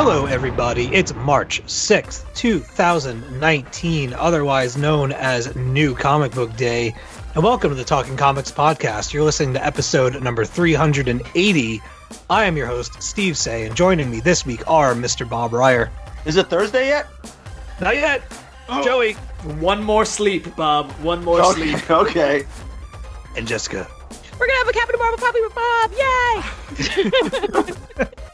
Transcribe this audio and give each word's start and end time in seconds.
Hello, 0.00 0.26
everybody. 0.26 0.86
It's 0.94 1.12
March 1.12 1.60
6th, 1.64 2.32
2019, 2.36 4.12
otherwise 4.12 4.76
known 4.76 5.10
as 5.10 5.56
New 5.56 5.92
Comic 5.96 6.30
Book 6.30 6.56
Day. 6.56 6.94
And 7.34 7.42
welcome 7.42 7.70
to 7.70 7.74
the 7.74 7.82
Talking 7.82 8.16
Comics 8.16 8.52
Podcast. 8.52 9.12
You're 9.12 9.24
listening 9.24 9.54
to 9.54 9.66
episode 9.66 10.22
number 10.22 10.44
380. 10.44 11.82
I 12.30 12.44
am 12.44 12.56
your 12.56 12.68
host, 12.68 13.02
Steve 13.02 13.36
Seigh, 13.36 13.66
and 13.66 13.74
joining 13.74 14.08
me 14.08 14.20
this 14.20 14.46
week 14.46 14.62
are 14.70 14.94
Mr. 14.94 15.28
Bob 15.28 15.52
Reyer. 15.52 15.90
Is 16.24 16.36
it 16.36 16.46
Thursday 16.46 16.86
yet? 16.86 17.08
Not 17.80 17.96
yet. 17.96 18.22
Oh. 18.68 18.84
Joey 18.84 19.14
One 19.58 19.82
more 19.82 20.04
sleep, 20.04 20.54
Bob. 20.54 20.92
One 21.02 21.24
more 21.24 21.40
Okay, 21.40 21.72
sleep. 21.72 21.90
okay. 21.90 22.44
and 23.36 23.48
Jessica. 23.48 23.84
We're 24.38 24.46
gonna 24.46 24.58
have 24.58 24.68
a 24.68 24.72
Captain 24.72 24.96
Marvel 24.96 25.18
puppy 25.18 25.40
with 25.40 25.54
Bob! 25.56 25.90
Yay! 27.98 28.14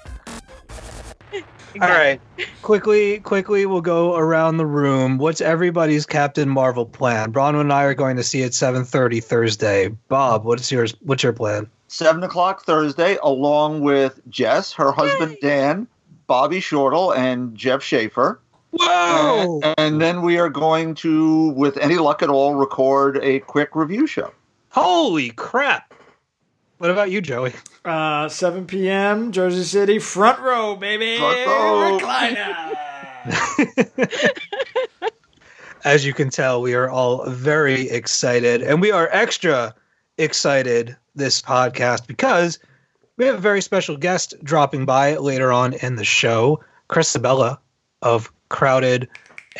All 1.81 1.89
right. 1.89 2.21
quickly, 2.63 3.19
quickly, 3.21 3.67
we'll 3.67 3.81
go 3.81 4.15
around 4.17 4.59
the 4.59 4.67
room. 4.67 5.19
What's 5.19 5.41
everybody's 5.41 6.07
Captain 6.07 6.49
Marvel 6.49 6.87
plan? 6.87 7.33
Bronwyn 7.33 7.63
and 7.63 7.73
I 7.73 7.85
are 7.85 7.95
going 7.95 8.17
to 8.17 8.23
see 8.23 8.43
at 8.43 8.53
7:30 8.53 9.23
Thursday. 9.23 9.89
Bob, 10.09 10.45
what's 10.45 10.71
yours? 10.71 10.95
What's 11.01 11.23
your 11.23 11.33
plan? 11.33 11.69
Seven 11.89 12.23
o'clock 12.23 12.65
Thursday, 12.65 13.19
along 13.23 13.81
with 13.81 14.21
Jess, 14.29 14.73
her 14.73 14.93
husband 14.93 15.33
Yay. 15.33 15.39
Dan, 15.49 15.89
Bobby 16.27 16.61
Shortle, 16.61 17.13
and 17.13 17.57
Jeff 17.57 17.83
Schaefer. 17.83 18.41
Whoa! 18.73 19.61
And, 19.63 19.75
and 19.79 20.01
then 20.01 20.23
we 20.23 20.39
are 20.39 20.49
going 20.49 20.95
to, 20.97 21.51
with 21.51 21.77
any 21.77 21.97
luck 21.97 22.23
at 22.23 22.31
all, 22.31 22.55
record 22.55 23.19
a 23.23 23.41
quick 23.41 23.77
review 23.77 24.07
show. 24.07 24.33
Holy 24.71 25.31
crap! 25.31 25.94
What 26.79 26.91
about 26.91 27.11
you, 27.11 27.21
Joey? 27.21 27.53
Uh, 27.85 28.29
7 28.29 28.67
p.m. 28.67 29.33
Jersey 29.33 29.65
City, 29.65 29.99
front 29.99 30.41
row, 30.41 30.77
baby. 30.77 31.19
Front 31.19 31.47
row. 31.47 31.99
Recliner. 31.99 32.75
As 35.85 36.07
you 36.07 36.15
can 36.15 36.31
tell, 36.31 36.63
we 36.63 36.75
are 36.75 36.89
all 36.89 37.29
very 37.29 37.91
excited, 37.91 38.63
and 38.63 38.81
we 38.81 38.91
are 38.91 39.09
extra 39.13 39.75
excited 40.17 40.97
this 41.15 41.43
podcast 41.43 42.07
because 42.07 42.59
we 43.19 43.27
have 43.27 43.35
a 43.35 43.41
very 43.41 43.61
special 43.61 43.97
guest 43.97 44.33
dropping 44.43 44.87
by 44.87 45.17
later 45.17 45.53
on 45.53 45.75
in 45.75 45.97
the 45.97 46.05
show, 46.05 46.65
Chris 46.89 47.15
Sebela 47.15 47.59
of 48.01 48.33
Crowded 48.49 49.09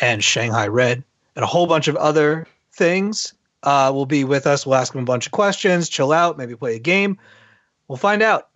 and 0.01 0.23
Shanghai 0.23 0.67
Red, 0.67 1.03
and 1.35 1.43
a 1.43 1.47
whole 1.47 1.67
bunch 1.67 1.87
of 1.87 1.95
other 1.95 2.47
things. 2.73 3.34
Uh, 3.65 3.91
will 3.91 4.05
be 4.05 4.23
with 4.23 4.45
us. 4.45 4.65
We'll 4.65 4.75
ask 4.75 4.93
him 4.93 5.01
a 5.01 5.05
bunch 5.05 5.25
of 5.25 5.31
questions, 5.31 5.89
chill 5.89 6.11
out, 6.11 6.37
maybe 6.37 6.55
play 6.55 6.75
a 6.75 6.79
game. 6.79 7.17
We'll 7.87 7.97
find 7.97 8.21
out. 8.21 8.49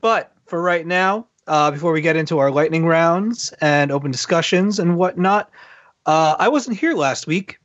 But 0.00 0.32
for 0.46 0.60
right 0.60 0.86
now, 0.86 1.26
uh, 1.46 1.70
before 1.70 1.92
we 1.92 2.00
get 2.00 2.16
into 2.16 2.38
our 2.38 2.50
lightning 2.50 2.86
rounds 2.86 3.52
and 3.60 3.92
open 3.92 4.10
discussions 4.10 4.78
and 4.78 4.96
whatnot, 4.96 5.50
uh, 6.06 6.36
I 6.38 6.48
wasn't 6.48 6.78
here 6.78 6.94
last 6.94 7.26
week 7.26 7.58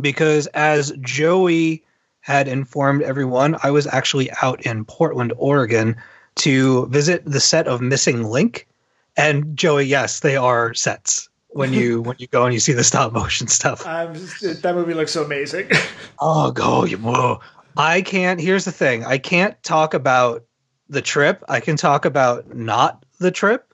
because, 0.00 0.46
as 0.48 0.92
Joey 1.00 1.84
had 2.20 2.48
informed 2.48 3.02
everyone, 3.02 3.56
I 3.62 3.70
was 3.70 3.86
actually 3.86 4.30
out 4.42 4.64
in 4.66 4.84
Portland, 4.84 5.32
Oregon 5.38 5.96
to 6.36 6.86
visit 6.86 7.24
the 7.24 7.40
set 7.40 7.66
of 7.66 7.80
Missing 7.80 8.24
Link. 8.24 8.68
And 9.16 9.56
Joey, 9.56 9.84
yes, 9.84 10.20
they 10.20 10.36
are 10.36 10.74
sets 10.74 11.28
when 11.48 11.72
you 11.72 12.00
when 12.06 12.16
you 12.18 12.26
go 12.26 12.44
and 12.44 12.54
you 12.54 12.60
see 12.60 12.72
the 12.72 12.84
stop 12.84 13.12
motion 13.12 13.46
stuff. 13.48 13.86
I'm 13.86 14.14
just- 14.14 14.62
that 14.62 14.74
movie 14.74 14.94
looks 14.94 15.12
so 15.12 15.24
amazing. 15.24 15.70
Oh, 16.20 16.50
go 16.50 16.84
you 16.84 16.98
whoa. 16.98 17.40
I 17.76 18.02
can't. 18.02 18.40
Here's 18.40 18.64
the 18.64 18.72
thing. 18.72 19.04
I 19.04 19.18
can't 19.18 19.60
talk 19.62 19.94
about 19.94 20.44
the 20.88 21.00
trip. 21.00 21.44
I 21.48 21.60
can 21.60 21.76
talk 21.76 22.04
about 22.06 22.52
not 22.52 23.04
the 23.20 23.30
trip. 23.30 23.72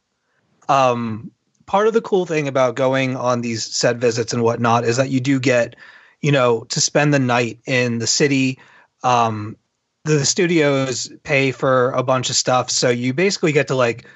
Um, 0.68 1.30
part 1.64 1.86
of 1.86 1.94
the 1.94 2.02
cool 2.02 2.26
thing 2.26 2.46
about 2.48 2.74
going 2.76 3.16
on 3.16 3.40
these 3.40 3.64
set 3.64 3.96
visits 3.96 4.34
and 4.34 4.42
whatnot 4.42 4.84
is 4.84 4.98
that 4.98 5.08
you 5.08 5.20
do 5.20 5.40
get, 5.40 5.76
you 6.20 6.32
know, 6.32 6.64
to 6.64 6.80
spend 6.82 7.14
the 7.14 7.18
night 7.18 7.60
in 7.66 7.98
the 7.98 8.06
city. 8.06 8.58
Um, 9.02 9.56
the 10.04 10.26
studios 10.26 11.10
pay 11.22 11.50
for 11.50 11.90
a 11.92 12.02
bunch 12.02 12.28
of 12.28 12.36
stuff, 12.36 12.70
so 12.70 12.90
you 12.90 13.14
basically 13.14 13.52
get 13.52 13.68
to 13.68 13.74
like 13.74 14.06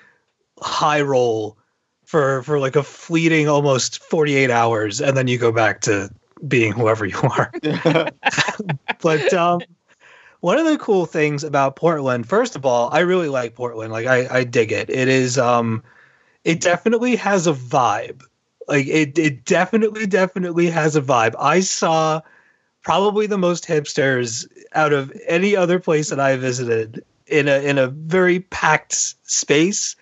high 0.60 1.00
roll 1.00 1.56
for 2.08 2.42
for 2.42 2.58
like 2.58 2.74
a 2.74 2.82
fleeting 2.82 3.48
almost 3.48 4.02
48 4.02 4.50
hours 4.50 5.02
and 5.02 5.14
then 5.14 5.28
you 5.28 5.36
go 5.36 5.52
back 5.52 5.82
to 5.82 6.08
being 6.46 6.72
whoever 6.72 7.04
you 7.04 7.18
are 7.20 7.52
but 9.02 9.34
um, 9.34 9.60
one 10.40 10.58
of 10.58 10.66
the 10.66 10.78
cool 10.78 11.04
things 11.06 11.42
about 11.44 11.76
Portland, 11.76 12.28
first 12.28 12.56
of 12.56 12.64
all, 12.64 12.88
I 12.92 13.00
really 13.00 13.28
like 13.28 13.54
Portland. 13.54 13.92
Like 13.92 14.06
I, 14.06 14.38
I 14.38 14.44
dig 14.44 14.72
it. 14.72 14.88
It 14.88 15.08
is 15.08 15.36
um, 15.38 15.82
it 16.44 16.60
definitely 16.60 17.16
has 17.16 17.46
a 17.46 17.52
vibe. 17.52 18.22
Like 18.68 18.86
it, 18.86 19.18
it 19.18 19.44
definitely, 19.44 20.06
definitely 20.06 20.66
has 20.70 20.94
a 20.94 21.02
vibe. 21.02 21.34
I 21.38 21.60
saw 21.60 22.20
probably 22.82 23.26
the 23.26 23.38
most 23.38 23.66
hipsters 23.66 24.46
out 24.72 24.92
of 24.92 25.12
any 25.26 25.56
other 25.56 25.80
place 25.80 26.10
that 26.10 26.20
I 26.20 26.36
visited 26.36 27.04
in 27.26 27.48
a 27.48 27.60
in 27.60 27.76
a 27.76 27.88
very 27.88 28.40
packed 28.40 28.94
space. 29.28 29.96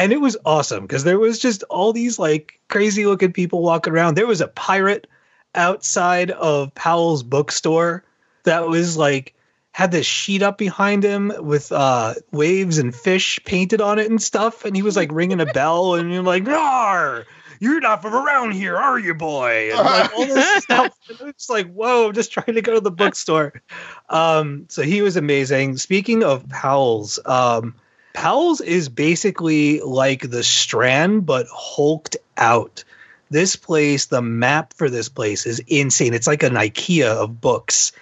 And 0.00 0.14
it 0.14 0.20
was 0.20 0.38
awesome 0.46 0.86
because 0.86 1.04
there 1.04 1.18
was 1.18 1.38
just 1.38 1.62
all 1.64 1.92
these 1.92 2.18
like 2.18 2.58
crazy 2.68 3.04
looking 3.04 3.34
people 3.34 3.60
walking 3.60 3.92
around. 3.92 4.14
There 4.14 4.26
was 4.26 4.40
a 4.40 4.48
pirate 4.48 5.06
outside 5.54 6.30
of 6.30 6.74
Powell's 6.74 7.22
bookstore 7.22 8.02
that 8.44 8.66
was 8.66 8.96
like 8.96 9.34
had 9.72 9.92
this 9.92 10.06
sheet 10.06 10.40
up 10.40 10.56
behind 10.56 11.02
him 11.04 11.30
with 11.40 11.70
uh 11.70 12.14
waves 12.32 12.78
and 12.78 12.94
fish 12.94 13.40
painted 13.44 13.82
on 13.82 13.98
it 13.98 14.08
and 14.08 14.22
stuff. 14.22 14.64
And 14.64 14.74
he 14.74 14.80
was 14.80 14.96
like 14.96 15.12
ringing 15.12 15.38
a 15.38 15.44
bell 15.44 15.96
and 15.96 16.10
you're 16.10 16.22
like 16.22 16.44
Rawr! 16.44 17.26
you're 17.60 17.80
not 17.80 18.00
from 18.00 18.14
around 18.14 18.52
here 18.52 18.78
are 18.78 18.98
you 18.98 19.12
boy? 19.12 19.68
And 19.70 19.84
like 19.84 20.14
all 20.14 20.24
this 20.24 20.62
stuff. 20.64 20.96
And 21.10 21.20
it 21.28 21.34
was 21.36 21.50
like 21.50 21.70
whoa 21.74 22.10
just 22.10 22.32
trying 22.32 22.54
to 22.54 22.62
go 22.62 22.72
to 22.72 22.80
the 22.80 22.90
bookstore. 22.90 23.60
Um 24.08 24.64
so 24.70 24.80
he 24.80 25.02
was 25.02 25.18
amazing. 25.18 25.76
Speaking 25.76 26.24
of 26.24 26.48
Powell's 26.48 27.18
um 27.26 27.74
Powell's 28.12 28.60
is 28.60 28.88
basically 28.88 29.80
like 29.80 30.28
the 30.28 30.42
Strand 30.42 31.26
but 31.26 31.46
hulked 31.50 32.16
out 32.36 32.84
this 33.30 33.54
place, 33.54 34.06
the 34.06 34.22
map 34.22 34.74
for 34.74 34.90
this 34.90 35.08
place 35.08 35.46
is 35.46 35.60
insane. 35.68 36.14
It's 36.14 36.26
like 36.26 36.42
an 36.42 36.54
IKEA 36.54 37.06
of 37.06 37.40
books. 37.40 37.92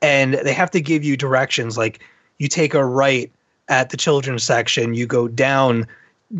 And 0.00 0.34
they 0.34 0.52
have 0.52 0.72
to 0.72 0.80
give 0.80 1.04
you 1.04 1.16
directions 1.16 1.78
like 1.78 2.00
you 2.38 2.48
take 2.48 2.74
a 2.74 2.84
right 2.84 3.30
at 3.68 3.90
the 3.90 3.96
children's 3.96 4.42
section, 4.42 4.94
you 4.94 5.06
go 5.06 5.28
down 5.28 5.86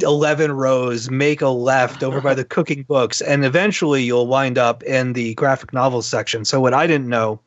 11 0.00 0.52
rows, 0.52 1.08
make 1.10 1.40
a 1.40 1.48
left 1.48 2.02
over 2.02 2.20
by 2.20 2.34
the 2.34 2.44
cooking 2.56 2.82
books, 2.82 3.20
and 3.20 3.44
eventually 3.44 4.02
you'll 4.02 4.26
wind 4.26 4.58
up 4.58 4.82
in 4.82 5.12
the 5.12 5.34
graphic 5.34 5.72
novels 5.72 6.06
section. 6.06 6.44
So, 6.44 6.60
what 6.60 6.74
I 6.74 6.86
didn't 6.86 7.08
know 7.08 7.40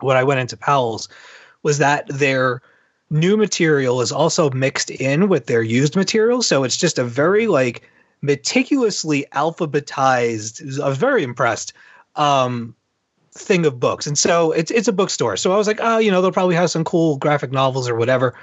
when 0.00 0.16
I 0.16 0.24
went 0.24 0.40
into 0.40 0.56
Powell's 0.56 1.08
was 1.62 1.78
that 1.78 2.06
their 2.08 2.62
new 3.10 3.36
material 3.36 4.00
is 4.00 4.12
also 4.12 4.50
mixed 4.50 4.90
in 4.90 5.28
with 5.28 5.46
their 5.46 5.62
used 5.62 5.96
material. 5.96 6.42
So, 6.42 6.64
it's 6.64 6.76
just 6.76 6.98
a 6.98 7.04
very 7.04 7.46
like 7.46 7.82
meticulously 8.22 9.26
alphabetized. 9.32 10.80
I 10.80 10.88
was 10.88 10.98
very 10.98 11.22
impressed. 11.22 11.72
Um, 12.16 12.74
thing 13.38 13.66
of 13.66 13.80
books, 13.80 14.06
and 14.06 14.18
so 14.18 14.52
it's 14.52 14.70
it's 14.70 14.88
a 14.88 14.92
bookstore. 14.92 15.36
So 15.36 15.52
I 15.52 15.56
was 15.56 15.66
like, 15.66 15.80
oh, 15.80 15.98
you 15.98 16.10
know, 16.10 16.20
they'll 16.20 16.32
probably 16.32 16.56
have 16.56 16.70
some 16.70 16.84
cool 16.84 17.16
graphic 17.16 17.52
novels 17.52 17.88
or 17.88 17.94
whatever. 17.94 18.34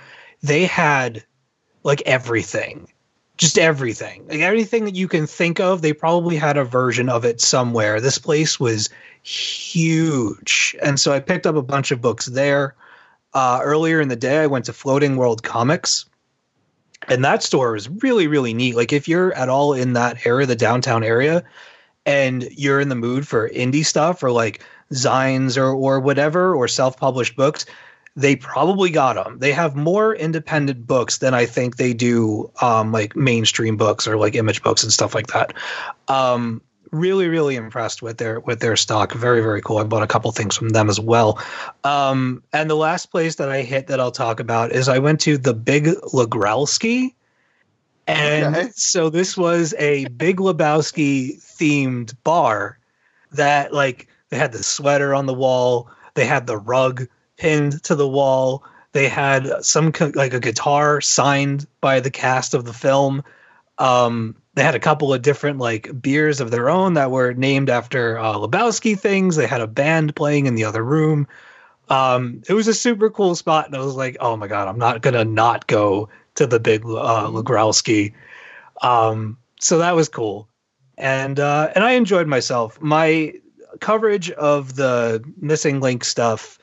They 0.42 0.66
had 0.66 1.24
like 1.84 2.02
everything, 2.06 2.92
just 3.38 3.58
everything, 3.58 4.28
like 4.28 4.40
everything 4.40 4.86
that 4.86 4.96
you 4.96 5.08
can 5.08 5.28
think 5.28 5.60
of. 5.60 5.82
They 5.82 5.94
probably 5.94 6.36
had 6.36 6.58
a 6.58 6.64
version 6.64 7.10
of 7.10 7.26
it 7.26 7.42
somewhere. 7.42 8.02
This 8.02 8.18
place 8.18 8.60
was 8.60 8.90
huge, 9.22 10.76
and 10.82 11.00
so 11.00 11.12
I 11.12 11.20
picked 11.20 11.46
up 11.46 11.56
a 11.56 11.62
bunch 11.62 11.92
of 11.92 12.02
books 12.02 12.26
there. 12.26 12.76
Uh, 13.36 13.60
earlier 13.62 14.00
in 14.00 14.08
the 14.08 14.16
day, 14.16 14.40
I 14.40 14.48
went 14.48 14.66
to 14.66 14.74
Floating 14.74 15.18
World 15.18 15.44
Comics, 15.44 16.06
and 17.10 17.24
that 17.26 17.44
store 17.44 17.76
is 17.76 17.90
really, 17.90 18.28
really 18.28 18.54
neat. 18.54 18.76
Like, 18.76 18.94
if 18.94 19.10
you're 19.10 19.34
at 19.34 19.50
all 19.50 19.74
in 19.74 19.94
that 19.94 20.26
area, 20.26 20.48
the 20.48 20.56
downtown 20.56 21.04
area, 21.04 21.44
and 22.06 22.48
you're 22.52 22.80
in 22.80 22.88
the 22.88 22.96
mood 22.96 23.28
for 23.28 23.50
indie 23.50 23.86
stuff 23.86 24.24
or 24.24 24.32
like 24.32 24.64
zines 24.94 25.58
or, 25.58 25.66
or 25.66 26.00
whatever, 26.00 26.56
or 26.56 26.70
self 26.70 26.98
published 26.98 27.36
books, 27.36 27.66
they 28.16 28.38
probably 28.38 28.90
got 28.90 29.16
them. 29.16 29.40
They 29.40 29.52
have 29.52 29.76
more 29.76 30.16
independent 30.16 30.88
books 30.88 31.18
than 31.18 31.34
I 31.34 31.46
think 31.46 31.76
they 31.76 31.94
do, 31.94 32.52
um, 32.62 32.94
like 32.94 33.18
mainstream 33.18 33.76
books 33.76 34.08
or 34.08 34.16
like 34.16 34.36
image 34.36 34.64
books 34.64 34.84
and 34.84 34.94
stuff 34.94 35.14
like 35.14 35.28
that. 35.28 35.54
Um, 36.08 36.62
really, 36.96 37.28
really 37.28 37.56
impressed 37.56 38.02
with 38.02 38.18
their 38.18 38.40
with 38.40 38.60
their 38.60 38.76
stock. 38.76 39.14
Very, 39.14 39.42
very 39.42 39.62
cool. 39.62 39.78
I 39.78 39.84
bought 39.84 40.04
a 40.04 40.08
couple 40.08 40.32
things 40.32 40.56
from 40.56 40.70
them 40.70 40.90
as 40.90 41.00
well. 41.00 41.40
Um, 41.84 42.44
and 42.54 42.70
the 42.70 42.76
last 42.76 43.08
place 43.08 43.36
that 43.36 43.50
I 43.50 43.62
hit 43.62 43.88
that 43.88 44.00
I'll 44.00 44.12
talk 44.12 44.40
about 44.40 44.72
is 44.72 44.88
I 44.88 45.00
went 45.00 45.22
to 45.22 45.38
the 45.38 45.54
Big 45.54 45.86
Legrowlski. 45.86 47.14
And 48.08 48.56
Okay. 48.56 48.70
so 48.76 49.10
this 49.10 49.36
was 49.36 49.74
a 49.80 50.08
Big 50.10 50.38
Lebowski 50.38 51.42
themed 51.42 52.14
bar 52.24 52.78
that 53.32 53.74
like 53.74 54.08
they 54.30 54.38
had 54.38 54.52
the 54.52 54.64
sweater 54.64 55.14
on 55.14 55.26
the 55.26 55.34
wall, 55.34 55.90
they 56.14 56.26
had 56.26 56.48
the 56.48 56.58
rug 56.58 57.08
pinned 57.38 57.84
to 57.84 57.96
the 57.96 58.08
wall, 58.08 58.64
they 58.92 59.10
had 59.10 59.66
some 59.66 59.92
like 60.14 60.34
a 60.34 60.40
guitar 60.40 61.02
signed 61.02 61.68
by 61.82 62.00
the 62.00 62.12
cast 62.12 62.54
of 62.54 62.64
the 62.64 62.74
film. 62.74 63.24
Um, 63.78 64.38
they 64.56 64.64
had 64.64 64.76
a 64.76 64.80
couple 64.80 65.14
of 65.14 65.22
different 65.22 65.60
like 65.60 66.02
beers 66.02 66.40
of 66.40 66.50
their 66.50 66.70
own 66.70 66.94
that 66.94 67.12
were 67.12 67.34
named 67.34 67.70
after 67.70 68.18
uh, 68.18 68.36
Lebowski 68.36 68.98
things. 68.98 69.36
They 69.36 69.48
had 69.48 69.62
a 69.62 69.68
band 69.68 70.16
playing 70.16 70.46
in 70.46 70.56
the 70.56 70.64
other 70.64 70.84
room. 70.84 71.28
Um, 71.90 72.42
it 72.50 72.54
was 72.54 72.68
a 72.68 72.74
super 72.74 73.10
cool 73.10 73.36
spot, 73.36 73.68
and 73.68 73.76
I 73.76 73.80
was 73.80 73.96
like, 73.96 74.18
"Oh 74.20 74.36
my 74.38 74.48
god, 74.48 74.68
I'm 74.68 74.80
not 74.80 75.02
gonna 75.02 75.26
not 75.26 75.68
go 75.68 76.10
to 76.36 76.48
the 76.48 76.60
big 76.60 76.84
uh, 76.86 77.28
Legrowlski." 77.28 78.14
Um, 78.82 79.38
so 79.60 79.78
that 79.78 79.96
was 79.96 80.10
cool, 80.10 80.48
and 80.98 81.40
uh, 81.40 81.72
and 81.76 81.84
I 81.84 81.92
enjoyed 81.92 82.28
myself. 82.28 82.82
My 82.82 83.34
coverage 83.82 84.32
of 84.32 84.78
the 84.78 85.24
missing 85.38 85.82
link 85.82 86.06
stuff 86.06 86.58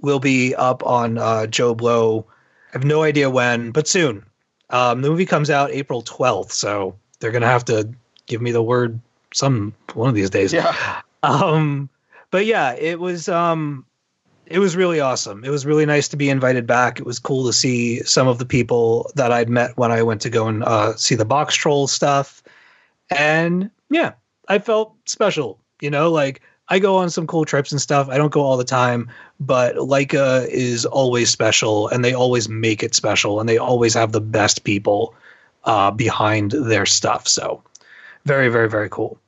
will 0.00 0.20
be 0.20 0.54
up 0.54 0.84
on 0.84 1.18
uh, 1.18 1.46
JoBlo. 1.48 2.24
I 2.24 2.72
have 2.72 2.84
no 2.84 3.02
idea 3.02 3.30
when, 3.30 3.70
but 3.70 3.88
soon. 3.88 4.24
Um, 4.68 5.02
the 5.02 5.10
movie 5.10 5.26
comes 5.26 5.50
out 5.50 5.72
April 5.72 6.02
12th, 6.02 6.52
so 6.52 6.96
they're 7.20 7.30
gonna 7.30 7.46
have 7.46 7.64
to 7.66 7.88
give 8.26 8.42
me 8.42 8.52
the 8.52 8.62
word 8.62 9.00
some 9.32 9.74
one 9.94 10.08
of 10.08 10.14
these 10.14 10.30
days. 10.30 10.52
Yeah. 10.52 11.02
Um, 11.22 11.88
but 12.30 12.46
yeah, 12.46 12.74
it 12.74 12.98
was 12.98 13.28
um, 13.28 13.84
it 14.46 14.58
was 14.58 14.76
really 14.76 15.00
awesome. 15.00 15.44
It 15.44 15.50
was 15.50 15.66
really 15.66 15.86
nice 15.86 16.08
to 16.08 16.16
be 16.16 16.30
invited 16.30 16.66
back. 16.66 16.98
It 16.98 17.06
was 17.06 17.18
cool 17.18 17.46
to 17.46 17.52
see 17.52 18.02
some 18.04 18.26
of 18.26 18.38
the 18.38 18.46
people 18.46 19.10
that 19.14 19.32
I'd 19.32 19.48
met 19.48 19.76
when 19.76 19.92
I 19.92 20.02
went 20.02 20.20
to 20.22 20.30
go 20.30 20.48
and 20.48 20.64
uh, 20.64 20.96
see 20.96 21.14
the 21.14 21.24
box 21.24 21.54
troll 21.54 21.86
stuff, 21.86 22.42
and 23.10 23.70
yeah, 23.90 24.12
I 24.48 24.58
felt 24.58 24.94
special. 25.06 25.60
You 25.80 25.90
know, 25.90 26.10
like 26.10 26.42
I 26.68 26.78
go 26.78 26.96
on 26.96 27.10
some 27.10 27.26
cool 27.26 27.44
trips 27.44 27.72
and 27.72 27.80
stuff. 27.80 28.08
I 28.08 28.16
don't 28.16 28.32
go 28.32 28.42
all 28.42 28.56
the 28.56 28.64
time, 28.64 29.10
but 29.40 29.74
Laika 29.76 30.46
is 30.48 30.86
always 30.86 31.30
special, 31.30 31.88
and 31.88 32.04
they 32.04 32.14
always 32.14 32.48
make 32.48 32.82
it 32.82 32.94
special, 32.94 33.40
and 33.40 33.48
they 33.48 33.58
always 33.58 33.94
have 33.94 34.12
the 34.12 34.20
best 34.20 34.64
people 34.64 35.14
uh, 35.64 35.90
behind 35.90 36.52
their 36.52 36.86
stuff. 36.86 37.28
So, 37.28 37.62
very, 38.24 38.48
very, 38.48 38.68
very 38.68 38.88
cool. 38.88 39.18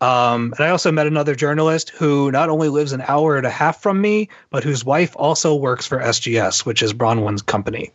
Um, 0.00 0.52
and 0.56 0.66
I 0.66 0.70
also 0.70 0.90
met 0.90 1.06
another 1.06 1.36
journalist 1.36 1.90
who 1.90 2.32
not 2.32 2.48
only 2.48 2.68
lives 2.68 2.92
an 2.92 3.04
hour 3.06 3.36
and 3.36 3.46
a 3.46 3.50
half 3.50 3.80
from 3.80 4.00
me, 4.00 4.28
but 4.50 4.64
whose 4.64 4.84
wife 4.84 5.14
also 5.16 5.54
works 5.54 5.86
for 5.86 6.00
SGS, 6.00 6.66
which 6.66 6.82
is 6.82 6.92
Bronwyn's 6.92 7.42
company. 7.42 7.92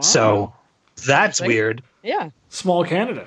So 0.00 0.52
that's 1.06 1.40
weird. 1.40 1.82
Yeah. 2.02 2.30
Small 2.50 2.84
Canada. 2.84 3.26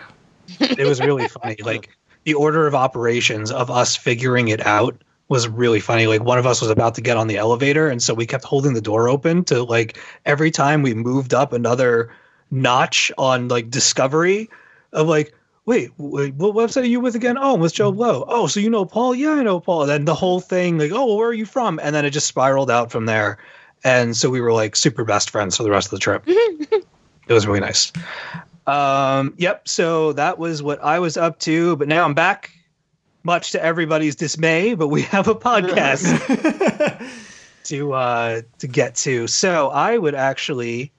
It 0.59 0.88
was 0.88 1.00
really 1.00 1.27
funny. 1.27 1.57
Like 1.63 1.89
the 2.24 2.36
order 2.36 2.68
of 2.68 2.75
operations 2.75 3.51
of 3.51 3.71
us 3.71 3.95
figuring 3.95 4.50
it 4.50 4.63
out 4.65 4.95
was 5.30 5.48
really 5.48 5.80
funny. 5.80 6.07
Like 6.07 6.24
one 6.24 6.38
of 6.38 6.45
us 6.45 6.62
was 6.62 6.69
about 6.69 6.94
to 6.95 7.01
get 7.01 7.18
on 7.18 7.27
the 7.27 7.38
elevator, 7.38 7.88
and 7.88 8.03
so 8.03 8.13
we 8.13 8.27
kept 8.27 8.44
holding 8.44 8.74
the 8.74 8.81
door 8.81 9.09
open 9.09 9.44
to 9.45 9.63
like 9.63 9.98
every 10.25 10.51
time 10.51 10.83
we 10.83 10.94
moved 10.94 11.33
up 11.33 11.53
another 11.53 12.12
notch 12.51 13.12
on 13.18 13.48
like 13.48 13.69
discovery 13.69 14.50
of 14.92 15.07
like 15.07 15.33
wait, 15.65 15.92
wait 15.98 16.33
what 16.36 16.53
website 16.53 16.83
are 16.83 16.86
you 16.86 17.00
with 17.00 17.15
again? 17.15 17.38
Oh 17.38 17.56
with 17.56 17.74
JoBlo. 17.74 18.25
Oh 18.27 18.48
so 18.48 18.59
you 18.59 18.69
know 18.69 18.86
paul? 18.86 19.15
Yeah 19.15 19.31
i 19.31 19.44
know 19.44 19.59
paul. 19.59 19.83
And 19.83 19.89
then 19.89 20.06
the 20.06 20.13
whole 20.13 20.42
thing 20.42 20.77
like 20.77 20.92
oh 20.92 21.06
well, 21.06 21.18
where 21.18 21.30
are 21.30 21.33
you 21.33 21.45
from? 21.45 21.80
And 21.81 21.95
then 21.95 22.06
it 22.06 22.12
just 22.12 22.27
spiraled 22.27 22.69
out 22.69 22.92
from 22.92 23.06
there. 23.06 23.38
And 23.83 24.15
so 24.15 24.30
we 24.30 24.42
were 24.42 24.53
like 24.53 24.75
super 24.75 25.03
best 25.03 25.30
friends 25.30 25.57
for 25.57 25.63
the 25.63 25.71
rest 25.71 25.88
of 25.88 25.92
the 25.92 26.00
trip. 26.00 26.27
It 27.27 27.33
was 27.33 27.48
really 27.48 27.62
nice. 27.62 27.94
Um 28.68 29.36
yep 29.38 29.68
so 29.68 30.13
that 30.13 30.38
was 30.38 30.62
what 30.62 30.83
i 30.83 31.00
was 31.00 31.15
up 31.15 31.39
to. 31.39 31.77
But 31.77 31.88
now 31.88 32.03
i'm 32.03 32.13
back 32.13 32.51
much 33.24 33.51
to 33.51 33.63
everybody's 33.63 34.15
dismay 34.15 34.74
but 34.74 34.88
we 34.88 35.03
have 35.03 35.27
a 35.27 35.36
podcast 35.36 36.09
to 37.65 37.94
uh 37.94 38.42
to 38.59 38.68
get 38.68 38.95
to. 38.95 39.27
So 39.27 39.69
i 39.69 39.98
would 39.98 40.15
actually 40.15 40.92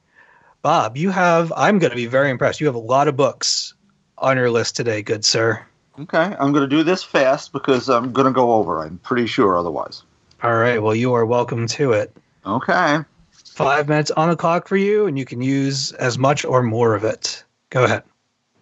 bob 0.63 0.97
you 0.97 1.11
have 1.11 1.53
i'm 1.57 1.79
going 1.79 1.91
to 1.91 1.97
be 1.97 2.07
very 2.07 2.31
impressed 2.31 2.61
you 2.61 2.67
have 2.67 2.75
a 2.75 2.79
lot 2.79 3.09
of 3.09 3.17
books 3.17 3.75
on 4.19 4.37
your 4.37 4.51
list 4.51 4.77
today 4.77 5.03
good 5.03 5.25
sir 5.25 5.65
Okay, 5.99 6.35
I'm 6.41 6.53
going 6.53 6.63
to 6.63 6.75
do 6.75 6.83
this 6.83 7.05
fast 7.05 7.53
because 7.53 7.91
I'm 7.91 8.13
going 8.15 8.25
to 8.25 8.33
go 8.33 8.53
over. 8.55 8.81
I'm 8.83 8.97
pretty 9.01 9.27
sure 9.27 9.59
otherwise. 9.59 10.03
all 10.43 10.55
right 10.55 10.83
well 10.83 10.95
you 10.95 11.13
are 11.13 11.27
welcome 11.27 11.67
to 11.67 11.93
it 11.93 12.17
Okay. 12.47 12.99
five 13.33 13.89
minutes 13.89 14.11
on 14.13 14.31
the 14.31 14.37
clock 14.37 14.69
for 14.69 14.79
you 14.79 15.07
and 15.07 15.19
you 15.19 15.27
can 15.27 15.43
use 15.43 15.93
as 15.93 16.17
much 16.17 16.47
or 16.47 16.63
more 16.63 16.95
of 16.95 17.05
it 17.05 17.45
go 17.71 17.85
ahead 17.85 18.03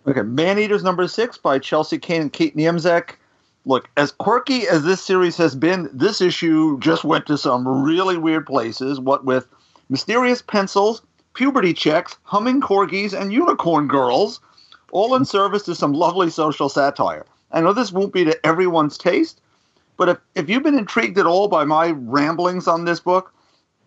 Okay, 0.08 0.23
Man 0.23 0.58
Eaters 0.58 0.82
number 0.82 1.06
six 1.06 1.37
by 1.38 1.58
Chelsea 1.61 1.99
Cain 1.99 2.23
and 2.23 2.32
Kate 2.32 2.56
Niemczyk. 2.56 3.17
Look, 3.67 3.88
as 3.99 4.11
quirky 4.12 4.67
as 4.67 4.82
this 4.82 5.02
series 5.02 5.37
has 5.37 5.55
been, 5.55 5.91
this 5.93 6.23
issue 6.23 6.81
just 6.81 7.05
went 7.05 7.26
to 7.26 7.37
some 7.37 7.69
really 7.69 8.17
weird 8.17 8.47
places. 8.47 8.99
What 8.99 9.26
with 9.26 9.47
mysterious 9.91 10.41
pencils, 10.41 11.02
puberty 11.35 11.73
checks, 11.73 12.17
humming 12.23 12.61
corgis, 12.61 13.19
and 13.19 13.32
unicorn 13.32 13.88
girls, 13.88 14.41
all 14.93 15.15
in 15.15 15.25
service 15.25 15.62
to 15.65 15.75
some 15.75 15.93
lovely 15.93 16.31
social 16.31 16.69
satire. 16.69 17.25
I 17.53 17.61
know 17.61 17.73
this 17.73 17.93
won't 17.93 18.12
be 18.12 18.25
to 18.25 18.47
everyone's 18.47 18.99
taste, 18.99 19.41
but 19.97 20.09
if, 20.09 20.19
if 20.35 20.49
you've 20.49 20.62
been 20.62 20.79
intrigued 20.79 21.19
at 21.19 21.27
all 21.27 21.49
by 21.49 21.65
my 21.65 21.91
ramblings 21.91 22.67
on 22.67 22.85
this 22.85 23.00
book, 23.00 23.32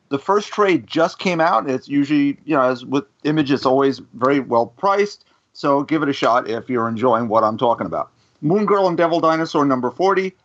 the 0.09 0.19
first 0.19 0.49
trade 0.49 0.85
just 0.85 1.17
came 1.17 1.41
out. 1.41 1.69
It's 1.69 1.87
usually, 1.87 2.37
you 2.45 2.55
know, 2.55 2.61
as 2.61 2.85
with 2.85 3.05
Image, 3.23 3.51
it's 3.51 3.65
always 3.65 3.99
very 4.13 4.39
well 4.39 4.67
priced. 4.67 5.25
So 5.53 5.83
give 5.83 6.03
it 6.03 6.09
a 6.09 6.13
shot 6.13 6.49
if 6.49 6.69
you're 6.69 6.87
enjoying 6.87 7.27
what 7.27 7.43
I'm 7.43 7.57
talking 7.57 7.87
about. 7.87 8.11
Moon 8.41 8.65
Girl 8.65 8.87
and 8.87 8.97
Devil 8.97 9.19
Dinosaur 9.19 9.65
number 9.65 9.89
40. 9.89 10.35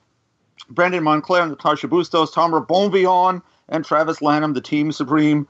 Brandon 0.70 1.02
Montclare 1.02 1.42
and 1.42 1.50
Natasha 1.50 1.88
Bustos, 1.88 2.32
Tamara 2.32 2.64
Bonvillain, 2.64 3.42
and 3.68 3.84
Travis 3.84 4.22
Lanham, 4.22 4.54
the 4.54 4.60
team 4.60 4.92
supreme, 4.92 5.46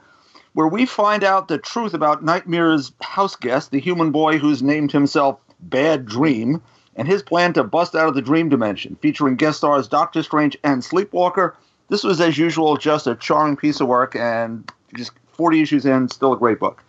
where 0.59 0.67
we 0.67 0.85
find 0.85 1.23
out 1.23 1.47
the 1.47 1.57
truth 1.57 1.93
about 1.93 2.21
Nightmare's 2.21 2.91
house 2.99 3.37
guest, 3.37 3.71
the 3.71 3.79
human 3.79 4.11
boy 4.11 4.37
who's 4.37 4.61
named 4.61 4.91
himself 4.91 5.39
Bad 5.61 6.05
Dream, 6.05 6.61
and 6.97 7.07
his 7.07 7.23
plan 7.23 7.53
to 7.53 7.63
bust 7.63 7.95
out 7.95 8.09
of 8.09 8.13
the 8.13 8.21
dream 8.21 8.49
dimension, 8.49 8.97
featuring 9.01 9.37
guest 9.37 9.59
stars 9.59 9.87
Doctor 9.87 10.21
Strange 10.21 10.57
and 10.65 10.83
Sleepwalker. 10.83 11.55
This 11.87 12.03
was, 12.03 12.19
as 12.19 12.37
usual, 12.37 12.75
just 12.75 13.07
a 13.07 13.15
charming 13.15 13.55
piece 13.55 13.79
of 13.79 13.87
work, 13.87 14.17
and 14.17 14.69
just 14.97 15.13
40 15.31 15.61
issues 15.61 15.85
in, 15.85 16.09
still 16.09 16.33
a 16.33 16.37
great 16.37 16.59
book. 16.59 16.83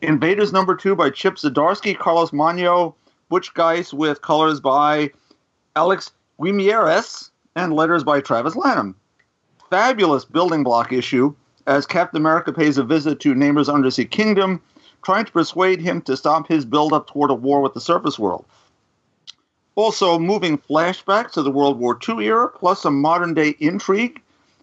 Invaders 0.00 0.52
number 0.52 0.76
two 0.76 0.94
by 0.94 1.10
Chip 1.10 1.34
Zdarsky, 1.34 1.98
Carlos 1.98 2.32
Magno, 2.32 2.94
Butch 3.28 3.52
Guice 3.54 3.92
with 3.92 4.22
colors 4.22 4.60
by 4.60 5.10
Alex 5.74 6.12
Guimarães 6.38 7.30
and 7.56 7.72
letters 7.72 8.04
by 8.04 8.20
Travis 8.20 8.54
Lanham. 8.54 8.94
Fabulous 9.68 10.24
building 10.24 10.62
block 10.62 10.92
issue 10.92 11.34
as 11.66 11.86
Captain 11.86 12.20
America 12.20 12.52
pays 12.52 12.78
a 12.78 12.84
visit 12.84 13.20
to 13.20 13.34
Namor's 13.34 13.68
undersea 13.68 14.04
kingdom, 14.04 14.60
trying 15.02 15.24
to 15.24 15.32
persuade 15.32 15.80
him 15.80 16.00
to 16.02 16.16
stop 16.16 16.48
his 16.48 16.64
buildup 16.64 17.06
toward 17.06 17.30
a 17.30 17.34
war 17.34 17.60
with 17.60 17.74
the 17.74 17.80
surface 17.80 18.18
world. 18.18 18.44
Also, 19.76 20.18
moving 20.18 20.56
flashbacks 20.56 21.32
to 21.32 21.42
the 21.42 21.50
World 21.50 21.78
War 21.78 21.98
II 22.08 22.24
era, 22.24 22.48
plus 22.48 22.82
some 22.82 23.00
modern 23.00 23.34
day 23.34 23.56
intrigue 23.58 24.20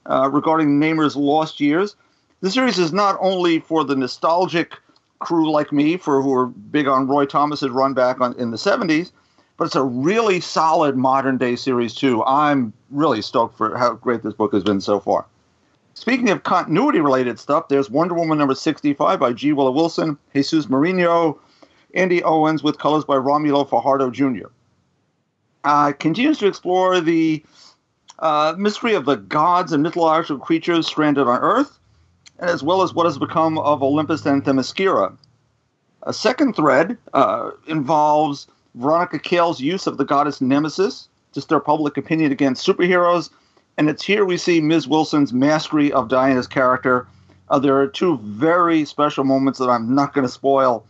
uh, 0.09 0.29
regarding 0.31 0.79
Namor's 0.79 1.15
lost 1.15 1.59
years. 1.59 1.95
The 2.39 2.49
series 2.49 2.79
is 2.79 2.93
not 2.93 3.17
only 3.19 3.59
for 3.59 3.83
the 3.83 3.95
nostalgic 3.95 4.77
crew 5.19 5.51
like 5.51 5.71
me, 5.71 5.97
for 5.97 6.21
who 6.21 6.33
are 6.33 6.47
big 6.47 6.87
on 6.87 7.07
Roy 7.07 7.25
Thomas's 7.25 7.69
run 7.69 7.93
back 7.93 8.21
on, 8.21 8.33
in 8.39 8.51
the 8.51 8.57
70s, 8.57 9.11
but 9.57 9.65
it's 9.65 9.75
a 9.75 9.83
really 9.83 10.39
solid 10.39 10.97
modern 10.97 11.37
day 11.37 11.55
series 11.55 11.93
too. 11.93 12.23
I'm 12.23 12.73
really 12.89 13.21
stoked 13.21 13.57
for 13.57 13.77
how 13.77 13.93
great 13.93 14.23
this 14.23 14.33
book 14.33 14.53
has 14.53 14.63
been 14.63 14.81
so 14.81 14.99
far. 14.99 15.25
Speaking 16.01 16.31
of 16.31 16.41
continuity 16.41 16.99
related 16.99 17.37
stuff, 17.37 17.67
there's 17.67 17.87
Wonder 17.87 18.15
Woman 18.15 18.39
number 18.39 18.55
65 18.55 19.19
by 19.19 19.33
G. 19.33 19.53
Willow 19.53 19.69
Wilson, 19.69 20.17
Jesus 20.33 20.67
Merino, 20.67 21.39
Andy 21.93 22.23
Owens 22.23 22.63
with 22.63 22.79
colors 22.79 23.05
by 23.05 23.17
Romulo 23.17 23.69
Fajardo 23.69 24.09
Jr. 24.09 24.47
Uh, 25.63 25.91
continues 25.91 26.39
to 26.39 26.47
explore 26.47 27.01
the 27.01 27.45
uh, 28.17 28.55
mystery 28.57 28.95
of 28.95 29.05
the 29.05 29.17
gods 29.17 29.73
and 29.73 29.83
mythological 29.83 30.39
creatures 30.39 30.87
stranded 30.87 31.27
on 31.27 31.39
Earth. 31.39 31.77
as 32.39 32.63
well 32.63 32.81
as 32.81 32.95
what 32.95 33.05
has 33.05 33.19
become 33.19 33.59
of 33.59 33.83
Olympus 33.83 34.25
and 34.25 34.43
Themyscira. 34.43 35.15
A 36.01 36.13
second 36.13 36.55
thread 36.55 36.97
uh, 37.13 37.51
involves 37.67 38.47
Veronica 38.73 39.19
Cale's 39.19 39.61
use 39.61 39.85
of 39.85 39.97
the 39.97 40.05
goddess 40.05 40.41
Nemesis 40.41 41.09
to 41.33 41.41
stir 41.41 41.59
public 41.59 41.95
opinion 41.95 42.31
against 42.31 42.65
superheroes, 42.65 43.29
and 43.81 43.89
it's 43.89 44.03
here 44.03 44.25
we 44.25 44.37
see 44.37 44.61
Ms. 44.61 44.87
Wilson's 44.87 45.33
mastery 45.33 45.91
of 45.91 46.07
Diana's 46.07 46.45
character. 46.45 47.07
Uh, 47.49 47.57
there 47.57 47.75
are 47.79 47.87
two 47.87 48.19
very 48.19 48.85
special 48.85 49.23
moments 49.23 49.57
that 49.57 49.69
I'm 49.71 49.95
not 49.95 50.13
going 50.13 50.25
to 50.25 50.31
spoil. 50.31 50.85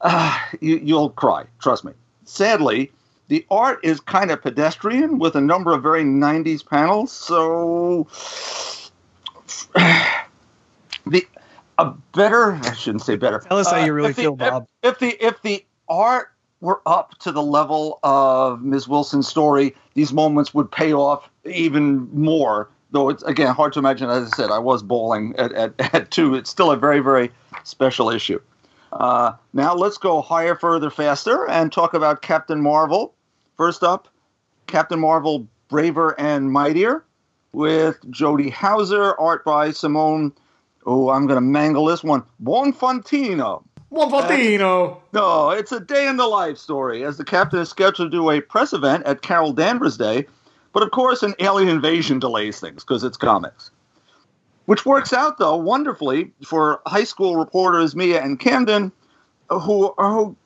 Uh, 0.00 0.38
you, 0.62 0.78
you'll 0.82 1.10
cry, 1.10 1.44
trust 1.60 1.84
me. 1.84 1.92
Sadly, 2.24 2.90
the 3.28 3.44
art 3.50 3.80
is 3.82 4.00
kind 4.00 4.30
of 4.30 4.40
pedestrian 4.40 5.18
with 5.18 5.36
a 5.36 5.42
number 5.42 5.74
of 5.74 5.82
very 5.82 6.04
90s 6.04 6.66
panels, 6.66 7.12
so 7.12 8.06
the 11.06 11.26
a 11.76 11.90
better 12.14 12.54
I 12.62 12.72
shouldn't 12.72 13.02
say 13.02 13.16
better. 13.16 13.40
Tell 13.40 13.58
us 13.58 13.70
how 13.70 13.82
Uh, 13.82 13.84
you 13.84 13.92
really 13.92 14.08
if 14.10 14.16
the- 14.16 14.22
feel, 14.22 14.32
if- 14.32 14.38
Bob. 14.38 14.66
If, 14.82 14.98
the 15.00 15.22
if 15.22 15.42
the 15.42 15.66
art 15.86 16.30
were 16.60 16.82
up 16.86 17.16
to 17.18 17.32
the 17.32 17.42
level 17.42 18.00
of 18.02 18.62
Ms. 18.62 18.88
Wilson's 18.88 19.28
story, 19.28 19.74
these 19.94 20.12
moments 20.12 20.52
would 20.54 20.70
pay 20.70 20.92
off 20.92 21.28
even 21.44 22.08
more. 22.12 22.70
Though 22.90 23.10
it's 23.10 23.22
again 23.24 23.54
hard 23.54 23.74
to 23.74 23.78
imagine. 23.80 24.08
As 24.08 24.32
I 24.32 24.36
said, 24.36 24.50
I 24.50 24.58
was 24.58 24.82
bowling 24.82 25.34
at, 25.36 25.52
at, 25.52 25.74
at 25.94 26.10
two. 26.10 26.34
It's 26.34 26.48
still 26.48 26.70
a 26.70 26.76
very 26.76 27.00
very 27.00 27.30
special 27.64 28.08
issue. 28.10 28.40
Uh, 28.92 29.32
now 29.52 29.74
let's 29.74 29.98
go 29.98 30.22
higher, 30.22 30.54
further, 30.54 30.90
faster, 30.90 31.48
and 31.50 31.70
talk 31.70 31.92
about 31.92 32.22
Captain 32.22 32.62
Marvel. 32.62 33.14
First 33.58 33.82
up, 33.82 34.08
Captain 34.66 34.98
Marvel 34.98 35.46
Braver 35.68 36.18
and 36.18 36.50
Mightier 36.50 37.04
with 37.52 37.98
Jody 38.10 38.48
Houser, 38.48 39.18
art 39.20 39.44
by 39.44 39.70
Simone. 39.70 40.32
Oh, 40.86 41.10
I'm 41.10 41.26
going 41.26 41.36
to 41.36 41.42
mangle 41.42 41.84
this 41.84 42.02
one. 42.02 42.22
Buonfantino. 42.42 43.62
One 43.90 44.10
Valentino. 44.10 44.90
Uh, 44.90 44.96
no, 45.12 45.50
it's 45.50 45.72
a 45.72 45.80
day 45.80 46.06
in 46.08 46.16
the 46.16 46.26
life 46.26 46.58
story 46.58 47.04
as 47.04 47.16
the 47.16 47.24
captain 47.24 47.60
is 47.60 47.70
scheduled 47.70 48.10
to 48.10 48.16
do 48.16 48.30
a 48.30 48.40
press 48.40 48.72
event 48.72 49.04
at 49.06 49.22
Carol 49.22 49.52
Danvers 49.52 49.96
Day, 49.96 50.26
but 50.72 50.82
of 50.82 50.90
course, 50.90 51.22
an 51.22 51.34
alien 51.38 51.68
invasion 51.68 52.18
delays 52.18 52.60
things 52.60 52.84
because 52.84 53.02
it's 53.02 53.16
comics. 53.16 53.70
Which 54.66 54.84
works 54.84 55.14
out, 55.14 55.38
though, 55.38 55.56
wonderfully 55.56 56.30
for 56.44 56.82
high 56.86 57.04
school 57.04 57.36
reporters 57.36 57.96
Mia 57.96 58.22
and 58.22 58.38
Camden, 58.38 58.92
who, 59.48 59.94
who 59.96 60.36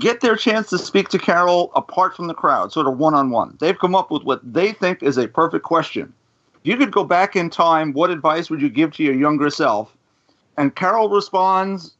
get 0.00 0.20
their 0.20 0.34
chance 0.34 0.68
to 0.70 0.78
speak 0.78 1.08
to 1.10 1.18
Carol 1.18 1.70
apart 1.76 2.16
from 2.16 2.26
the 2.26 2.34
crowd, 2.34 2.72
sort 2.72 2.88
of 2.88 2.98
one 2.98 3.14
on 3.14 3.30
one. 3.30 3.56
They've 3.60 3.78
come 3.78 3.94
up 3.94 4.10
with 4.10 4.24
what 4.24 4.40
they 4.42 4.72
think 4.72 5.04
is 5.04 5.16
a 5.16 5.28
perfect 5.28 5.64
question. 5.64 6.12
If 6.54 6.66
you 6.66 6.76
could 6.76 6.90
go 6.90 7.04
back 7.04 7.36
in 7.36 7.50
time, 7.50 7.92
what 7.92 8.10
advice 8.10 8.50
would 8.50 8.60
you 8.60 8.68
give 8.68 8.92
to 8.94 9.04
your 9.04 9.14
younger 9.14 9.50
self? 9.50 9.96
And 10.58 10.74
Carol 10.74 11.08
responds, 11.08 11.94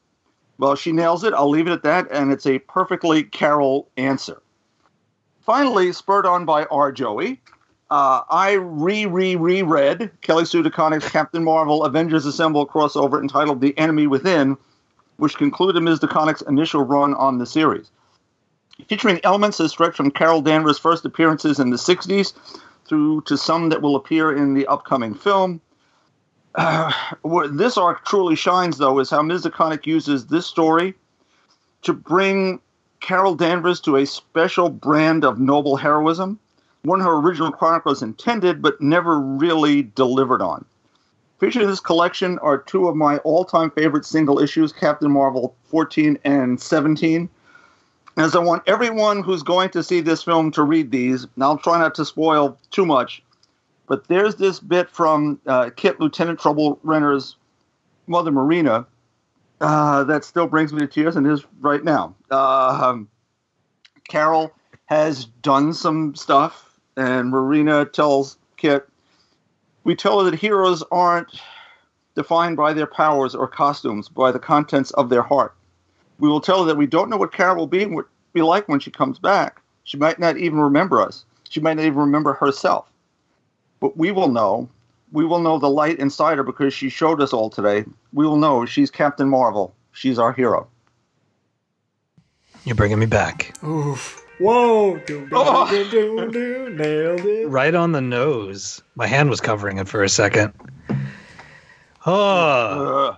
well, 0.58 0.74
she 0.74 0.92
nails 0.92 1.24
it. 1.24 1.34
I'll 1.34 1.48
leave 1.48 1.66
it 1.66 1.72
at 1.72 1.82
that, 1.82 2.08
and 2.10 2.32
it's 2.32 2.46
a 2.46 2.58
perfectly 2.60 3.22
Carol 3.22 3.88
answer. 3.96 4.42
Finally, 5.40 5.92
spurred 5.92 6.26
on 6.26 6.44
by 6.44 6.64
R. 6.66 6.92
Joey, 6.92 7.40
uh, 7.90 8.22
I 8.30 8.52
re 8.52 9.06
re 9.06 9.36
reread 9.36 10.10
Kelly 10.22 10.44
Sue 10.44 10.62
DeConnick's 10.62 11.10
Captain 11.10 11.44
Marvel 11.44 11.84
Avengers 11.84 12.24
Assemble 12.24 12.66
crossover 12.66 13.20
entitled 13.20 13.60
The 13.60 13.76
Enemy 13.76 14.06
Within, 14.06 14.56
which 15.18 15.36
concluded 15.36 15.82
Ms. 15.82 16.00
DeConnick's 16.00 16.42
initial 16.42 16.82
run 16.82 17.12
on 17.14 17.38
the 17.38 17.46
series. 17.46 17.90
Featuring 18.88 19.20
elements 19.24 19.58
that 19.58 19.68
stretch 19.68 19.94
from 19.94 20.10
Carol 20.10 20.40
Danvers' 20.40 20.78
first 20.78 21.04
appearances 21.04 21.60
in 21.60 21.70
the 21.70 21.76
60s 21.76 22.32
through 22.86 23.20
to 23.22 23.36
some 23.36 23.68
that 23.68 23.82
will 23.82 23.96
appear 23.96 24.32
in 24.32 24.54
the 24.54 24.66
upcoming 24.66 25.14
film. 25.14 25.60
Uh, 26.54 26.92
where 27.22 27.48
this 27.48 27.76
arc 27.76 28.04
truly 28.04 28.36
shines, 28.36 28.78
though, 28.78 28.98
is 28.98 29.10
how 29.10 29.22
Ms. 29.22 29.44
DeConnick 29.44 29.86
uses 29.86 30.26
this 30.26 30.46
story 30.46 30.94
to 31.82 31.92
bring 31.92 32.60
Carol 33.00 33.34
Danvers 33.34 33.80
to 33.80 33.96
a 33.96 34.06
special 34.06 34.70
brand 34.70 35.24
of 35.24 35.38
noble 35.38 35.76
heroism, 35.76 36.38
one 36.82 37.00
her 37.00 37.16
original 37.16 37.50
chronicles 37.50 38.02
intended 38.02 38.62
but 38.62 38.80
never 38.80 39.18
really 39.18 39.82
delivered 39.82 40.40
on. 40.40 40.64
Featured 41.40 41.62
in 41.62 41.68
this 41.68 41.80
collection 41.80 42.38
are 42.38 42.58
two 42.58 42.86
of 42.86 42.94
my 42.94 43.18
all-time 43.18 43.70
favorite 43.72 44.04
single 44.04 44.38
issues, 44.38 44.72
Captain 44.72 45.10
Marvel 45.10 45.56
14 45.64 46.16
and 46.24 46.60
17. 46.60 47.28
As 48.16 48.36
I 48.36 48.38
want 48.38 48.62
everyone 48.68 49.24
who's 49.24 49.42
going 49.42 49.70
to 49.70 49.82
see 49.82 50.00
this 50.00 50.22
film 50.22 50.52
to 50.52 50.62
read 50.62 50.92
these, 50.92 51.24
and 51.34 51.42
I'll 51.42 51.58
try 51.58 51.80
not 51.80 51.96
to 51.96 52.04
spoil 52.04 52.56
too 52.70 52.86
much, 52.86 53.24
but 53.92 54.08
there's 54.08 54.36
this 54.36 54.58
bit 54.58 54.88
from 54.88 55.38
uh, 55.46 55.68
Kit 55.76 56.00
Lieutenant 56.00 56.40
Trouble 56.40 56.80
Renner's 56.82 57.36
mother, 58.06 58.32
Marina, 58.32 58.86
uh, 59.60 60.02
that 60.04 60.24
still 60.24 60.46
brings 60.46 60.72
me 60.72 60.78
to 60.78 60.86
tears 60.86 61.14
and 61.14 61.26
is 61.26 61.44
right 61.60 61.84
now. 61.84 62.14
Um, 62.30 63.06
Carol 64.08 64.50
has 64.86 65.26
done 65.26 65.74
some 65.74 66.14
stuff, 66.14 66.78
and 66.96 67.28
Marina 67.28 67.84
tells 67.84 68.38
Kit, 68.56 68.88
We 69.84 69.94
tell 69.94 70.24
her 70.24 70.30
that 70.30 70.40
heroes 70.40 70.82
aren't 70.90 71.28
defined 72.14 72.56
by 72.56 72.72
their 72.72 72.86
powers 72.86 73.34
or 73.34 73.46
costumes, 73.46 74.08
by 74.08 74.32
the 74.32 74.38
contents 74.38 74.90
of 74.92 75.10
their 75.10 75.20
heart. 75.20 75.54
We 76.18 76.30
will 76.30 76.40
tell 76.40 76.60
her 76.60 76.66
that 76.68 76.78
we 76.78 76.86
don't 76.86 77.10
know 77.10 77.18
what 77.18 77.34
Carol 77.34 77.56
will 77.56 77.66
be, 77.66 77.94
be 78.32 78.40
like 78.40 78.70
when 78.70 78.80
she 78.80 78.90
comes 78.90 79.18
back. 79.18 79.60
She 79.84 79.98
might 79.98 80.18
not 80.18 80.38
even 80.38 80.58
remember 80.60 81.02
us. 81.02 81.26
She 81.50 81.60
might 81.60 81.76
not 81.76 81.84
even 81.84 81.98
remember 81.98 82.32
herself. 82.32 82.88
But 83.82 83.96
we 83.98 84.12
will 84.12 84.28
know. 84.28 84.70
We 85.10 85.26
will 85.26 85.40
know 85.40 85.58
the 85.58 85.68
light 85.68 85.98
inside 85.98 86.36
her 86.38 86.44
because 86.44 86.72
she 86.72 86.88
showed 86.88 87.20
us 87.20 87.32
all 87.32 87.50
today. 87.50 87.84
We 88.14 88.24
will 88.26 88.36
know 88.36 88.64
she's 88.64 88.90
Captain 88.92 89.28
Marvel. 89.28 89.74
She's 89.90 90.18
our 90.20 90.32
hero. 90.32 90.68
You're 92.64 92.76
bringing 92.76 93.00
me 93.00 93.06
back. 93.06 93.54
Oof. 93.64 94.24
Whoa. 94.38 94.98
Doom, 94.98 95.28
doom, 95.28 95.30
Oh. 95.34 95.68
doom, 95.68 95.90
doom, 95.90 96.30
doom. 96.30 96.76
Nailed 96.76 97.26
it. 97.26 97.48
Right 97.48 97.74
on 97.74 97.90
the 97.90 98.00
nose. 98.00 98.80
My 98.94 99.08
hand 99.08 99.28
was 99.28 99.40
covering 99.40 99.78
it 99.78 99.88
for 99.88 100.04
a 100.04 100.08
second. 100.08 100.52
Oh, 102.06 103.08
Ugh. 103.10 103.16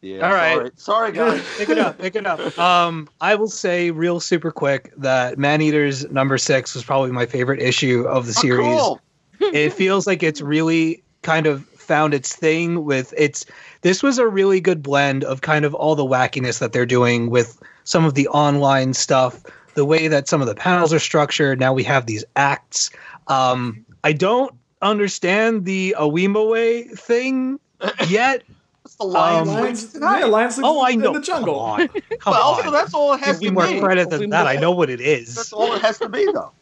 yeah. 0.00 0.26
All 0.26 0.32
right. 0.32 0.56
Sorry, 0.78 1.12
sorry 1.12 1.12
guys. 1.12 1.42
pick 1.58 1.68
it 1.70 1.78
up, 1.78 1.98
pick 1.98 2.14
it 2.16 2.24
up. 2.26 2.56
Um, 2.58 3.08
I 3.20 3.34
will 3.34 3.48
say 3.48 3.90
real 3.90 4.20
super 4.20 4.50
quick 4.52 4.92
that 4.98 5.38
Man 5.38 5.60
Eaters 5.60 6.08
number 6.10 6.38
six 6.38 6.74
was 6.74 6.84
probably 6.84 7.10
my 7.10 7.26
favorite 7.26 7.60
issue 7.60 8.04
of 8.08 8.26
the 8.26 8.34
Oh, 8.38 8.40
series. 8.40 8.66
cool. 8.80 9.00
It 9.40 9.72
feels 9.80 10.06
like 10.06 10.22
it's 10.22 10.40
really 10.40 11.02
kind 11.22 11.46
of 11.46 11.64
found 11.66 12.14
its 12.14 12.34
thing 12.34 12.84
with 12.84 13.12
its 13.16 13.44
this 13.82 14.02
was 14.02 14.18
a 14.18 14.26
really 14.26 14.60
good 14.60 14.82
blend 14.82 15.22
of 15.24 15.40
kind 15.42 15.64
of 15.64 15.74
all 15.74 15.94
the 15.94 16.04
wackiness 16.04 16.58
that 16.58 16.72
they're 16.72 16.86
doing 16.86 17.28
with 17.30 17.60
some 17.84 18.04
of 18.06 18.14
the 18.14 18.26
online 18.28 18.94
stuff 18.94 19.42
the 19.74 19.84
way 19.84 20.08
that 20.08 20.26
some 20.28 20.40
of 20.40 20.46
the 20.46 20.54
panels 20.54 20.92
are 20.94 20.98
structured 20.98 21.60
now 21.60 21.72
we 21.74 21.82
have 21.84 22.06
these 22.06 22.24
acts 22.36 22.90
um 23.28 23.84
i 24.02 24.12
don't 24.12 24.54
understand 24.80 25.64
the 25.66 25.94
awima 25.98 26.48
way 26.50 26.84
thing 26.84 27.58
yet 28.08 28.42
It's 28.84 28.94
the 28.96 29.04
Lions 29.04 29.48
Um, 29.48 29.54
League 29.54 29.64
Lions, 29.64 29.92
tonight. 29.92 30.18
yeah, 30.20 30.24
Lions 30.26 30.60
oh 30.62 30.80
i 30.80 30.90
in 30.90 31.00
know 31.00 31.12
the 31.12 31.20
jungle. 31.20 31.54
come 31.54 31.80
on, 31.80 31.88
come 32.18 32.32
well, 32.32 32.60
on. 32.64 32.72
that's 32.72 32.94
all 32.94 33.12
it 33.14 33.20
has 33.20 33.38
give 33.40 33.52
me 33.54 33.60
to 33.62 33.72
more 33.72 33.80
credit 33.82 34.08
than 34.10 34.30
that 34.30 34.46
i 34.46 34.56
know 34.56 34.70
what 34.70 34.88
it 34.90 35.00
is. 35.02 35.34
That's 35.34 35.52
all 35.52 35.72
it 35.74 35.82
has 35.82 35.98
to 35.98 36.08
be, 36.08 36.24
though. 36.32 36.52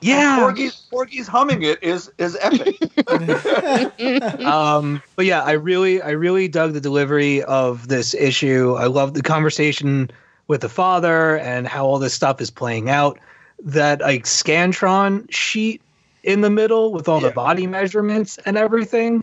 Yeah. 0.00 0.38
Porgy's, 0.40 0.74
Porgy's 0.90 1.28
humming 1.28 1.62
it 1.62 1.82
is 1.82 2.10
is 2.18 2.36
epic. 2.40 2.76
um 4.44 5.02
but 5.16 5.26
yeah 5.26 5.42
i 5.42 5.52
really 5.52 6.00
i 6.02 6.10
really 6.10 6.48
dug 6.48 6.72
the 6.72 6.80
delivery 6.80 7.42
of 7.42 7.88
this 7.88 8.14
issue. 8.14 8.74
I 8.78 8.86
love 8.86 9.14
the 9.14 9.22
conversation 9.22 10.10
with 10.48 10.62
the 10.62 10.68
father 10.68 11.38
and 11.38 11.66
how 11.68 11.86
all 11.86 11.98
this 11.98 12.14
stuff 12.14 12.40
is 12.40 12.50
playing 12.50 12.88
out. 12.90 13.18
That 13.62 14.00
like 14.00 14.24
scantron 14.24 15.30
sheet 15.30 15.82
in 16.22 16.40
the 16.40 16.50
middle 16.50 16.92
with 16.92 17.08
all 17.08 17.20
Yeah. 17.22 17.28
the 17.28 17.34
body 17.34 17.66
measurements 17.66 18.38
and 18.44 18.56
everything. 18.56 19.22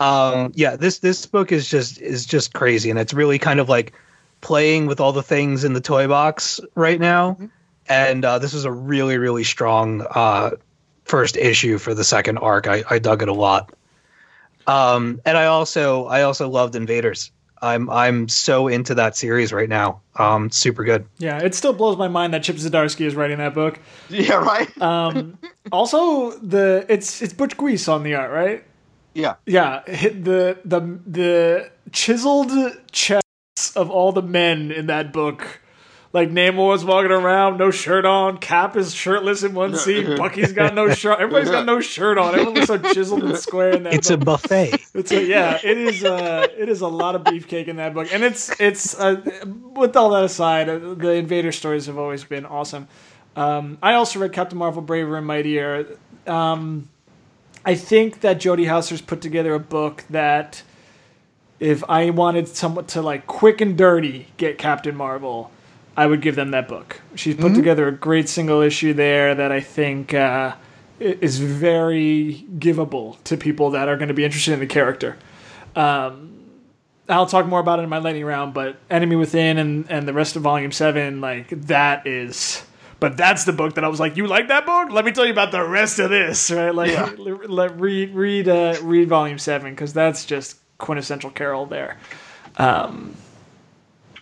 Um 0.00 0.52
yeah 0.54 0.76
this 0.76 0.98
this 1.00 1.26
book 1.26 1.52
is 1.52 1.68
just 1.68 2.00
is 2.00 2.24
just 2.26 2.54
crazy. 2.54 2.90
And 2.90 2.98
it's 2.98 3.12
really 3.14 3.38
kind 3.38 3.60
of 3.60 3.68
like 3.68 3.92
playing 4.40 4.86
with 4.86 5.00
all 5.00 5.12
the 5.12 5.22
things 5.22 5.64
in 5.64 5.72
the 5.72 5.80
toy 5.80 6.06
box 6.08 6.60
right 6.74 7.00
now 7.00 7.36
and 7.88 8.24
uh, 8.24 8.38
this 8.38 8.54
is 8.54 8.64
a 8.64 8.72
really 8.72 9.18
really 9.18 9.44
strong 9.44 10.06
uh 10.10 10.50
first 11.04 11.36
issue 11.36 11.78
for 11.78 11.94
the 11.94 12.04
second 12.04 12.38
arc 12.38 12.66
i, 12.66 12.84
I 12.90 12.98
dug 12.98 13.22
it 13.22 13.28
a 13.28 13.34
lot 13.34 13.72
um, 14.68 15.20
and 15.24 15.36
I 15.36 15.46
also 15.46 16.04
I 16.04 16.22
also 16.22 16.48
loved 16.48 16.76
Invaders. 16.76 17.32
I'm 17.60 17.90
I'm 17.90 18.28
so 18.28 18.68
into 18.68 18.94
that 18.94 19.16
series 19.16 19.52
right 19.52 19.68
now. 19.68 20.02
Um, 20.16 20.50
super 20.50 20.84
good. 20.84 21.06
Yeah, 21.18 21.38
it 21.38 21.54
still 21.54 21.72
blows 21.72 21.96
my 21.96 22.06
mind 22.06 22.34
that 22.34 22.42
Chip 22.42 22.56
Zdarsky 22.56 23.06
is 23.06 23.16
writing 23.16 23.38
that 23.38 23.54
book. 23.54 23.80
yeah, 24.10 24.34
right. 24.34 24.68
Um, 24.82 25.38
also, 25.72 26.32
the 26.38 26.84
it's 26.88 27.22
it's 27.22 27.32
Butch 27.32 27.56
Guice 27.56 27.88
on 27.88 28.04
the 28.04 28.14
art, 28.14 28.30
right? 28.30 28.64
yeah. 29.14 29.36
Yeah, 29.46 29.82
hit 29.86 30.24
the 30.24 30.58
the 30.64 30.80
the 31.06 31.70
chiseled 31.90 32.52
chests 32.92 33.74
of 33.74 33.90
all 33.90 34.12
the 34.12 34.22
men 34.22 34.70
in 34.70 34.86
that 34.86 35.12
book 35.12 35.60
Like 36.10 36.30
Namor 36.30 36.68
was 36.68 36.86
walking 36.86 37.10
around, 37.10 37.58
no 37.58 37.70
shirt 37.70 38.06
on. 38.06 38.38
Cap 38.38 38.76
is 38.76 38.94
shirtless 38.94 39.42
in 39.42 39.52
one 39.52 39.76
scene. 39.76 40.16
Bucky's 40.16 40.52
got 40.52 40.74
no 40.74 40.90
shirt. 40.94 41.20
Everybody's 41.20 41.50
got 41.50 41.66
no 41.66 41.80
shirt 41.80 42.16
on. 42.16 42.34
Everyone 42.34 42.54
looks 42.54 42.68
so 42.68 42.78
chiseled 42.78 43.24
and 43.24 43.36
square 43.36 43.72
in 43.72 43.82
that. 43.82 43.92
It's 43.92 44.10
a 44.10 44.16
buffet. 44.16 44.82
It's 44.94 45.12
a, 45.12 45.22
yeah, 45.22 45.60
it 45.62 45.78
is. 45.78 46.02
Uh, 46.02 46.48
it 46.56 46.68
is 46.68 46.80
a 46.80 46.88
lot 46.88 47.14
of 47.14 47.22
beefcake 47.22 47.68
in 47.68 47.76
that 47.76 47.94
book, 47.94 48.08
and 48.12 48.24
it's 48.24 48.50
it's. 48.58 48.98
Uh, 48.98 49.20
with 49.74 49.96
all 49.96 50.10
that 50.10 50.24
aside, 50.24 50.68
uh, 50.68 50.94
the 50.94 51.12
Invader 51.12 51.52
stories 51.52 51.86
have 51.86 51.98
always 51.98 52.24
been 52.24 52.44
awesome. 52.44 52.88
Um, 53.36 53.78
I 53.80 53.94
also 53.94 54.18
read 54.18 54.32
Captain 54.32 54.58
Marvel: 54.58 54.82
Braver 54.82 55.16
and 55.16 55.26
Mightier. 55.26 55.86
Um, 56.26 56.88
I 57.64 57.76
think 57.76 58.22
that 58.22 58.40
Jody 58.40 58.64
Houser's 58.64 59.00
put 59.00 59.20
together 59.20 59.54
a 59.54 59.60
book 59.60 60.04
that, 60.10 60.62
if 61.60 61.84
I 61.88 62.10
wanted 62.10 62.48
someone 62.48 62.86
to 62.86 63.02
like 63.02 63.26
quick 63.28 63.60
and 63.60 63.76
dirty 63.78 64.28
get 64.36 64.58
Captain 64.58 64.96
Marvel, 64.96 65.52
I 65.98 66.06
would 66.06 66.20
give 66.22 66.36
them 66.36 66.52
that 66.52 66.68
book. 66.68 67.00
She's 67.16 67.34
put 67.34 67.56
together 67.56 67.88
a 67.88 67.92
great 67.92 68.28
single 68.28 68.60
issue 68.60 68.94
there 68.94 69.34
that 69.34 69.50
I 69.50 69.58
think 69.58 70.14
uh, 70.14 70.54
is 71.00 71.40
very 71.40 72.46
givable 72.56 73.20
to 73.24 73.36
people 73.36 73.70
that 73.70 73.88
are 73.88 73.96
going 73.96 74.06
to 74.06 74.14
be 74.14 74.24
interested 74.24 74.52
in 74.52 74.60
the 74.60 74.66
character. 74.68 75.16
Um, 75.74 76.38
I'll 77.08 77.26
talk 77.26 77.46
more 77.46 77.58
about 77.58 77.80
it 77.80 77.82
in 77.82 77.88
my 77.88 77.98
lightning 77.98 78.24
round, 78.24 78.54
but 78.54 78.76
Enemy 78.88 79.16
Within 79.16 79.58
and, 79.58 79.90
and 79.90 80.06
the 80.06 80.12
rest 80.12 80.36
of 80.36 80.42
Volume 80.42 80.70
7, 80.70 81.20
like, 81.20 81.48
that 81.66 82.06
is. 82.06 82.62
But 83.00 83.16
that's 83.16 83.42
the 83.42 83.52
book 83.52 83.74
that 83.74 83.82
I 83.82 83.88
was 83.88 83.98
like, 83.98 84.16
you 84.16 84.28
like 84.28 84.46
that 84.48 84.66
book? 84.66 84.92
Let 84.92 85.04
me 85.04 85.10
tell 85.10 85.26
you 85.26 85.32
about 85.32 85.50
the 85.50 85.66
rest 85.66 85.98
of 85.98 86.10
this, 86.10 86.48
right? 86.52 86.72
Like, 86.72 87.18
let, 87.18 87.50
let- 87.50 87.80
read 87.80 88.14
read 88.14 88.48
uh, 88.48 88.76
read 88.82 89.08
Volume 89.08 89.38
Seven 89.38 89.72
because 89.72 89.92
that's 89.92 90.24
just 90.24 90.58
quintessential 90.78 91.30
Carol 91.30 91.66
there. 91.66 91.96
Um, 92.56 93.16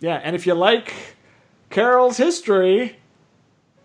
yeah, 0.01 0.21
and 0.23 0.35
if 0.37 0.47
you 0.47 0.55
like 0.55 1.16
Carol's 1.71 2.17
history, 2.17 2.97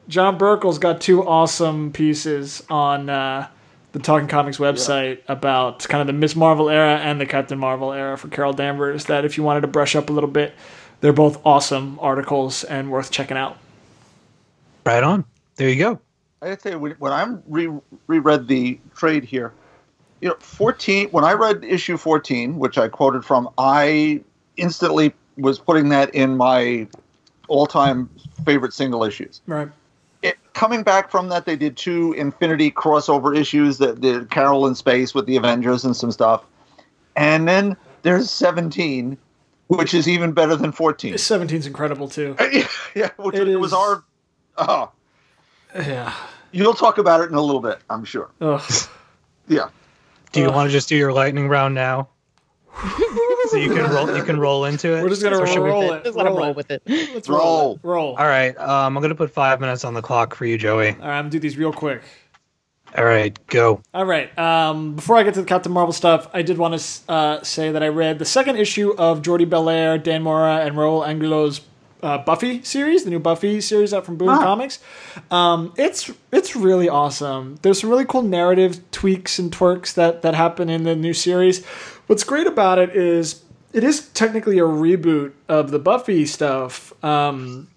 John 0.07 0.37
Burkle's 0.37 0.77
got 0.77 1.01
two 1.01 1.25
awesome 1.27 1.91
pieces 1.91 2.63
on 2.69 3.09
uh, 3.09 3.47
the 3.91 3.99
Talking 3.99 4.27
Comics 4.27 4.57
website 4.57 5.19
about 5.27 5.87
kind 5.87 6.01
of 6.01 6.07
the 6.07 6.13
Miss 6.13 6.35
Marvel 6.35 6.69
era 6.69 6.97
and 6.97 7.19
the 7.19 7.25
Captain 7.25 7.59
Marvel 7.59 7.91
era 7.91 8.17
for 8.17 8.27
Carol 8.27 8.53
Danvers. 8.53 9.05
That 9.05 9.25
if 9.25 9.37
you 9.37 9.43
wanted 9.43 9.61
to 9.61 9.67
brush 9.67 9.95
up 9.95 10.09
a 10.09 10.13
little 10.13 10.29
bit, 10.29 10.53
they're 11.01 11.13
both 11.13 11.41
awesome 11.45 11.99
articles 11.99 12.63
and 12.63 12.91
worth 12.91 13.11
checking 13.11 13.37
out. 13.37 13.57
Right 14.85 15.03
on. 15.03 15.25
There 15.55 15.69
you 15.69 15.77
go. 15.77 15.99
I 16.41 16.47
gotta 16.47 16.55
tell 16.61 16.71
you, 16.73 16.79
when, 16.79 16.91
when 16.93 17.11
I 17.11 17.35
re- 17.47 17.79
reread 18.07 18.47
the 18.47 18.79
trade 18.95 19.23
here, 19.23 19.53
you 20.21 20.29
know, 20.29 20.35
14, 20.39 21.09
when 21.09 21.23
I 21.23 21.33
read 21.33 21.63
issue 21.63 21.97
14, 21.97 22.57
which 22.57 22.77
I 22.77 22.87
quoted 22.87 23.25
from, 23.25 23.49
I 23.57 24.21
instantly 24.57 25.13
was 25.37 25.59
putting 25.59 25.89
that 25.89 26.13
in 26.15 26.37
my 26.37 26.87
all 27.51 27.67
time 27.67 28.09
favorite 28.45 28.73
single 28.73 29.03
issues. 29.03 29.41
Right. 29.45 29.67
It, 30.21 30.37
coming 30.53 30.83
back 30.83 31.11
from 31.11 31.29
that, 31.29 31.45
they 31.45 31.55
did 31.55 31.75
two 31.75 32.13
Infinity 32.13 32.71
crossover 32.71 33.35
issues 33.37 33.77
that 33.79 33.99
did 34.01 34.29
Carol 34.29 34.67
in 34.67 34.75
space 34.75 35.13
with 35.13 35.25
the 35.25 35.35
Avengers 35.35 35.83
and 35.83 35.95
some 35.95 36.11
stuff. 36.11 36.43
And 37.15 37.47
then 37.47 37.75
there's 38.03 38.29
17, 38.31 39.17
which 39.67 39.93
is 39.93 40.07
even 40.07 40.31
better 40.31 40.55
than 40.55 40.71
14. 40.71 41.13
17's 41.15 41.67
incredible 41.67 42.07
too. 42.07 42.35
yeah, 42.95 43.09
which 43.17 43.35
It 43.35 43.57
was 43.59 43.71
is- 43.71 43.73
our. 43.73 44.03
Oh, 44.57 44.91
Yeah. 45.75 46.13
you'll 46.51 46.73
talk 46.73 46.97
about 46.99 47.21
it 47.21 47.29
in 47.29 47.35
a 47.35 47.41
little 47.41 47.61
bit, 47.61 47.79
I'm 47.89 48.03
sure. 48.05 48.29
Ugh. 48.41 48.61
Yeah. 49.47 49.69
Do 50.31 50.39
you 50.39 50.51
want 50.51 50.67
to 50.69 50.71
just 50.71 50.87
do 50.87 50.95
your 50.95 51.11
lightning 51.11 51.47
round 51.49 51.75
now? 51.75 52.09
So 53.49 53.57
you 53.57 53.73
can 53.73 53.91
roll. 53.91 54.15
You 54.15 54.23
can 54.23 54.39
roll 54.39 54.65
into 54.65 54.95
it. 54.97 55.03
We're 55.03 55.09
just 55.09 55.21
gonna 55.21 55.37
Or 55.37 55.63
roll 55.65 55.91
it. 55.93 56.03
Just 56.05 56.15
let 56.17 56.25
him 56.25 56.33
Roll 56.33 56.41
roll 56.41 56.49
it. 56.51 56.55
with 56.55 56.71
it. 56.71 56.81
Let's 57.13 57.29
Roll. 57.29 57.39
roll. 57.39 57.73
it. 57.75 57.79
Roll. 57.83 58.15
All 58.15 58.27
right. 58.27 58.57
Um, 58.57 58.95
I'm 58.97 59.01
gonna 59.01 59.15
put 59.15 59.31
five 59.31 59.59
minutes 59.59 59.83
on 59.83 59.93
the 59.93 60.01
clock 60.01 60.33
for 60.35 60.45
you, 60.45 60.57
Joey. 60.57 60.89
All 60.89 60.95
right, 60.95 61.17
I'm 61.17 61.23
gonna 61.23 61.29
do 61.31 61.39
these 61.39 61.57
real 61.57 61.73
quick. 61.73 62.01
All 62.97 63.05
right, 63.05 63.37
go. 63.47 63.81
All 63.93 64.05
right. 64.05 64.37
Um, 64.37 64.95
before 64.95 65.15
I 65.17 65.23
get 65.23 65.33
to 65.35 65.41
the 65.41 65.47
Captain 65.47 65.71
Marvel 65.71 65.93
stuff, 65.93 66.27
I 66.33 66.41
did 66.41 66.57
want 66.57 66.77
to 66.79 67.11
uh, 67.11 67.41
say 67.43 67.71
that 67.71 67.81
I 67.81 67.87
read 67.87 68.19
the 68.19 68.25
second 68.25 68.57
issue 68.57 68.93
of 68.97 69.21
Jordie 69.21 69.45
Bellaire, 69.45 69.97
Dan 70.01 70.23
Mora, 70.23 70.57
and 70.65 70.75
Raul 70.75 71.05
Angulo's 71.07 71.61
uh, 72.03 72.17
Buffy 72.17 72.63
series, 72.63 73.05
the 73.05 73.09
new 73.09 73.19
Buffy 73.19 73.61
series 73.61 73.93
out 73.93 74.05
from 74.05 74.17
Boom 74.17 74.27
Comics. 74.39 74.79
Um, 75.29 75.71
it's 75.77 76.11
it's 76.33 76.53
really 76.55 76.89
awesome. 76.89 77.59
There's 77.61 77.79
some 77.79 77.89
really 77.89 78.05
cool 78.05 78.23
narrative 78.23 78.79
tweaks 78.91 79.39
and 79.39 79.51
twerks 79.51 79.93
that 79.93 80.21
that 80.23 80.33
happen 80.35 80.69
in 80.69 80.83
the 80.83 80.95
new 80.95 81.13
series. 81.13 81.65
What's 82.11 82.25
great 82.25 82.45
about 82.45 82.77
it 82.77 82.93
is 82.93 83.41
it 83.71 83.85
is 83.85 84.09
technically 84.09 84.59
a 84.59 84.63
reboot 84.63 85.31
of 85.47 85.71
the 85.71 85.79
Buffy 85.79 86.25
stuff. 86.25 86.91
Um, 87.01 87.69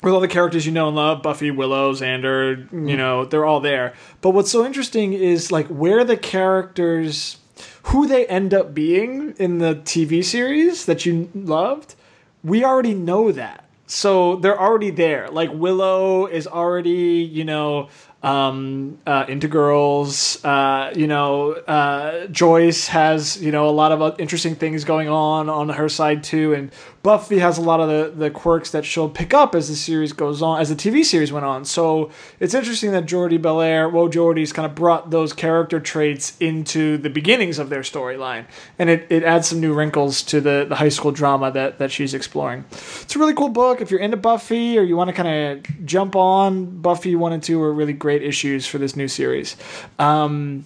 with 0.00 0.14
all 0.14 0.20
the 0.20 0.28
characters 0.28 0.64
you 0.64 0.70
know 0.70 0.86
and 0.86 0.94
love 0.94 1.24
Buffy, 1.24 1.50
Willow, 1.50 1.92
Xander, 1.92 2.70
you 2.70 2.96
know, 2.96 3.24
they're 3.24 3.44
all 3.44 3.58
there. 3.58 3.94
But 4.20 4.30
what's 4.30 4.52
so 4.52 4.64
interesting 4.64 5.12
is 5.12 5.50
like 5.50 5.66
where 5.66 6.04
the 6.04 6.16
characters 6.16 7.38
who 7.82 8.06
they 8.06 8.28
end 8.28 8.54
up 8.54 8.74
being 8.74 9.34
in 9.40 9.58
the 9.58 9.74
TV 9.74 10.24
series 10.24 10.84
that 10.84 11.04
you 11.04 11.28
loved, 11.34 11.96
we 12.44 12.62
already 12.64 12.94
know 12.94 13.32
that. 13.32 13.64
So 13.88 14.36
they're 14.36 14.60
already 14.60 14.90
there. 14.90 15.30
Like 15.30 15.50
Willow 15.52 16.26
is 16.26 16.46
already, 16.46 17.28
you 17.28 17.44
know, 17.44 17.88
um, 18.22 18.98
uh, 19.06 19.26
into 19.28 19.46
girls. 19.46 20.44
Uh, 20.44 20.92
you 20.94 21.06
know, 21.06 21.52
uh, 21.52 22.26
Joyce 22.26 22.88
has, 22.88 23.40
you 23.42 23.52
know, 23.52 23.68
a 23.68 23.70
lot 23.70 23.92
of 23.92 24.02
uh, 24.02 24.14
interesting 24.18 24.56
things 24.56 24.84
going 24.84 25.08
on 25.08 25.48
on 25.48 25.68
her 25.68 25.88
side 25.88 26.24
too. 26.24 26.52
And 26.52 26.72
Buffy 27.02 27.38
has 27.38 27.58
a 27.58 27.62
lot 27.62 27.80
of 27.80 27.88
the, 27.88 28.24
the 28.24 28.30
quirks 28.30 28.72
that 28.72 28.84
she'll 28.84 29.08
pick 29.08 29.32
up 29.32 29.54
as 29.54 29.68
the 29.68 29.76
series 29.76 30.12
goes 30.12 30.42
on, 30.42 30.60
as 30.60 30.68
the 30.68 30.74
TV 30.74 31.04
series 31.04 31.32
went 31.32 31.46
on. 31.46 31.64
So 31.64 32.10
it's 32.40 32.54
interesting 32.54 32.90
that 32.92 33.06
Jordie 33.06 33.38
Bellaire, 33.38 33.90
Woe 33.90 34.08
Jordie's 34.08 34.52
kind 34.52 34.66
of 34.66 34.74
brought 34.74 35.10
those 35.10 35.32
character 35.32 35.78
traits 35.78 36.36
into 36.40 36.98
the 36.98 37.10
beginnings 37.10 37.60
of 37.60 37.70
their 37.70 37.82
storyline. 37.82 38.46
And 38.80 38.90
it, 38.90 39.06
it 39.10 39.22
adds 39.22 39.48
some 39.48 39.60
new 39.60 39.72
wrinkles 39.72 40.22
to 40.24 40.40
the, 40.40 40.66
the 40.68 40.74
high 40.74 40.88
school 40.88 41.12
drama 41.12 41.52
that, 41.52 41.78
that 41.78 41.92
she's 41.92 42.14
exploring. 42.14 42.64
It's 42.72 43.14
a 43.14 43.18
really 43.18 43.34
cool 43.34 43.48
book. 43.48 43.80
If 43.80 43.92
you're 43.92 44.00
into 44.00 44.16
Buffy 44.16 44.76
or 44.76 44.82
you 44.82 44.96
want 44.96 45.08
to 45.08 45.14
kind 45.14 45.28
of 45.28 45.86
jump 45.86 46.16
on, 46.16 46.80
Buffy 46.80 47.14
1 47.14 47.32
and 47.32 47.42
2 47.42 47.62
are 47.62 47.72
really 47.72 47.92
great 47.92 48.07
issues 48.16 48.66
for 48.66 48.78
this 48.78 48.96
new 48.96 49.08
series. 49.08 49.56
Um, 49.98 50.64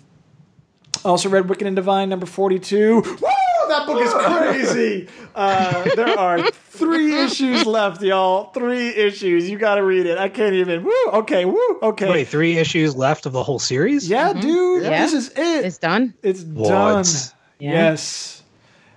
I 1.04 1.08
also 1.08 1.28
read 1.28 1.48
Wicked 1.48 1.66
and 1.66 1.74
Divine 1.76 2.08
number 2.08 2.26
42. 2.26 2.94
Woo! 3.00 3.02
That 3.68 3.86
book 3.86 4.00
is 4.02 4.12
crazy. 4.12 5.08
Uh, 5.34 5.84
there 5.96 6.18
are 6.18 6.50
three 6.50 7.16
issues 7.24 7.64
left, 7.64 8.02
y'all. 8.02 8.52
Three 8.52 8.88
issues. 8.90 9.48
You 9.48 9.56
got 9.56 9.76
to 9.76 9.82
read 9.82 10.04
it. 10.04 10.18
I 10.18 10.28
can't 10.28 10.52
even. 10.52 10.84
Woo! 10.84 10.92
Okay, 11.06 11.46
woo! 11.46 11.78
Okay. 11.82 12.10
Wait, 12.10 12.28
three 12.28 12.58
issues 12.58 12.94
left 12.94 13.24
of 13.24 13.32
the 13.32 13.42
whole 13.42 13.58
series? 13.58 14.06
Yeah, 14.10 14.34
dude. 14.34 14.82
Yeah. 14.82 15.00
This 15.00 15.14
is 15.14 15.28
it. 15.30 15.64
It's 15.64 15.78
done. 15.78 16.12
It's 16.22 16.42
What? 16.42 16.68
done. 16.68 17.04
Yeah. 17.58 17.70
Yes. 17.70 18.41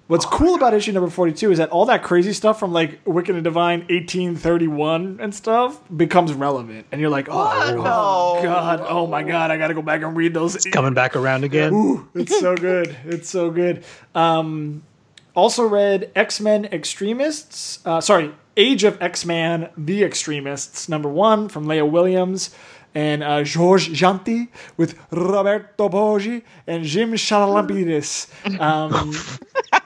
What's 0.08 0.26
cool 0.26 0.54
about 0.54 0.76
issue 0.76 0.92
number 0.92 1.10
42 1.10 1.52
is 1.52 1.58
that 1.58 1.70
all 1.70 1.86
that 1.88 2.04
crazy 2.04 2.32
stuff 2.32 2.60
from 2.60 2.72
like 2.72 3.00
Wicked 3.06 3.34
and 3.34 3.44
Divine 3.44 3.80
1831 3.90 5.18
and 5.20 5.34
stuff 5.34 5.80
becomes 5.96 6.32
relevant. 6.32 6.86
And 6.92 7.02
you're 7.02 7.10
like, 7.10 7.28
oh, 7.30 7.34
oh, 7.34 7.76
No. 7.76 8.44
God. 8.44 8.86
Oh 8.88 9.08
my 9.08 9.24
God. 9.24 9.50
I 9.50 9.58
got 9.58 9.70
to 9.70 9.74
go 9.74 9.82
back 9.82 10.04
and 10.04 10.16
read 10.16 10.36
those. 10.36 10.56
It's 10.56 10.66
coming 10.68 10.94
back 10.94 11.16
around 11.16 11.44
again. 11.44 11.74
Ooh, 11.74 12.08
it's 12.14 12.40
so 12.40 12.56
good. 12.56 12.96
It's 13.06 13.30
so 13.30 13.50
good. 13.50 13.84
Um, 14.14 14.84
also 15.36 15.68
read 15.68 16.12
X 16.16 16.40
Men 16.40 16.66
Extremists. 16.66 17.80
Uh, 17.84 18.00
sorry, 18.00 18.32
Age 18.56 18.84
of 18.84 19.02
X 19.02 19.26
Men: 19.26 19.70
The 19.76 20.04
Extremists, 20.04 20.88
number 20.88 21.10
one 21.10 21.50
from 21.50 21.66
Leah 21.68 21.86
Williams 21.86 22.56
and 22.94 23.22
uh, 23.22 23.44
Georges 23.44 23.90
Jeanty 23.98 24.48
with 24.78 24.98
Roberto 25.12 25.90
Poggi 25.90 26.44
and 26.66 26.86
Jim 26.86 27.12
Charalampidis. 27.14 28.30
Um, 28.60 29.14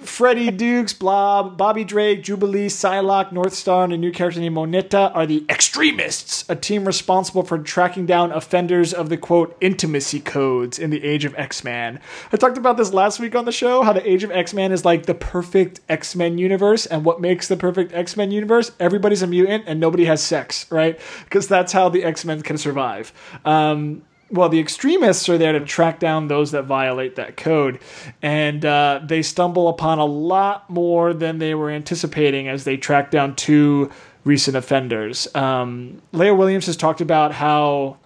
Freddie 0.00 0.50
Dukes, 0.50 0.92
Blob, 0.92 1.56
Bobby 1.56 1.84
Drake, 1.84 2.22
Jubilee, 2.22 2.68
Psylocke, 2.68 3.32
Northstar, 3.32 3.84
and 3.84 3.92
a 3.92 3.96
new 3.96 4.10
character 4.12 4.40
named 4.40 4.54
Moneta 4.54 5.12
are 5.12 5.26
the 5.26 5.44
extremists, 5.48 6.44
a 6.48 6.56
team 6.56 6.84
responsible 6.84 7.42
for 7.42 7.58
tracking 7.58 8.06
down 8.06 8.32
offenders 8.32 8.92
of 8.92 9.08
the 9.08 9.16
quote 9.16 9.56
intimacy 9.60 10.20
codes 10.20 10.78
in 10.78 10.90
the 10.90 11.04
Age 11.04 11.24
of 11.24 11.34
X 11.36 11.64
Men. 11.64 12.00
I 12.32 12.36
talked 12.36 12.58
about 12.58 12.76
this 12.76 12.92
last 12.92 13.20
week 13.20 13.34
on 13.34 13.44
the 13.44 13.52
show 13.52 13.82
how 13.82 13.92
the 13.92 14.08
Age 14.08 14.24
of 14.24 14.30
X 14.30 14.52
Men 14.54 14.72
is 14.72 14.84
like 14.84 15.06
the 15.06 15.14
perfect 15.14 15.80
X 15.88 16.16
Men 16.16 16.38
universe, 16.38 16.86
and 16.86 17.04
what 17.04 17.20
makes 17.20 17.48
the 17.48 17.56
perfect 17.56 17.92
X 17.92 18.16
Men 18.16 18.30
universe? 18.30 18.72
Everybody's 18.80 19.22
a 19.22 19.26
mutant 19.26 19.64
and 19.66 19.80
nobody 19.80 20.04
has 20.06 20.22
sex, 20.22 20.70
right? 20.70 20.98
Because 21.24 21.48
that's 21.48 21.72
how 21.72 21.88
the 21.88 22.04
X 22.04 22.24
Men 22.24 22.42
can 22.42 22.58
survive. 22.58 23.12
Um, 23.44 24.02
well, 24.30 24.48
the 24.48 24.60
extremists 24.60 25.28
are 25.28 25.36
there 25.36 25.52
to 25.52 25.60
track 25.60 25.98
down 25.98 26.28
those 26.28 26.52
that 26.52 26.64
violate 26.64 27.16
that 27.16 27.36
code. 27.36 27.80
And 28.22 28.64
uh, 28.64 29.00
they 29.04 29.22
stumble 29.22 29.68
upon 29.68 29.98
a 29.98 30.04
lot 30.04 30.70
more 30.70 31.12
than 31.12 31.38
they 31.38 31.54
were 31.54 31.70
anticipating 31.70 32.48
as 32.48 32.64
they 32.64 32.76
track 32.76 33.10
down 33.10 33.34
two 33.34 33.90
recent 34.24 34.56
offenders. 34.56 35.26
Um, 35.34 36.00
Leah 36.12 36.34
Williams 36.34 36.66
has 36.66 36.76
talked 36.76 37.00
about 37.00 37.32
how, 37.32 37.96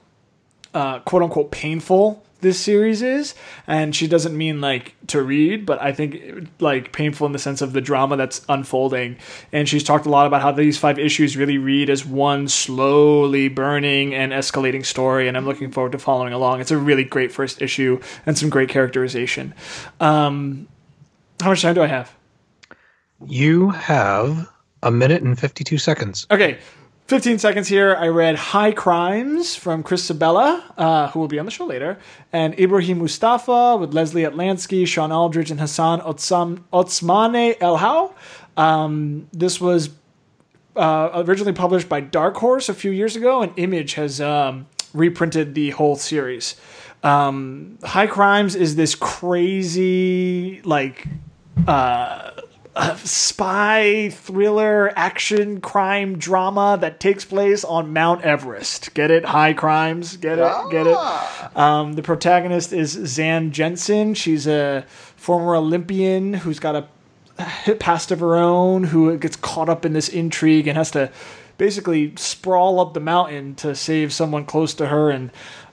uh, 0.73 1.01
quote 1.01 1.23
unquote, 1.23 1.51
painful 1.51 2.24
this 2.45 2.61
series 2.61 3.03
is, 3.03 3.35
and 3.67 3.97
she 3.97 4.07
doesn't 4.07 4.37
mean 4.37 4.61
like 4.61 4.95
to 5.09 5.23
read, 5.23 5.67
but 5.67 5.83
I 5.83 5.93
think 5.93 6.49
like 6.61 6.93
painful 6.93 7.27
in 7.27 7.33
the 7.33 7.39
sense 7.41 7.61
of 7.63 7.73
the 7.73 7.81
drama 7.81 8.17
that's 8.17 8.45
unfolding. 8.49 9.17
And 9.51 9.69
she's 9.69 9.83
talked 9.83 10.07
a 10.07 10.11
lot 10.11 10.29
about 10.29 10.43
how 10.43 10.53
these 10.53 10.79
five 10.79 11.01
issues 11.01 11.37
really 11.37 11.59
read 11.59 11.91
as 11.91 12.05
one 12.05 12.47
slowly 12.47 13.49
burning 13.49 14.15
and 14.15 14.31
escalating 14.31 14.87
story, 14.87 15.27
and 15.27 15.37
I'm 15.37 15.47
looking 15.47 15.73
forward 15.73 15.93
to 15.93 15.99
following 15.99 16.33
along. 16.33 16.61
It's 16.61 16.71
a 16.71 16.79
really 16.79 17.05
great 17.05 17.33
first 17.33 17.61
issue 17.61 18.01
and 18.27 18.39
some 18.39 18.51
great 18.51 18.69
characterization. 18.69 19.55
Um, 19.99 20.69
how 21.41 21.49
much 21.49 21.63
time 21.63 21.75
do 21.75 21.83
I 21.83 21.89
have? 21.89 22.15
You 23.27 23.71
have 23.71 24.49
a 24.83 24.91
minute 24.91 25.23
and 25.23 25.39
52 25.39 25.79
seconds. 25.79 26.27
Okay, 26.31 26.59
15 27.07 27.39
seconds 27.39 27.69
here. 27.69 27.95
I 27.95 28.09
read 28.09 28.35
High 28.37 28.73
Crimes 28.73 29.55
from 29.55 29.83
Chris 29.83 30.11
Sebela, 30.11 30.63
uh, 30.79 31.09
who 31.09 31.21
will 31.21 31.29
be 31.29 31.39
on 31.39 31.45
the 31.45 31.51
show 31.51 31.67
later, 31.67 31.99
and 32.33 32.59
Ibrahim 32.59 32.99
Moustafa 32.99 33.77
with 33.77 33.93
Leslie 33.93 34.23
Atlansky, 34.23 34.87
Sean 34.87 35.13
Aldridge, 35.13 35.51
and 35.51 35.61
Hassan 35.61 36.01
Otsam- 36.01 36.65
Otsmane 36.73 37.59
Elhaou. 37.59 38.15
Um, 38.57 39.29
this 39.33 39.61
was 39.61 39.91
uh, 40.77 41.23
originally 41.27 41.53
published 41.53 41.91
by 41.91 42.01
Dark 42.01 42.37
Horse 42.37 42.71
a 42.71 42.75
few 42.75 42.91
years 42.91 43.17
ago, 43.17 43.43
and 43.43 43.53
Image 43.59 43.95
has 43.95 44.23
um, 44.23 44.67
reprinted 44.95 45.55
the 45.55 45.71
whole 45.71 45.97
series. 45.97 46.57
Um, 47.03 47.79
High 47.85 48.07
Crimes 48.07 48.55
is 48.55 48.77
this 48.77 48.95
crazy, 48.95 50.63
like, 50.63 51.07
uh, 51.69 52.31
a 52.77 52.97
spy 52.99 54.11
thriller 54.11 54.93
action 54.97 55.61
crime 55.61 56.19
drama 56.19 56.77
that 56.81 56.99
takes 56.99 57.25
place 57.25 57.65
on 57.65 57.93
Mount 57.93 58.23
Everest. 58.23 58.95
Get 58.95 59.11
it? 59.11 59.25
High 59.25 59.53
crimes. 59.53 60.17
Get 60.17 60.39
it? 60.39 60.71
Get 60.71 60.87
it? 60.87 61.57
Um, 61.57 61.93
the 61.93 62.03
protagonist 62.03 62.73
is 62.73 62.91
Zan 62.91 63.53
Jensen. 63.53 64.15
She's 64.15 64.47
a 64.47 64.85
former 65.17 65.55
Olympian 65.55 66.35
who's 66.35 66.59
got 66.59 66.75
a 66.75 67.75
past 67.79 68.11
of 68.11 68.21
her 68.21 68.37
own 68.37 68.85
who 68.85 69.17
gets 69.19 69.37
caught 69.37 69.69
up 69.69 69.85
in 69.85 69.93
this 69.93 70.09
intrigue 70.09 70.67
and 70.67 70.77
has 70.77 70.91
to 70.93 71.11
basically 71.59 72.15
sprawl 72.17 72.81
up 72.81 72.95
the 72.95 73.01
mountain 73.01 73.55
to 73.57 73.75
save 73.75 74.13
someone 74.13 74.45
close 74.45 74.75
to 74.75 74.87
her 74.87 75.11
and 75.11 75.31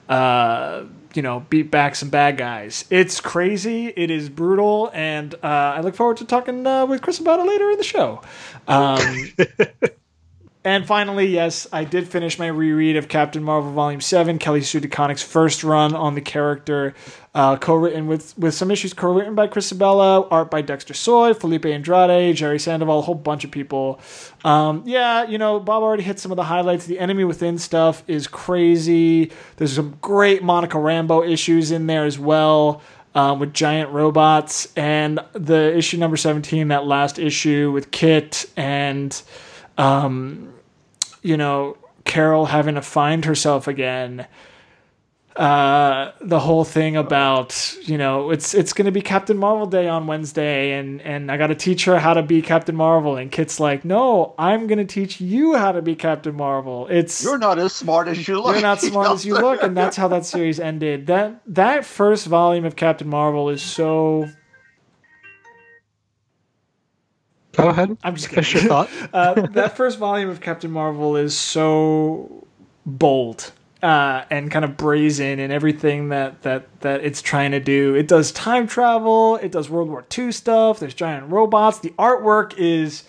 uh, 0.08 0.84
you 1.14 1.22
know 1.22 1.40
beat 1.48 1.70
back 1.70 1.94
some 1.94 2.10
bad 2.10 2.36
guys. 2.36 2.84
It's 2.90 3.20
crazy. 3.20 3.88
It 3.88 4.10
is 4.10 4.28
brutal, 4.28 4.90
and 4.92 5.34
uh, 5.36 5.38
I 5.76 5.80
look 5.80 5.94
forward 5.94 6.18
to 6.18 6.24
talking 6.24 6.66
uh, 6.66 6.86
with 6.86 7.02
Chris 7.02 7.18
about 7.18 7.40
it 7.40 7.46
later 7.46 7.70
in 7.70 7.78
the 7.78 7.84
show. 7.84 8.22
Um, 8.68 9.32
and 10.64 10.86
finally, 10.86 11.26
yes, 11.26 11.66
I 11.72 11.82
did 11.82 12.06
finish 12.06 12.38
my 12.38 12.46
reread 12.46 12.96
of 12.96 13.08
Captain 13.08 13.42
Marvel 13.42 13.72
Volume 13.72 14.00
Seven, 14.00 14.38
Kelly 14.38 14.62
Sue 14.62 14.80
DeConnick's 14.80 15.22
first 15.22 15.64
run 15.64 15.92
on 15.92 16.14
the 16.14 16.20
character, 16.20 16.94
uh, 17.34 17.56
co-written 17.56 18.06
with 18.06 18.38
with 18.38 18.54
some 18.54 18.70
issues 18.70 18.94
co-written 18.94 19.34
by 19.34 19.48
Chris 19.48 19.72
Sebela, 19.72 20.28
art 20.30 20.52
by 20.52 20.62
Dexter 20.62 20.94
Soy, 20.94 21.34
Filipe 21.34 21.66
Andrade, 21.66 22.36
Jerry 22.36 22.60
Sandoval, 22.60 23.00
a 23.00 23.02
whole 23.02 23.16
bunch 23.16 23.42
of 23.42 23.50
people. 23.50 23.98
Um, 24.44 24.84
yeah, 24.86 25.24
you 25.24 25.36
know, 25.36 25.58
Bob 25.58 25.82
already 25.82 26.04
hit 26.04 26.20
some 26.20 26.30
of 26.30 26.36
the 26.36 26.44
highlights. 26.44 26.86
The 26.86 27.00
Enemy 27.00 27.24
Within 27.24 27.58
stuff 27.58 28.04
is 28.06 28.28
crazy. 28.28 29.32
There's 29.56 29.74
some 29.74 29.98
great 30.00 30.44
Monica 30.44 30.76
Rambeau 30.76 31.28
issues 31.28 31.72
in 31.72 31.88
there 31.88 32.04
as 32.04 32.20
well. 32.20 32.82
Um, 33.14 33.40
with 33.40 33.52
giant 33.52 33.90
robots 33.90 34.72
and 34.74 35.20
the 35.34 35.76
issue 35.76 35.98
number 35.98 36.16
17 36.16 36.68
that 36.68 36.86
last 36.86 37.18
issue 37.18 37.70
with 37.70 37.90
kit 37.90 38.46
and 38.56 39.22
um, 39.78 40.52
you 41.22 41.36
know, 41.36 41.76
Carol 42.04 42.46
having 42.46 42.74
to 42.74 42.82
find 42.82 43.24
herself 43.24 43.68
again. 43.68 44.26
Uh, 45.34 46.12
the 46.20 46.38
whole 46.38 46.62
thing 46.62 46.94
about 46.94 47.74
you 47.84 47.96
know 47.96 48.30
it's 48.32 48.52
it's 48.52 48.74
going 48.74 48.84
to 48.84 48.92
be 48.92 49.00
Captain 49.00 49.38
Marvel 49.38 49.64
Day 49.64 49.88
on 49.88 50.06
Wednesday, 50.06 50.72
and 50.72 51.00
and 51.00 51.32
I 51.32 51.38
got 51.38 51.46
to 51.46 51.54
teach 51.54 51.86
her 51.86 51.98
how 51.98 52.12
to 52.12 52.22
be 52.22 52.42
Captain 52.42 52.76
Marvel, 52.76 53.16
and 53.16 53.32
Kit's 53.32 53.58
like, 53.58 53.82
no, 53.82 54.34
I'm 54.36 54.66
going 54.66 54.78
to 54.78 54.84
teach 54.84 55.22
you 55.22 55.54
how 55.56 55.72
to 55.72 55.80
be 55.80 55.94
Captain 55.94 56.34
Marvel. 56.34 56.86
It's 56.88 57.24
You're 57.24 57.38
not 57.38 57.58
as 57.58 57.72
smart 57.72 58.08
as 58.08 58.28
you 58.28 58.42
look. 58.42 58.52
you're 58.52 58.60
not 58.60 58.80
smart 58.82 59.10
as 59.10 59.24
you 59.24 59.32
look, 59.32 59.62
and 59.62 59.74
that's 59.74 59.96
how 59.96 60.08
that 60.08 60.26
series 60.26 60.60
ended. 60.60 61.06
That 61.06 61.40
that 61.46 61.86
first 61.86 62.26
volume 62.26 62.66
of 62.66 62.76
Captain 62.76 63.08
Marvel 63.08 63.48
is 63.48 63.62
so. 63.62 64.28
Go 67.52 67.68
ahead. 67.68 67.96
I'm 68.02 68.14
just 68.16 68.28
Finish 68.28 68.54
your 68.54 68.62
kidding. 68.62 68.68
thought. 68.68 68.90
uh, 69.12 69.46
that 69.48 69.76
first 69.76 69.98
volume 69.98 70.30
of 70.30 70.40
Captain 70.40 70.70
Marvel 70.70 71.16
is 71.16 71.36
so 71.36 72.46
bold 72.86 73.52
uh, 73.82 74.24
and 74.30 74.50
kind 74.50 74.64
of 74.64 74.76
brazen 74.76 75.38
in 75.38 75.50
everything 75.50 76.08
that, 76.10 76.42
that 76.42 76.80
that 76.80 77.04
it's 77.04 77.20
trying 77.20 77.50
to 77.50 77.60
do. 77.60 77.94
It 77.94 78.08
does 78.08 78.32
time 78.32 78.66
travel. 78.66 79.36
It 79.36 79.52
does 79.52 79.68
World 79.68 79.88
War 79.88 80.04
II 80.16 80.32
stuff. 80.32 80.78
There's 80.80 80.94
giant 80.94 81.30
robots. 81.30 81.80
The 81.80 81.90
artwork 81.90 82.54
is 82.56 83.04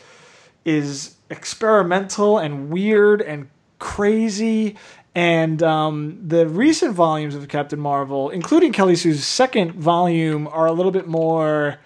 is 0.66 1.16
experimental 1.30 2.38
and 2.38 2.70
weird 2.70 3.22
and 3.22 3.50
crazy. 3.80 4.78
And 5.16 5.62
um, 5.62 6.20
the 6.28 6.48
recent 6.48 6.96
volumes 6.96 7.36
of 7.36 7.48
Captain 7.48 7.80
Marvel, 7.80 8.32
including 8.32 8.74
Kelly 8.74 8.96
Sue's 8.96 9.24
second 9.24 9.74
volume, 9.74 10.48
are 10.48 10.66
a 10.66 10.72
little 10.72 10.92
bit 10.92 11.08
more 11.08 11.78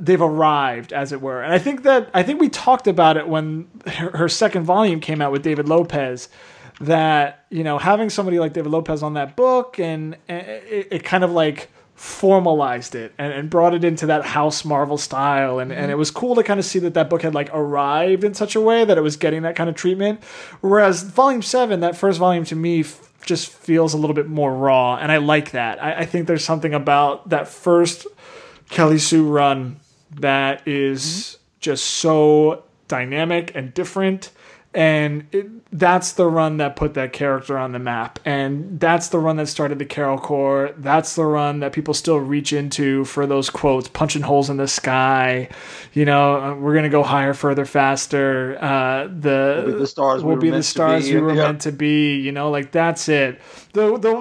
they've 0.00 0.22
arrived 0.22 0.92
as 0.92 1.12
it 1.12 1.20
were. 1.20 1.42
And 1.42 1.52
i 1.52 1.58
think 1.58 1.82
that 1.82 2.10
i 2.14 2.22
think 2.22 2.40
we 2.40 2.48
talked 2.48 2.86
about 2.86 3.16
it 3.16 3.28
when 3.28 3.68
her, 3.86 4.16
her 4.16 4.28
second 4.28 4.64
volume 4.64 5.00
came 5.00 5.20
out 5.20 5.32
with 5.32 5.42
david 5.42 5.68
lopez 5.68 6.28
that 6.80 7.46
you 7.50 7.62
know 7.64 7.78
having 7.78 8.10
somebody 8.10 8.38
like 8.38 8.52
david 8.52 8.70
lopez 8.70 9.02
on 9.02 9.14
that 9.14 9.36
book 9.36 9.78
and, 9.78 10.16
and 10.28 10.46
it, 10.46 10.88
it 10.90 11.04
kind 11.04 11.24
of 11.24 11.30
like 11.30 11.70
formalized 12.02 12.96
it 12.96 13.14
and, 13.16 13.32
and 13.32 13.48
brought 13.48 13.74
it 13.74 13.84
into 13.84 14.06
that 14.06 14.24
house 14.24 14.64
marvel 14.64 14.98
style. 14.98 15.60
And, 15.60 15.72
and 15.72 15.88
it 15.88 15.94
was 15.94 16.10
cool 16.10 16.34
to 16.34 16.42
kind 16.42 16.58
of 16.58 16.66
see 16.66 16.80
that 16.80 16.94
that 16.94 17.08
book 17.08 17.22
had 17.22 17.32
like 17.32 17.48
arrived 17.52 18.24
in 18.24 18.34
such 18.34 18.56
a 18.56 18.60
way 18.60 18.84
that 18.84 18.98
it 18.98 19.02
was 19.02 19.16
getting 19.16 19.42
that 19.42 19.54
kind 19.54 19.70
of 19.70 19.76
treatment. 19.76 20.22
Whereas 20.62 21.04
volume 21.04 21.42
7 21.42 21.78
that 21.78 21.96
first 21.96 22.18
volume 22.18 22.44
to 22.46 22.56
me 22.56 22.80
f- 22.80 23.08
just 23.24 23.48
feels 23.48 23.94
a 23.94 23.96
little 23.96 24.14
bit 24.14 24.26
more 24.26 24.52
raw. 24.52 24.96
And 24.96 25.12
i 25.12 25.18
like 25.18 25.52
that. 25.52 25.80
I, 25.80 26.00
I 26.00 26.04
think 26.04 26.26
there's 26.26 26.44
something 26.44 26.74
about 26.74 27.28
that 27.28 27.46
first 27.46 28.06
Kelly 28.68 28.98
Sue 28.98 29.24
run 29.24 29.78
that 30.16 30.66
is 30.66 31.38
just 31.60 31.84
so 31.84 32.64
dynamic 32.88 33.52
and 33.54 33.72
different. 33.72 34.30
And 34.74 35.26
it, 35.32 35.48
that's 35.70 36.12
the 36.12 36.26
run 36.26 36.56
that 36.56 36.76
put 36.76 36.94
that 36.94 37.12
character 37.12 37.58
on 37.58 37.72
the 37.72 37.78
map. 37.78 38.18
And 38.24 38.80
that's 38.80 39.08
the 39.08 39.18
run 39.18 39.36
that 39.36 39.48
started 39.48 39.78
the 39.78 39.84
Carol 39.84 40.18
Corps. 40.18 40.70
That's 40.78 41.14
the 41.14 41.26
run 41.26 41.60
that 41.60 41.74
people 41.74 41.92
still 41.92 42.16
reach 42.16 42.54
into 42.54 43.04
for 43.04 43.26
those 43.26 43.50
quotes 43.50 43.88
punching 43.88 44.22
holes 44.22 44.48
in 44.48 44.56
the 44.56 44.68
sky. 44.68 45.50
You 45.92 46.06
know, 46.06 46.40
uh, 46.40 46.54
we're 46.54 46.72
going 46.72 46.84
to 46.84 46.90
go 46.90 47.02
higher, 47.02 47.34
further, 47.34 47.66
faster. 47.66 48.56
Uh, 48.62 49.08
the, 49.08 49.64
We'll 49.66 49.78
the 49.78 49.86
stars 49.86 50.22
we 50.22 50.28
we'll 50.28 50.36
were 50.36 50.40
be 50.40 50.50
the 50.50 50.62
stars 50.62 51.06
be, 51.06 51.16
we 51.16 51.20
were 51.20 51.34
yeah. 51.34 51.48
meant 51.48 51.60
to 51.62 51.72
be. 51.72 52.16
You 52.16 52.32
know, 52.32 52.50
like 52.50 52.72
that's 52.72 53.10
it. 53.10 53.40
The, 53.74 53.96
the 53.96 54.20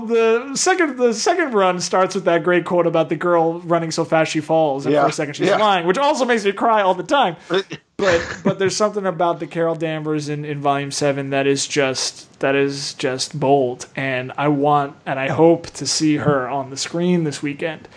the 0.49 0.55
second 0.55 0.97
the 0.97 1.13
second 1.13 1.53
run 1.53 1.81
starts 1.81 2.15
with 2.15 2.23
that 2.25 2.43
great 2.43 2.63
quote 2.63 2.87
about 2.87 3.09
the 3.09 3.17
girl 3.17 3.59
running 3.59 3.91
so 3.91 4.05
fast 4.05 4.31
she 4.31 4.39
falls, 4.39 4.85
and 4.85 4.93
Yeah. 4.93 5.03
for 5.03 5.09
a 5.09 5.11
second 5.11 5.33
she's 5.33 5.47
Yeah. 5.47 5.57
flying, 5.57 5.85
which 5.85 5.97
also 5.97 6.23
makes 6.23 6.45
me 6.45 6.53
cry 6.53 6.81
all 6.81 6.93
the 6.95 7.03
time. 7.03 7.35
But 7.97 8.39
but 8.43 8.57
there's 8.57 8.75
something 8.75 9.05
about 9.05 9.39
the 9.39 9.45
Carol 9.45 9.75
Danvers 9.75 10.27
in, 10.27 10.43
in 10.43 10.59
Volume 10.59 10.89
Seven 10.89 11.29
that 11.29 11.45
is 11.45 11.67
just 11.67 12.39
that 12.39 12.55
is 12.55 12.95
just 12.95 13.39
bold, 13.39 13.85
and 13.95 14.31
I 14.39 14.47
want 14.47 14.95
and 15.05 15.19
I 15.19 15.27
hope 15.29 15.67
to 15.71 15.85
see 15.85 16.15
her 16.15 16.49
on 16.49 16.71
the 16.71 16.77
screen 16.77 17.25
this 17.25 17.43
weekend. 17.43 17.87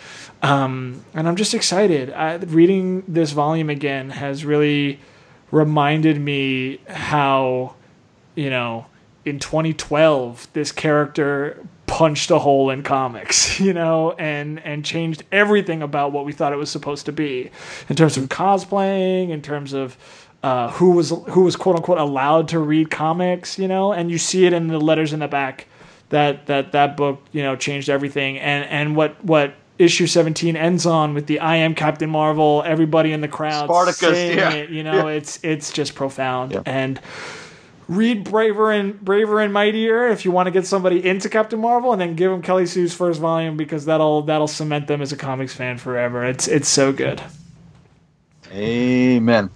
Um, 0.43 1.03
and 1.14 1.27
I'm 1.27 1.37
just 1.37 1.55
excited. 1.55 2.12
I, 2.12 2.35
reading 2.35 3.03
this 3.09 3.31
volume 3.31 3.71
again 3.71 4.11
has 4.11 4.45
really 4.45 5.01
reminded 5.51 6.21
me 6.21 6.81
how 6.87 7.75
you 8.35 8.51
know, 8.51 8.85
in 9.25 9.39
2012, 9.39 10.49
this 10.53 10.73
character 10.73 11.65
punched 11.87 12.31
a 12.31 12.39
hole 12.39 12.71
in 12.71 12.83
comics, 12.83 13.61
you 13.67 13.73
know, 13.73 14.13
and 14.13 14.61
and 14.65 14.85
changed 14.85 15.23
everything 15.33 15.83
about 15.83 16.13
what 16.13 16.25
we 16.25 16.33
thought 16.33 16.53
it 16.53 16.57
was 16.57 16.71
supposed 16.71 17.07
to 17.07 17.13
be, 17.13 17.51
in 17.89 17.97
terms 17.97 18.17
of 18.17 18.29
cosplaying, 18.29 19.31
in 19.31 19.43
terms 19.43 19.73
of 19.73 19.97
uh, 20.43 20.71
who 20.73 20.91
was 20.91 21.11
who 21.29 21.43
was 21.43 21.57
quote 21.57 21.77
unquote 21.77 21.99
allowed 21.99 22.49
to 22.49 22.59
read 22.59 22.91
comics, 22.91 23.59
you 23.59 23.69
know, 23.69 23.93
and 23.93 24.11
you 24.11 24.19
see 24.19 24.47
it 24.47 24.53
in 24.53 24.69
the 24.69 24.79
letters 24.79 25.13
in 25.13 25.21
the 25.21 25.29
back 25.29 25.67
that 26.11 26.47
that 26.47 26.73
that 26.73 26.97
book, 26.97 27.21
you 27.33 27.43
know, 27.43 27.57
changed 27.57 27.89
everything, 27.89 28.39
and 28.39 28.69
and 28.69 28.97
what 28.97 29.23
what. 29.25 29.55
Issue 29.77 30.07
17 30.07 30.55
ends 30.55 30.87
on 30.87 31.15
with 31.15 31.27
the 31.27 31.41
I 31.41 31.57
am 31.57 31.75
Captain 31.75 32.09
Marvel, 32.09 32.63
everybody 32.65 33.11
in 33.11 33.21
the 33.21 33.27
crowd 33.27 33.65
Spartacus, 33.65 33.99
saying 33.99 34.39
yeah. 34.39 34.53
it, 34.53 34.71
you 34.71 34.85
know, 34.85 35.09
it's 35.09 35.41
it's 35.43 35.73
just 35.73 35.97
profound. 35.97 36.53
Yeah. 36.53 36.63
And 36.65 37.01
read 37.88 38.25
Braver 38.25 38.70
and 38.70 39.01
Braver 39.01 39.40
and 39.40 39.53
Mightier 39.53 40.09
if 40.09 40.25
you 40.25 40.31
want 40.31 40.47
to 40.47 40.51
get 40.51 40.66
somebody 40.66 41.07
into 41.07 41.29
Captain 41.29 41.61
Marvel, 41.61 41.92
and 41.92 42.01
then 42.01 42.14
give 42.14 42.31
them 42.31 42.42
Kelly 42.42 42.66
Sue's 42.66 42.94
first 42.94 43.20
volume 43.20 43.57
because 43.57 43.85
that'll 43.85 44.23
that'll 44.23 44.49
cement 44.49 44.87
them 44.87 45.03
as 45.03 45.12
a 45.12 45.16
comics 45.16 45.55
fan 45.55 45.79
forever. 45.79 46.25
It's 46.25 46.49
it's 46.49 46.68
so 46.68 46.92
good. 46.92 47.23
Amen. 48.53 49.51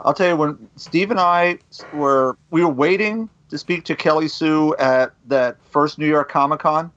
I'll 0.00 0.14
tell 0.14 0.28
you 0.28 0.36
when 0.36 0.68
Steve 0.76 1.10
and 1.10 1.20
I 1.20 1.58
were 1.92 2.36
we 2.50 2.64
were 2.64 2.70
waiting 2.70 3.28
to 3.50 3.58
speak 3.58 3.84
to 3.84 3.96
Kelly 3.96 4.28
Sue 4.28 4.74
at 4.76 5.12
that 5.26 5.56
first 5.70 5.98
New 5.98 6.06
York 6.06 6.30
Comic 6.30 6.60
Con. 6.60 6.90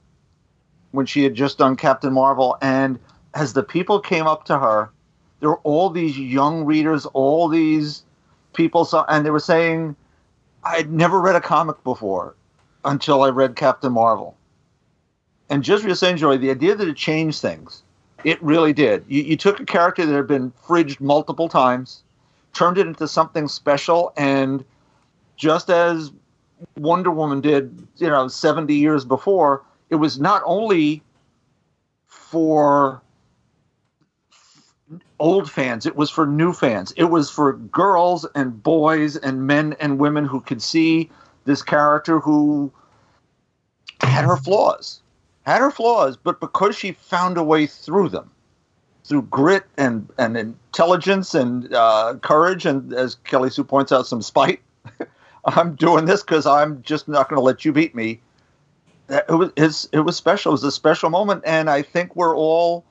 when 0.92 1.04
she 1.04 1.24
had 1.24 1.34
just 1.34 1.58
done 1.58 1.76
Captain 1.76 2.12
Marvel. 2.12 2.56
And 2.62 2.98
as 3.34 3.52
the 3.52 3.62
people 3.62 4.00
came 4.00 4.26
up 4.26 4.44
to 4.46 4.58
her, 4.58 4.90
there 5.40 5.48
were 5.48 5.60
all 5.64 5.90
these 5.90 6.16
young 6.16 6.64
readers, 6.64 7.06
all 7.06 7.48
these 7.48 8.04
people, 8.54 8.84
so, 8.84 9.04
and 9.08 9.26
they 9.26 9.30
were 9.30 9.40
saying, 9.40 9.96
I'd 10.64 10.90
never 10.90 11.20
read 11.20 11.36
a 11.36 11.40
comic 11.40 11.82
before 11.84 12.34
until 12.84 13.22
I 13.22 13.28
read 13.28 13.56
Captain 13.56 13.92
Marvel. 13.92 14.36
And 15.50 15.62
just 15.62 15.84
for 15.84 16.14
Joy, 16.14 16.38
the 16.38 16.50
idea 16.50 16.74
that 16.74 16.88
it 16.88 16.96
changed 16.96 17.40
things, 17.40 17.82
it 18.24 18.42
really 18.42 18.72
did. 18.72 19.04
You, 19.06 19.22
you 19.22 19.36
took 19.36 19.60
a 19.60 19.64
character 19.64 20.06
that 20.06 20.14
had 20.14 20.26
been 20.26 20.52
fridged 20.66 21.00
multiple 21.00 21.48
times, 21.48 22.02
turned 22.54 22.78
it 22.78 22.86
into 22.86 23.06
something 23.06 23.48
special, 23.48 24.12
and 24.16 24.64
just 25.36 25.68
as 25.68 26.12
Wonder 26.76 27.10
Woman 27.10 27.40
did, 27.40 27.86
you 27.96 28.08
know, 28.08 28.28
70 28.28 28.74
years 28.74 29.04
before, 29.04 29.62
it 29.90 29.96
was 29.96 30.18
not 30.18 30.42
only 30.46 31.02
for 32.06 33.02
old 35.18 35.50
fans, 35.50 35.86
it 35.86 35.96
was 35.96 36.10
for 36.10 36.26
new 36.26 36.52
fans. 36.52 36.92
It 36.96 37.04
was 37.04 37.30
for 37.30 37.54
girls 37.54 38.26
and 38.34 38.62
boys 38.62 39.16
and 39.16 39.46
men 39.46 39.76
and 39.80 39.98
women 39.98 40.24
who 40.24 40.40
could 40.40 40.62
see 40.62 41.10
this 41.44 41.62
character 41.62 42.20
who 42.20 42.72
had 44.00 44.24
her 44.24 44.36
flaws, 44.36 45.00
had 45.46 45.60
her 45.60 45.70
flaws, 45.70 46.16
but 46.16 46.40
because 46.40 46.76
she 46.76 46.92
found 46.92 47.36
a 47.36 47.42
way 47.42 47.66
through 47.66 48.08
them, 48.08 48.30
through 49.04 49.22
grit 49.22 49.64
and, 49.76 50.08
and 50.18 50.36
intelligence 50.36 51.34
and 51.34 51.72
uh, 51.74 52.14
courage, 52.22 52.66
and 52.66 52.92
as 52.92 53.16
Kelly 53.24 53.50
Sue 53.50 53.64
points 53.64 53.92
out, 53.92 54.06
some 54.06 54.22
spite. 54.22 54.60
I'm 55.44 55.74
doing 55.74 56.06
this 56.06 56.22
because 56.22 56.46
I'm 56.46 56.82
just 56.82 57.06
not 57.06 57.28
going 57.28 57.38
to 57.38 57.44
let 57.44 57.64
you 57.64 57.72
beat 57.72 57.94
me. 57.94 58.20
It 59.10 59.54
was 59.56 59.88
it 59.92 60.00
was 60.00 60.16
special. 60.16 60.52
It 60.52 60.54
was 60.54 60.64
a 60.64 60.72
special 60.72 61.10
moment, 61.10 61.42
and 61.44 61.68
I 61.68 61.82
think 61.82 62.16
we're 62.16 62.34
all 62.34 62.86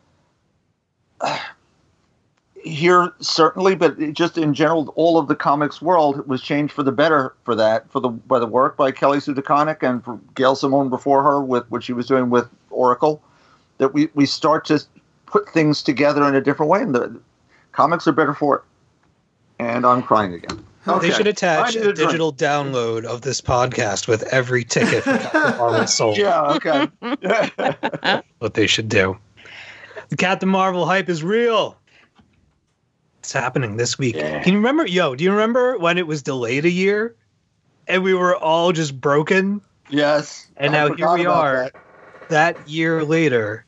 here 2.63 3.13
certainly, 3.19 3.75
but 3.75 3.97
just 4.13 4.37
in 4.37 4.53
general, 4.53 4.93
all 4.95 5.17
of 5.17 5.27
the 5.27 5.35
comics 5.35 5.81
world 5.81 6.27
was 6.27 6.41
changed 6.41 6.73
for 6.73 6.83
the 6.83 6.91
better 6.91 7.33
for 7.43 7.55
that 7.55 7.89
for 7.91 7.99
the 7.99 8.09
by 8.09 8.39
the 8.39 8.47
work 8.47 8.77
by 8.77 8.91
Kelly 8.91 9.19
Sue 9.19 9.33
DeConnick 9.33 9.87
and 9.87 10.03
for 10.03 10.19
Gail 10.35 10.55
Simone 10.55 10.89
before 10.89 11.23
her 11.23 11.41
with 11.41 11.69
what 11.69 11.83
she 11.83 11.93
was 11.93 12.07
doing 12.07 12.29
with 12.29 12.47
Oracle. 12.69 13.21
That 13.79 13.93
we 13.93 14.09
we 14.13 14.25
start 14.25 14.65
to 14.65 14.81
put 15.25 15.49
things 15.49 15.83
together 15.83 16.27
in 16.27 16.35
a 16.35 16.41
different 16.41 16.69
way, 16.69 16.81
and 16.81 16.95
the 16.95 17.19
comics 17.73 18.07
are 18.07 18.11
better 18.13 18.33
for 18.33 18.57
it. 18.57 18.61
And 19.59 19.85
I'm 19.85 20.01
crying 20.01 20.33
again. 20.33 20.63
They 21.01 21.11
should 21.11 21.27
attach 21.27 21.77
I 21.77 21.79
a 21.79 21.81
a 21.81 21.83
drink. 21.93 21.97
digital 21.97 22.33
download 22.33 23.05
of 23.05 23.21
this 23.21 23.39
podcast 23.39 24.07
with 24.07 24.23
every 24.23 24.63
ticket 24.65 25.03
for 25.03 25.17
Captain 25.17 25.57
Marvel 25.57 25.87
sold. 25.87 26.17
Yeah. 26.17 26.53
Okay. 26.55 28.21
What 28.39 28.53
they 28.55 28.67
should 28.67 28.89
do. 28.89 29.17
The 30.09 30.17
Captain 30.17 30.49
Marvel 30.49 30.85
hype 30.85 31.07
is 31.07 31.23
real. 31.23 31.77
It's 33.23 33.31
happening 33.31 33.77
this 33.77 33.97
week. 33.97 34.15
Yeah. 34.17 34.43
Can 34.43 34.51
you 34.51 34.59
remember, 34.59 34.85
yo? 34.85 35.15
Do 35.15 35.23
you 35.23 35.31
remember 35.31 35.77
when 35.77 35.97
it 35.97 36.05
was 36.05 36.21
delayed 36.21 36.65
a 36.65 36.69
year, 36.69 37.15
and 37.87 38.03
we 38.03 38.13
were 38.13 38.35
all 38.35 38.73
just 38.73 38.99
broken? 38.99 39.61
yes. 39.89 40.47
And 40.57 40.75
I 40.75 40.89
now 40.89 40.93
here 40.95 41.13
we 41.13 41.25
are. 41.25 41.71
that. 41.71 41.73
That 42.27 42.67
year 42.69 43.05
later, 43.05 43.65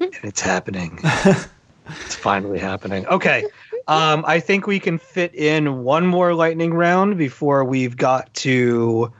and 0.00 0.12
it's 0.22 0.42
happening. 0.42 0.98
it's 1.02 2.14
finally 2.14 2.58
happening. 2.58 3.06
Okay. 3.06 3.46
Um, 3.88 4.22
I 4.26 4.38
think 4.38 4.66
we 4.66 4.78
can 4.78 4.98
fit 4.98 5.34
in 5.34 5.82
one 5.82 6.06
more 6.06 6.34
lightning 6.34 6.74
round 6.74 7.16
before 7.16 7.64
we've 7.64 7.96
got 7.96 8.32
to 8.34 9.10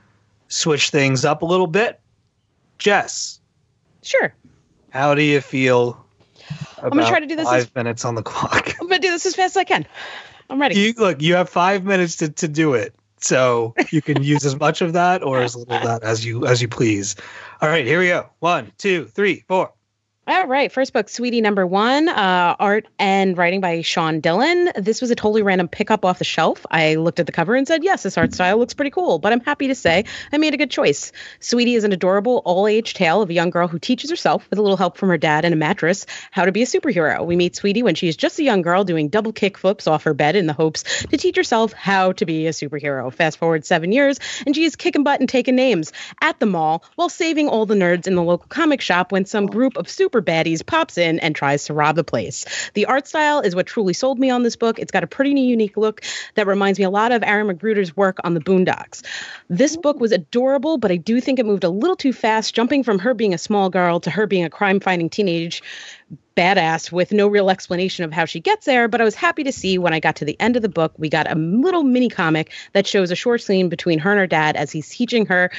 switch 0.48 0.90
things 0.90 1.24
up 1.24 1.40
a 1.40 1.46
little 1.46 1.66
bit. 1.66 2.00
Jess, 2.76 3.40
Sure. 4.02 4.34
how 4.90 5.14
do 5.14 5.22
you 5.22 5.40
feel? 5.40 6.03
Gonna 6.90 7.06
try 7.06 7.20
to 7.20 7.26
do 7.26 7.36
this 7.36 7.46
Five 7.48 7.62
as- 7.62 7.74
minutes 7.74 8.04
on 8.04 8.14
the 8.14 8.22
clock. 8.22 8.74
I'm 8.80 8.88
gonna 8.88 9.00
do 9.00 9.10
this 9.10 9.26
as 9.26 9.34
fast 9.34 9.52
as 9.52 9.58
I 9.58 9.64
can. 9.64 9.86
I'm 10.50 10.60
ready. 10.60 10.78
You 10.78 10.94
look. 10.96 11.22
You 11.22 11.34
have 11.36 11.48
five 11.48 11.84
minutes 11.84 12.16
to, 12.16 12.28
to 12.28 12.48
do 12.48 12.74
it, 12.74 12.94
so 13.18 13.74
you 13.90 14.02
can 14.02 14.22
use 14.22 14.44
as 14.44 14.58
much 14.58 14.82
of 14.82 14.92
that 14.92 15.22
or 15.22 15.40
as 15.40 15.56
little 15.56 15.74
of 15.74 15.82
that 15.82 16.02
as 16.02 16.24
you 16.24 16.46
as 16.46 16.60
you 16.60 16.68
please. 16.68 17.16
All 17.62 17.68
right, 17.68 17.86
here 17.86 17.98
we 18.00 18.08
go. 18.08 18.28
One, 18.40 18.72
two, 18.76 19.06
three, 19.06 19.44
four. 19.48 19.72
All 20.26 20.46
right, 20.46 20.72
first 20.72 20.94
book, 20.94 21.10
Sweetie 21.10 21.42
Number 21.42 21.66
One, 21.66 22.08
uh, 22.08 22.56
art 22.58 22.86
and 22.98 23.36
writing 23.36 23.60
by 23.60 23.82
Sean 23.82 24.20
Dillon. 24.20 24.70
This 24.74 25.02
was 25.02 25.10
a 25.10 25.14
totally 25.14 25.42
random 25.42 25.68
pickup 25.68 26.02
off 26.02 26.16
the 26.16 26.24
shelf. 26.24 26.64
I 26.70 26.94
looked 26.94 27.20
at 27.20 27.26
the 27.26 27.32
cover 27.32 27.54
and 27.54 27.68
said, 27.68 27.84
"Yes, 27.84 28.04
this 28.04 28.16
art 28.16 28.32
style 28.32 28.56
looks 28.56 28.72
pretty 28.72 28.90
cool." 28.90 29.18
But 29.18 29.34
I'm 29.34 29.40
happy 29.40 29.68
to 29.68 29.74
say 29.74 30.06
I 30.32 30.38
made 30.38 30.54
a 30.54 30.56
good 30.56 30.70
choice. 30.70 31.12
Sweetie 31.40 31.74
is 31.74 31.84
an 31.84 31.92
adorable 31.92 32.40
all-age 32.46 32.94
tale 32.94 33.20
of 33.20 33.28
a 33.28 33.34
young 33.34 33.50
girl 33.50 33.68
who 33.68 33.78
teaches 33.78 34.08
herself, 34.08 34.46
with 34.48 34.58
a 34.58 34.62
little 34.62 34.78
help 34.78 34.96
from 34.96 35.10
her 35.10 35.18
dad 35.18 35.44
and 35.44 35.52
a 35.52 35.58
mattress, 35.58 36.06
how 36.30 36.46
to 36.46 36.52
be 36.52 36.62
a 36.62 36.66
superhero. 36.66 37.26
We 37.26 37.36
meet 37.36 37.54
Sweetie 37.54 37.82
when 37.82 37.94
she 37.94 38.08
is 38.08 38.16
just 38.16 38.38
a 38.38 38.44
young 38.44 38.62
girl 38.62 38.82
doing 38.82 39.10
double 39.10 39.32
kick 39.32 39.58
flips 39.58 39.86
off 39.86 40.04
her 40.04 40.14
bed 40.14 40.36
in 40.36 40.46
the 40.46 40.54
hopes 40.54 40.84
to 41.10 41.18
teach 41.18 41.36
herself 41.36 41.74
how 41.74 42.12
to 42.12 42.24
be 42.24 42.46
a 42.46 42.52
superhero. 42.52 43.12
Fast 43.12 43.36
forward 43.36 43.66
seven 43.66 43.92
years, 43.92 44.18
and 44.46 44.56
she 44.56 44.64
is 44.64 44.74
kicking 44.74 45.04
butt 45.04 45.20
and 45.20 45.28
taking 45.28 45.54
names 45.54 45.92
at 46.22 46.40
the 46.40 46.46
mall 46.46 46.82
while 46.94 47.10
saving 47.10 47.46
all 47.46 47.66
the 47.66 47.74
nerds 47.74 48.06
in 48.06 48.14
the 48.14 48.22
local 48.22 48.46
comic 48.48 48.80
shop 48.80 49.12
when 49.12 49.26
some 49.26 49.44
group 49.44 49.76
of 49.76 49.86
super 49.86 50.13
baddies 50.22 50.64
pops 50.64 50.98
in 50.98 51.18
and 51.20 51.34
tries 51.34 51.64
to 51.64 51.74
rob 51.74 51.96
the 51.96 52.04
place. 52.04 52.44
The 52.74 52.86
art 52.86 53.06
style 53.06 53.40
is 53.40 53.54
what 53.54 53.66
truly 53.66 53.92
sold 53.92 54.18
me 54.18 54.30
on 54.30 54.42
this 54.42 54.56
book. 54.56 54.78
It's 54.78 54.92
got 54.92 55.04
a 55.04 55.06
pretty 55.06 55.30
unique 55.40 55.76
look 55.76 56.02
that 56.34 56.46
reminds 56.46 56.78
me 56.78 56.84
a 56.84 56.90
lot 56.90 57.12
of 57.12 57.22
Aaron 57.22 57.48
McGruder's 57.48 57.96
work 57.96 58.18
on 58.24 58.34
the 58.34 58.40
Boondocks. 58.40 59.02
This 59.48 59.76
book 59.76 60.00
was 60.00 60.12
adorable, 60.12 60.78
but 60.78 60.90
I 60.90 60.96
do 60.96 61.20
think 61.20 61.38
it 61.38 61.46
moved 61.46 61.64
a 61.64 61.68
little 61.68 61.96
too 61.96 62.12
fast, 62.12 62.54
jumping 62.54 62.82
from 62.82 62.98
her 62.98 63.14
being 63.14 63.34
a 63.34 63.38
small 63.38 63.70
girl 63.70 64.00
to 64.00 64.10
her 64.10 64.26
being 64.26 64.44
a 64.44 64.50
crime 64.50 64.80
fighting 64.80 65.10
teenage 65.10 65.62
badass 66.36 66.90
with 66.90 67.12
no 67.12 67.28
real 67.28 67.50
explanation 67.50 68.04
of 68.04 68.12
how 68.12 68.24
she 68.24 68.40
gets 68.40 68.66
there. 68.66 68.88
But 68.88 69.00
I 69.00 69.04
was 69.04 69.14
happy 69.14 69.44
to 69.44 69.52
see 69.52 69.78
when 69.78 69.92
I 69.92 70.00
got 70.00 70.16
to 70.16 70.24
the 70.24 70.38
end 70.40 70.56
of 70.56 70.62
the 70.62 70.68
book, 70.68 70.92
we 70.98 71.08
got 71.08 71.30
a 71.30 71.34
little 71.36 71.82
mini 71.82 72.08
comic 72.08 72.52
that 72.72 72.86
shows 72.86 73.10
a 73.10 73.16
short 73.16 73.42
scene 73.42 73.68
between 73.68 73.98
her 74.00 74.10
and 74.10 74.18
her 74.18 74.26
dad 74.26 74.56
as 74.56 74.72
he's 74.72 74.88
teaching 74.88 75.26
her. 75.26 75.50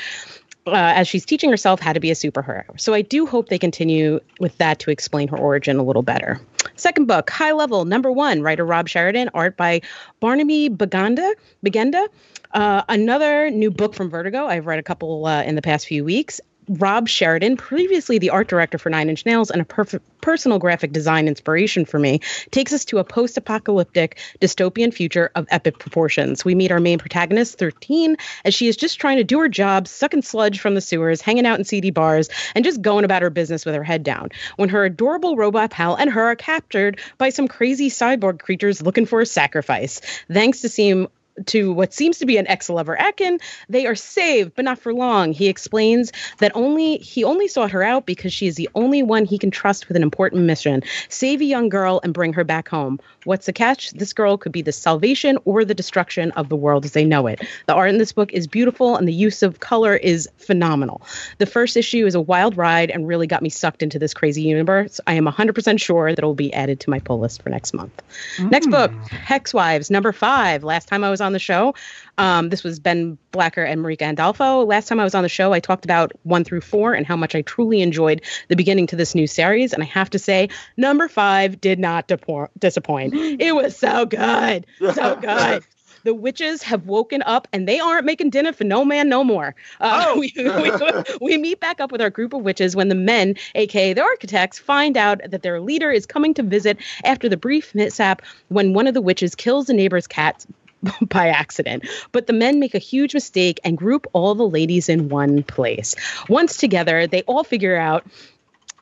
Uh, 0.68 0.94
as 0.96 1.08
she's 1.08 1.26
teaching 1.26 1.52
herself 1.52 1.80
how 1.80 1.94
to 1.94 2.00
be 2.00 2.10
a 2.10 2.16
superhero. 2.16 2.64
So 2.80 2.96
I 2.96 3.04
do 3.04 3.28
hope 3.28 3.50
they 3.50 3.60
continue 3.60 4.20
with 4.40 4.58
that 4.58 4.80
to 4.80 4.90
explain 4.90 5.28
her 5.28 5.38
origin 5.38 5.78
a 5.78 5.84
little 5.84 6.02
better. 6.02 6.42
Second 6.76 7.06
book, 7.06 7.30
High 7.30 7.52
Level, 7.52 7.86
number 7.86 8.12
one, 8.12 8.42
writer 8.42 8.66
Rob 8.66 8.90
Sheridan, 8.90 9.30
art 9.36 9.58
by 9.58 9.82
Barnaby 10.20 10.70
Baganda. 10.70 11.36
Bagenda. 11.64 12.08
Uh, 12.52 12.82
another 12.90 13.52
new 13.52 13.70
book 13.70 13.94
from 13.94 14.10
Vertigo. 14.10 14.48
I've 14.48 14.66
read 14.66 14.80
a 14.80 14.84
couple 14.84 15.28
uh, 15.28 15.44
in 15.44 15.54
the 15.54 15.62
past 15.62 15.86
few 15.86 16.04
weeks. 16.04 16.42
Rob 16.68 17.08
Sheridan, 17.08 17.58
previously 17.58 18.18
the 18.18 18.32
art 18.32 18.48
director 18.48 18.78
for 18.78 18.90
Nine 18.90 19.10
Inch 19.10 19.26
Nails 19.26 19.52
and 19.52 19.62
a 19.62 19.66
perf- 19.66 20.00
personal 20.22 20.58
graphic 20.58 20.92
design 20.92 21.28
inspiration 21.28 21.86
for 21.86 22.00
me, 22.00 22.20
takes 22.52 22.74
us 22.74 22.86
to 22.86 22.98
a 22.98 23.04
post 23.04 23.38
apocalyptic 23.38 24.18
dystopian 24.40 24.94
future 24.94 25.30
of 25.36 25.46
epic 25.52 25.78
proportions. 25.78 26.44
We 26.44 26.56
meet 26.56 26.72
our 26.72 26.80
main 26.80 26.98
protagonist, 26.98 27.60
13, 27.60 28.18
as 28.44 28.54
she 28.54 28.68
is 28.68 28.76
just 28.76 29.00
trying 29.00 29.18
to 29.18 29.24
do 29.24 29.40
her 29.40 29.48
job, 29.48 29.88
sucking 29.88 30.24
sludge 30.24 30.60
from 30.60 30.74
the 30.74 30.82
sewers, 30.82 31.22
hanging 31.22 31.46
out 31.46 31.60
in 31.60 31.66
seedy 31.66 31.92
bars, 31.92 32.30
and 32.56 32.66
just 32.66 32.82
going 32.82 33.06
about 33.06 33.22
her 33.22 33.30
business 33.30 33.66
with 33.66 33.76
her 33.76 33.84
head 33.84 34.04
down. 34.04 34.30
When 34.56 34.70
her 34.70 34.86
adorable 34.86 35.36
robot 35.36 35.70
pal 35.70 35.96
and 35.96 36.10
her 36.10 36.24
are 36.24 36.36
captured 36.36 37.00
by 37.18 37.30
some 37.30 37.48
crazy 37.48 37.90
cyborg 37.90 38.40
creatures 38.40 38.82
looking 38.82 39.06
for 39.06 39.22
a 39.22 39.26
sacrifice. 39.26 40.02
Thanks 40.32 40.62
to 40.62 40.70
seem 40.70 41.08
to 41.46 41.74
what 41.74 41.94
seems 41.94 42.18
to 42.20 42.26
be 42.26 42.38
an 42.38 42.48
ex-lover 42.48 42.96
Ekin, 43.00 43.42
they 43.70 43.86
are 43.86 43.96
saved, 43.96 44.54
but 44.56 44.66
not 44.66 44.80
for 44.80 44.94
long. 44.94 45.34
He 45.34 45.48
explains 45.48 46.12
that 46.40 46.52
only 46.56 46.98
he 46.98 47.24
only 47.24 47.48
sought 47.48 47.72
her 47.72 47.84
out 47.84 48.06
because 48.06 48.34
she 48.34 48.48
is 48.48 48.56
the 48.56 48.70
only 48.76 49.04
one 49.04 49.26
he 49.26 49.38
can 49.38 49.52
trust 49.52 49.88
with 49.88 49.98
an 49.98 50.04
important 50.04 50.44
mission: 50.44 50.84
save 51.10 51.42
a 51.42 51.46
young 51.46 51.70
girl 51.70 52.00
and 52.04 52.14
bring 52.14 52.34
her 52.34 52.44
back 52.44 52.70
home. 52.70 53.00
What's 53.26 53.48
the 53.48 53.54
catch? 53.54 53.92
This 53.92 54.14
girl 54.14 54.38
could 54.38 54.52
be 54.52 54.62
the 54.62 54.72
salvation 54.72 55.38
or 55.46 55.66
the 55.66 55.74
destruction 55.74 56.32
of 56.32 56.50
the 56.50 56.56
world 56.56 56.86
as 56.86 56.92
they 56.92 57.06
know 57.06 57.28
it. 57.28 57.42
The 57.66 57.74
art 57.74 57.90
in 57.90 57.98
this 57.98 58.12
book 58.12 58.32
is 58.34 58.48
beautiful, 58.48 58.96
and 58.96 59.08
the 59.08 59.14
use 59.14 59.42
of 59.44 59.60
color 59.60 59.96
is 59.96 60.30
phenomenal. 60.38 61.02
The 61.40 61.46
first 61.46 61.76
issue 61.76 62.06
is 62.06 62.16
a 62.16 62.22
wild 62.22 62.56
ride 62.56 62.92
and 62.92 63.08
really 63.08 63.28
got 63.28 63.42
me 63.42 63.50
sucked 63.50 63.82
into 63.82 64.00
this 64.00 64.14
crazy 64.14 64.44
universe. 64.44 65.00
I 65.08 65.14
am 65.14 65.26
100% 65.26 65.80
sure 65.80 66.12
that 66.12 66.20
it 66.20 66.26
will 66.26 66.34
be 66.34 66.54
added 66.54 66.80
to 66.82 66.90
my 66.90 67.00
pull 67.00 67.20
list 67.20 67.42
for 67.42 67.50
next 67.50 67.74
month. 67.74 68.02
Next 68.40 68.68
book, 68.68 68.92
mm. 68.92 69.08
Hexwives, 69.08 69.90
number 69.90 70.12
five. 70.12 70.64
Last 70.64 70.88
time 70.88 71.04
I 71.04 71.10
was 71.10 71.22
on 71.26 71.34
the 71.34 71.40
show, 71.40 71.76
um, 72.18 72.50
this 72.50 72.64
was 72.64 72.80
Ben 72.80 73.18
Blacker 73.32 73.64
and 73.64 73.82
Mirka 73.82 74.16
Andolfo. 74.16 74.66
Last 74.66 74.88
time 74.88 75.00
I 75.00 75.04
was 75.04 75.16
on 75.16 75.24
the 75.24 75.30
show, 75.30 75.52
I 75.54 75.60
talked 75.60 75.84
about 75.84 76.14
one 76.24 76.44
through 76.44 76.62
four 76.62 76.94
and 76.94 77.06
how 77.06 77.18
much 77.18 77.36
I 77.36 77.42
truly 77.42 77.82
enjoyed 77.82 78.22
the 78.48 78.56
beginning 78.56 78.88
to 78.88 78.96
this 78.96 79.14
new 79.14 79.28
series. 79.28 79.74
And 79.74 79.84
I 79.84 79.86
have 79.88 80.10
to 80.12 80.20
say, 80.20 80.50
number 80.78 81.08
five 81.08 81.60
did 81.60 81.80
not 81.80 82.08
depo- 82.08 82.50
disappoint. 82.58 83.14
It 83.46 83.54
was 83.54 83.76
so 83.76 84.06
good. 84.06 84.66
So 84.80 85.16
good. 85.22 85.64
The 86.06 86.14
witches 86.14 86.62
have 86.62 86.86
woken 86.86 87.24
up 87.24 87.48
and 87.52 87.68
they 87.68 87.80
aren't 87.80 88.06
making 88.06 88.30
dinner 88.30 88.54
for 88.54 88.64
no 88.64 88.86
man 88.86 89.10
no 89.10 89.24
more. 89.24 89.56
Uh, 89.82 90.14
we, 90.18 90.32
we, 90.36 90.72
we 91.20 91.38
meet 91.38 91.60
back 91.60 91.82
up 91.82 91.92
with 91.92 92.00
our 92.00 92.12
group 92.12 92.34
of 92.34 92.44
witches 92.44 92.76
when 92.76 92.90
the 92.90 92.96
men, 92.96 93.36
aka 93.56 93.94
the 93.94 94.04
architects, 94.04 94.60
find 94.60 94.98
out 94.98 95.20
that 95.28 95.42
their 95.42 95.60
leader 95.60 95.92
is 95.92 96.06
coming 96.06 96.34
to 96.36 96.44
visit 96.44 96.78
after 97.04 97.28
the 97.28 97.38
brief 97.38 97.74
mishap 97.74 98.22
when 98.50 98.74
one 98.74 98.86
of 98.86 98.94
the 98.94 99.02
witches 99.02 99.34
kills 99.34 99.66
the 99.66 99.74
neighbor's 99.74 100.06
cat 100.06 100.46
by 101.08 101.30
accident. 101.30 101.88
But 102.12 102.28
the 102.28 102.34
men 102.34 102.60
make 102.60 102.76
a 102.76 102.80
huge 102.80 103.14
mistake 103.14 103.60
and 103.64 103.78
group 103.78 104.08
all 104.14 104.36
the 104.36 104.48
ladies 104.48 104.90
in 104.90 105.10
one 105.10 105.44
place. 105.44 105.96
Once 106.30 106.58
together, 106.58 107.08
they 107.08 107.22
all 107.24 107.44
figure 107.44 107.76
out 107.76 108.06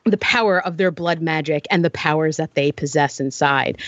the 0.04 0.18
power 0.18 0.64
of 0.64 0.76
their 0.76 0.90
blood 0.90 1.20
magic 1.20 1.66
and 1.70 1.84
the 1.84 1.90
powers 1.90 2.36
that 2.36 2.54
they 2.54 2.72
possess 2.72 3.20
inside. 3.20 3.78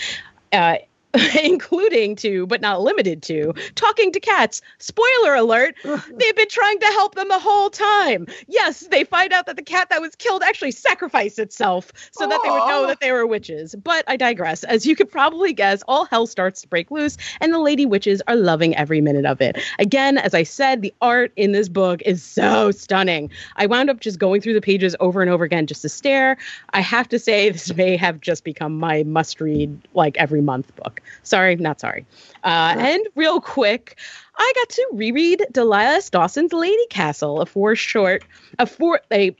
Uh, 0.51 0.77
including 1.43 2.15
to, 2.17 2.45
but 2.47 2.61
not 2.61 2.81
limited 2.81 3.21
to, 3.23 3.53
talking 3.75 4.11
to 4.11 4.19
cats. 4.19 4.61
Spoiler 4.79 5.35
alert, 5.35 5.75
they've 5.83 6.35
been 6.35 6.49
trying 6.49 6.79
to 6.79 6.85
help 6.87 7.15
them 7.15 7.27
the 7.27 7.39
whole 7.39 7.69
time. 7.69 8.27
Yes, 8.47 8.87
they 8.91 9.03
find 9.03 9.33
out 9.33 9.45
that 9.45 9.55
the 9.55 9.61
cat 9.61 9.89
that 9.89 10.01
was 10.01 10.15
killed 10.15 10.43
actually 10.43 10.71
sacrificed 10.71 11.39
itself 11.39 11.91
so 12.11 12.27
that 12.27 12.39
they 12.43 12.49
would 12.49 12.67
know 12.67 12.87
that 12.87 12.99
they 12.99 13.11
were 13.11 13.25
witches. 13.25 13.75
But 13.75 14.03
I 14.07 14.17
digress. 14.17 14.63
As 14.63 14.85
you 14.85 14.95
could 14.95 15.09
probably 15.09 15.53
guess, 15.53 15.83
all 15.87 16.05
hell 16.05 16.27
starts 16.27 16.61
to 16.61 16.67
break 16.67 16.91
loose, 16.91 17.17
and 17.41 17.53
the 17.53 17.59
lady 17.59 17.85
witches 17.85 18.21
are 18.27 18.35
loving 18.35 18.75
every 18.75 19.01
minute 19.01 19.25
of 19.25 19.41
it. 19.41 19.57
Again, 19.79 20.17
as 20.17 20.33
I 20.33 20.43
said, 20.43 20.81
the 20.81 20.93
art 21.01 21.31
in 21.35 21.51
this 21.51 21.69
book 21.69 22.01
is 22.03 22.23
so 22.23 22.71
stunning. 22.71 23.29
I 23.55 23.65
wound 23.65 23.89
up 23.89 23.99
just 23.99 24.19
going 24.19 24.41
through 24.41 24.53
the 24.53 24.61
pages 24.61 24.95
over 24.99 25.21
and 25.21 25.29
over 25.29 25.43
again 25.43 25.67
just 25.67 25.81
to 25.81 25.89
stare. 25.89 26.37
I 26.71 26.81
have 26.81 27.09
to 27.09 27.19
say, 27.19 27.49
this 27.49 27.73
may 27.75 27.97
have 27.97 28.21
just 28.21 28.43
become 28.43 28.77
my 28.77 29.03
must 29.03 29.41
read 29.41 29.77
like 29.93 30.17
every 30.17 30.41
month 30.41 30.75
book. 30.75 31.01
Sorry, 31.23 31.55
not 31.55 31.79
sorry. 31.79 32.05
Uh, 32.43 32.75
and 32.77 33.07
real 33.15 33.41
quick, 33.41 33.97
I 34.37 34.53
got 34.55 34.69
to 34.69 34.87
reread 34.93 35.45
Delilah 35.51 35.97
S. 35.97 36.09
Dawson's 36.09 36.51
Ladycastle, 36.51 37.41
a 37.41 37.45
four 37.45 37.75
short, 37.75 38.23
a 38.59 38.65
four, 38.65 39.01
a 39.11 39.35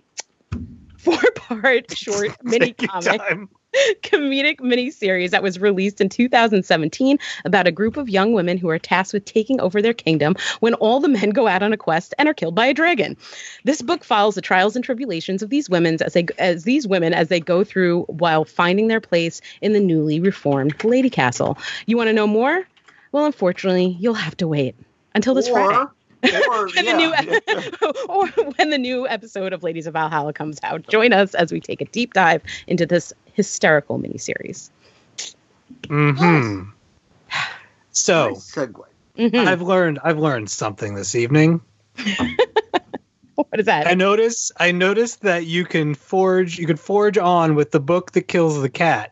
four 0.97 1.21
part 1.35 1.91
short 1.97 2.31
mini 2.43 2.73
comic. 2.73 3.21
comedic 4.01 4.59
miniseries 4.59 5.31
that 5.31 5.43
was 5.43 5.59
released 5.59 6.01
in 6.01 6.09
2017 6.09 7.19
about 7.45 7.67
a 7.67 7.71
group 7.71 7.97
of 7.97 8.09
young 8.09 8.33
women 8.33 8.57
who 8.57 8.69
are 8.69 8.79
tasked 8.79 9.13
with 9.13 9.25
taking 9.25 9.59
over 9.59 9.81
their 9.81 9.93
kingdom 9.93 10.35
when 10.59 10.73
all 10.75 10.99
the 10.99 11.07
men 11.07 11.31
go 11.31 11.47
out 11.47 11.63
on 11.63 11.73
a 11.73 11.77
quest 11.77 12.13
and 12.17 12.27
are 12.27 12.33
killed 12.33 12.55
by 12.55 12.65
a 12.65 12.73
dragon. 12.73 13.17
This 13.63 13.81
book 13.81 14.03
follows 14.03 14.35
the 14.35 14.41
trials 14.41 14.75
and 14.75 14.83
tribulations 14.83 15.41
of 15.43 15.49
these 15.49 15.69
women 15.69 16.01
as 16.01 16.13
they 16.13 16.25
as 16.37 16.63
these 16.63 16.87
women 16.87 17.13
as 17.13 17.27
they 17.27 17.39
go 17.39 17.63
through 17.63 18.03
while 18.03 18.45
finding 18.45 18.87
their 18.87 19.01
place 19.01 19.41
in 19.61 19.73
the 19.73 19.79
newly 19.79 20.19
reformed 20.19 20.77
Ladycastle. 20.79 21.57
You 21.85 21.97
want 21.97 22.07
to 22.07 22.13
know 22.13 22.27
more? 22.27 22.67
Well, 23.11 23.25
unfortunately, 23.25 23.97
you'll 23.99 24.13
have 24.13 24.37
to 24.37 24.47
wait 24.47 24.75
until 25.15 25.33
this 25.33 25.47
Friday. 25.47 25.75
or, 25.75 25.91
or 26.51 26.67
When 26.67 26.85
yeah, 26.85 26.97
new 26.97 27.13
or 28.09 28.27
when 28.27 28.69
the 28.69 28.77
new 28.77 29.07
episode 29.07 29.53
of 29.53 29.63
Ladies 29.63 29.87
of 29.87 29.93
Valhalla 29.93 30.33
comes 30.33 30.59
out, 30.63 30.87
join 30.87 31.13
us 31.13 31.35
as 31.35 31.51
we 31.51 31.59
take 31.59 31.81
a 31.81 31.85
deep 31.85 32.13
dive 32.13 32.41
into 32.65 32.85
this 32.85 33.13
hysterical 33.37 33.99
miniseries. 33.99 34.71
Mm 35.83 36.17
hmm 36.17 36.69
So 37.91 38.29
nice 38.29 38.51
segue. 38.51 38.83
Mhm. 39.17 39.47
I've 39.47 39.61
learned 39.61 39.99
I've 40.03 40.17
learned 40.17 40.49
something 40.49 40.95
this 40.95 41.15
evening. 41.15 41.61
what 43.35 43.59
is 43.59 43.67
that? 43.67 43.87
I 43.87 43.93
notice 43.93 44.51
I 44.57 44.71
noticed 44.71 45.21
that 45.21 45.45
you 45.45 45.65
can 45.65 45.93
forge 45.93 46.57
you 46.57 46.65
can 46.65 46.77
forge 46.77 47.17
on 47.17 47.53
with 47.53 47.71
the 47.71 47.79
book 47.79 48.11
that 48.13 48.23
kills 48.23 48.59
the 48.59 48.69
cat. 48.69 49.11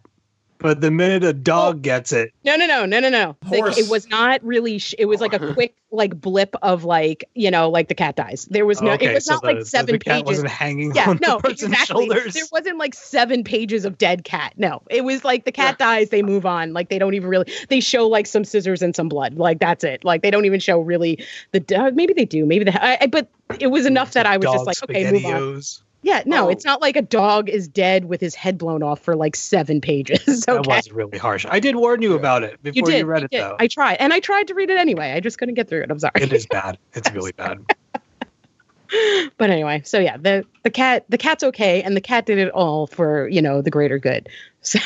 But 0.57 0.81
the 0.81 0.89
minute 0.89 1.23
a 1.23 1.33
dog 1.33 1.81
gets 1.81 2.11
it, 2.13 2.31
no, 2.43 2.55
no, 2.55 2.65
no, 2.65 2.85
no, 2.85 2.99
no, 2.99 3.09
no. 3.09 3.35
The- 3.49 3.57
Horse. 3.57 3.77
it 3.77 3.89
was 3.89 4.07
not 4.09 4.43
really. 4.43 4.77
Sh- 4.79 4.95
it 4.97 5.05
was 5.05 5.19
like 5.21 5.33
a 5.33 5.39
quick, 5.53 5.75
like 5.91 6.19
blip 6.19 6.55
of 6.61 6.83
like 6.85 7.25
you 7.35 7.51
know, 7.51 7.69
like 7.69 7.87
the 7.89 7.93
cat 7.95 8.15
dies. 8.15 8.45
There 8.49 8.65
was 8.65 8.81
no. 8.81 8.91
okay, 8.91 9.07
it 9.07 9.13
was 9.13 9.25
so 9.25 9.33
not 9.33 9.41
the- 9.41 9.47
like 9.47 9.57
so 9.59 9.63
seven 9.65 9.93
the 9.93 9.99
cat 9.99 10.13
pages. 10.13 10.25
wasn't 10.27 10.49
hanging 10.49 10.95
Yeah, 10.95 11.09
on 11.09 11.19
no, 11.21 11.35
the 11.37 11.41
person's 11.49 11.71
exactly. 11.73 12.07
shoulders. 12.07 12.33
There 12.33 12.43
wasn't 12.51 12.77
like 12.77 12.93
seven 12.93 13.43
pages 13.43 13.85
of 13.85 13.97
dead 13.97 14.23
cat. 14.23 14.53
No, 14.57 14.81
it 14.89 15.03
was 15.03 15.23
like 15.25 15.45
the 15.45 15.51
cat 15.51 15.77
dies, 15.77 16.09
they 16.09 16.21
move 16.23 16.45
on. 16.45 16.73
Like 16.73 16.89
they 16.89 16.99
don't 16.99 17.13
even 17.13 17.29
really. 17.29 17.51
They 17.69 17.79
show 17.81 18.07
like 18.07 18.25
some 18.25 18.45
scissors 18.45 18.81
and 18.81 18.95
some 18.95 19.09
blood. 19.09 19.35
Like 19.35 19.59
that's 19.59 19.83
it. 19.83 20.03
Like 20.05 20.21
they 20.21 20.31
don't 20.31 20.45
even 20.45 20.59
show 20.61 20.79
really 20.79 21.23
the. 21.51 21.63
Uh, 21.77 21.91
maybe 21.93 22.13
they 22.13 22.25
do. 22.25 22.45
Maybe 22.45 22.63
the. 22.65 22.83
I, 22.83 22.97
I, 23.01 23.07
but 23.07 23.27
it 23.59 23.67
was 23.67 23.85
enough 23.85 24.13
that 24.13 24.25
I 24.25 24.37
was 24.37 24.45
just 24.45 24.65
like, 24.65 24.81
okay, 24.83 25.11
move 25.11 25.25
on. 25.25 25.61
SpaghettiOs. 26.05 26.15
Yeah, 26.15 26.23
no, 26.25 26.45
Oh. 26.45 26.49
it's 26.49 26.63
not 26.65 26.81
like 26.81 26.95
a 26.95 27.01
dog 27.01 27.49
is 27.49 27.67
dead 27.67 28.05
with 28.05 28.21
his 28.21 28.35
head 28.35 28.57
blown 28.57 28.83
off 28.83 28.99
for 29.01 29.15
like 29.15 29.35
seven 29.35 29.81
pages. 29.81 30.43
That 30.45 30.57
Okay. 30.59 30.75
was 30.75 30.91
really 30.91 31.17
harsh. 31.17 31.45
I 31.49 31.59
did 31.59 31.75
warn 31.75 32.01
you 32.01 32.13
about 32.13 32.43
it 32.43 32.61
before 32.63 32.89
you, 32.89 32.97
did. 32.97 33.05
read 33.05 33.19
you 33.21 33.25
it 33.25 33.31
did. 33.31 33.41
though. 33.41 33.55
I 33.59 33.67
tried, 33.67 33.95
and 33.95 34.13
I 34.13 34.19
tried 34.19 34.47
to 34.47 34.53
read 34.53 34.69
it 34.69 34.77
anyway. 34.77 35.11
I 35.11 35.19
just 35.19 35.37
couldn't 35.39 35.55
get 35.55 35.67
through 35.67 35.81
it. 35.83 35.91
I'm 35.91 35.99
sorry. 35.99 36.13
It 36.21 36.31
is 36.33 36.45
bad. 36.45 36.77
It's 36.93 37.11
really 37.11 37.31
bad. 37.33 37.59
but 39.37 39.49
anyway, 39.49 39.81
so 39.83 39.99
yeah, 39.99 40.17
the 40.17 40.45
the 40.63 40.69
cat 40.69 41.05
the 41.09 41.17
cat's 41.17 41.43
okay, 41.43 41.81
and 41.81 41.95
the 41.97 42.01
cat 42.01 42.25
did 42.27 42.37
it 42.37 42.49
all 42.51 42.85
for 42.87 43.27
you 43.29 43.41
know 43.41 43.61
the 43.61 43.71
greater 43.71 43.97
good. 43.97 44.29
So 44.61 44.79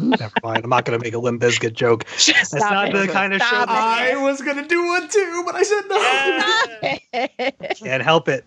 Never 0.00 0.32
mind. 0.44 0.62
I'm 0.64 0.70
not 0.70 0.84
going 0.84 0.98
to 0.98 1.04
make 1.04 1.12
a 1.14 1.18
Limp 1.18 1.42
Bizkit 1.42 1.72
joke. 1.72 2.04
just 2.16 2.52
That's 2.52 2.54
not 2.64 2.90
it. 2.90 2.94
the 2.94 3.08
kind 3.12 3.34
of 3.34 3.40
show 3.40 3.46
Stop 3.48 3.68
that 3.68 4.12
I 4.12 4.16
was 4.22 4.40
gonna 4.40 4.66
do 4.66 4.86
one 4.86 5.08
too, 5.08 5.42
but 5.44 5.54
I 5.56 5.62
said 5.64 5.82
no. 5.88 5.98
it. 7.58 7.78
can't 7.78 8.02
help 8.02 8.28
it. 8.28 8.44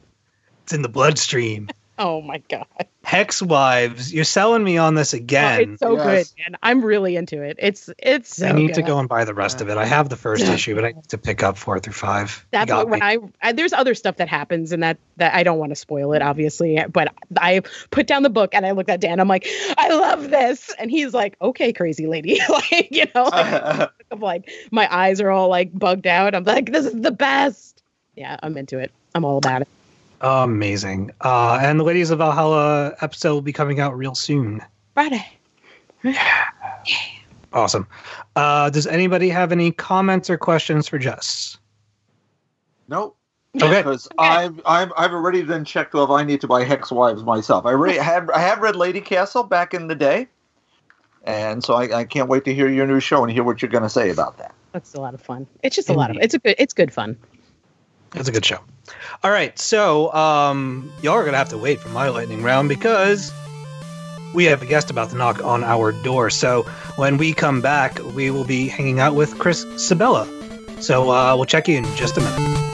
It's 0.71 0.75
in 0.77 0.83
the 0.83 0.87
bloodstream. 0.87 1.67
oh 1.99 2.21
my 2.21 2.37
god, 2.47 2.65
Hex 3.03 3.41
Wives, 3.41 4.13
you're 4.13 4.23
selling 4.23 4.63
me 4.63 4.77
on 4.77 4.95
this 4.95 5.13
Oh, 5.13 5.17
again. 5.17 5.71
it's 5.73 5.81
so 5.81 5.97
Yes. 5.97 6.05
good, 6.05 6.41
man. 6.41 6.57
I'm 6.63 6.85
really 6.85 7.17
into 7.17 7.41
it. 7.41 7.57
It's 7.59 7.89
it's 7.99 8.37
so 8.37 8.47
I 8.47 8.53
need 8.53 8.67
good. 8.67 8.75
to 8.75 8.81
go 8.83 8.97
and 8.97 9.09
buy 9.09 9.25
the 9.25 9.33
rest 9.33 9.59
of 9.59 9.67
it. 9.67 9.75
I 9.75 9.83
have 9.83 10.07
the 10.07 10.15
first 10.15 10.45
issue, 10.45 10.73
but 10.75 10.85
I 10.85 10.91
need 10.93 11.09
to 11.09 11.17
pick 11.17 11.43
up 11.43 11.57
four 11.57 11.77
through 11.81 11.91
five. 11.91 12.37
You 12.53 12.59
That's 12.59 12.71
what 12.71 12.87
when. 12.87 13.01
I, 13.01 13.17
I 13.41 13.51
there's 13.51 13.73
other 13.73 13.93
stuff 13.95 14.15
that 14.15 14.29
happens 14.29 14.71
and 14.71 14.81
that 14.81 14.95
that 15.17 15.35
I 15.35 15.43
don't 15.43 15.59
want 15.59 15.71
to 15.71 15.75
spoil 15.75 16.13
it 16.13 16.21
obviously 16.21 16.81
but 16.89 17.13
I 17.35 17.63
put 17.89 18.07
down 18.07 18.23
the 18.23 18.29
book 18.29 18.51
and 18.55 18.65
I 18.65 18.71
looked 18.71 18.89
at 18.89 19.01
Dan 19.01 19.19
I'm 19.19 19.27
like 19.27 19.45
I 19.77 19.89
love 19.89 20.29
this 20.29 20.73
and 20.79 20.89
he's 20.89 21.13
like 21.13 21.35
okay 21.41 21.73
crazy 21.73 22.07
lady 22.07 22.39
like 22.49 22.87
you 22.91 23.07
know 23.13 23.25
like, 23.25 23.91
I'm 24.11 24.21
like 24.21 24.49
my 24.71 24.87
eyes 24.89 25.19
are 25.19 25.31
all 25.31 25.49
like 25.49 25.77
bugged 25.77 26.07
out 26.07 26.33
I'm 26.33 26.45
like 26.45 26.71
this 26.71 26.85
is 26.85 26.93
the 26.93 27.11
best 27.11 27.83
yeah 28.15 28.37
I'm 28.41 28.55
into 28.55 28.79
it 28.79 28.91
I'm 29.13 29.25
all 29.25 29.37
about 29.37 29.63
it 29.63 29.67
Amazing. 30.21 31.11
Uh, 31.21 31.59
and 31.61 31.79
the 31.79 31.83
Ladies 31.83 32.11
of 32.11 32.19
Valhalla 32.19 32.95
episode 33.01 33.33
will 33.33 33.41
be 33.41 33.53
coming 33.53 33.79
out 33.79 33.97
real 33.97 34.15
soon. 34.15 34.61
Friday 34.93 35.25
Yeah. 36.03 36.47
Awesome. 37.53 37.87
Uh, 38.35 38.69
does 38.69 38.87
anybody 38.87 39.29
have 39.29 39.51
any 39.51 39.71
comments 39.71 40.29
or 40.29 40.37
questions 40.37 40.87
for 40.87 40.97
Jess? 40.97 41.57
Nope. 42.87 43.17
Okay. 43.61 43.67
Because 43.81 44.07
I've, 44.17 44.61
I've 44.65 44.93
I've 44.95 45.11
already 45.11 45.41
then 45.41 45.65
checked 45.65 45.93
if 45.93 46.09
I 46.09 46.23
need 46.23 46.39
to 46.41 46.47
buy 46.47 46.63
Hex 46.63 46.91
Wives 46.91 47.23
myself. 47.23 47.65
I 47.65 47.71
already 47.71 47.97
have 47.97 48.29
I 48.29 48.39
have 48.39 48.59
read 48.59 48.75
Ladycastle 48.75 49.49
back 49.49 49.73
in 49.73 49.87
the 49.87 49.95
day, 49.95 50.27
and 51.25 51.61
so 51.61 51.73
I, 51.73 51.99
I 51.99 52.03
can't 52.05 52.29
wait 52.29 52.45
to 52.45 52.53
hear 52.53 52.69
your 52.69 52.87
new 52.87 53.01
show 53.01 53.23
and 53.23 53.31
hear 53.31 53.43
what 53.43 53.61
you're 53.61 53.71
going 53.71 53.83
to 53.83 53.89
say 53.89 54.09
about 54.09 54.37
that. 54.37 54.53
that's 54.71 54.93
a 54.93 55.01
lot 55.01 55.13
of 55.13 55.21
fun 55.21 55.45
it's 55.63 55.75
just 55.75 55.89
a 55.89 55.93
lot 55.93 56.09
of 56.09 56.17
it's 56.21 56.33
a 56.33 56.39
good 56.39 56.55
it's 56.57 56.73
good 56.73 56.93
fun 56.93 57.17
It's 58.15 58.27
a 58.27 58.31
good 58.31 58.45
show. 58.45 58.59
All 59.23 59.31
right, 59.31 59.57
so 59.57 60.11
um, 60.13 60.91
y'all 61.01 61.13
are 61.13 61.25
gonna 61.25 61.37
have 61.37 61.49
to 61.49 61.57
wait 61.57 61.79
for 61.79 61.89
my 61.89 62.09
lightning 62.09 62.43
round 62.43 62.69
because 62.69 63.31
we 64.33 64.45
have 64.45 64.61
a 64.61 64.65
guest 64.65 64.89
about 64.89 65.09
to 65.11 65.15
knock 65.15 65.43
on 65.43 65.63
our 65.63 65.91
door. 65.91 66.29
So 66.29 66.63
when 66.95 67.17
we 67.17 67.33
come 67.33 67.61
back, 67.61 67.99
we 68.15 68.31
will 68.31 68.45
be 68.45 68.67
hanging 68.67 68.99
out 68.99 69.15
with 69.15 69.37
Chris 69.37 69.65
Sebela. 69.65 70.27
So 70.81 71.11
uh, 71.11 71.35
we'll 71.35 71.45
check 71.45 71.67
you 71.67 71.77
in 71.77 71.85
just 71.95 72.17
a 72.17 72.21
minute. 72.21 72.70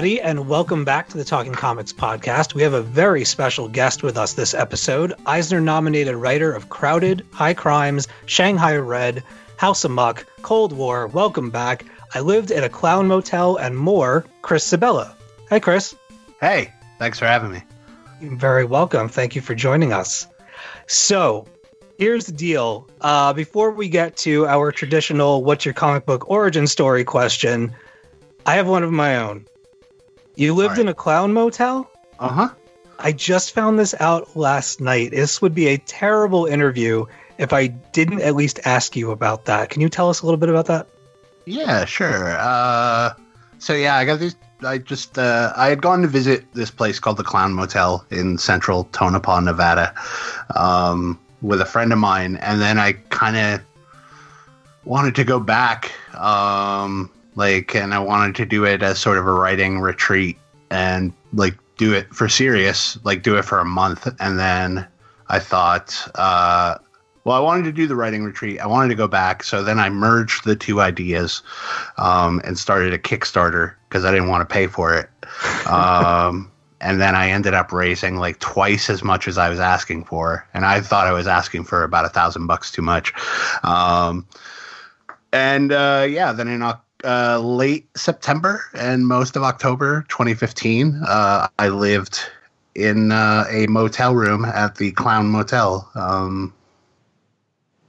Everybody, 0.00 0.22
and 0.22 0.48
welcome 0.48 0.86
back 0.86 1.10
to 1.10 1.18
the 1.18 1.26
Talking 1.26 1.52
Comics 1.52 1.92
podcast. 1.92 2.54
We 2.54 2.62
have 2.62 2.72
a 2.72 2.80
very 2.80 3.22
special 3.22 3.68
guest 3.68 4.02
with 4.02 4.16
us 4.16 4.32
this 4.32 4.54
episode 4.54 5.12
Eisner 5.26 5.60
nominated 5.60 6.14
writer 6.14 6.50
of 6.50 6.70
Crowded, 6.70 7.26
High 7.32 7.52
Crimes, 7.52 8.08
Shanghai 8.24 8.76
Red, 8.76 9.22
House 9.58 9.84
of 9.84 9.90
Muck, 9.90 10.24
Cold 10.40 10.72
War. 10.72 11.06
Welcome 11.06 11.50
back. 11.50 11.84
I 12.14 12.20
lived 12.20 12.50
at 12.50 12.64
a 12.64 12.70
clown 12.70 13.08
motel 13.08 13.56
and 13.56 13.76
more, 13.76 14.24
Chris 14.40 14.66
Sebela. 14.66 15.12
Hey, 15.50 15.60
Chris. 15.60 15.94
Hey, 16.40 16.72
thanks 16.98 17.18
for 17.18 17.26
having 17.26 17.52
me. 17.52 17.62
You're 18.22 18.36
very 18.36 18.64
welcome. 18.64 19.06
Thank 19.06 19.36
you 19.36 19.42
for 19.42 19.54
joining 19.54 19.92
us. 19.92 20.26
So, 20.86 21.46
here's 21.98 22.24
the 22.24 22.32
deal. 22.32 22.88
Uh, 23.02 23.34
before 23.34 23.70
we 23.72 23.90
get 23.90 24.16
to 24.18 24.46
our 24.46 24.72
traditional 24.72 25.44
"What's 25.44 25.66
your 25.66 25.74
comic 25.74 26.06
book 26.06 26.30
origin 26.30 26.66
story?" 26.66 27.04
question, 27.04 27.74
I 28.46 28.54
have 28.54 28.66
one 28.66 28.82
of 28.82 28.92
my 28.92 29.18
own. 29.18 29.44
You 30.36 30.54
lived 30.54 30.72
right. 30.72 30.80
in 30.80 30.88
a 30.88 30.94
clown 30.94 31.32
motel? 31.32 31.90
Uh 32.18 32.28
huh. 32.28 32.48
I 32.98 33.12
just 33.12 33.52
found 33.52 33.78
this 33.78 33.94
out 33.98 34.36
last 34.36 34.80
night. 34.80 35.10
This 35.10 35.40
would 35.40 35.54
be 35.54 35.68
a 35.68 35.78
terrible 35.78 36.46
interview 36.46 37.06
if 37.38 37.52
I 37.52 37.68
didn't 37.68 38.20
at 38.20 38.34
least 38.34 38.60
ask 38.64 38.94
you 38.94 39.10
about 39.10 39.46
that. 39.46 39.70
Can 39.70 39.80
you 39.80 39.88
tell 39.88 40.10
us 40.10 40.20
a 40.20 40.26
little 40.26 40.38
bit 40.38 40.50
about 40.50 40.66
that? 40.66 40.86
Yeah, 41.46 41.86
sure. 41.86 42.36
Uh, 42.38 43.14
so 43.58 43.72
yeah, 43.74 43.96
I 43.96 44.04
got 44.04 44.20
these. 44.20 44.36
I 44.62 44.76
just 44.76 45.18
uh, 45.18 45.54
I 45.56 45.68
had 45.68 45.80
gone 45.80 46.02
to 46.02 46.08
visit 46.08 46.44
this 46.52 46.70
place 46.70 46.98
called 46.98 47.16
the 47.16 47.24
Clown 47.24 47.54
Motel 47.54 48.04
in 48.10 48.36
central 48.36 48.84
Tonopah, 48.92 49.40
Nevada. 49.40 49.94
Um, 50.54 51.18
with 51.42 51.60
a 51.60 51.64
friend 51.64 51.92
of 51.92 51.98
mine, 51.98 52.36
and 52.36 52.60
then 52.60 52.78
I 52.78 52.92
kind 52.92 53.36
of 53.36 53.60
wanted 54.84 55.14
to 55.16 55.24
go 55.24 55.40
back, 55.40 55.92
um, 56.14 57.10
like, 57.40 57.74
and 57.74 57.94
I 57.94 57.98
wanted 57.98 58.36
to 58.36 58.44
do 58.44 58.66
it 58.66 58.82
as 58.82 58.98
sort 58.98 59.16
of 59.16 59.26
a 59.26 59.32
writing 59.32 59.80
retreat 59.80 60.36
and 60.70 61.10
like 61.32 61.56
do 61.78 61.94
it 61.94 62.14
for 62.14 62.28
serious, 62.28 62.98
like 63.02 63.22
do 63.22 63.38
it 63.38 63.46
for 63.46 63.58
a 63.58 63.64
month, 63.64 64.06
and 64.20 64.38
then 64.38 64.86
I 65.28 65.38
thought, 65.38 65.96
uh, 66.16 66.76
well, 67.24 67.36
I 67.36 67.40
wanted 67.40 67.62
to 67.64 67.72
do 67.72 67.86
the 67.86 67.96
writing 67.96 68.24
retreat. 68.24 68.60
I 68.60 68.66
wanted 68.66 68.90
to 68.90 68.94
go 68.94 69.08
back, 69.08 69.42
so 69.42 69.62
then 69.62 69.78
I 69.78 69.88
merged 69.88 70.44
the 70.44 70.54
two 70.54 70.82
ideas 70.82 71.42
um, 71.96 72.42
and 72.44 72.58
started 72.58 72.92
a 72.92 72.98
Kickstarter 72.98 73.72
because 73.88 74.04
I 74.04 74.10
didn't 74.10 74.28
want 74.28 74.46
to 74.46 74.52
pay 74.52 74.66
for 74.66 74.94
it. 74.94 75.08
Um, 75.66 76.50
and 76.80 77.00
then 77.00 77.14
I 77.14 77.30
ended 77.30 77.54
up 77.54 77.72
raising 77.72 78.16
like 78.16 78.40
twice 78.40 78.90
as 78.90 79.04
much 79.04 79.28
as 79.28 79.38
I 79.38 79.48
was 79.48 79.60
asking 79.60 80.04
for, 80.04 80.46
and 80.52 80.66
I 80.66 80.80
thought 80.80 81.06
I 81.06 81.12
was 81.12 81.26
asking 81.26 81.64
for 81.64 81.84
about 81.84 82.04
a 82.04 82.08
thousand 82.08 82.46
bucks 82.46 82.72
too 82.72 82.82
much. 82.82 83.12
Um, 83.62 84.26
and 85.32 85.72
uh, 85.72 86.06
yeah, 86.08 86.32
then 86.32 86.48
in 86.48 86.62
Oc- 86.62 86.84
uh, 87.04 87.38
late 87.38 87.88
September 87.96 88.62
and 88.74 89.06
most 89.06 89.36
of 89.36 89.42
October 89.42 90.04
2015, 90.08 91.02
uh, 91.06 91.48
I 91.58 91.68
lived 91.68 92.20
in 92.74 93.12
uh, 93.12 93.44
a 93.50 93.66
motel 93.66 94.14
room 94.14 94.44
at 94.44 94.76
the 94.76 94.92
Clown 94.92 95.26
Motel. 95.26 95.90
Um, 95.94 96.54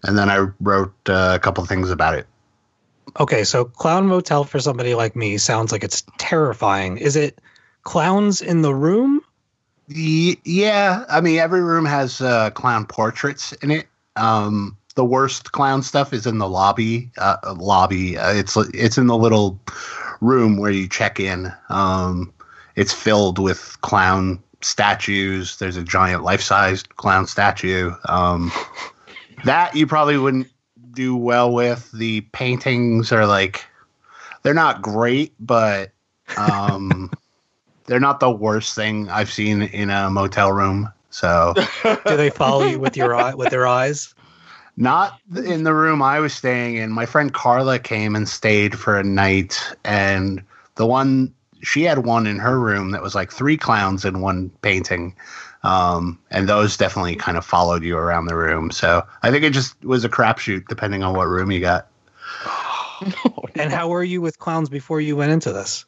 and 0.03 0.18
then 0.18 0.30
I 0.30 0.47
wrote 0.59 0.93
uh, 1.07 1.34
a 1.36 1.39
couple 1.39 1.66
things 1.66 1.89
about 1.89 2.16
it. 2.16 2.28
Okay, 3.20 3.43
so 3.43 3.66
Clown 3.66 4.07
Motel 4.07 4.43
for 4.43 4.59
somebody 4.59 4.95
like 4.95 5.16
me 5.16 5.38
sounds 5.38 5.72
like 5.72 5.84
it's 5.84 6.03
terrifying. 6.18 6.97
Is 6.97 7.16
it 7.16 7.39
clowns 7.84 8.41
in 8.41 8.62
the 8.62 8.74
room? 8.74 9.22
Yeah, 9.88 11.03
I 11.09 11.20
mean 11.20 11.38
every 11.38 11.62
room 11.62 11.86
has 11.86 12.22
uh, 12.22 12.51
clown 12.51 12.86
portraits 12.86 13.51
in 13.53 13.72
it. 13.72 13.88
Um, 14.16 14.78
the 14.96 15.06
worst 15.06 15.52
clown 15.52 15.82
stuff 15.84 16.14
is 16.14 16.28
in 16.28 16.38
the 16.38 16.48
lobby. 16.48 17.12
Uh, 17.18 17.38
lobby. 17.58 18.18
Uh, 18.18 18.34
it's 18.34 18.58
it's 18.74 18.98
in 18.98 19.08
the 19.08 19.18
little 19.18 19.60
room 20.20 20.58
where 20.58 20.72
you 20.72 20.88
check 20.88 21.20
in. 21.20 21.52
Um, 21.70 22.34
it's 22.76 22.94
filled 22.94 23.39
with 23.39 23.78
clown 23.82 24.42
statues. 24.62 25.58
There's 25.58 25.78
a 25.78 25.84
giant 25.84 26.24
life-sized 26.24 26.96
clown 26.98 27.28
statue. 27.28 27.94
Um, 28.06 28.52
that 29.46 29.76
you 29.76 29.88
probably 29.88 30.18
wouldn't 30.18 30.48
do 30.94 31.16
well 31.16 31.54
with. 31.54 31.92
The 31.92 32.22
paintings 32.22 33.12
are 33.12 33.26
like 33.26 33.66
they're 34.44 34.54
not 34.54 34.82
great, 34.82 35.34
but 35.39 35.92
um, 36.38 37.12
they're 37.86 38.00
not 38.00 38.20
the 38.20 38.32
worst 38.32 38.76
thing 38.76 39.10
I've 39.10 39.32
seen 39.32 39.64
in 39.64 39.89
a 39.89 40.10
motel 40.10 40.52
room. 40.52 40.92
So 41.10 41.54
Do 41.84 42.18
they 42.18 42.30
follow 42.30 42.66
you 42.66 42.80
with 42.80 42.96
your 42.96 43.16
eye 43.16 43.34
with 43.34 43.50
their 43.50 43.68
eyes? 43.68 44.14
Not 44.78 45.19
in 45.45 45.63
the 45.63 45.74
room 45.74 46.01
I 46.01 46.19
was 46.19 46.34
staying 46.34 46.78
in. 46.78 46.91
My 46.91 47.05
friend 47.05 47.34
Carla 47.34 47.80
came 47.80 48.15
and 48.15 48.28
stayed 48.28 48.78
for 48.78 48.97
a 48.97 49.03
night, 49.03 49.59
and 49.84 50.43
the 50.76 50.86
one 50.86 51.34
she 51.63 51.84
had 51.84 51.99
one 51.99 52.28
in 52.28 52.39
her 52.39 52.59
room 52.59 52.91
that 52.91 53.01
was 53.01 53.15
like 53.15 53.32
three 53.32 53.57
clowns 53.57 54.05
in 54.05 54.22
one 54.22 54.49
painting. 54.61 55.15
Um, 55.63 56.17
and 56.32 56.49
those 56.49 56.76
definitely 56.76 57.15
kind 57.15 57.38
of 57.38 57.45
followed 57.45 57.84
you 57.84 57.95
around 57.95 58.26
the 58.26 58.36
room. 58.36 58.72
So 58.72 59.05
I 59.22 59.30
think 59.30 59.43
it 59.43 59.53
just 59.53 59.84
was 59.86 60.03
a 60.03 60.09
crapshoot 60.09 60.67
depending 60.67 61.03
on 61.03 61.15
what 61.15 61.28
room 61.28 61.51
you 61.51 61.59
got. 61.59 61.88
And 63.55 63.72
how 63.72 63.89
were 63.89 64.03
you 64.03 64.22
with 64.22 64.38
clowns 64.38 64.69
before 64.69 65.01
you 65.01 65.15
went 65.15 65.32
into 65.32 65.51
this? 65.51 65.86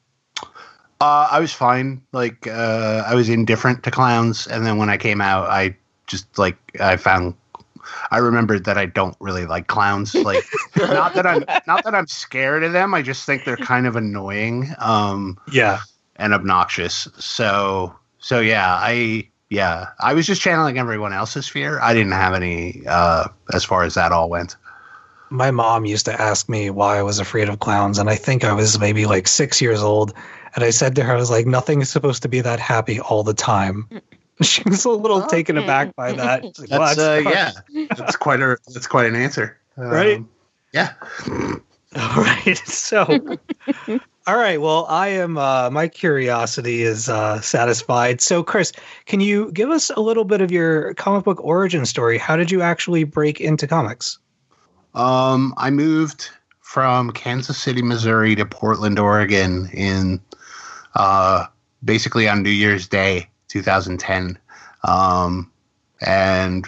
Uh, 1.00 1.28
I 1.32 1.40
was 1.40 1.54
fine. 1.54 2.02
Like 2.12 2.48
uh, 2.48 3.04
I 3.06 3.14
was 3.14 3.30
indifferent 3.30 3.84
to 3.84 3.92
clowns, 3.92 4.48
and 4.48 4.66
then 4.66 4.78
when 4.78 4.90
I 4.90 4.98
came 4.98 5.22
out, 5.22 5.48
I 5.48 5.76
just 6.08 6.38
like 6.40 6.58
I 6.80 6.98
found 6.98 7.36
I 8.12 8.18
remembered 8.20 8.66
that 8.66 8.78
I 8.78 8.86
don't 8.86 9.16
really 9.20 9.46
like 9.46 9.68
clowns. 9.68 10.14
Like 10.16 10.44
not 10.78 11.14
that 11.16 11.26
I'm 11.28 11.44
not 11.68 11.84
that 11.84 11.96
I'm 11.96 12.08
scared 12.08 12.64
of 12.64 12.74
them. 12.74 12.94
I 12.94 13.02
just 13.02 13.26
think 13.26 13.46
they're 13.46 13.58
kind 13.58 13.88
of 13.88 13.96
annoying 13.96 14.74
um, 14.80 15.38
Yeah. 15.52 15.80
and 16.18 16.34
obnoxious. 16.34 17.08
So 17.18 17.96
so 18.20 18.40
yeah, 18.40 18.76
I 18.80 19.28
yeah 19.50 19.88
I 20.00 20.14
was 20.14 20.26
just 20.26 20.42
channeling 20.42 20.78
everyone 20.78 21.14
else's 21.14 21.48
fear. 21.48 21.80
I 21.82 21.94
didn't 21.94 22.14
have 22.14 22.34
any 22.34 22.84
uh, 22.88 23.28
as 23.54 23.64
far 23.64 23.84
as 23.84 23.94
that 23.96 24.12
all 24.12 24.30
went. 24.30 24.56
My 25.30 25.50
mom 25.50 25.86
used 25.86 26.06
to 26.06 26.22
ask 26.22 26.48
me 26.48 26.70
why 26.70 27.00
I 27.00 27.02
was 27.02 27.18
afraid 27.18 27.50
of 27.50 27.60
clowns, 27.60 27.98
and 27.98 28.08
I 28.08 28.16
think 28.16 28.44
I 28.44 28.54
was 28.54 28.80
maybe 28.80 29.08
like 29.08 29.28
six 29.28 29.60
years 29.62 29.82
old. 29.82 30.14
And 30.56 30.64
I 30.64 30.70
said 30.70 30.96
to 30.98 31.04
her, 31.04 31.14
I 31.14 31.16
was 31.16 31.32
like, 31.32 31.48
nothing 31.48 31.82
is 31.82 31.90
supposed 31.90 32.22
to 32.22 32.30
be 32.30 32.40
that 32.42 32.60
happy 32.60 33.00
all 33.00 33.24
the 33.24 33.34
time. 33.34 33.90
She 34.54 34.64
was 34.68 34.86
a 34.86 34.90
little 34.90 35.24
taken 35.24 35.58
aback 35.58 35.96
by 35.96 36.14
that. 36.14 36.44
She's 36.58 36.60
like, 36.60 36.70
"Well, 36.72 36.96
That's 36.96 37.00
uh, 37.00 37.22
yeah, 37.30 37.86
that's 37.98 38.16
quite 38.16 38.42
a 38.42 38.58
that's 38.68 38.88
quite 38.88 39.08
an 39.08 39.16
answer. 39.16 39.58
Um, 39.78 39.90
Right? 39.90 40.24
Yeah. 40.74 40.94
All 41.96 42.24
right. 42.24 42.58
So, 42.66 43.06
all 44.26 44.38
right. 44.38 44.60
Well, 44.60 44.88
I 44.90 45.10
am, 45.10 45.38
uh, 45.38 45.70
my 45.70 45.88
curiosity 45.88 46.82
is 46.82 47.08
uh, 47.08 47.40
satisfied. 47.42 48.20
So, 48.22 48.42
Chris, 48.42 48.72
can 49.06 49.20
you 49.20 49.52
give 49.52 49.70
us 49.70 49.92
a 49.92 50.00
little 50.00 50.24
bit 50.24 50.42
of 50.42 50.52
your 50.52 50.96
comic 50.96 51.26
book 51.26 51.44
origin 51.44 51.86
story? 51.86 52.18
How 52.18 52.36
did 52.36 52.50
you 52.50 52.62
actually 52.64 53.04
break 53.04 53.40
into 53.40 53.68
comics? 53.68 54.18
Um, 54.96 55.54
I 55.58 55.70
moved 55.70 56.30
from 56.60 57.12
Kansas 57.12 57.58
City, 57.60 57.84
Missouri 57.84 58.36
to 58.36 58.46
Portland, 58.46 58.98
Oregon 58.98 59.70
in 59.72 60.20
uh, 60.96 61.46
basically 61.84 62.28
on 62.28 62.42
New 62.42 62.50
Year's 62.50 62.88
Day, 62.88 63.30
2010. 63.54 64.38
Um, 64.84 65.52
and 66.02 66.68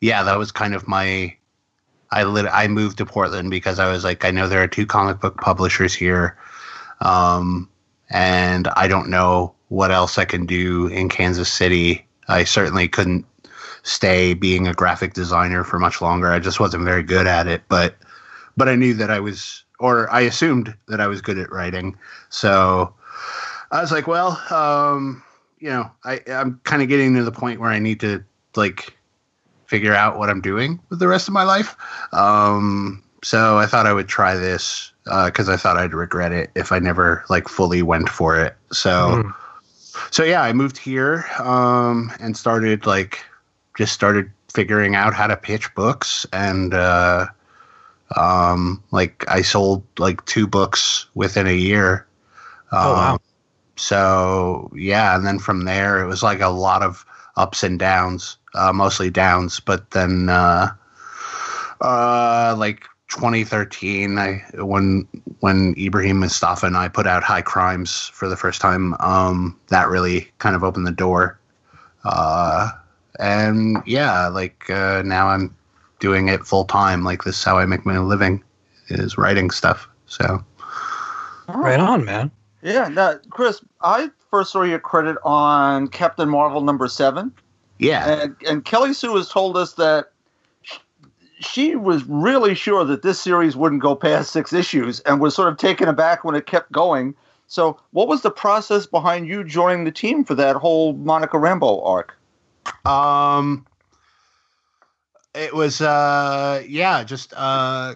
yeah, 0.00 0.22
that 0.22 0.38
was 0.38 0.52
kind 0.52 0.74
of 0.74 0.88
my. 0.88 1.36
I 2.12 2.22
lit, 2.22 2.46
I 2.50 2.68
moved 2.68 2.98
to 2.98 3.06
Portland 3.06 3.50
because 3.50 3.80
I 3.80 3.90
was 3.90 4.04
like, 4.04 4.24
I 4.24 4.30
know 4.30 4.46
there 4.46 4.62
are 4.62 4.68
two 4.68 4.86
comic 4.86 5.20
book 5.20 5.40
publishers 5.40 5.92
here, 5.92 6.38
um, 7.00 7.68
and 8.10 8.68
I 8.68 8.86
don't 8.86 9.10
know 9.10 9.52
what 9.68 9.90
else 9.90 10.16
I 10.16 10.24
can 10.24 10.46
do 10.46 10.86
in 10.86 11.08
Kansas 11.08 11.52
City. 11.52 12.06
I 12.28 12.44
certainly 12.44 12.86
couldn't 12.86 13.26
stay 13.82 14.34
being 14.34 14.68
a 14.68 14.72
graphic 14.72 15.14
designer 15.14 15.64
for 15.64 15.80
much 15.80 16.00
longer. 16.00 16.30
I 16.30 16.38
just 16.38 16.60
wasn't 16.60 16.84
very 16.84 17.02
good 17.02 17.26
at 17.26 17.48
it, 17.48 17.62
but 17.68 17.96
but 18.56 18.68
I 18.68 18.76
knew 18.76 18.94
that 18.94 19.10
I 19.10 19.18
was 19.18 19.64
or 19.80 20.08
I 20.12 20.20
assumed 20.20 20.74
that 20.86 21.00
I 21.00 21.08
was 21.08 21.20
good 21.20 21.38
at 21.38 21.50
writing. 21.50 21.96
So 22.28 22.94
I 23.72 23.80
was 23.80 23.90
like, 23.90 24.06
well, 24.06 24.40
um, 24.50 25.24
you 25.58 25.70
know, 25.70 25.90
I 26.04 26.20
I'm 26.28 26.60
kind 26.64 26.82
of 26.82 26.88
getting 26.88 27.14
to 27.14 27.24
the 27.24 27.32
point 27.32 27.60
where 27.60 27.70
I 27.70 27.78
need 27.78 28.00
to 28.00 28.24
like 28.54 28.96
figure 29.66 29.94
out 29.94 30.18
what 30.18 30.30
I'm 30.30 30.40
doing 30.40 30.80
with 30.90 30.98
the 30.98 31.08
rest 31.08 31.28
of 31.28 31.34
my 31.34 31.42
life. 31.42 31.76
Um, 32.12 33.02
so 33.22 33.58
I 33.58 33.66
thought 33.66 33.86
I 33.86 33.92
would 33.92 34.08
try 34.08 34.34
this 34.34 34.92
because 35.04 35.48
I 35.48 35.56
thought 35.56 35.76
I'd 35.76 35.94
regret 35.94 36.32
it 36.32 36.50
if 36.54 36.72
I 36.72 36.78
never 36.78 37.24
like 37.28 37.48
fully 37.48 37.82
went 37.82 38.08
for 38.08 38.38
it. 38.38 38.56
So 38.72 39.22
Mm. 39.24 39.34
so 40.10 40.22
yeah, 40.24 40.42
I 40.42 40.52
moved 40.52 40.78
here 40.78 41.24
um, 41.38 42.12
and 42.20 42.36
started 42.36 42.86
like 42.86 43.24
just 43.76 43.92
started 43.92 44.30
figuring 44.52 44.94
out 44.94 45.14
how 45.14 45.26
to 45.26 45.36
pitch 45.36 45.74
books 45.74 46.26
and 46.32 46.72
uh, 46.72 47.26
um, 48.16 48.82
like 48.90 49.24
I 49.28 49.42
sold 49.42 49.82
like 49.98 50.24
two 50.26 50.46
books 50.46 51.06
within 51.14 51.46
a 51.46 51.54
year. 51.54 52.06
Oh, 52.72 52.92
wow. 52.92 53.18
So 53.76 54.70
yeah, 54.74 55.16
and 55.16 55.26
then 55.26 55.38
from 55.38 55.64
there 55.64 56.02
it 56.02 56.06
was 56.06 56.22
like 56.22 56.40
a 56.40 56.48
lot 56.48 56.82
of 56.82 57.04
ups 57.36 57.62
and 57.62 57.78
downs, 57.78 58.38
uh, 58.54 58.72
mostly 58.72 59.10
downs. 59.10 59.60
But 59.60 59.90
then 59.90 60.28
uh, 60.28 60.72
uh, 61.80 62.54
like 62.58 62.84
2013, 63.08 64.18
I 64.18 64.44
when 64.54 65.06
when 65.40 65.74
Ibrahim 65.78 66.20
Moustafa 66.20 66.66
and 66.66 66.76
I 66.76 66.88
put 66.88 67.06
out 67.06 67.22
High 67.22 67.42
Crimes 67.42 68.10
for 68.14 68.28
the 68.28 68.36
first 68.36 68.60
time, 68.60 68.94
um, 69.00 69.58
that 69.68 69.88
really 69.88 70.30
kind 70.38 70.56
of 70.56 70.64
opened 70.64 70.86
the 70.86 70.92
door. 70.92 71.38
Uh, 72.04 72.70
and 73.18 73.82
yeah, 73.86 74.28
like 74.28 74.68
uh, 74.70 75.02
now 75.04 75.28
I'm 75.28 75.54
doing 76.00 76.28
it 76.28 76.46
full 76.46 76.64
time. 76.64 77.04
Like 77.04 77.24
this 77.24 77.38
is 77.38 77.44
how 77.44 77.58
I 77.58 77.66
make 77.66 77.84
my 77.84 77.98
living 77.98 78.42
is 78.88 79.18
writing 79.18 79.50
stuff. 79.50 79.88
So 80.06 80.42
Right 81.48 81.80
on, 81.80 82.04
man. 82.04 82.30
Yeah, 82.66 82.88
now, 82.88 83.14
Chris, 83.30 83.60
I 83.80 84.10
first 84.28 84.50
saw 84.50 84.62
your 84.62 84.80
credit 84.80 85.16
on 85.22 85.86
Captain 85.86 86.28
Marvel 86.28 86.62
number 86.62 86.88
seven, 86.88 87.32
yeah, 87.78 88.22
and 88.22 88.36
and 88.44 88.64
Kelly 88.64 88.92
Sue 88.92 89.14
has 89.14 89.28
told 89.28 89.56
us 89.56 89.74
that 89.74 90.10
she 91.38 91.76
was 91.76 92.02
really 92.06 92.56
sure 92.56 92.84
that 92.84 93.02
this 93.02 93.20
series 93.20 93.54
wouldn't 93.54 93.82
go 93.82 93.94
past 93.94 94.32
six 94.32 94.52
issues, 94.52 94.98
and 95.00 95.20
was 95.20 95.32
sort 95.32 95.48
of 95.48 95.58
taken 95.58 95.86
aback 95.86 96.24
when 96.24 96.34
it 96.34 96.46
kept 96.48 96.72
going. 96.72 97.14
So, 97.46 97.78
what 97.92 98.08
was 98.08 98.22
the 98.22 98.32
process 98.32 98.84
behind 98.84 99.28
you 99.28 99.44
joining 99.44 99.84
the 99.84 99.92
team 99.92 100.24
for 100.24 100.34
that 100.34 100.56
whole 100.56 100.94
Monica 100.94 101.36
Rambeau 101.36 101.86
arc? 101.86 102.18
Um, 102.84 103.64
it 105.36 105.54
was 105.54 105.80
uh, 105.80 106.64
yeah, 106.66 107.04
just 107.04 107.32
uh, 107.36 107.94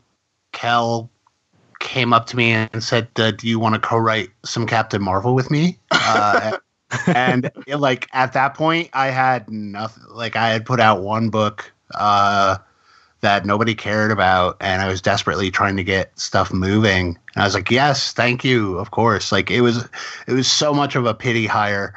Kel 0.52 1.10
came 1.80 2.12
up 2.12 2.26
to 2.26 2.36
me 2.36 2.52
and 2.52 2.84
said, 2.84 3.08
uh, 3.16 3.32
"Do 3.32 3.48
you 3.48 3.58
want 3.58 3.74
to 3.74 3.80
co-write 3.80 4.30
some 4.44 4.66
Captain 4.66 5.02
Marvel 5.02 5.34
with 5.34 5.50
me?" 5.50 5.78
Uh, 5.92 6.58
and 7.06 7.50
like 7.68 8.08
at 8.12 8.32
that 8.32 8.54
point, 8.54 8.90
I 8.92 9.08
had 9.08 9.48
nothing. 9.48 10.02
Like 10.10 10.34
I 10.34 10.48
had 10.48 10.66
put 10.66 10.80
out 10.80 11.02
one 11.02 11.30
book 11.30 11.72
uh, 11.94 12.58
that 13.20 13.46
nobody 13.46 13.74
cared 13.74 14.10
about, 14.10 14.56
and 14.60 14.82
I 14.82 14.88
was 14.88 15.00
desperately 15.00 15.50
trying 15.52 15.76
to 15.76 15.84
get 15.84 16.18
stuff 16.18 16.52
moving. 16.52 17.16
And 17.34 17.42
I 17.42 17.44
was 17.44 17.54
like, 17.54 17.70
"Yes, 17.70 18.12
thank 18.12 18.44
you, 18.44 18.76
of 18.78 18.90
course." 18.90 19.30
Like 19.30 19.50
it 19.50 19.60
was, 19.60 19.88
it 20.26 20.32
was 20.32 20.50
so 20.50 20.74
much 20.74 20.96
of 20.96 21.06
a 21.06 21.14
pity 21.14 21.46
hire. 21.46 21.94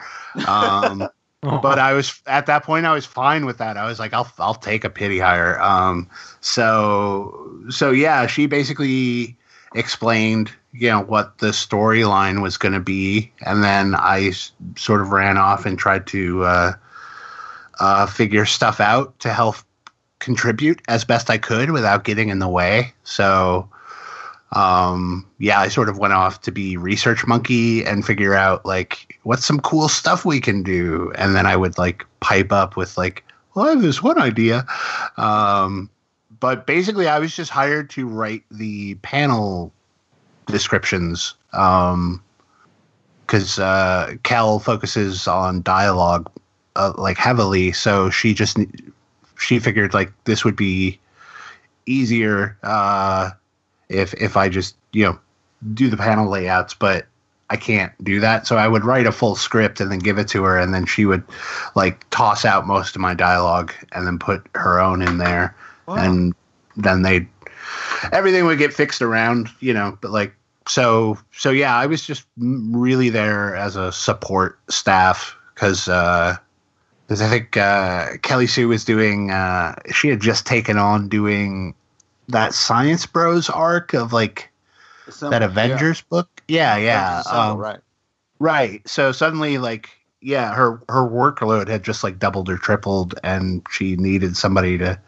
Um, 0.48 1.08
but 1.42 1.80
I 1.80 1.94
was 1.94 2.22
at 2.28 2.46
that 2.46 2.64
point 2.64 2.86
I 2.86 2.94
was 2.94 3.06
fine 3.06 3.46
with 3.46 3.58
that. 3.58 3.78
I 3.78 3.86
was 3.86 4.00
like, 4.00 4.14
I'll 4.14 4.32
I'll 4.38 4.54
take 4.54 4.84
a 4.84 4.90
pity 4.90 5.20
hire. 5.20 5.60
Um, 5.60 6.08
so 6.42 7.50
so 7.70 7.90
yeah, 7.92 8.28
she 8.28 8.46
basically 8.46 9.38
explained 9.76 10.52
you 10.74 10.90
know 10.90 11.02
what 11.02 11.38
the 11.38 11.48
storyline 11.48 12.42
was 12.42 12.58
going 12.58 12.74
to 12.74 12.80
be, 12.80 13.32
and 13.46 13.64
then 13.64 13.96
I 13.96 14.28
s- 14.30 14.52
sort 14.76 15.02
of 15.02 15.10
ran 15.12 15.38
off 15.38 15.66
and 15.66 15.78
tried 15.78 16.08
to 16.08 16.44
uh, 16.44 16.74
uh, 17.80 18.06
figure 18.08 18.46
stuff 18.46 18.80
out 18.80 19.18
to 19.20 19.32
help 19.32 19.58
contribute 20.20 20.82
as 20.88 21.06
best 21.06 21.30
I 21.30 21.38
could 21.38 21.72
without 21.72 22.04
getting 22.06 22.30
in 22.30 22.40
the 22.40 22.48
way. 22.48 22.94
So 23.04 23.70
um 24.56 25.26
yeah 25.40 25.60
i 25.60 25.68
sort 25.68 25.90
of 25.90 25.98
went 25.98 26.14
off 26.14 26.42
to 26.42 26.52
be 26.52 26.78
research 26.78 27.26
monkey 27.26 27.84
and 27.84 28.06
figure 28.06 28.36
out 28.36 28.64
like 28.68 29.18
what's 29.24 29.44
some 29.46 29.60
cool 29.60 29.90
stuff 29.90 30.26
we 30.26 30.40
can 30.40 30.62
do. 30.62 31.12
And 31.16 31.36
then 31.36 31.46
i 31.48 31.56
would 31.56 31.78
like 31.80 32.06
pipe 32.20 32.52
up 32.52 32.76
with 32.78 32.96
like 32.98 33.24
well 33.56 33.66
i 33.66 33.70
have 33.70 33.82
this 33.82 34.04
one 34.04 34.20
idea. 34.20 34.66
Um 35.18 35.90
but 36.44 36.68
basically 36.68 37.08
i 37.08 37.18
was 37.20 37.36
just 37.36 37.50
hired 37.50 37.90
to 37.90 38.06
write 38.06 38.44
the 38.52 38.96
panel 38.96 39.72
descriptions 40.46 41.36
um 41.54 42.22
because 43.26 43.58
uh 43.60 44.14
Kel 44.24 44.60
focuses 44.60 45.28
on 45.28 45.62
dialogue 45.62 46.30
uh, 46.76 46.92
like 46.98 47.18
heavily 47.18 47.72
so 47.72 48.10
she 48.10 48.34
just 48.34 48.58
she 49.40 49.60
figured 49.60 49.94
like 49.94 50.12
this 50.26 50.44
would 50.44 50.58
be 50.58 51.00
easier 51.86 52.58
uh 52.64 53.32
if 53.94 54.14
if 54.16 54.36
I 54.36 54.50
just 54.50 54.76
you 54.92 55.06
know 55.06 55.20
do 55.74 55.90
the 55.90 55.98
panel 55.98 56.30
layouts, 56.30 56.74
but 56.74 57.06
I 57.50 57.56
can't 57.56 57.92
do 58.04 58.20
that. 58.20 58.48
So 58.48 58.58
I 58.58 58.68
would 58.68 58.84
write 58.84 59.06
a 59.06 59.12
full 59.12 59.36
script 59.36 59.80
and 59.80 59.92
then 59.92 60.00
give 60.00 60.18
it 60.18 60.28
to 60.30 60.44
her, 60.44 60.58
and 60.58 60.74
then 60.74 60.86
she 60.86 61.06
would 61.06 61.24
like 61.76 62.10
toss 62.10 62.44
out 62.46 62.68
most 62.68 62.96
of 62.96 63.02
my 63.02 63.14
dialogue 63.14 63.74
and 63.92 64.06
then 64.06 64.20
put 64.20 64.46
her 64.56 64.80
own 64.80 65.02
in 65.02 65.18
there, 65.18 65.56
and 65.88 66.34
then 66.76 67.02
they 67.02 67.28
everything 68.12 68.46
would 68.46 68.58
get 68.58 68.74
fixed 68.74 69.02
around, 69.02 69.50
you 69.60 69.74
know. 69.74 69.98
But 70.02 70.12
like 70.12 70.34
so 70.68 71.18
so 71.32 71.52
yeah, 71.52 71.76
I 71.76 71.86
was 71.86 72.06
just 72.06 72.26
really 72.38 73.10
there 73.10 73.56
as 73.56 73.76
a 73.76 73.92
support 73.92 74.60
staff 74.70 75.36
because. 75.54 75.88
uh 75.88 76.38
because 77.08 77.22
I 77.22 77.30
think 77.30 77.58
uh, 77.58 78.18
Kelly 78.22 78.48
Sue 78.48 78.70
was 78.70 78.86
doing, 78.86 79.30
uh, 79.30 79.76
she 79.94 80.08
had 80.08 80.22
just 80.22 80.46
taken 80.46 80.78
on 80.78 81.10
doing 81.10 81.76
that 82.30 82.54
Science 82.54 83.06
Bros 83.06 83.50
arc 83.50 83.94
of 83.94 84.14
like 84.14 84.50
that 85.22 85.44
Avengers 85.44 86.02
book. 86.02 86.30
Yeah, 86.48 86.78
yeah, 86.78 87.24
um, 87.30 87.58
right. 87.58 87.80
right. 88.40 88.88
So 88.88 89.12
suddenly, 89.12 89.58
like, 89.58 89.90
yeah, 90.22 90.54
her 90.54 90.82
her 90.90 91.08
workload 91.08 91.68
had 91.68 91.84
just 91.84 92.04
like 92.04 92.20
doubled 92.20 92.50
or 92.50 92.58
tripled, 92.58 93.20
and 93.24 93.62
she 93.70 93.96
needed 93.96 94.38
somebody 94.38 94.78
to 94.78 95.00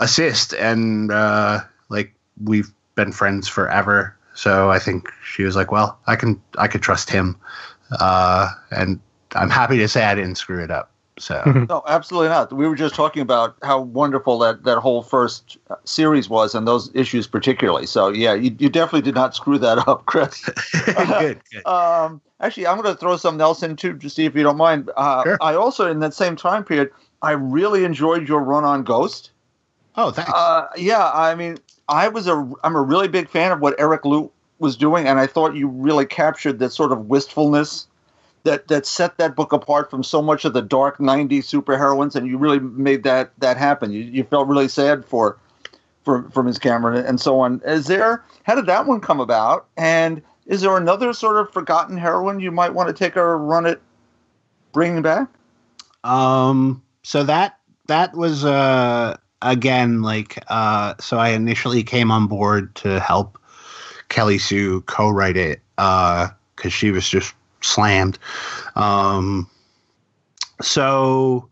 assist. 0.00 0.54
And 0.54 1.12
uh, 1.12 1.60
like, 1.88 2.12
we've 2.42 2.70
been 2.94 3.12
friends 3.12 3.48
forever, 3.48 4.16
so 4.34 4.70
I 4.70 4.78
think 4.78 5.10
she 5.24 5.44
was 5.44 5.56
like, 5.56 5.70
"Well, 5.70 5.98
I 6.06 6.16
can 6.16 6.40
I 6.58 6.66
could 6.66 6.82
trust 6.82 7.10
him," 7.10 7.36
uh, 7.98 8.50
and 8.70 9.00
I'm 9.34 9.50
happy 9.50 9.78
to 9.78 9.88
say 9.88 10.04
I 10.04 10.14
didn't 10.14 10.36
screw 10.36 10.62
it 10.62 10.70
up. 10.70 10.90
So 11.18 11.42
No, 11.68 11.82
absolutely 11.86 12.30
not. 12.30 12.52
We 12.52 12.66
were 12.66 12.74
just 12.74 12.94
talking 12.94 13.22
about 13.22 13.56
how 13.62 13.80
wonderful 13.80 14.38
that, 14.38 14.64
that 14.64 14.78
whole 14.78 15.02
first 15.02 15.58
uh, 15.68 15.76
series 15.84 16.28
was, 16.28 16.54
and 16.54 16.66
those 16.66 16.90
issues 16.94 17.26
particularly. 17.26 17.86
So 17.86 18.08
yeah, 18.08 18.34
you, 18.34 18.56
you 18.58 18.68
definitely 18.70 19.02
did 19.02 19.14
not 19.14 19.34
screw 19.34 19.58
that 19.58 19.78
up, 19.88 20.06
Chris. 20.06 20.44
good, 20.84 21.40
good. 21.52 21.66
Um, 21.66 22.20
actually, 22.40 22.66
I'm 22.66 22.80
going 22.80 22.94
to 22.94 22.98
throw 22.98 23.16
something 23.16 23.40
else 23.40 23.62
in 23.62 23.76
too, 23.76 23.96
to 23.98 24.10
see 24.10 24.24
if 24.24 24.34
you 24.34 24.42
don't 24.42 24.56
mind. 24.56 24.90
Uh, 24.96 25.22
Sure. 25.24 25.38
I 25.42 25.54
also, 25.54 25.90
in 25.90 26.00
that 26.00 26.14
same 26.14 26.36
time 26.36 26.64
period, 26.64 26.90
I 27.20 27.32
really 27.32 27.84
enjoyed 27.84 28.26
your 28.26 28.40
run 28.40 28.64
on 28.64 28.82
Ghost. 28.84 29.30
Oh, 30.00 30.10
thanks. 30.10 30.32
Uh, 30.32 30.66
yeah, 30.78 31.10
I 31.12 31.34
mean, 31.34 31.58
I 31.88 32.08
was 32.08 32.26
a, 32.26 32.50
I'm 32.64 32.74
a 32.74 32.80
really 32.80 33.06
big 33.06 33.28
fan 33.28 33.52
of 33.52 33.60
what 33.60 33.74
Eric 33.78 34.06
Luke 34.06 34.32
was 34.58 34.74
doing, 34.76 35.06
and 35.06 35.18
I 35.18 35.26
thought 35.26 35.54
you 35.54 35.68
really 35.68 36.06
captured 36.06 36.58
that 36.60 36.70
sort 36.70 36.90
of 36.90 37.08
wistfulness 37.08 37.86
that 38.44 38.68
that 38.68 38.86
set 38.86 39.18
that 39.18 39.36
book 39.36 39.52
apart 39.52 39.90
from 39.90 40.02
so 40.02 40.22
much 40.22 40.46
of 40.46 40.54
the 40.54 40.62
dark 40.62 40.98
'90s 40.98 41.44
superheroines, 41.44 42.16
and 42.16 42.26
you 42.26 42.38
really 42.38 42.58
made 42.60 43.02
that 43.02 43.32
that 43.40 43.58
happen. 43.58 43.92
You 43.92 44.00
you 44.00 44.24
felt 44.24 44.48
really 44.48 44.68
sad 44.68 45.04
for 45.04 45.36
for 46.02 46.22
for 46.30 46.42
Ms. 46.42 46.58
Cameron 46.58 47.04
and 47.04 47.20
so 47.20 47.38
on. 47.40 47.60
Is 47.66 47.86
there? 47.86 48.24
How 48.44 48.54
did 48.54 48.66
that 48.66 48.86
one 48.86 49.00
come 49.00 49.20
about? 49.20 49.66
And 49.76 50.22
is 50.46 50.62
there 50.62 50.78
another 50.78 51.12
sort 51.12 51.36
of 51.36 51.52
forgotten 51.52 51.98
heroine 51.98 52.40
you 52.40 52.50
might 52.50 52.72
want 52.72 52.88
to 52.88 52.94
take 52.94 53.16
a 53.16 53.36
run 53.36 53.66
at 53.66 53.80
bringing 54.72 55.02
back? 55.02 55.28
Um, 56.04 56.82
so 57.02 57.22
that 57.24 57.58
that 57.88 58.14
was 58.14 58.46
uh 58.46 59.18
again 59.42 60.02
like 60.02 60.42
uh 60.48 60.94
so 61.00 61.18
I 61.18 61.30
initially 61.30 61.82
came 61.82 62.10
on 62.10 62.26
board 62.26 62.74
to 62.76 63.00
help 63.00 63.38
Kelly 64.08 64.38
Sue 64.38 64.82
co-write 64.82 65.36
it 65.36 65.60
uh 65.78 66.28
cuz 66.56 66.72
she 66.72 66.90
was 66.90 67.08
just 67.08 67.34
slammed. 67.60 68.18
Um 68.76 69.48
so 70.62 71.48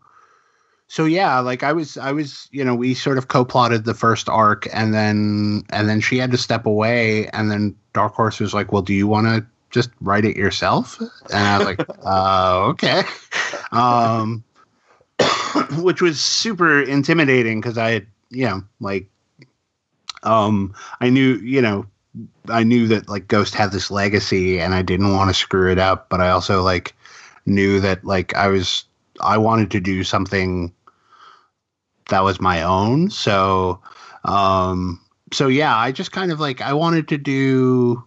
so 0.87 1.05
yeah, 1.05 1.39
like 1.39 1.61
I 1.61 1.71
was 1.71 1.97
I 1.97 2.11
was, 2.11 2.49
you 2.51 2.65
know, 2.65 2.73
we 2.73 2.95
sort 2.95 3.19
of 3.19 3.27
co-plotted 3.27 3.85
the 3.85 3.93
first 3.93 4.27
arc 4.27 4.67
and 4.73 4.91
then 4.91 5.63
and 5.69 5.87
then 5.87 6.01
she 6.01 6.17
had 6.17 6.31
to 6.31 6.37
step 6.37 6.65
away 6.65 7.27
and 7.27 7.51
then 7.51 7.75
Dark 7.93 8.15
Horse 8.15 8.39
was 8.39 8.55
like, 8.55 8.71
"Well, 8.71 8.81
do 8.81 8.93
you 8.93 9.07
want 9.07 9.27
to 9.27 9.45
just 9.69 9.91
write 10.01 10.25
it 10.25 10.35
yourself?" 10.35 10.99
And 11.31 11.47
I 11.47 11.57
was 11.59 11.65
like, 11.67 11.85
"Uh, 12.03 12.65
okay." 12.69 13.03
Um 13.71 14.43
which 15.81 16.01
was 16.01 16.19
super 16.19 16.81
intimidating 16.81 17.61
because 17.61 17.77
I 17.77 18.05
you 18.29 18.45
know, 18.45 18.63
like, 18.79 19.07
um, 20.23 20.73
I 21.01 21.09
knew, 21.09 21.35
you 21.37 21.61
know, 21.61 21.85
I 22.47 22.63
knew 22.63 22.87
that 22.87 23.09
like 23.09 23.27
Ghost 23.27 23.53
had 23.53 23.71
this 23.71 23.91
legacy 23.91 24.59
and 24.59 24.73
I 24.73 24.81
didn't 24.81 25.13
want 25.13 25.29
to 25.29 25.33
screw 25.33 25.71
it 25.71 25.79
up, 25.79 26.09
but 26.09 26.21
I 26.21 26.29
also 26.29 26.61
like 26.61 26.95
knew 27.45 27.79
that 27.79 28.03
like 28.03 28.35
I 28.35 28.47
was, 28.47 28.85
I 29.21 29.37
wanted 29.37 29.71
to 29.71 29.79
do 29.79 30.03
something 30.03 30.73
that 32.09 32.23
was 32.23 32.41
my 32.41 32.63
own. 32.63 33.09
So, 33.09 33.81
um, 34.25 34.99
so 35.31 35.47
yeah, 35.47 35.75
I 35.75 35.91
just 35.91 36.11
kind 36.11 36.31
of 36.31 36.39
like, 36.39 36.61
I 36.61 36.73
wanted 36.73 37.07
to 37.09 37.17
do, 37.17 38.03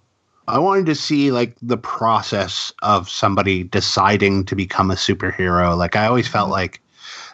I 0.49 0.59
wanted 0.59 0.87
to 0.87 0.95
see 0.95 1.31
like 1.31 1.57
the 1.63 1.79
process 1.79 2.73
of 2.83 3.09
somebody 3.09 3.63
deciding 3.63 4.45
to 4.47 4.57
become 4.57 4.91
a 4.91 4.97
superhero. 4.97 5.77
Like 5.77 5.97
I 5.97 6.07
always 6.07 6.29
felt 6.29 6.51
like 6.51 6.82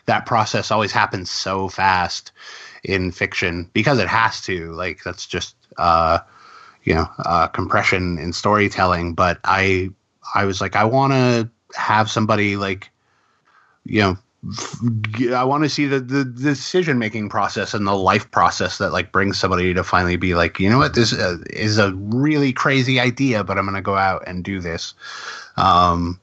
that 0.09 0.27
process 0.27 0.71
always 0.71 0.91
happens 0.91 1.31
so 1.31 1.69
fast 1.69 2.33
in 2.83 3.13
fiction 3.13 3.71
because 3.75 3.99
it 3.99 4.09
has 4.09 4.41
to. 4.43 4.73
Like 4.73 5.05
that's 5.05 5.27
just 5.27 5.55
uh 5.77 6.19
you 6.83 6.95
know, 6.95 7.09
uh 7.19 7.47
compression 7.49 8.19
in 8.19 8.33
storytelling, 8.33 9.15
but 9.15 9.39
I 9.45 9.91
I 10.35 10.45
was 10.45 10.61
like 10.61 10.75
I 10.75 10.85
want 10.85 11.13
to 11.13 11.49
have 11.77 12.11
somebody 12.11 12.57
like 12.57 12.91
you 13.85 14.01
know 14.01 14.19
I 15.37 15.45
want 15.45 15.65
to 15.65 15.69
see 15.69 15.87
the, 15.87 16.01
the 16.01 16.25
decision 16.25 16.99
making 16.99 17.29
process 17.29 17.75
and 17.75 17.87
the 17.87 17.95
life 17.95 18.31
process 18.31 18.79
that 18.79 18.93
like 18.93 19.11
brings 19.11 19.39
somebody 19.39 19.75
to 19.75 19.83
finally 19.83 20.17
be 20.17 20.35
like, 20.35 20.61
you 20.61 20.71
know 20.71 20.79
what, 20.79 20.95
this 20.95 21.13
uh, 21.13 21.39
is 21.51 21.77
a 21.77 21.93
really 21.95 22.53
crazy 22.53 23.01
idea, 23.01 23.43
but 23.43 23.59
I'm 23.59 23.65
going 23.65 23.75
to 23.75 23.83
go 23.83 23.97
out 23.97 24.23
and 24.29 24.45
do 24.45 24.61
this. 24.61 24.95
Um, 25.57 26.21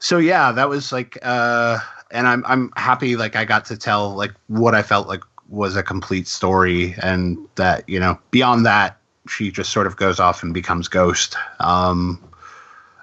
so 0.00 0.18
yeah, 0.18 0.50
that 0.50 0.68
was 0.68 0.90
like, 0.90 1.16
uh, 1.22 1.78
and 2.12 2.28
I'm 2.28 2.44
I'm 2.46 2.70
happy 2.76 3.16
like 3.16 3.34
I 3.34 3.44
got 3.44 3.64
to 3.66 3.76
tell 3.76 4.14
like 4.14 4.32
what 4.46 4.74
I 4.74 4.82
felt 4.82 5.08
like 5.08 5.22
was 5.48 5.74
a 5.76 5.82
complete 5.82 6.28
story, 6.28 6.94
and 7.02 7.36
that 7.56 7.88
you 7.88 7.98
know 7.98 8.18
beyond 8.30 8.64
that 8.66 8.96
she 9.28 9.50
just 9.50 9.72
sort 9.72 9.86
of 9.86 9.96
goes 9.96 10.18
off 10.20 10.42
and 10.42 10.52
becomes 10.54 10.88
Ghost. 10.88 11.36
Um, 11.60 12.22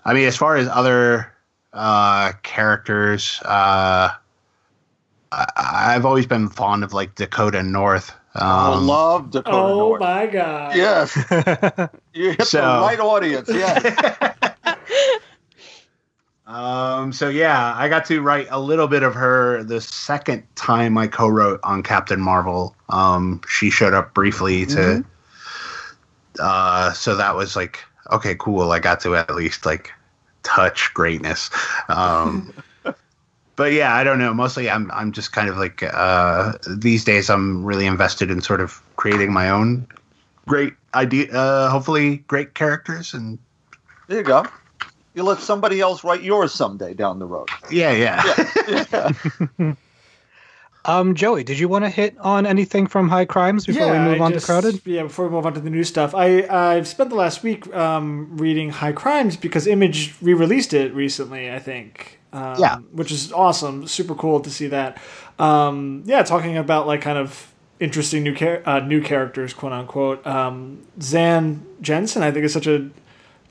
I 0.05 0.13
mean, 0.13 0.27
as 0.27 0.35
far 0.37 0.55
as 0.57 0.67
other 0.67 1.31
uh, 1.73 2.31
characters, 2.43 3.39
uh, 3.45 4.09
I, 5.31 5.45
I've 5.55 6.05
always 6.05 6.25
been 6.25 6.49
fond 6.49 6.83
of 6.83 6.93
like 6.93 7.15
Dakota 7.15 7.61
North. 7.63 8.13
I 8.35 8.73
Um, 8.73 8.87
love 8.87 9.31
Dakota 9.31 9.57
Oh 9.57 9.77
North. 9.77 9.99
my 10.01 10.27
god. 10.27 10.75
Yes, 10.75 11.15
you 12.13 12.29
hit 12.31 12.43
So- 12.43 12.61
the 12.61 12.81
right 12.81 12.99
audience. 12.99 13.49
Yes. 13.49 13.83
Um, 16.49 17.13
so 17.13 17.29
yeah, 17.29 17.75
I 17.75 17.89
got 17.89 18.05
to 18.05 18.21
write 18.21 18.47
a 18.49 18.59
little 18.59 18.87
bit 18.87 19.03
of 19.03 19.13
her 19.13 19.63
the 19.63 19.79
second 19.79 20.43
time 20.55 20.97
I 20.97 21.05
co-wrote 21.05 21.59
on 21.63 21.83
Captain 21.83 22.19
Marvel. 22.19 22.75
Um, 22.89 23.41
she 23.47 23.69
showed 23.69 23.93
up 23.93 24.15
briefly 24.15 24.65
to, 24.65 25.05
uh, 26.39 26.91
so 26.93 27.15
that 27.15 27.35
was 27.35 27.55
like, 27.55 27.85
okay, 28.11 28.33
cool. 28.33 28.71
I 28.71 28.79
got 28.79 28.99
to 29.01 29.15
at 29.15 29.33
least 29.35 29.63
like 29.67 29.91
touch 30.41 30.91
greatness. 30.95 31.51
Um, 31.87 32.51
but 33.55 33.71
yeah, 33.71 33.93
I 33.93 34.03
don't 34.03 34.17
know. 34.17 34.33
Mostly, 34.33 34.71
I'm 34.71 34.89
I'm 34.89 35.11
just 35.11 35.31
kind 35.31 35.49
of 35.49 35.57
like 35.59 35.83
uh, 35.83 36.53
these 36.67 37.03
days. 37.03 37.29
I'm 37.29 37.63
really 37.63 37.85
invested 37.85 38.31
in 38.31 38.41
sort 38.41 38.61
of 38.61 38.81
creating 38.95 39.31
my 39.31 39.51
own 39.51 39.85
great 40.47 40.73
idea. 40.95 41.31
Uh, 41.31 41.69
hopefully, 41.69 42.17
great 42.27 42.55
characters 42.55 43.13
and 43.13 43.37
There 44.07 44.17
you 44.17 44.23
go. 44.23 44.47
You 45.15 45.23
let 45.23 45.39
somebody 45.39 45.81
else 45.81 46.03
write 46.03 46.21
yours 46.23 46.53
someday 46.53 46.93
down 46.93 47.19
the 47.19 47.25
road. 47.25 47.49
yeah, 47.71 47.91
yeah. 49.57 49.73
Um, 50.85 51.13
Joey, 51.13 51.43
did 51.43 51.59
you 51.59 51.67
want 51.67 51.83
to 51.83 51.89
hit 51.89 52.17
on 52.19 52.45
anything 52.45 52.87
from 52.87 53.09
High 53.09 53.25
Crimes 53.25 53.65
before 53.65 53.91
we 53.91 53.99
move 53.99 54.21
I 54.21 54.23
on 54.23 54.31
just- 54.31 54.45
to 54.45 54.51
Crowded? 54.51 54.81
Yeah, 54.85 55.03
before 55.03 55.25
we 55.27 55.31
move 55.31 55.45
on 55.45 55.53
to 55.53 55.59
the 55.59 55.69
new 55.69 55.83
stuff, 55.83 56.15
I 56.15 56.47
I've 56.47 56.87
spent 56.87 57.09
the 57.09 57.17
last 57.17 57.43
week 57.43 57.71
um, 57.75 58.37
reading 58.37 58.69
High 58.69 58.93
Crimes 58.93 59.35
because 59.35 59.67
Image 59.67 60.15
re-released 60.21 60.73
it 60.73 60.93
recently. 60.95 61.51
I 61.51 61.59
think. 61.59 62.19
Um, 62.31 62.55
Yeah. 62.59 62.77
which 62.93 63.11
is 63.11 63.31
awesome. 63.33 63.87
Super 63.87 64.15
cool 64.15 64.39
to 64.39 64.49
see 64.49 64.67
that. 64.67 64.97
Um, 65.37 66.03
yeah, 66.05 66.23
talking 66.23 66.55
about 66.57 66.87
like 66.87 67.01
kind 67.01 67.17
of 67.17 67.51
interesting 67.81 68.23
new 68.23 68.33
char- 68.33 68.63
uh, 68.65 68.79
new 68.79 69.01
characters, 69.01 69.53
quote 69.53 69.73
unquote. 69.73 70.25
Um, 70.25 70.79
Zan 71.01 71.65
Jensen, 71.81 72.23
I 72.23 72.31
think, 72.31 72.45
is 72.45 72.53
such 72.53 72.67
a 72.67 72.89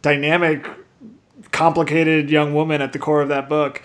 dynamic, 0.01 0.67
complicated 1.53 2.31
young 2.31 2.55
woman 2.55 2.83
at 2.83 2.93
the 2.93 2.99
core 2.99 3.23
of 3.23 3.29
that 3.29 3.49
book. 3.49 3.83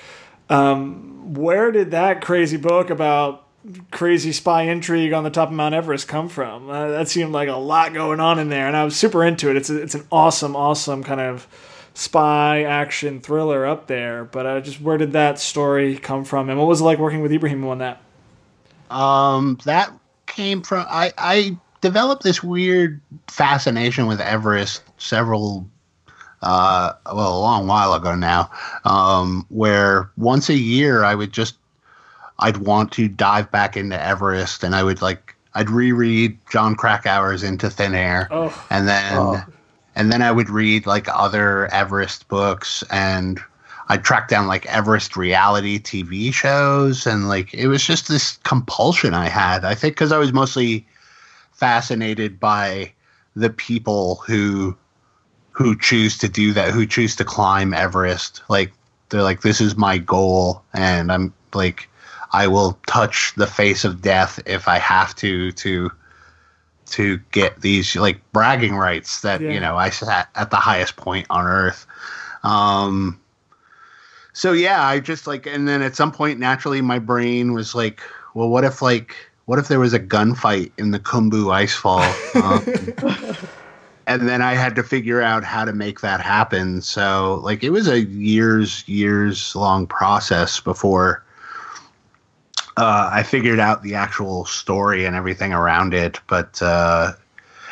Um, 0.50 1.34
where 1.34 1.72
did 1.72 1.92
that 1.92 2.22
crazy 2.22 2.58
book 2.58 2.90
about 2.90 3.48
crazy 3.92 4.32
spy 4.32 4.64
intrigue 4.64 5.14
on 5.14 5.24
the 5.24 5.30
top 5.30 5.50
of 5.50 5.56
Mount 5.56 5.74
Everest 5.74 6.08
come 6.08 6.30
from? 6.30 6.70
Uh, 6.70 6.90
that 6.90 7.08
seemed 7.08 7.32
like 7.32 7.50
a 7.50 7.54
lot 7.54 7.94
going 7.94 8.20
on 8.20 8.40
in 8.40 8.50
there, 8.50 8.68
and 8.68 8.76
I 8.76 8.84
was 8.84 8.96
super 8.96 9.24
into 9.24 9.50
it. 9.50 9.56
It's 9.56 9.70
a, 9.70 9.82
it's 9.82 9.96
an 9.96 10.06
awesome, 10.12 10.56
awesome 10.56 11.04
kind 11.04 11.22
of 11.22 11.48
spy 11.94 12.64
action 12.64 13.22
thriller 13.22 13.66
up 13.66 13.88
there. 13.88 14.26
But 14.26 14.46
uh, 14.46 14.62
just 14.62 14.82
where 14.82 14.98
did 14.98 15.14
that 15.14 15.40
story 15.40 15.98
come 15.98 16.26
from, 16.26 16.50
and 16.50 16.60
what 16.60 16.68
was 16.68 16.82
it 16.82 16.84
like 16.84 17.00
working 17.00 17.22
with 17.22 17.32
Ibrahim 17.32 17.66
on 17.66 17.80
that? 17.80 18.02
Um, 18.90 19.58
that 19.66 19.92
came 20.28 20.62
from 20.62 20.86
I 20.90 21.14
I 21.18 21.58
developed 21.82 22.24
this 22.24 22.44
weird 22.44 23.02
fascination 23.28 24.08
with 24.08 24.22
Everest 24.22 24.84
several 24.98 25.68
uh 26.44 26.94
well 27.14 27.38
a 27.38 27.42
long 27.42 27.66
while 27.68 27.94
ago 27.94 28.14
now 28.16 28.52
um 28.86 29.46
where 29.50 30.10
once 30.18 30.50
a 30.50 30.58
year 30.58 31.04
I 31.04 31.16
would 31.16 31.32
just 31.32 31.56
I'd 32.40 32.58
want 32.58 32.92
to 32.94 33.08
dive 33.08 33.50
back 33.52 33.78
into 33.78 34.00
Everest 34.02 34.64
and 34.64 34.76
I 34.76 34.84
would 34.84 35.02
like 35.02 35.36
I'd 35.56 35.70
reread 35.70 36.38
Jon 36.52 36.76
Krakauer's 36.76 37.44
Into 37.44 37.70
Thin 37.70 37.96
Air 37.96 38.28
Oh, 38.32 38.54
and 38.70 38.88
then 38.88 39.18
Oh. 39.18 39.44
and 39.96 40.12
then 40.12 40.22
I 40.22 40.32
would 40.32 40.50
read 40.50 40.86
like 40.86 41.08
other 41.10 41.68
Everest 41.74 42.28
books 42.28 42.84
and 42.92 43.40
I'd 43.90 44.04
track 44.04 44.28
down 44.30 44.48
like 44.48 44.66
Everest 44.66 45.16
reality 45.16 45.80
TV 45.80 46.34
shows 46.34 47.06
and 47.06 47.28
like 47.30 47.54
it 47.54 47.68
was 47.68 47.84
just 47.84 48.08
this 48.08 48.38
compulsion 48.44 49.14
I 49.14 49.30
had. 49.30 49.64
I 49.66 49.76
think 49.76 49.94
because 49.96 50.12
I 50.12 50.18
was 50.18 50.34
mostly 50.34 50.86
fascinated 51.52 52.40
by 52.40 52.92
the 53.36 53.50
people 53.50 54.16
who 54.26 54.76
who 55.54 55.78
choose 55.78 56.18
to 56.20 56.28
do 56.28 56.52
that, 56.54 56.72
who 56.74 56.86
choose 56.86 57.16
to 57.16 57.24
climb 57.26 57.74
Everest. 57.74 58.42
Like 58.50 58.72
they're 59.10 59.24
like, 59.24 59.42
this 59.42 59.62
is 59.62 59.78
my 59.78 59.98
goal, 59.98 60.62
and 60.74 61.12
I'm 61.12 61.34
like, 61.54 61.88
I 62.32 62.48
will 62.48 62.78
touch 62.88 63.34
the 63.38 63.48
face 63.48 63.86
of 63.86 64.02
death 64.02 64.40
if 64.46 64.68
I 64.68 64.80
have 64.80 65.16
to 65.18 65.52
to 65.54 65.92
to 66.88 67.18
get 67.32 67.62
these 67.62 67.96
like 67.96 68.20
bragging 68.34 68.76
rights 68.76 69.22
that 69.22 69.42
Yeah. 69.42 69.52
you 69.52 69.60
know 69.60 69.78
I 69.78 69.90
sat 69.90 70.28
at 70.36 70.50
the 70.52 70.58
highest 70.58 70.96
point 70.96 71.28
on 71.30 71.46
earth. 71.46 71.86
Um, 72.44 73.20
so 74.34 74.52
yeah, 74.52 74.84
I 74.86 75.00
just 75.00 75.28
like, 75.28 75.46
and 75.46 75.68
then 75.68 75.82
at 75.84 75.96
some 75.96 76.12
point, 76.12 76.40
naturally, 76.40 76.82
my 76.82 76.98
brain 77.00 77.54
was 77.54 77.74
like, 77.76 78.02
well, 78.34 78.50
what 78.50 78.64
if 78.64 78.82
like, 78.82 79.16
what 79.46 79.60
if 79.60 79.68
there 79.68 79.80
was 79.80 79.94
a 79.94 80.00
gunfight 80.00 80.72
in 80.78 80.90
the 80.92 81.00
Khumbu 81.00 81.46
icefall? 81.54 82.02
Um, 83.24 83.33
and 84.08 84.28
then 84.28 84.42
I 84.42 84.54
had 84.54 84.76
to 84.76 84.84
figure 84.84 85.22
out 85.22 85.44
how 85.44 85.66
to 85.66 85.74
make 85.74 86.02
that 86.02 86.22
happen. 86.22 86.82
So 86.82 87.40
like, 87.44 87.64
it 87.64 87.70
was 87.70 87.88
a 87.88 88.02
years, 88.02 88.88
years 88.88 89.56
long 89.56 89.88
process 89.88 90.60
before 90.60 91.24
uh, 92.78 93.10
I 93.12 93.24
figured 93.24 93.60
out 93.60 93.84
the 93.84 93.96
actual 93.96 94.46
story 94.46 95.06
and 95.06 95.16
everything 95.16 95.54
around 95.54 95.94
it. 95.94 96.20
But 96.28 96.62
uh, 96.62 97.14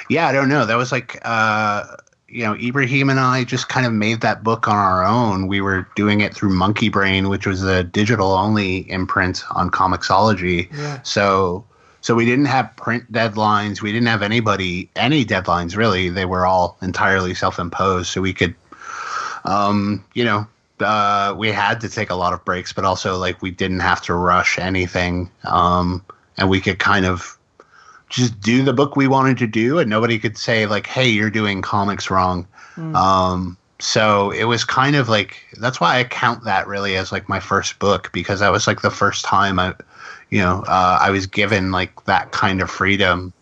yeah, 0.09 0.27
I 0.27 0.31
don't 0.31 0.49
know. 0.49 0.65
That 0.65 0.75
was 0.75 0.91
like, 0.91 1.19
uh, 1.23 1.97
you 2.27 2.45
know, 2.45 2.55
Ibrahim 2.55 3.09
and 3.09 3.19
I 3.19 3.43
just 3.43 3.67
kind 3.67 3.85
of 3.85 3.91
made 3.91 4.21
that 4.21 4.43
book 4.43 4.67
on 4.67 4.75
our 4.75 5.03
own. 5.03 5.47
We 5.47 5.59
were 5.59 5.87
doing 5.95 6.21
it 6.21 6.33
through 6.33 6.51
Monkeybrain, 6.51 7.29
which 7.29 7.45
was 7.45 7.63
a 7.63 7.83
digital 7.83 8.31
only 8.31 8.89
imprint 8.89 9.43
on 9.51 9.69
Comixology. 9.69 10.71
Yeah. 10.71 11.01
So 11.01 11.65
so 12.01 12.15
we 12.15 12.25
didn't 12.25 12.45
have 12.45 12.75
print 12.75 13.11
deadlines. 13.11 13.81
We 13.81 13.91
didn't 13.91 14.07
have 14.07 14.21
anybody 14.21 14.89
any 14.95 15.23
deadlines 15.23 15.75
really. 15.75 16.09
They 16.09 16.25
were 16.25 16.45
all 16.45 16.77
entirely 16.81 17.33
self 17.33 17.59
imposed. 17.59 18.09
So 18.09 18.21
we 18.21 18.33
could 18.33 18.55
um, 19.45 20.03
you 20.13 20.23
know, 20.23 20.47
uh, 20.79 21.35
we 21.37 21.51
had 21.51 21.81
to 21.81 21.89
take 21.89 22.09
a 22.09 22.15
lot 22.15 22.33
of 22.33 22.43
breaks, 22.45 22.73
but 22.73 22.85
also 22.85 23.17
like 23.17 23.41
we 23.41 23.51
didn't 23.51 23.79
have 23.79 24.01
to 24.03 24.13
rush 24.13 24.57
anything. 24.59 25.29
Um, 25.45 26.03
and 26.37 26.49
we 26.49 26.59
could 26.61 26.79
kind 26.79 27.05
of 27.05 27.37
just 28.09 28.39
do 28.41 28.63
the 28.63 28.73
book 28.73 28.95
we 28.95 29.07
wanted 29.07 29.37
to 29.39 29.47
do, 29.47 29.79
and 29.79 29.89
nobody 29.89 30.19
could 30.19 30.37
say 30.37 30.65
like, 30.65 30.87
"Hey, 30.87 31.07
you're 31.07 31.29
doing 31.29 31.61
comics 31.61 32.09
wrong." 32.09 32.47
Um, 32.95 33.57
so 33.79 34.31
it 34.31 34.45
was 34.45 34.63
kind 34.63 34.95
of 34.95 35.09
like 35.09 35.43
that's 35.59 35.79
why 35.79 35.99
I 35.99 36.03
count 36.03 36.43
that 36.43 36.67
really 36.67 36.95
as 36.97 37.11
like 37.11 37.29
my 37.29 37.39
first 37.39 37.79
book 37.79 38.09
because 38.13 38.39
that 38.39 38.51
was 38.51 38.67
like 38.67 38.81
the 38.81 38.91
first 38.91 39.25
time 39.25 39.59
I, 39.59 39.73
you 40.31 40.39
know, 40.39 40.63
uh, 40.67 40.97
I 40.99 41.11
was 41.11 41.27
given 41.27 41.71
like 41.71 42.05
that 42.05 42.31
kind 42.31 42.61
of 42.61 42.71
freedom 42.71 43.33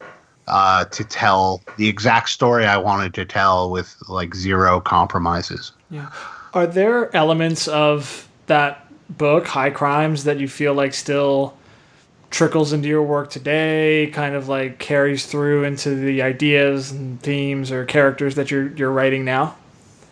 uh, 0.47 0.85
to 0.85 1.03
tell 1.03 1.61
the 1.77 1.87
exact 1.87 2.29
story 2.29 2.65
I 2.65 2.77
wanted 2.77 3.13
to 3.13 3.25
tell 3.25 3.69
with 3.69 3.95
like 4.09 4.35
zero 4.35 4.81
compromises. 4.81 5.71
Yeah. 5.91 6.09
Are 6.53 6.65
there 6.67 7.15
elements 7.15 7.67
of 7.67 8.27
that 8.47 8.87
book, 9.09 9.47
High 9.47 9.69
Crimes, 9.69 10.23
that 10.23 10.39
you 10.39 10.47
feel 10.47 10.73
like 10.73 10.95
still 10.95 11.55
trickles 12.31 12.73
into 12.73 12.87
your 12.87 13.03
work 13.03 13.29
today, 13.29 14.09
kind 14.11 14.33
of 14.33 14.49
like 14.49 14.79
carries 14.79 15.27
through 15.27 15.63
into 15.63 15.93
the 15.93 16.23
ideas 16.23 16.91
and 16.91 17.21
themes 17.21 17.71
or 17.71 17.85
characters 17.85 18.33
that 18.35 18.49
you're 18.49 18.69
you're 18.75 18.91
writing 18.91 19.23
now? 19.23 19.55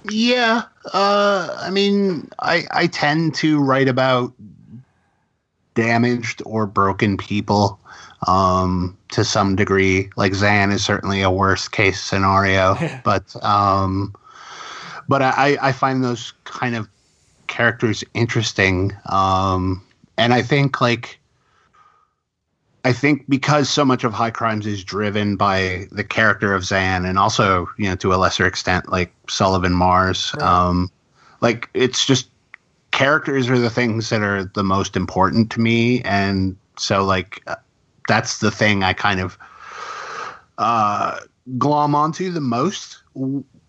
Yeah, 0.09 0.63
uh, 0.93 1.57
I 1.59 1.71
mean, 1.71 2.29
I 2.39 2.65
I 2.69 2.87
tend 2.87 3.33
to 3.35 3.59
write 3.59 3.87
about 3.87 4.33
damaged 5.77 6.41
or 6.43 6.65
broken 6.65 7.17
people 7.17 7.79
um, 8.25 8.97
to 9.09 9.23
some 9.23 9.55
degree. 9.55 10.09
Like 10.17 10.33
Zan 10.33 10.71
is 10.71 10.83
certainly 10.83 11.21
a 11.21 11.29
worst 11.31 11.71
case 11.71 12.01
scenario, 12.01 12.75
but 13.05 13.33
um, 13.45 14.13
but 15.07 15.21
I 15.21 15.57
I 15.61 15.71
find 15.71 16.03
those 16.03 16.33
kind 16.43 16.75
of 16.75 16.89
characters 17.45 18.03
interesting, 18.13 18.91
um, 19.05 19.81
and 20.17 20.33
I 20.33 20.41
think 20.41 20.81
like. 20.81 21.19
I 22.85 22.93
think 22.93 23.25
because 23.27 23.69
so 23.69 23.83
much 23.83 24.05
of 24.05 24.13
High 24.13 24.29
Crimes 24.31 24.65
is 24.65 24.81
driven 24.81 25.35
by 25.35 25.87
the 25.91 26.05
character 26.05 26.53
of 26.53 26.63
Zan, 26.63 27.03
and 27.03 27.19
also, 27.19 27.67
you 27.77 27.89
know, 27.89 27.97
to 27.97 28.13
a 28.13 28.15
lesser 28.15 28.45
extent, 28.45 28.89
like 28.89 29.11
Sullivan 29.27 29.73
Mars. 29.73 30.33
Um, 30.39 30.89
like 31.41 31.69
it's 31.73 32.05
just 32.05 32.29
characters 32.97 33.47
are 33.47 33.59
the 33.59 33.69
things 33.69 34.09
that 34.09 34.23
are 34.23 34.43
the 34.43 34.63
most 34.63 34.95
important 34.95 35.51
to 35.51 35.61
me, 35.61 36.01
and 36.01 36.57
so 36.77 37.05
like 37.05 37.43
uh, 37.45 37.55
that's 38.07 38.39
the 38.39 38.49
thing 38.49 38.83
I 38.83 38.93
kind 38.93 39.19
of 39.19 39.37
uh, 40.57 41.19
glom 41.59 41.93
onto 41.93 42.31
the 42.31 42.41
most 42.41 43.03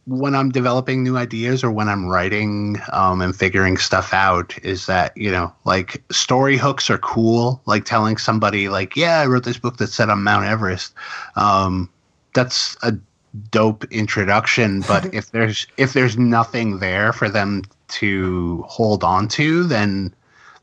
when 0.07 0.35
I'm 0.35 0.49
developing 0.49 1.03
new 1.03 1.18
ideas 1.18 1.62
or 1.62 1.70
when 1.70 1.91
I'm 1.91 2.07
writing 2.07 2.79
um, 2.95 3.20
and 3.20 3.37
figuring 3.37 3.76
stuff 3.76 4.14
out 4.14 4.57
is 4.64 4.87
that, 4.87 5.14
you 5.14 5.31
know, 5.31 5.53
like 5.66 6.03
story 6.11 6.57
hooks 6.57 6.89
are 6.89 6.97
cool. 6.97 7.61
Like 7.66 7.85
telling 7.85 8.16
somebody, 8.16 8.70
like, 8.70 8.97
yeah, 8.97 9.20
I 9.20 9.26
wrote 9.26 9.45
this 9.45 9.59
book 9.59 9.76
that's 9.76 9.93
set 9.95 10.09
on 10.09 10.24
Mount 10.24 10.47
Everest. 10.47 10.95
Um, 11.37 11.91
that's 12.33 12.74
a 12.83 12.95
dope 13.51 13.85
introduction. 13.93 14.81
But 14.81 15.12
if 15.14 15.31
there's 15.33 15.66
if 15.76 15.93
there's 15.93 16.16
nothing 16.16 16.79
there 16.79 17.12
for 17.12 17.29
them 17.29 17.64
to 17.89 18.64
hold 18.68 19.05
on 19.05 19.28
to, 19.28 19.64
then 19.64 20.14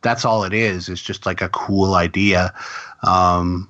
that's 0.02 0.26
all 0.26 0.44
it 0.44 0.54
is. 0.54 0.90
It's 0.90 1.02
just 1.02 1.26
like 1.26 1.42
a 1.42 1.50
cool 1.50 1.96
idea. 1.96 2.54
Um, 3.04 3.70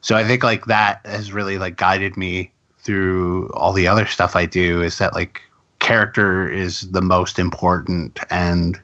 so 0.00 0.16
I 0.16 0.24
think 0.24 0.44
like 0.44 0.66
that 0.66 1.00
has 1.06 1.32
really 1.32 1.58
like 1.58 1.76
guided 1.76 2.16
me 2.16 2.50
through 2.80 3.50
all 3.54 3.72
the 3.72 3.88
other 3.88 4.06
stuff 4.06 4.36
I 4.36 4.46
do 4.46 4.82
is 4.82 4.98
that 4.98 5.14
like 5.14 5.40
character 5.78 6.48
is 6.48 6.90
the 6.92 7.02
most 7.02 7.38
important 7.38 8.18
and 8.30 8.80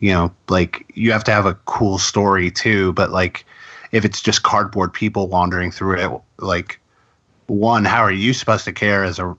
you 0.00 0.12
know 0.12 0.34
like 0.48 0.84
you 0.94 1.12
have 1.12 1.24
to 1.24 1.30
have 1.30 1.46
a 1.46 1.54
cool 1.64 1.98
story 1.98 2.50
too 2.50 2.92
but 2.94 3.10
like 3.10 3.46
if 3.92 4.04
it's 4.04 4.20
just 4.20 4.42
cardboard 4.42 4.92
people 4.92 5.28
wandering 5.28 5.70
through 5.70 5.98
it 5.98 6.20
like 6.38 6.78
one 7.46 7.84
how 7.84 8.02
are 8.02 8.12
you 8.12 8.34
supposed 8.34 8.64
to 8.64 8.72
care 8.72 9.04
as 9.04 9.18
a 9.18 9.36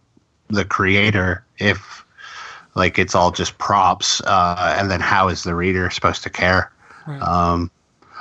the 0.49 0.65
creator 0.65 1.43
if 1.59 2.05
like 2.77 2.97
it's 2.97 3.15
all 3.15 3.31
just 3.31 3.57
props 3.57 4.21
uh 4.21 4.75
and 4.79 4.89
then 4.89 5.01
how 5.01 5.27
is 5.27 5.43
the 5.43 5.53
reader 5.55 5.89
supposed 5.89 6.23
to 6.23 6.29
care 6.29 6.71
Right. 7.07 7.21
Um, 7.21 7.71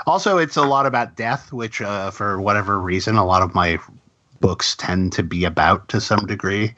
also, 0.07 0.38
it's 0.38 0.57
a 0.57 0.62
lot 0.62 0.86
about 0.86 1.16
death, 1.16 1.52
which, 1.52 1.82
uh, 1.82 2.12
for 2.12 2.40
whatever 2.40 2.78
reason, 2.80 3.16
a 3.16 3.24
lot 3.24 3.42
of 3.42 3.52
my 3.52 3.80
books 4.40 4.76
tend 4.76 5.12
to 5.14 5.24
be 5.24 5.44
about 5.44 5.88
to 5.88 6.00
some 6.00 6.24
degree. 6.26 6.72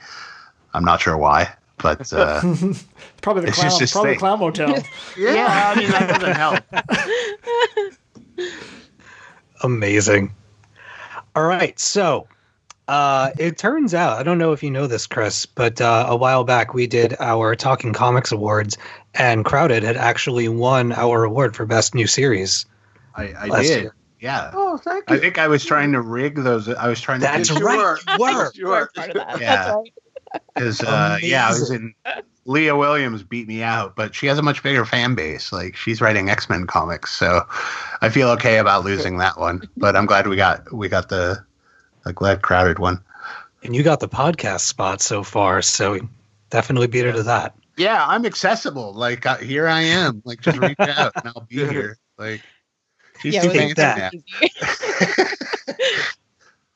I'm 0.72 0.84
not 0.84 1.02
sure 1.02 1.18
why, 1.18 1.52
but 1.76 2.10
uh, 2.14 2.40
Probably 3.20 3.42
the 3.42 3.48
It's 3.48 3.58
clown. 3.58 3.78
just 3.78 3.92
Probably 3.92 4.10
the 4.10 4.14
thing. 4.14 4.18
clown 4.20 4.38
motel. 4.40 4.70
yeah, 5.18 5.74
I 5.76 5.78
mean 5.78 5.90
that 5.90 6.18
doesn't 6.18 6.34
help. 6.34 6.64
Amazing. 9.62 10.32
All 11.36 11.44
right, 11.44 11.78
so 11.78 12.26
uh, 12.88 13.30
it 13.38 13.58
turns 13.58 13.94
out 13.94 14.18
I 14.18 14.22
don't 14.22 14.38
know 14.38 14.52
if 14.52 14.62
you 14.62 14.70
know 14.70 14.86
this, 14.86 15.06
Chris, 15.06 15.46
but 15.46 15.80
uh, 15.80 16.06
a 16.08 16.16
while 16.16 16.42
back 16.44 16.74
we 16.74 16.86
did 16.86 17.14
our 17.20 17.54
Talking 17.54 17.92
Comics 17.92 18.32
Awards, 18.32 18.76
and 19.14 19.44
Crowded 19.44 19.82
had 19.82 19.96
actually 19.96 20.48
won 20.48 20.92
our 20.92 21.24
award 21.24 21.54
for 21.54 21.66
best 21.66 21.94
new 21.94 22.06
series. 22.06 22.66
I, 23.14 23.34
I 23.38 23.62
did. 23.62 23.82
year. 23.82 23.94
Yeah. 24.20 24.50
Oh, 24.52 24.76
thank 24.78 25.08
you. 25.10 25.16
I 25.16 25.18
think 25.20 25.38
I 25.38 25.46
was 25.48 25.64
trying 25.64 25.92
to 25.92 26.00
rig 26.00 26.36
those. 26.36 26.68
I 26.68 26.88
was 26.88 27.00
trying 27.00 27.20
to. 27.20 27.26
That's 27.26 27.50
Yes, 27.50 27.60
right. 27.62 27.76
were. 27.76 27.98
you 28.16 28.18
were. 28.18 28.28
Yes, 28.30 28.56
you 28.56 28.64
You 28.64 28.70
were. 28.70 28.90
part 28.94 29.10
of 29.10 29.14
that. 29.14 29.40
Yeah. 29.40 29.54
That's 29.54 29.70
right. 29.74 30.42
Because 30.54 30.80
uh, 30.82 31.18
yeah, 31.22 31.46
I 31.46 31.50
was 31.50 31.70
in. 31.70 31.94
Leah 32.44 32.76
Williams 32.76 33.22
beat 33.22 33.46
me 33.46 33.62
out, 33.62 33.94
but 33.94 34.14
she 34.14 34.26
has 34.26 34.38
a 34.38 34.42
much 34.42 34.62
bigger 34.62 34.84
fan 34.86 35.14
base. 35.14 35.52
Like 35.52 35.76
she's 35.76 36.00
writing 36.00 36.30
X 36.30 36.48
Men 36.48 36.66
comics, 36.66 37.12
so 37.12 37.42
I 38.00 38.08
feel 38.08 38.30
okay 38.30 38.58
about 38.58 38.84
losing 38.84 39.18
that 39.18 39.38
one. 39.38 39.68
But 39.76 39.96
I'm 39.96 40.06
glad 40.06 40.26
we 40.26 40.36
got 40.36 40.72
we 40.72 40.88
got 40.88 41.08
the 41.10 41.44
a 42.04 42.12
glad 42.12 42.42
crowded 42.42 42.78
one. 42.78 43.02
And 43.62 43.74
you 43.74 43.82
got 43.82 44.00
the 44.00 44.08
podcast 44.08 44.60
spot 44.60 45.00
so 45.00 45.22
far, 45.22 45.62
so 45.62 45.98
definitely 46.50 46.86
beat 46.86 47.04
her 47.04 47.12
to 47.12 47.22
that. 47.24 47.54
Yeah, 47.76 48.04
I'm 48.06 48.26
accessible. 48.26 48.92
Like 48.92 49.26
uh, 49.26 49.36
here 49.36 49.68
I 49.68 49.80
am. 49.82 50.22
Like 50.24 50.40
just 50.40 50.58
reach 50.58 50.76
out 50.80 51.12
and 51.16 51.28
I'll 51.28 51.46
be 51.48 51.66
here. 51.66 51.98
Like 52.16 52.42
she's 53.20 53.34
Yeah, 53.34 53.42
too 53.42 53.52
Take 53.52 53.76
fancy 53.76 54.12
that. 54.40 54.98
now. 55.18 55.26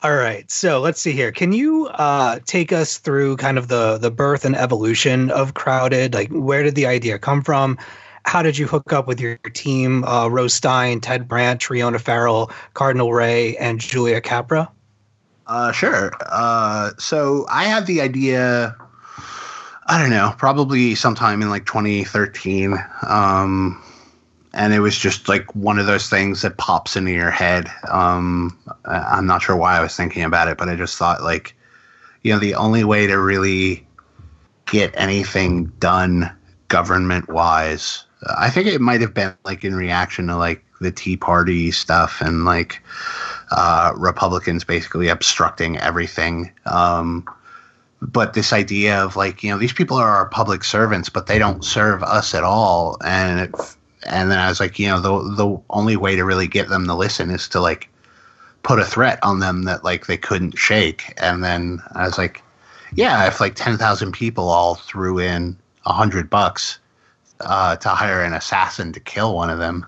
All 0.05 0.17
right, 0.17 0.51
so 0.51 0.81
let's 0.81 1.01
see 1.01 1.13
here. 1.13 1.31
Can 1.31 1.53
you 1.53 1.87
uh, 1.87 2.41
take 2.45 2.73
us 2.73 2.99
through 2.99 3.37
kind 3.37 3.57
of 3.57 3.69
the 3.69 3.99
the 3.99 4.11
birth 4.11 4.45
and 4.45 4.57
evolution 4.57 5.31
of 5.31 5.55
Crowded? 5.55 6.13
Like, 6.13 6.29
where 6.31 6.65
did 6.65 6.75
the 6.75 6.87
idea 6.87 7.21
come 7.21 7.43
from? 7.43 7.79
How 8.25 8.43
did 8.43 8.59
you 8.59 8.67
hook 8.67 8.93
up 8.93 9.07
with 9.07 9.21
your 9.21 9.37
team? 9.37 10.03
Uh, 10.05 10.27
Ro 10.29 10.49
Stein, 10.49 11.01
Ted 11.01 11.29
Brandt, 11.29 11.61
Triona 11.61 12.01
Farrell, 12.01 12.51
Cardinal 12.75 13.13
Rae, 13.13 13.57
and 13.57 13.81
Julia 13.81 14.21
Capra. 14.21 14.71
Uh, 15.53 15.71
sure. 15.71 16.13
Uh, 16.31 16.93
so 16.97 17.45
I 17.51 17.65
had 17.65 17.85
the 17.85 18.01
idea. 18.01 18.75
I 19.87 20.01
don't 20.01 20.09
know, 20.09 20.35
probably 20.39 20.95
sometime 20.95 21.43
in 21.43 21.51
like 21.51 21.67
2013. 21.67 22.79
Um, 23.07 23.83
and 24.55 24.73
it 24.73 24.81
was 24.81 24.97
just 24.97 25.29
like 25.29 25.55
one 25.55 25.79
of 25.79 25.85
those 25.85 26.09
things 26.09 26.41
that 26.41 26.57
pops 26.57 26.97
into 26.97 27.11
your 27.11 27.31
head. 27.31 27.71
Um, 27.91 28.59
I'm 28.87 29.27
not 29.27 29.43
sure 29.43 29.55
why 29.55 29.77
I 29.77 29.83
was 29.83 29.95
thinking 29.95 30.23
about 30.23 30.49
it, 30.49 30.57
but 30.57 30.71
I 30.71 30.75
just 30.75 30.97
thought 30.97 31.23
like, 31.23 31.55
you 32.23 32.33
know, 32.33 32.39
the 32.39 32.55
only 32.55 32.85
way 32.85 33.07
to 33.07 33.21
really 33.21 33.87
get 34.65 34.95
anything 34.97 35.67
done 35.81 36.35
government 36.69 37.29
wise, 37.29 38.07
I 38.39 38.49
think 38.49 38.69
it 38.69 38.81
might 38.81 39.03
have 39.03 39.13
been 39.13 39.35
like 39.45 39.65
in 39.65 39.75
reaction 39.75 40.29
to 40.29 40.37
like 40.37 40.65
the 40.81 40.93
Tea 40.93 41.19
Party 41.19 41.73
stuff 41.73 42.23
and 42.23 42.47
like 42.47 42.83
uh, 43.53 43.93
Republicans 43.97 44.65
basically 44.65 45.09
obstructing 45.09 45.77
everything. 45.79 46.51
Um, 46.65 47.29
but 48.01 48.33
this 48.33 48.53
idea 48.53 48.99
of 48.99 49.15
like 49.15 49.43
you 49.45 49.51
know 49.51 49.59
these 49.59 49.73
people 49.73 49.97
are 49.97 50.09
our 50.09 50.27
public 50.27 50.65
servants, 50.65 51.09
but 51.09 51.27
they 51.27 51.39
don't 51.39 51.65
serve 51.65 52.03
us 52.03 52.35
at 52.35 52.45
all, 52.45 52.97
and 53.05 53.41
it, 53.41 53.55
and 54.07 54.31
then 54.31 54.39
I 54.39 54.49
was 54.49 54.59
like 54.59 54.79
you 54.79 54.89
know 54.89 55.01
the 55.01 55.35
the 55.37 55.61
only 55.71 55.97
way 55.97 56.17
to 56.17 56.25
really 56.25 56.49
get 56.49 56.69
them 56.69 56.87
to 56.87 56.95
listen 56.95 57.31
is 57.31 57.49
to 57.51 57.61
like 57.61 57.89
put 58.63 58.79
a 58.79 58.85
threat 58.85 59.19
on 59.23 59.41
them 59.41 59.65
that 59.65 59.85
like 59.85 60.07
they 60.07 60.17
couldn't 60.17 60.59
shake, 60.59 61.15
and 61.19 61.45
then 61.45 61.81
I 61.93 62.07
was 62.07 62.19
like, 62.19 62.43
yeah, 62.95 63.29
if 63.29 63.39
like 63.39 63.55
ten 63.55 63.77
thousand 63.77 64.13
people 64.13 64.49
all 64.49 64.77
threw 64.77 65.19
in 65.19 65.57
a 65.85 65.93
hundred 65.93 66.31
bucks 66.31 66.79
uh, 67.41 67.77
to 67.77 67.91
hire 67.91 68.25
an 68.25 68.33
assassin 68.33 68.93
to 68.95 69.01
kill 69.01 69.37
one 69.37 69.51
of 69.51 69.59
them. 69.59 69.87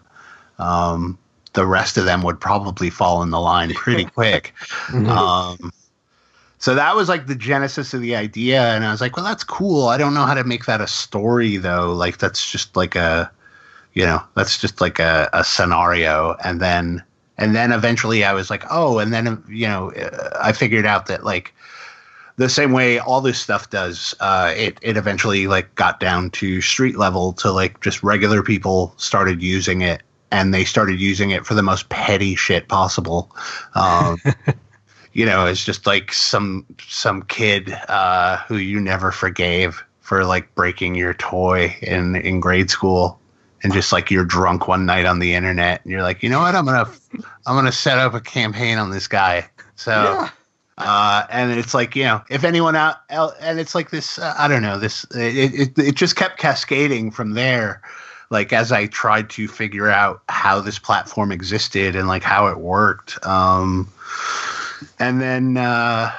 Um, 0.59 1.19
the 1.55 1.67
rest 1.67 1.97
of 1.97 2.05
them 2.05 2.23
would 2.23 2.41
probably 2.41 2.91
fall 2.91 3.23
in 3.23 3.31
the 3.31 3.41
line 3.41 3.73
pretty 3.75 4.05
quick. 4.17 4.53
Um, 4.93 5.73
so 6.59 6.75
that 6.75 6.97
was 6.97 7.09
like 7.09 7.27
the 7.27 7.35
genesis 7.35 7.95
of 7.95 8.01
the 8.01 8.17
idea, 8.17 8.63
and 8.63 8.85
I 8.85 8.91
was 8.91 9.01
like, 9.01 9.17
well, 9.17 9.25
that's 9.25 9.45
cool. 9.45 9.89
I 9.89 9.97
don't 9.99 10.15
know 10.15 10.25
how 10.25 10.35
to 10.35 10.45
make 10.45 10.67
that 10.67 10.81
a 10.81 10.87
story 10.87 11.57
though. 11.57 11.93
Like 11.93 12.19
that's 12.19 12.51
just 12.51 12.75
like 12.77 12.97
a, 12.97 13.31
you 13.93 14.05
know, 14.05 14.23
that's 14.35 14.59
just 14.59 14.81
like 14.81 14.99
a, 14.99 15.29
a 15.33 15.45
scenario, 15.45 16.37
and 16.45 16.61
then 16.61 17.03
and 17.37 17.55
then 17.55 17.73
eventually 17.73 18.25
I 18.25 18.33
was 18.33 18.51
like, 18.51 18.65
oh, 18.71 18.99
and 18.99 19.13
then 19.13 19.43
you 19.49 19.67
know, 19.67 19.93
uh, 19.93 20.39
I 20.41 20.53
figured 20.53 20.87
out 20.87 21.07
that 21.07 21.25
like 21.25 21.55
the 22.37 22.49
same 22.49 22.73
way 22.73 22.99
all 22.99 23.21
this 23.21 23.39
stuff 23.39 23.71
does, 23.71 24.15
uh, 24.21 24.53
it 24.57 24.79
it 24.81 24.97
eventually 24.97 25.47
like 25.47 25.75
got 25.75 26.01
down 26.01 26.31
to 26.31 26.61
street 26.61 26.97
level 26.97 27.33
to 27.35 27.53
like 27.53 27.81
just 27.81 28.03
regular 28.03 28.43
people 28.43 28.95
started 28.97 29.43
using 29.43 29.83
it, 29.83 30.03
and 30.35 30.53
they 30.53 30.65
started 30.65 31.01
using 31.01 31.31
it 31.31 31.47
for 31.47 31.55
the 31.55 31.63
most 31.63 31.89
petty 31.91 32.35
shit 32.35 32.67
possible. 32.67 33.31
Um, 33.77 34.19
you 35.13 35.25
know, 35.25 35.47
it's 35.47 35.65
just 35.65 35.87
like 35.87 36.13
some 36.13 36.67
some 36.89 37.23
kid 37.23 37.71
uh, 37.89 38.39
who 38.49 38.57
you 38.57 38.81
never 38.81 39.13
forgave 39.13 39.85
for 40.01 40.25
like 40.25 40.53
breaking 40.57 40.97
your 40.97 41.15
toy 41.15 41.77
in 41.81 42.17
in 42.17 42.41
grade 42.41 42.69
school, 42.69 43.21
and 43.63 43.73
just 43.73 43.93
like 43.93 44.11
you're 44.11 44.25
drunk 44.25 44.67
one 44.67 44.85
night 44.87 45.07
on 45.07 45.21
the 45.21 45.35
internet, 45.35 45.83
and 45.85 45.93
you're 45.93 46.03
like, 46.03 46.25
you 46.25 46.29
know 46.29 46.41
what, 46.41 46.57
I'm 46.57 46.65
gonna 46.65 46.91
I'm 47.47 47.55
gonna 47.55 47.71
set 47.71 47.99
up 47.99 48.15
a 48.15 48.21
campaign 48.21 48.79
on 48.79 48.91
this 48.91 49.07
guy. 49.07 49.49
So. 49.77 49.93
Yeah. 49.93 50.31
Uh, 50.77 51.25
and 51.31 51.53
it's 51.53 51.73
like 51.73 51.95
you 51.95 52.03
know, 52.03 52.21
if 52.29 52.43
anyone 52.43 52.75
out, 52.75 52.97
and 53.09 53.61
it's 53.61 53.77
like 53.77 53.91
this. 53.91 54.19
Uh, 54.19 54.35
I 54.37 54.49
don't 54.49 54.61
know. 54.61 54.77
This 54.77 55.05
it, 55.15 55.55
it 55.55 55.79
it 55.79 55.95
just 55.95 56.17
kept 56.17 56.37
cascading 56.37 57.13
from 57.13 57.35
there. 57.35 57.81
Like 58.35 58.53
as 58.53 58.73
I 58.73 58.87
tried 58.87 59.31
to 59.31 59.47
figure 59.47 59.89
out 59.89 60.21
how 60.29 60.61
this 60.61 60.77
platform 60.81 61.31
existed 61.31 61.95
and 61.95 62.09
like 62.09 62.25
how 62.25 62.49
it 62.49 62.59
worked. 62.59 63.25
Um, 63.25 63.89
and 64.99 65.21
then 65.21 65.57
uh, 65.57 66.11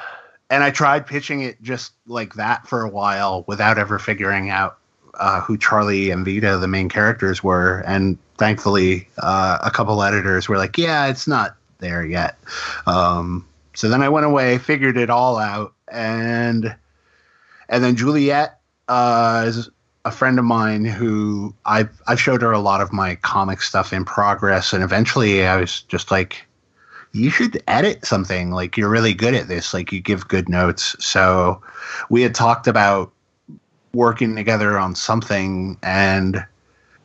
and 0.49 0.63
I 0.63 0.71
tried 0.71 1.05
pitching 1.05 1.41
it 1.41 1.61
just 1.61 1.91
like 2.07 2.35
that 2.35 2.65
for 2.67 2.83
a 2.83 2.89
while 2.89 3.43
without 3.47 3.77
ever 3.77 3.99
figuring 3.99 4.49
out 4.49 4.77
uh, 5.15 5.41
who 5.41 5.57
Charlie 5.57 6.09
and 6.09 6.25
Vita, 6.25 6.57
the 6.57 6.69
main 6.69 6.87
characters, 6.87 7.43
were. 7.43 7.83
And 7.85 8.17
thankfully, 8.37 9.09
uh, 9.17 9.57
a 9.61 9.69
couple 9.69 10.01
editors 10.01 10.47
were 10.47 10.57
like, 10.57 10.77
"Yeah, 10.77 11.07
it's 11.07 11.27
not 11.27 11.57
there 11.79 12.05
yet." 12.05 12.37
Um, 12.87 13.45
so 13.73 13.89
then 13.89 14.01
I 14.01 14.07
went 14.07 14.25
away, 14.25 14.57
figured 14.57 14.95
it 14.95 15.09
all 15.09 15.37
out, 15.37 15.73
and 15.91 16.73
and 17.67 17.83
then 17.83 17.97
Juliette 17.97 18.61
uh, 18.87 19.43
is 19.47 19.69
a 20.05 20.11
friend 20.11 20.37
of 20.37 20.45
mine 20.45 20.85
who 20.85 21.53
I've 21.65 22.01
I've 22.07 22.21
showed 22.21 22.43
her 22.43 22.51
a 22.51 22.59
lot 22.59 22.79
of 22.79 22.93
my 22.93 23.15
comic 23.15 23.61
stuff 23.61 23.91
in 23.91 24.05
progress, 24.05 24.71
and 24.71 24.83
eventually 24.83 25.45
I 25.45 25.57
was 25.57 25.81
just 25.81 26.11
like, 26.11 26.45
you 27.11 27.31
should 27.31 27.61
edit 27.67 28.05
something. 28.05 28.51
Like 28.51 28.77
you're 28.77 28.89
really 28.89 29.15
good 29.15 29.33
at 29.33 29.47
this. 29.47 29.73
Like 29.73 29.91
you 29.91 29.99
give 29.99 30.27
good 30.27 30.47
notes. 30.47 30.95
So 31.03 31.61
we 32.09 32.21
had 32.21 32.35
talked 32.35 32.67
about 32.67 33.11
working 33.93 34.35
together 34.35 34.77
on 34.77 34.93
something, 34.93 35.77
and 35.81 36.45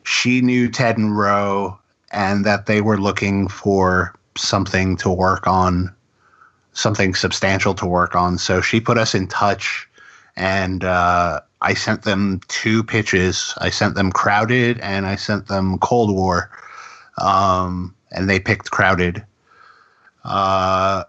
she 0.05 0.43
knew 0.43 0.71
Ted 0.71 0.99
and 0.99 1.17
Ro, 1.17 1.79
and 2.13 2.45
that 2.45 2.67
they 2.67 2.83
were 2.83 2.99
looking 2.99 3.49
for 3.49 4.15
something 4.37 4.97
to 4.99 5.11
work 5.11 5.47
on 5.47 5.95
something 6.73 7.15
substantial 7.15 7.75
to 7.75 7.87
work 7.87 8.15
on. 8.15 8.39
So 8.39 8.61
she 8.61 8.79
put 8.79 8.99
us 8.99 9.15
in 9.15 9.27
touch, 9.27 9.89
and 10.37 10.85
uh, 10.85 11.41
I 11.63 11.75
sent 11.75 12.03
them 12.03 12.41
two 12.49 12.83
pitches. 12.83 13.55
I 13.59 13.71
sent 13.71 13.95
them 13.95 14.11
Crowded, 14.13 14.79
and 14.81 15.07
I 15.07 15.17
sent 15.17 15.49
them 15.49 15.79
Cold 15.79 16.15
War, 16.15 16.51
um, 17.19 17.95
and 18.13 18.29
they 18.31 18.41
picked 18.41 18.71
Crowded. 18.71 19.25
Uh, 20.25 21.05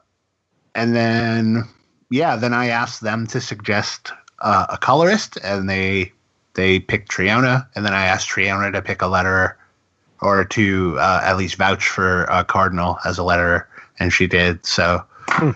and 0.75 0.95
then, 0.95 1.63
yeah, 2.09 2.35
then 2.35 2.53
I 2.53 2.67
asked 2.67 3.01
them 3.01 3.27
to 3.27 3.39
suggest 3.39 4.11
uh, 4.39 4.67
a 4.69 4.77
colorist, 4.77 5.37
and 5.43 5.69
they 5.69 6.11
they 6.53 6.79
picked 6.79 7.09
Triona, 7.09 7.65
and 7.75 7.85
then 7.85 7.93
I 7.93 8.05
asked 8.05 8.29
Triona 8.29 8.73
to 8.73 8.81
pick 8.81 9.01
a 9.01 9.05
letterer 9.05 9.53
or 10.19 10.43
to 10.45 10.97
uh, 10.99 11.21
at 11.23 11.37
least 11.37 11.55
vouch 11.55 11.87
for 11.87 12.25
Cardinal 12.47 12.99
as 13.05 13.17
a 13.17 13.21
letterer, 13.21 13.65
and 13.99 14.11
she 14.11 14.27
did. 14.27 14.65
So 14.65 15.03
uh, 15.29 15.53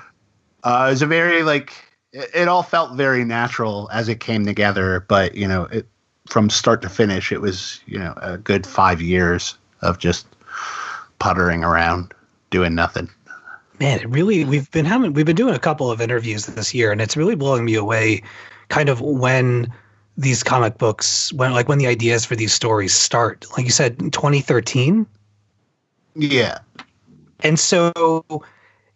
it 0.63 0.89
was 0.89 1.01
a 1.01 1.07
very 1.07 1.43
like 1.43 1.73
it, 2.15 2.29
it 2.33 2.47
all 2.47 2.63
felt 2.63 2.95
very 2.95 3.25
natural 3.25 3.89
as 3.91 4.07
it 4.07 4.19
came 4.19 4.45
together, 4.45 5.05
but 5.07 5.35
you 5.35 5.47
know, 5.47 5.63
it 5.63 5.85
from 6.27 6.49
start 6.49 6.81
to 6.81 6.89
finish, 6.89 7.31
it 7.31 7.41
was 7.41 7.81
you 7.85 7.99
know 7.99 8.13
a 8.21 8.37
good 8.37 8.65
five 8.65 9.01
years 9.01 9.57
of 9.81 9.99
just 9.99 10.25
puttering 11.19 11.63
around, 11.63 12.13
doing 12.49 12.73
nothing. 12.73 13.09
Man, 13.79 13.99
it 13.99 14.09
really 14.09 14.45
we've 14.45 14.71
been 14.71 14.85
having 14.85 15.13
we've 15.13 15.25
been 15.25 15.35
doing 15.35 15.53
a 15.53 15.59
couple 15.59 15.91
of 15.91 16.01
interviews 16.01 16.45
this 16.45 16.73
year, 16.73 16.91
and 16.91 17.01
it's 17.01 17.17
really 17.17 17.35
blowing 17.35 17.65
me 17.65 17.75
away, 17.75 18.23
kind 18.69 18.87
of 18.89 19.01
when 19.01 19.71
these 20.17 20.43
comic 20.43 20.77
books 20.77 21.33
when 21.33 21.51
like 21.51 21.67
when 21.67 21.77
the 21.77 21.87
ideas 21.87 22.25
for 22.25 22.37
these 22.37 22.53
stories 22.53 22.93
start. 22.93 23.45
Like 23.57 23.65
you 23.65 23.71
said, 23.71 23.99
2013. 23.99 25.05
Yeah. 26.15 26.59
And 27.41 27.59
so 27.59 27.91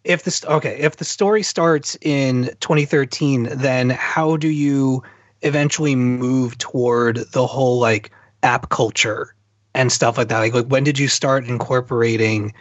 if 0.04 0.22
this 0.22 0.44
okay, 0.44 0.78
if 0.78 0.96
the 0.96 1.04
story 1.04 1.42
starts 1.42 1.96
in 2.00 2.50
2013, 2.60 3.48
then 3.52 3.90
how 3.90 4.36
do 4.36 4.48
you 4.48 5.02
eventually 5.42 5.94
move 5.94 6.58
toward 6.58 7.16
the 7.32 7.46
whole 7.46 7.78
like 7.78 8.10
app 8.42 8.68
culture 8.68 9.34
and 9.74 9.92
stuff 9.92 10.18
like 10.18 10.28
that? 10.28 10.38
Like, 10.38 10.54
like 10.54 10.66
when 10.66 10.84
did 10.84 10.98
you 10.98 11.08
start 11.08 11.44
incorporating 11.46 12.54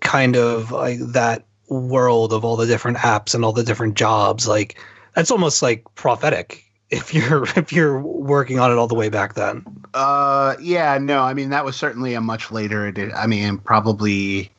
kind 0.00 0.36
of 0.36 0.70
like 0.70 0.98
that 1.00 1.44
world 1.68 2.32
of 2.32 2.44
all 2.44 2.56
the 2.56 2.66
different 2.66 2.98
apps 2.98 3.34
and 3.34 3.44
all 3.44 3.52
the 3.52 3.64
different 3.64 3.94
jobs? 3.94 4.46
Like 4.46 4.78
that's 5.14 5.30
almost 5.30 5.62
like 5.62 5.84
prophetic 5.94 6.64
if 6.90 7.12
you're 7.12 7.44
if 7.56 7.72
you're 7.72 8.00
working 8.00 8.60
on 8.60 8.70
it 8.70 8.78
all 8.78 8.86
the 8.86 8.94
way 8.94 9.08
back 9.08 9.34
then. 9.34 9.64
Uh, 9.94 10.54
yeah, 10.60 10.98
no, 10.98 11.22
I 11.22 11.34
mean 11.34 11.50
that 11.50 11.64
was 11.64 11.76
certainly 11.76 12.14
a 12.14 12.20
much 12.20 12.52
later. 12.52 12.92
I 13.16 13.26
mean, 13.26 13.58
probably, 13.58 14.50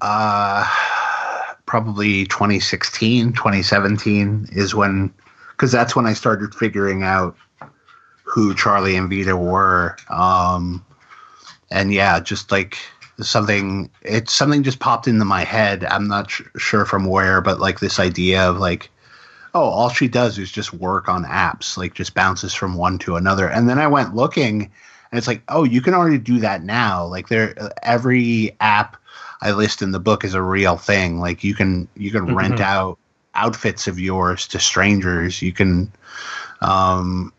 uh, 0.00 0.68
probably 1.70 2.26
2016, 2.26 3.32
2017 3.32 4.48
is 4.50 4.74
when, 4.74 5.14
because 5.52 5.70
that's 5.70 5.94
when 5.94 6.04
I 6.04 6.14
started 6.14 6.52
figuring 6.52 7.04
out 7.04 7.36
who 8.24 8.56
Charlie 8.56 8.96
and 8.96 9.08
Vita 9.08 9.36
were. 9.36 9.96
Um, 10.08 10.84
and 11.70 11.92
yeah, 11.92 12.18
just 12.18 12.50
like 12.50 12.76
something, 13.20 13.88
it's 14.02 14.32
something 14.32 14.64
just 14.64 14.80
popped 14.80 15.06
into 15.06 15.24
my 15.24 15.44
head. 15.44 15.84
I'm 15.84 16.08
not 16.08 16.28
sh- 16.28 16.42
sure 16.56 16.84
from 16.84 17.04
where, 17.04 17.40
but 17.40 17.60
like 17.60 17.78
this 17.78 18.00
idea 18.00 18.50
of 18.50 18.58
like, 18.58 18.90
oh, 19.54 19.62
all 19.62 19.90
she 19.90 20.08
does 20.08 20.38
is 20.40 20.50
just 20.50 20.74
work 20.74 21.08
on 21.08 21.24
apps, 21.24 21.76
like 21.76 21.94
just 21.94 22.14
bounces 22.14 22.52
from 22.52 22.74
one 22.74 22.98
to 22.98 23.14
another. 23.14 23.48
And 23.48 23.68
then 23.68 23.78
I 23.78 23.86
went 23.86 24.16
looking, 24.16 24.62
and 24.62 25.18
it's 25.18 25.28
like, 25.28 25.42
oh, 25.48 25.62
you 25.62 25.82
can 25.82 25.94
already 25.94 26.18
do 26.18 26.40
that 26.40 26.64
now. 26.64 27.06
Like 27.06 27.28
there, 27.28 27.70
every 27.84 28.56
app 28.58 28.96
I 29.42 29.52
list 29.52 29.82
in 29.82 29.92
the 29.92 30.00
book 30.00 30.24
is 30.24 30.34
a 30.34 30.42
real 30.42 30.76
thing. 30.76 31.20
Like 31.20 31.42
you 31.44 31.54
can 31.54 31.88
you 31.96 32.10
can 32.10 32.34
rent 32.34 32.58
Mhm. 32.58 32.64
out 32.64 32.98
outfits 33.34 33.86
of 33.86 33.98
yours 33.98 34.46
to 34.48 34.58
strangers. 34.58 35.40
You 35.40 35.52
can, 35.52 35.92
um, 36.60 37.32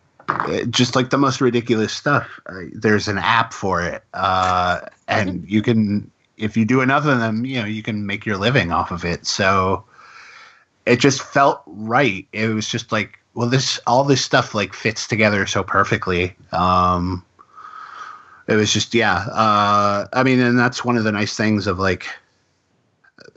just 0.69 0.95
like 0.95 1.09
the 1.09 1.17
most 1.17 1.41
ridiculous 1.41 1.93
stuff. 1.93 2.39
Uh, 2.47 2.61
there's 2.73 3.07
an 3.07 3.17
app 3.17 3.53
for 3.53 3.81
it, 3.81 4.03
uh, 4.13 4.81
and 5.07 5.47
you 5.49 5.61
can 5.61 6.09
if 6.37 6.57
you 6.57 6.65
do 6.65 6.81
enough 6.81 7.05
of 7.05 7.19
them, 7.19 7.45
you 7.45 7.59
know, 7.59 7.67
you 7.67 7.83
can 7.83 8.05
make 8.05 8.25
your 8.25 8.37
living 8.37 8.71
off 8.71 8.91
of 8.91 9.05
it. 9.05 9.27
So 9.27 9.83
it 10.85 10.99
just 10.99 11.21
felt 11.21 11.61
right. 11.67 12.27
It 12.33 12.47
was 12.47 12.67
just 12.67 12.91
like, 12.91 13.19
well, 13.35 13.47
this 13.47 13.79
all 13.85 14.03
this 14.03 14.23
stuff 14.23 14.55
like 14.55 14.73
fits 14.73 15.07
together 15.07 15.45
so 15.45 15.63
perfectly. 15.63 16.35
Um, 16.51 17.23
it 18.51 18.55
was 18.55 18.71
just 18.71 18.93
yeah. 18.93 19.25
Uh, 19.31 20.07
I 20.13 20.23
mean, 20.23 20.39
and 20.39 20.59
that's 20.59 20.83
one 20.83 20.97
of 20.97 21.03
the 21.03 21.11
nice 21.11 21.35
things 21.35 21.67
of 21.67 21.79
like 21.79 22.07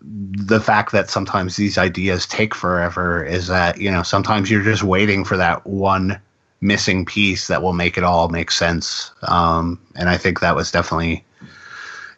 the 0.00 0.60
fact 0.60 0.92
that 0.92 1.08
sometimes 1.08 1.56
these 1.56 1.78
ideas 1.78 2.26
take 2.26 2.54
forever 2.54 3.24
is 3.24 3.46
that 3.46 3.80
you 3.80 3.90
know 3.90 4.02
sometimes 4.02 4.50
you're 4.50 4.62
just 4.62 4.82
waiting 4.82 5.24
for 5.24 5.36
that 5.36 5.66
one 5.66 6.20
missing 6.60 7.04
piece 7.04 7.46
that 7.46 7.62
will 7.62 7.72
make 7.72 7.96
it 7.96 8.04
all 8.04 8.28
make 8.28 8.50
sense. 8.50 9.12
Um, 9.22 9.80
and 9.96 10.08
I 10.08 10.16
think 10.16 10.40
that 10.40 10.56
was 10.56 10.70
definitely 10.70 11.24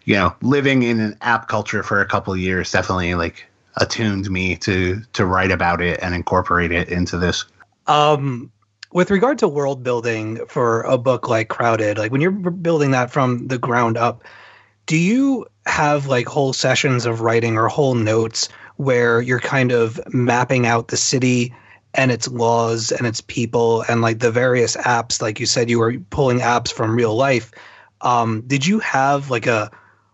you 0.05 0.14
know 0.14 0.34
living 0.42 0.82
in 0.82 1.01
an 1.01 1.16
app 1.20 1.49
culture 1.49 1.82
for 1.82 2.01
a 2.01 2.07
couple 2.07 2.36
years 2.36 2.70
definitely 2.70 3.14
like 3.14 3.44
attuned 3.76 4.30
me 4.30 4.57
to 4.57 5.03
to 5.12 5.26
write 5.26 5.51
about 5.51 5.82
it 5.82 6.01
and 6.03 6.14
incorporate 6.14 6.72
it 6.72 6.88
into 6.88 7.18
this. 7.18 7.44
Um, 7.86 8.51
with 8.97 9.11
regard 9.11 9.38
to 9.38 9.47
world 9.47 9.82
building 9.82 10.40
for 10.47 10.80
a 10.84 10.97
book 10.97 11.28
like 11.28 11.49
Crowded, 11.51 11.99
like 11.99 12.11
when 12.11 12.22
you're 12.22 12.30
building 12.30 12.92
that 12.92 13.11
from 13.11 13.47
the 13.49 13.59
ground 13.59 13.99
up, 13.99 14.24
do 14.86 14.97
you 14.97 15.44
have 15.66 16.07
like 16.07 16.26
whole 16.26 16.55
sessions 16.55 17.05
of 17.05 17.20
writing 17.20 17.59
or 17.59 17.68
whole 17.68 17.94
notes 17.94 18.49
where 18.76 19.20
you're 19.20 19.38
kind 19.38 19.70
of 19.70 20.01
mapping 20.14 20.66
out 20.66 20.88
the 20.88 20.97
city 20.97 21.55
and 21.92 22.11
its 22.11 22.26
laws 22.28 22.90
and 22.90 23.07
its 23.07 23.20
people 23.20 23.84
and 23.86 24.01
like 24.01 24.20
the 24.20 24.30
various 24.30 24.78
apps? 24.78 25.20
Like 25.20 25.38
you 25.40 25.44
said, 25.44 25.68
you 25.68 25.78
were 25.78 25.99
pulling 26.09 26.38
apps 26.38 26.72
from 26.72 26.97
real 26.97 27.14
life. 27.14 27.53
Um, 28.01 28.44
did 28.47 28.66
you 28.66 28.78
have 28.78 29.28
like 29.28 29.47
a 29.47 29.70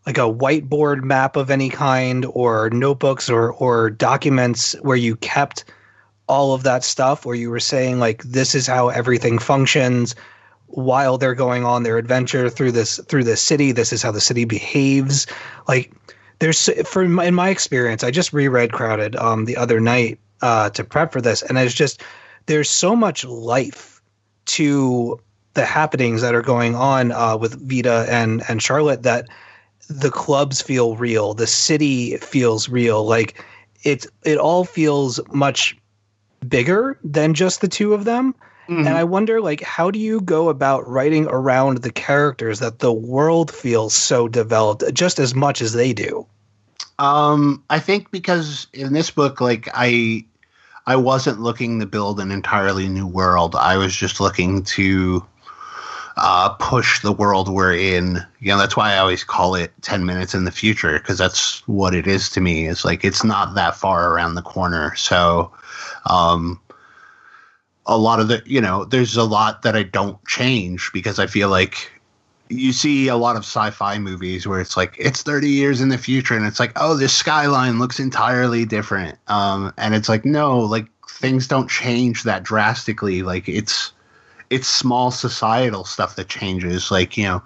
like 0.07 0.18
a 0.18 0.22
whiteboard 0.22 1.05
map 1.05 1.37
of 1.37 1.53
any 1.53 1.68
kind 1.68 2.26
or 2.30 2.68
notebooks 2.70 3.30
or 3.30 3.53
or 3.53 3.91
documents 3.91 4.72
where 4.83 4.97
you 4.97 5.14
kept 5.14 5.66
all 6.27 6.55
of 6.55 6.62
that 6.62 6.85
stuff 6.85 7.27
where 7.27 7.35
you 7.35 7.51
were 7.51 7.61
saying 7.61 7.99
like 7.99 8.23
this 8.23 8.55
is 8.55 8.66
how 8.66 8.89
everything 8.89 9.39
functions 9.39 10.14
while 10.66 11.18
they're 11.18 11.35
going 11.35 11.64
on 11.64 11.83
their 11.83 11.99
adventure 11.99 12.49
through 12.49 12.73
this 12.73 12.99
through 13.09 13.25
this 13.25 13.43
city. 13.43 13.73
This 13.73 13.93
is 13.93 14.03
how 14.03 14.11
the 14.11 14.20
city 14.20 14.45
behaves. 14.45 15.27
Like 15.68 15.93
there's 16.39 16.70
for 16.89 17.07
my, 17.09 17.27
in 17.27 17.35
my 17.35 17.51
experience 17.51 18.03
i 18.03 18.11
just 18.11 18.33
reread 18.33 18.73
crowded 18.73 19.14
um 19.14 19.45
the 19.45 19.57
other 19.57 19.79
night 19.79 20.18
uh 20.41 20.68
to 20.70 20.83
prep 20.83 21.12
for 21.12 21.20
this 21.20 21.41
and 21.41 21.57
it's 21.57 21.73
just 21.73 22.03
there's 22.47 22.68
so 22.68 22.97
much 22.97 23.25
life 23.25 24.03
to 24.45 25.20
the 25.55 25.64
happenings 25.64 26.20
that 26.20 26.35
are 26.35 26.43
going 26.43 26.75
on 26.75 27.12
uh 27.12 27.37
with 27.37 27.55
vita 27.70 28.07
and 28.09 28.43
and 28.49 28.61
charlotte 28.61 29.05
that 29.05 29.29
the 29.89 30.11
clubs 30.11 30.61
feel 30.61 30.97
real. 30.97 31.35
The 31.35 31.47
city 31.47 32.16
feels 32.18 32.68
real. 32.68 33.05
Like 33.05 33.45
it 33.83 34.07
it 34.25 34.39
all 34.39 34.64
feels 34.64 35.20
much 35.33 35.77
bigger 36.49 36.99
than 37.05 37.34
just 37.34 37.61
the 37.61 37.68
two 37.68 37.95
of 37.95 38.05
them 38.05 38.34
and 38.68 38.88
i 38.88 39.05
wonder 39.05 39.40
like 39.40 39.61
how 39.62 39.90
do 39.90 39.99
you 39.99 40.20
go 40.20 40.49
about 40.49 40.88
writing 40.88 41.26
around 41.26 41.78
the 41.78 41.90
characters 41.93 42.61
that 42.61 42.78
the 42.78 42.93
world 42.93 43.51
feels 43.51 43.93
so 43.93 44.28
developed 44.28 44.84
just 44.95 45.18
as 45.18 45.34
much 45.34 45.61
as 45.61 45.72
they 45.72 45.93
do 45.93 46.26
Um, 46.99 47.64
I 47.68 47.80
think 47.80 48.11
because 48.11 48.66
in 48.72 48.93
this 48.93 49.11
book, 49.11 49.40
like 49.40 49.68
I, 49.74 50.24
I 50.86 50.97
wasn't 50.97 51.40
looking 51.40 51.80
to 51.80 51.86
build 51.86 52.20
an 52.20 52.30
entirely 52.30 52.88
new 52.88 53.07
world. 53.07 53.57
I 53.57 53.76
was 53.76 53.95
just 53.97 54.20
looking 54.20 54.62
to 54.76 55.24
uh, 56.16 56.51
push 56.61 57.01
the 57.01 57.12
world 57.12 57.49
we're 57.49 57.74
in. 57.74 58.20
You 58.40 58.49
know, 58.53 58.59
that's 58.59 58.76
why 58.76 58.93
I 58.95 58.99
always 58.99 59.24
call 59.24 59.55
it 59.57 59.72
ten 59.80 60.05
minutes 60.05 60.34
in 60.34 60.45
the 60.45 60.53
future 60.53 60.99
because 60.99 61.18
that's 61.18 61.66
what 61.66 61.95
it 61.95 62.07
is 62.07 62.30
to 62.30 62.40
me. 62.40 62.68
It's 62.68 62.84
like 62.84 63.05
it's 63.05 63.24
not 63.24 63.55
that 63.55 63.74
far 63.76 64.12
around 64.12 64.34
the 64.34 64.43
corner. 64.43 64.95
So, 64.97 65.51
um, 66.07 66.61
a 67.87 67.99
lot 67.99 68.20
of 68.20 68.28
the, 68.28 68.43
you 68.47 68.61
know, 68.61 68.85
there's 68.85 69.16
a 69.16 69.24
lot 69.24 69.62
that 69.62 69.76
I 69.76 69.83
don't 69.83 70.24
change 70.26 70.91
because 70.93 71.18
I 71.18 71.26
feel 71.26 71.49
like 71.49 71.91
you 72.53 72.72
see 72.72 73.09
a 73.09 73.16
lot 73.16 73.37
of 73.37 73.43
sci-fi 73.43 73.99
movies 73.99 74.47
where 74.47 74.61
it's 74.61 74.76
like 74.76 74.95
it's 74.99 75.22
30 75.22 75.49
years 75.49 75.80
in 75.80 75.89
the 75.89 75.99
future 75.99 76.37
and 76.37 76.47
it's 76.47 76.61
like 76.61 76.72
oh 76.76 76.95
this 76.95 77.14
skyline 77.14 77.78
looks 77.78 77.99
entirely 77.99 78.64
different. 78.64 79.18
Um 79.28 79.72
and 79.78 79.95
it's 79.95 80.09
like 80.09 80.24
no 80.24 80.59
like 80.59 80.87
things 81.09 81.47
don't 81.47 81.70
change 81.70 82.24
that 82.24 82.43
drastically. 82.43 83.22
Like 83.22 83.49
it's 83.49 83.93
it's 84.51 84.68
small 84.68 85.11
societal 85.11 85.85
stuff 85.85 86.16
that 86.16 86.28
changes. 86.28 86.91
Like 86.91 87.16
you 87.16 87.24
know 87.24 87.43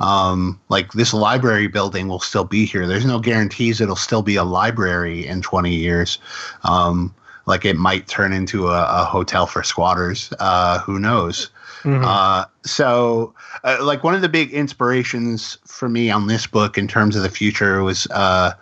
um 0.00 0.60
like 0.68 0.92
this 0.92 1.12
library 1.12 1.68
building 1.68 2.08
will 2.08 2.20
still 2.20 2.44
be 2.44 2.64
here. 2.64 2.86
There's 2.86 3.06
no 3.06 3.18
guarantees 3.18 3.80
it'll 3.80 3.96
still 3.96 4.22
be 4.22 4.36
a 4.36 4.44
library 4.44 5.26
in 5.26 5.42
20 5.42 5.74
years. 5.74 6.18
Um 6.64 7.14
like 7.46 7.64
it 7.64 7.76
might 7.76 8.08
turn 8.08 8.32
into 8.32 8.68
a, 8.68 8.82
a 8.88 9.04
hotel 9.04 9.46
for 9.46 9.62
squatters 9.62 10.32
uh 10.38 10.78
who 10.80 10.98
knows 10.98 11.50
uh, 11.86 12.44
so, 12.64 13.32
uh, 13.62 13.78
like 13.80 14.02
one 14.02 14.14
of 14.14 14.20
the 14.20 14.28
big 14.28 14.50
inspirations 14.52 15.56
for 15.66 15.88
me 15.88 16.10
on 16.10 16.26
this 16.26 16.46
book 16.46 16.76
in 16.76 16.88
terms 16.88 17.14
of 17.14 17.22
the 17.22 17.28
future 17.28 17.82
was 17.82 18.06
uh, 18.10 18.52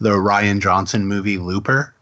the 0.00 0.10
Rian 0.10 0.60
Johnson 0.60 1.06
movie 1.06 1.38
Looper. 1.38 1.92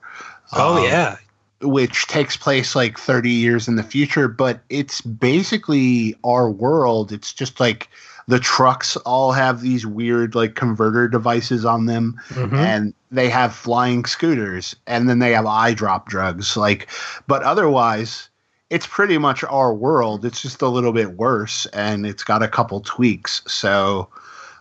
oh 0.52 0.78
Um, 0.78 0.84
yeah 0.84 1.16
which 1.62 2.06
takes 2.06 2.36
place 2.36 2.76
like 2.76 2.98
30 2.98 3.30
years 3.30 3.66
in 3.66 3.76
the 3.76 3.82
future, 3.82 4.28
but 4.28 4.60
it's 4.68 5.00
basically 5.00 6.14
our 6.22 6.50
world. 6.50 7.12
It's 7.12 7.32
just 7.32 7.58
like 7.60 7.88
the 8.28 8.40
trucks 8.40 8.96
all 8.98 9.32
have 9.32 9.60
these 9.60 9.86
weird 9.86 10.34
like 10.34 10.54
converter 10.54 11.06
devices 11.08 11.64
on 11.64 11.86
them 11.86 12.20
Mhm. 12.30 12.52
and 12.58 12.94
they 13.10 13.28
have 13.30 13.54
flying 13.54 14.04
scooters 14.04 14.74
and 14.86 15.08
then 15.08 15.20
they 15.20 15.32
have 15.32 15.46
eye 15.46 15.74
drop 15.74 16.08
drugs 16.08 16.56
like 16.56 16.88
but 17.26 17.42
otherwise 17.42 18.28
it's 18.68 18.86
pretty 18.86 19.16
much 19.16 19.44
our 19.44 19.72
world 19.72 20.24
it's 20.24 20.42
just 20.42 20.60
a 20.60 20.68
little 20.68 20.92
bit 20.92 21.16
worse 21.16 21.66
and 21.66 22.04
it's 22.04 22.24
got 22.24 22.42
a 22.42 22.48
couple 22.48 22.80
tweaks 22.80 23.42
so 23.46 24.08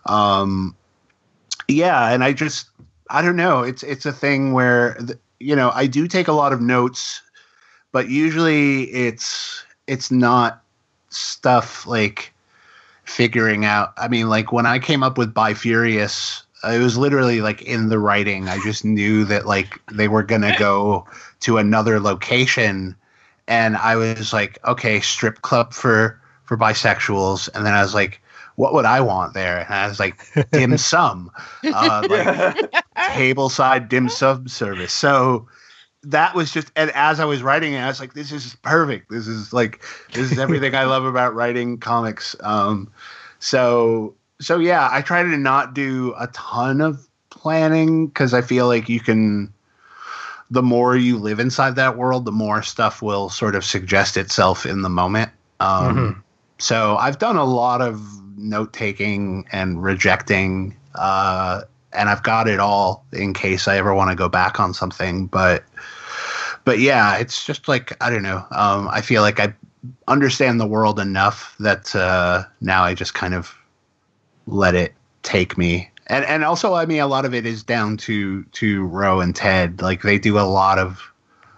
um 0.06 0.74
yeah 1.66 2.10
and 2.10 2.22
i 2.22 2.32
just 2.32 2.68
i 3.10 3.20
don't 3.20 3.34
know 3.36 3.62
it's 3.62 3.82
it's 3.82 4.06
a 4.06 4.12
thing 4.12 4.52
where 4.52 4.96
you 5.40 5.56
know 5.56 5.72
i 5.74 5.86
do 5.86 6.06
take 6.06 6.28
a 6.28 6.32
lot 6.32 6.52
of 6.52 6.60
notes 6.60 7.20
but 7.90 8.08
usually 8.08 8.84
it's 8.92 9.64
it's 9.88 10.10
not 10.12 10.62
stuff 11.10 11.84
like 11.86 12.32
figuring 13.06 13.64
out 13.64 13.92
i 13.96 14.08
mean 14.08 14.28
like 14.28 14.52
when 14.52 14.66
i 14.66 14.78
came 14.78 15.02
up 15.02 15.16
with 15.16 15.32
by 15.32 15.54
furious 15.54 16.42
it 16.64 16.80
was 16.80 16.98
literally 16.98 17.40
like 17.40 17.62
in 17.62 17.88
the 17.88 17.98
writing 17.98 18.48
i 18.48 18.58
just 18.64 18.84
knew 18.84 19.24
that 19.24 19.46
like 19.46 19.80
they 19.92 20.08
were 20.08 20.22
gonna 20.22 20.54
go 20.58 21.06
to 21.40 21.58
another 21.58 22.00
location 22.00 22.94
and 23.48 23.76
i 23.76 23.96
was 23.96 24.32
like 24.32 24.58
okay 24.64 25.00
strip 25.00 25.42
club 25.42 25.72
for 25.72 26.20
for 26.44 26.56
bisexuals 26.56 27.48
and 27.54 27.64
then 27.64 27.74
i 27.74 27.82
was 27.82 27.94
like 27.94 28.20
what 28.56 28.72
would 28.72 28.84
I 28.84 29.00
want 29.00 29.34
there? 29.34 29.60
And 29.60 29.74
I 29.74 29.86
was 29.86 30.00
like, 30.00 30.18
dim 30.50 30.76
sum, 30.78 31.30
uh, 31.62 32.06
like 32.08 32.84
table 33.12 33.48
side 33.48 33.88
dim 33.88 34.08
sum 34.08 34.48
service. 34.48 34.92
So 34.92 35.46
that 36.06 36.34
was 36.34 36.50
just, 36.50 36.70
and 36.76 36.90
as 36.92 37.20
I 37.20 37.24
was 37.24 37.42
writing 37.42 37.74
it, 37.74 37.80
I 37.80 37.88
was 37.88 38.00
like, 38.00 38.14
this 38.14 38.32
is 38.32 38.56
perfect. 38.62 39.10
This 39.10 39.26
is 39.26 39.52
like, 39.52 39.82
this 40.12 40.32
is 40.32 40.38
everything 40.38 40.74
I 40.74 40.84
love 40.84 41.04
about 41.04 41.34
writing 41.34 41.78
comics. 41.78 42.36
Um, 42.40 42.90
so, 43.40 44.14
so 44.40 44.58
yeah, 44.58 44.88
I 44.90 45.02
try 45.02 45.22
to 45.22 45.36
not 45.36 45.74
do 45.74 46.14
a 46.18 46.28
ton 46.28 46.80
of 46.80 47.06
planning 47.30 48.06
because 48.06 48.34
I 48.34 48.40
feel 48.40 48.66
like 48.66 48.88
you 48.88 49.00
can, 49.00 49.52
the 50.50 50.62
more 50.62 50.96
you 50.96 51.18
live 51.18 51.40
inside 51.40 51.74
that 51.76 51.96
world, 51.96 52.24
the 52.24 52.32
more 52.32 52.62
stuff 52.62 53.02
will 53.02 53.28
sort 53.28 53.56
of 53.56 53.64
suggest 53.64 54.16
itself 54.16 54.64
in 54.64 54.82
the 54.82 54.88
moment. 54.88 55.30
Um, 55.60 55.96
Mhm. 55.96 56.22
So 56.58 56.96
I've 56.96 57.18
done 57.18 57.36
a 57.36 57.44
lot 57.44 57.82
of 57.82 58.00
note 58.38 58.72
taking 58.72 59.44
and 59.52 59.82
rejecting, 59.82 60.76
uh, 60.94 61.62
and 61.92 62.08
I've 62.08 62.22
got 62.22 62.48
it 62.48 62.60
all 62.60 63.04
in 63.12 63.34
case 63.34 63.68
I 63.68 63.76
ever 63.76 63.94
want 63.94 64.10
to 64.10 64.16
go 64.16 64.28
back 64.28 64.60
on 64.60 64.72
something. 64.72 65.26
But, 65.26 65.64
but 66.66 66.80
yeah, 66.80 67.16
it's 67.16 67.46
just 67.46 67.68
like 67.68 67.96
I 68.04 68.10
don't 68.10 68.22
know. 68.24 68.44
Um, 68.50 68.88
I 68.90 69.00
feel 69.00 69.22
like 69.22 69.40
I 69.40 69.54
understand 70.08 70.60
the 70.60 70.66
world 70.66 71.00
enough 71.00 71.54
that 71.60 71.94
uh, 71.96 72.44
now 72.60 72.82
I 72.84 72.92
just 72.94 73.14
kind 73.14 73.34
of 73.34 73.56
let 74.46 74.74
it 74.74 74.92
take 75.22 75.56
me. 75.56 75.90
And 76.08 76.24
and 76.26 76.44
also, 76.44 76.74
I 76.74 76.84
mean, 76.86 77.00
a 77.00 77.06
lot 77.06 77.24
of 77.24 77.34
it 77.34 77.46
is 77.46 77.62
down 77.62 77.96
to 77.98 78.42
to 78.44 78.84
Ro 78.84 79.20
and 79.20 79.34
Ted. 79.34 79.80
Like 79.80 80.02
they 80.02 80.18
do 80.18 80.38
a 80.38 80.42
lot 80.42 80.78
of 80.78 81.00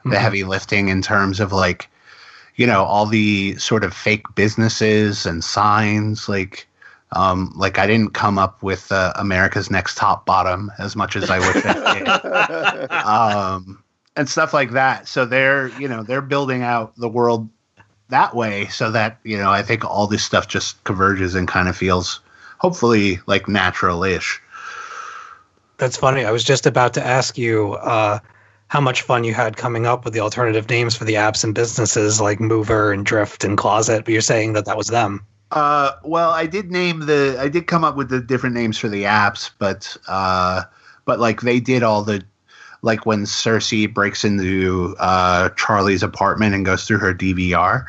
the 0.05 0.11
Mhm. 0.17 0.21
heavy 0.21 0.45
lifting 0.45 0.89
in 0.89 1.03
terms 1.03 1.41
of 1.41 1.53
like 1.53 1.89
you 2.57 2.67
know 2.67 2.85
all 2.85 3.07
the 3.07 3.57
sort 3.57 3.85
of 3.85 3.95
fake 3.95 4.25
businesses 4.35 5.27
and 5.27 5.45
signs 5.45 6.29
like 6.29 6.67
um 7.13 7.53
like 7.57 7.79
i 7.79 7.87
didn't 7.87 8.15
come 8.15 8.39
up 8.39 8.63
with 8.63 8.91
uh, 8.93 9.13
america's 9.17 9.71
next 9.71 9.97
top 9.97 10.25
bottom 10.27 10.71
as 10.79 10.97
much 10.97 11.17
as 11.17 11.31
i 11.31 11.39
wish 11.39 11.65
i 11.65 11.75
did 11.99 12.91
um 13.05 13.83
and 14.19 14.29
stuff 14.29 14.53
like 14.53 14.73
that 14.73 15.09
so 15.09 15.25
they're 15.25 15.69
you 15.81 15.89
know 15.89 16.03
they're 16.03 16.21
building 16.21 16.63
out 16.63 16.95
the 16.97 17.09
world 17.09 17.49
that 18.11 18.35
way 18.35 18.67
so 18.67 18.91
that 18.91 19.19
you 19.25 19.39
know 19.39 19.51
i 19.51 19.63
think 19.63 19.83
all 19.85 20.07
this 20.07 20.23
stuff 20.25 20.47
just 20.47 20.83
converges 20.85 21.35
and 21.35 21.49
kind 21.49 21.69
of 21.69 21.77
feels 21.77 22.21
hopefully 22.59 23.19
like 23.27 23.49
natural-ish 23.49 24.43
That's 25.79 25.97
funny. 25.97 26.25
I 26.25 26.33
was 26.33 26.43
just 26.43 26.67
about 26.67 26.93
to 26.95 27.07
ask 27.07 27.39
you 27.39 27.75
uh, 27.75 28.19
how 28.67 28.81
much 28.81 29.03
fun 29.03 29.23
you 29.23 29.33
had 29.33 29.57
coming 29.57 29.87
up 29.87 30.05
with 30.05 30.13
the 30.13 30.21
alternative 30.21 30.69
names 30.69 30.97
for 30.97 31.05
the 31.05 31.15
apps 31.15 31.45
and 31.45 31.55
businesses 31.55 32.21
like 32.21 32.41
Mover 32.41 32.93
and 32.93 33.07
Drift 33.07 33.45
and 33.45 33.57
Closet, 33.57 34.05
but 34.05 34.13
you're 34.13 34.21
saying 34.21 34.55
that 34.55 34.65
that 34.65 34.77
was 34.77 34.89
them. 34.89 35.25
Uh, 35.53 35.93
well, 36.03 36.31
I 36.31 36.47
did 36.47 36.73
name 36.73 37.07
the, 37.07 37.37
I 37.39 37.49
did 37.49 37.69
come 37.69 37.85
up 37.85 37.97
with 37.97 38.11
the 38.11 38.21
different 38.21 38.57
names 38.57 38.77
for 38.77 38.89
the 38.89 39.05
apps, 39.05 39.51
but, 39.59 39.97
uh, 40.09 40.65
but 41.05 41.21
like 41.21 41.43
they 41.43 41.61
did 41.61 41.85
all 41.85 42.03
the, 42.03 42.25
like 42.83 43.07
when 43.07 43.25
Cersei 43.25 43.93
breaks 43.93 44.25
into 44.25 44.95
uh, 44.99 45.51
Charlie's 45.51 46.03
apartment 46.03 46.55
and 46.55 46.65
goes 46.65 46.85
through 46.85 46.99
her 46.99 47.15
DVR, 47.15 47.85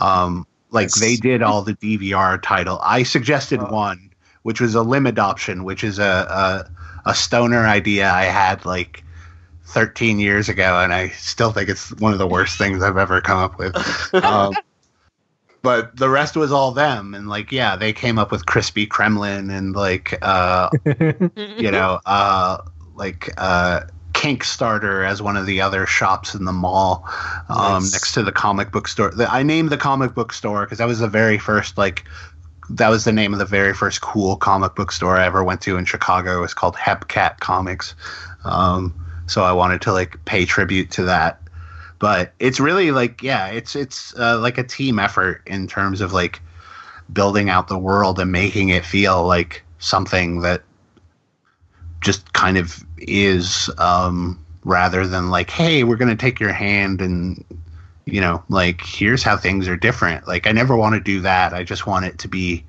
um, 0.00 0.46
like 0.70 0.84
Yes. 0.86 1.00
they 1.00 1.16
did 1.16 1.42
all 1.42 1.62
the 1.62 1.74
DVR 1.74 2.40
title. 2.42 2.80
I 2.82 3.02
suggested 3.02 3.62
one, 3.62 4.10
which 4.42 4.60
was 4.60 4.74
a 4.74 4.82
limb 4.82 5.06
adoption, 5.06 5.64
which 5.64 5.84
is 5.84 5.98
a, 5.98 6.66
a, 7.04 7.10
a 7.10 7.14
stoner 7.14 7.66
idea 7.66 8.10
I 8.10 8.24
had 8.24 8.64
like 8.64 9.04
13 9.66 10.18
years 10.18 10.48
ago, 10.48 10.80
and 10.80 10.92
I 10.92 11.08
still 11.10 11.52
think 11.52 11.68
it's 11.68 11.90
one 12.00 12.12
of 12.12 12.18
the 12.18 12.26
worst 12.26 12.58
things 12.58 12.82
I've 12.82 12.96
ever 12.96 13.20
come 13.20 13.38
up 13.38 13.58
with. 13.58 13.74
Um, 14.24 14.54
but 15.62 15.96
the 15.96 16.08
rest 16.08 16.36
was 16.36 16.50
all 16.50 16.72
them 16.72 17.14
and 17.14 17.28
like 17.28 17.52
yeah 17.52 17.76
they 17.76 17.92
came 17.92 18.18
up 18.18 18.32
with 18.32 18.46
crispy 18.46 18.84
kremlin 18.84 19.48
and 19.48 19.74
like 19.76 20.18
uh 20.20 20.68
you 21.56 21.70
know 21.70 22.00
uh 22.04 22.58
like 22.96 23.32
uh 23.38 23.82
kink 24.22 24.44
starter 24.44 25.02
as 25.02 25.20
one 25.20 25.36
of 25.36 25.46
the 25.46 25.60
other 25.60 25.84
shops 25.84 26.32
in 26.32 26.44
the 26.44 26.52
mall 26.52 27.02
um 27.48 27.82
Nice. 27.82 27.92
next 27.92 28.12
to 28.14 28.22
the 28.22 28.30
comic 28.30 28.70
book 28.70 28.86
store. 28.86 29.12
I 29.18 29.42
named 29.42 29.70
the 29.70 29.76
comic 29.76 30.14
book 30.14 30.32
store 30.32 30.64
because 30.64 30.78
that 30.78 30.86
was 30.86 31.00
the 31.00 31.08
very 31.08 31.38
first 31.38 31.76
like 31.76 32.04
that 32.70 32.88
was 32.88 33.02
the 33.02 33.10
name 33.10 33.32
of 33.32 33.40
the 33.40 33.44
very 33.44 33.74
first 33.74 34.00
cool 34.00 34.36
comic 34.36 34.76
book 34.76 34.92
store 34.92 35.16
i 35.16 35.26
ever 35.26 35.42
went 35.42 35.60
to 35.62 35.76
in 35.76 35.84
chicago. 35.84 36.38
It 36.38 36.40
was 36.40 36.54
called 36.54 36.76
hepcat 36.76 37.40
comics. 37.40 37.96
Um 38.44 38.94
so 39.26 39.42
i 39.42 39.50
wanted 39.50 39.80
to 39.82 39.92
like 39.92 40.24
pay 40.24 40.44
tribute 40.44 40.92
to 40.92 41.02
that. 41.02 41.40
But 41.98 42.32
it's 42.38 42.60
really 42.60 42.92
like 42.92 43.24
yeah 43.24 43.48
it's 43.48 43.74
it's 43.74 44.16
uh, 44.16 44.38
like 44.38 44.56
a 44.56 44.62
team 44.62 45.00
effort 45.00 45.42
in 45.46 45.66
terms 45.66 46.00
of 46.00 46.12
like 46.12 46.40
building 47.12 47.50
out 47.50 47.66
the 47.66 47.76
world 47.76 48.20
and 48.20 48.30
making 48.30 48.68
it 48.68 48.84
feel 48.84 49.26
like 49.26 49.64
something 49.80 50.42
that 50.42 50.62
just 52.02 52.32
kind 52.34 52.56
of 52.56 52.84
is 53.08 53.70
um 53.78 54.38
rather 54.64 55.06
than 55.06 55.30
like 55.30 55.50
hey 55.50 55.84
we're 55.84 55.96
going 55.96 56.08
to 56.08 56.16
take 56.16 56.38
your 56.38 56.52
hand 56.52 57.00
and 57.00 57.44
you 58.06 58.20
know 58.20 58.42
like 58.48 58.80
here's 58.84 59.22
how 59.22 59.36
things 59.36 59.68
are 59.68 59.76
different 59.76 60.26
like 60.26 60.46
i 60.46 60.52
never 60.52 60.76
want 60.76 60.94
to 60.94 61.00
do 61.00 61.20
that 61.20 61.52
i 61.52 61.62
just 61.62 61.86
want 61.86 62.04
it 62.04 62.18
to 62.18 62.28
be 62.28 62.64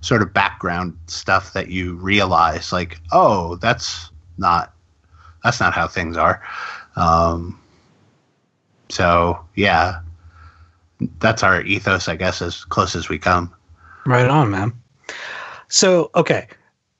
sort 0.00 0.22
of 0.22 0.32
background 0.32 0.96
stuff 1.06 1.52
that 1.52 1.68
you 1.68 1.94
realize 1.96 2.72
like 2.72 3.00
oh 3.12 3.56
that's 3.56 4.10
not 4.36 4.72
that's 5.42 5.60
not 5.60 5.72
how 5.72 5.88
things 5.88 6.16
are 6.16 6.42
um 6.96 7.58
so 8.88 9.38
yeah, 9.54 10.00
that's 11.20 11.42
our 11.42 11.62
ethos, 11.62 12.08
I 12.08 12.16
guess, 12.16 12.42
as 12.42 12.64
close 12.64 12.96
as 12.96 13.08
we 13.08 13.18
come. 13.18 13.52
Right 14.06 14.28
on, 14.28 14.50
man. 14.50 14.72
So, 15.68 16.10
okay. 16.14 16.48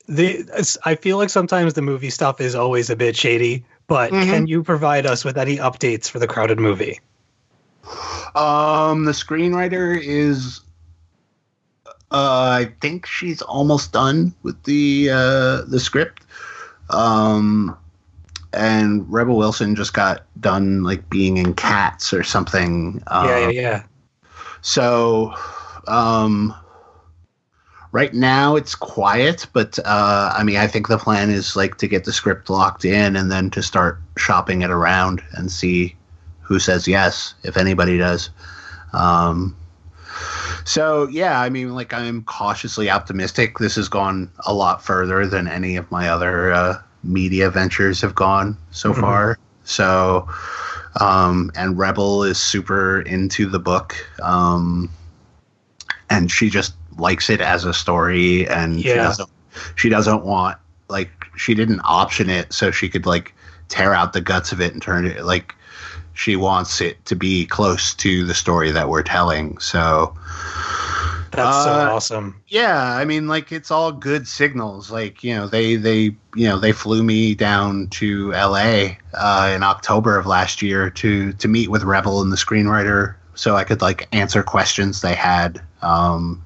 The 0.08 0.78
I 0.84 0.94
feel 0.94 1.18
like 1.18 1.30
sometimes 1.30 1.74
the 1.74 1.82
movie 1.82 2.10
stuff 2.10 2.40
is 2.40 2.54
always 2.54 2.88
a 2.88 2.96
bit 2.96 3.14
shady, 3.14 3.64
but 3.88 4.12
Mhm. 4.12 4.24
can 4.24 4.46
you 4.46 4.62
provide 4.62 5.04
us 5.04 5.24
with 5.24 5.36
any 5.36 5.58
updates 5.58 6.08
for 6.08 6.18
the 6.18 6.26
crowded 6.26 6.58
movie? 6.58 7.00
Um, 8.34 9.04
the 9.04 9.12
screenwriter 9.12 10.00
is, 10.00 10.60
uh, 12.10 12.50
I 12.60 12.72
think 12.80 13.06
she's 13.06 13.42
almost 13.42 13.92
done 13.92 14.34
with 14.42 14.62
the 14.64 15.10
uh, 15.12 15.62
the 15.66 15.78
script. 15.80 16.22
Um, 16.90 17.76
and 18.54 19.04
Rebel 19.12 19.36
Wilson 19.36 19.74
just 19.74 19.92
got 19.92 20.24
done 20.40 20.82
like 20.84 21.10
being 21.10 21.36
in 21.36 21.52
Cats 21.54 22.14
or 22.14 22.22
something. 22.22 23.02
Um, 23.08 23.28
yeah, 23.28 23.38
yeah, 23.38 23.50
yeah. 23.50 23.82
So, 24.62 25.34
um, 25.86 26.54
right 27.92 28.12
now 28.12 28.56
it's 28.56 28.74
quiet, 28.74 29.46
but 29.52 29.78
uh, 29.84 30.32
I 30.36 30.42
mean, 30.42 30.56
I 30.56 30.66
think 30.66 30.88
the 30.88 30.98
plan 30.98 31.30
is 31.30 31.56
like 31.56 31.78
to 31.78 31.88
get 31.88 32.04
the 32.04 32.12
script 32.12 32.50
locked 32.50 32.84
in 32.84 33.16
and 33.16 33.30
then 33.30 33.50
to 33.50 33.62
start 33.62 33.98
shopping 34.16 34.62
it 34.62 34.70
around 34.70 35.22
and 35.32 35.50
see 35.50 35.94
who 36.40 36.58
says 36.58 36.86
yes, 36.88 37.34
if 37.44 37.56
anybody 37.56 37.98
does. 37.98 38.30
Um, 38.92 39.56
so 40.64 41.08
yeah, 41.08 41.40
I 41.40 41.48
mean, 41.48 41.74
like 41.74 41.92
I'm 41.92 42.24
cautiously 42.24 42.90
optimistic. 42.90 43.58
This 43.58 43.76
has 43.76 43.88
gone 43.88 44.30
a 44.46 44.52
lot 44.52 44.82
further 44.84 45.26
than 45.26 45.48
any 45.48 45.76
of 45.76 45.90
my 45.90 46.08
other 46.08 46.52
uh, 46.52 46.80
media 47.04 47.50
ventures 47.50 48.00
have 48.00 48.14
gone 48.14 48.56
so 48.70 48.92
Mhm. 48.92 49.00
far. 49.00 49.38
So, 49.64 50.28
um, 51.00 51.50
and 51.54 51.78
Rebel 51.78 52.24
is 52.24 52.38
super 52.38 53.02
into 53.02 53.46
the 53.46 53.58
book, 53.58 53.94
um, 54.22 54.88
and 56.08 56.30
she 56.30 56.48
just 56.48 56.74
likes 56.98 57.30
it 57.30 57.40
as 57.40 57.64
a 57.64 57.74
story, 57.74 58.48
and 58.48 58.86
she 58.92 59.00
doesn't 59.02 59.30
she 59.76 59.88
doesn't 59.88 60.24
want 60.24 60.58
like 60.88 61.10
she 61.36 61.54
didn't 61.54 61.80
option 61.84 62.30
it 62.30 62.52
so 62.52 62.70
she 62.70 62.88
could 62.88 63.06
like 63.06 63.34
tear 63.68 63.94
out 63.94 64.12
the 64.12 64.20
guts 64.20 64.52
of 64.52 64.60
it 64.60 64.72
and 64.72 64.82
turn 64.82 65.06
it 65.06 65.24
like 65.24 65.54
she 66.14 66.36
wants 66.36 66.80
it 66.80 67.04
to 67.06 67.14
be 67.14 67.46
close 67.46 67.94
to 67.94 68.24
the 68.26 68.34
story 68.34 68.70
that 68.72 68.88
we're 68.88 69.02
telling. 69.02 69.58
So 69.58 70.14
That's 71.32 71.62
so 71.62 71.70
Uh, 71.70 71.90
awesome. 71.92 72.42
yeah, 72.48 72.94
I 72.96 73.04
mean, 73.04 73.28
like 73.28 73.52
it's 73.52 73.70
all 73.70 73.92
good 73.92 74.26
signals. 74.26 74.90
Like 74.90 75.22
you 75.22 75.34
know, 75.34 75.46
they 75.46 75.76
they 75.76 76.16
you 76.34 76.48
know 76.48 76.58
they 76.58 76.72
flew 76.72 77.02
me 77.02 77.34
down 77.34 77.88
to 77.88 78.32
L.A. 78.34 78.98
Uh, 79.14 79.52
in 79.54 79.62
October 79.62 80.18
of 80.18 80.26
last 80.26 80.62
year 80.62 80.90
to 80.90 81.32
to 81.34 81.48
meet 81.48 81.70
with 81.70 81.84
Rebel 81.84 82.22
and 82.22 82.32
the 82.32 82.36
screenwriter, 82.36 83.14
so 83.34 83.56
I 83.56 83.64
could 83.64 83.82
like 83.82 84.08
answer 84.12 84.42
questions 84.42 85.00
they 85.02 85.14
had. 85.14 85.60
Um, 85.82 86.44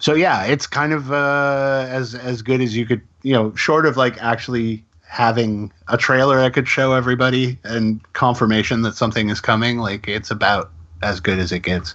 so 0.00 0.14
yeah, 0.14 0.44
it's 0.44 0.66
kind 0.66 0.92
of 0.92 1.12
uh, 1.12 1.86
as 1.88 2.14
as 2.14 2.42
good 2.42 2.60
as 2.60 2.76
you 2.76 2.86
could, 2.86 3.02
you 3.22 3.32
know, 3.32 3.54
short 3.54 3.86
of 3.86 3.96
like 3.96 4.20
actually 4.20 4.82
having 5.06 5.70
a 5.88 5.96
trailer 5.96 6.40
I 6.40 6.50
could 6.50 6.66
show 6.66 6.94
everybody 6.94 7.58
and 7.64 8.00
confirmation 8.14 8.82
that 8.82 8.94
something 8.94 9.28
is 9.28 9.40
coming. 9.40 9.78
Like 9.78 10.08
it's 10.08 10.30
about 10.30 10.70
as 11.02 11.20
good 11.20 11.38
as 11.38 11.52
it 11.52 11.60
gets. 11.60 11.94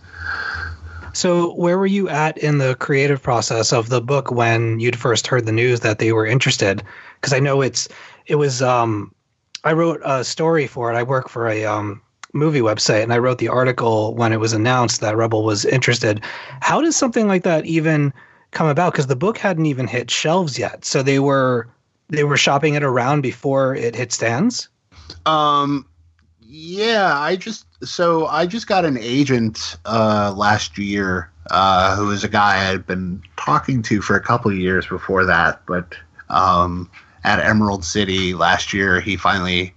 So, 1.14 1.54
where 1.54 1.80
were 1.80 1.86
you 1.88 2.08
at 2.10 2.38
in 2.38 2.60
the 2.60 2.76
creative 2.76 3.24
process 3.24 3.74
of 3.74 3.90
the 3.90 4.02
book 4.02 4.32
when 4.32 4.80
you'd 4.80 5.00
first 5.00 5.28
heard 5.28 5.46
the 5.46 5.52
news 5.52 5.80
that 5.80 5.98
they 5.98 6.12
were 6.12 6.26
interested? 6.28 6.84
Because 7.16 7.34
I 7.34 7.40
know 7.40 7.62
it's 7.62 7.88
it 8.28 8.36
was 8.36 8.62
um, 8.62 9.16
I 9.64 9.74
wrote 9.74 10.02
a 10.06 10.24
story 10.24 10.68
for 10.68 10.94
it. 10.94 10.96
I 10.96 11.04
work 11.04 11.28
for 11.28 11.48
a 11.48 11.66
um, 11.66 12.02
movie 12.36 12.60
website, 12.60 13.02
and 13.02 13.14
I 13.14 13.18
wrote 13.18 13.40
the 13.40 13.48
article 13.48 14.14
when 14.14 14.34
it 14.34 14.40
was 14.40 14.54
announced 14.54 15.02
that 15.02 15.18
Rebel 15.18 15.44
was 15.44 15.66
interested. 15.66 16.22
How 16.62 16.82
does 16.82 16.96
something 16.96 17.28
like 17.28 17.44
that 17.44 17.66
even 17.66 18.14
come 18.52 18.68
about? 18.68 18.92
Because 18.92 19.08
the 19.08 19.16
book 19.16 19.38
hadn't 19.38 19.66
even 19.66 19.88
hit 19.88 20.12
shelves 20.12 20.60
yet, 20.60 20.86
so 20.86 21.02
they 21.02 21.20
were 21.20 21.68
they 22.10 22.24
were 22.24 22.38
shopping 22.38 22.76
it 22.76 22.84
around 22.84 23.22
before 23.22 23.76
it 23.76 23.96
hit 23.96 24.12
stands. 24.12 24.70
Um, 25.26 25.88
yeah, 26.42 27.18
I 27.18 27.36
just 27.36 27.66
so 27.84 28.28
I 28.28 28.46
just 28.46 28.68
got 28.68 28.86
an 28.86 28.98
agent 28.98 29.78
uh, 29.86 30.34
last 30.36 30.78
year 30.78 31.32
uh, 31.52 31.96
who 31.96 32.08
was 32.08 32.24
a 32.24 32.30
guy 32.30 32.56
I 32.56 32.64
had 32.64 32.86
been 32.86 33.22
talking 33.38 33.82
to 33.84 34.02
for 34.02 34.16
a 34.16 34.22
couple 34.22 34.52
years 34.54 34.88
before 34.88 35.26
that, 35.26 35.62
but 35.66 35.96
um, 36.30 36.90
at 37.24 37.40
Emerald 37.40 37.86
City 37.86 38.34
last 38.34 38.74
year, 38.74 39.00
he 39.00 39.16
finally 39.18 39.75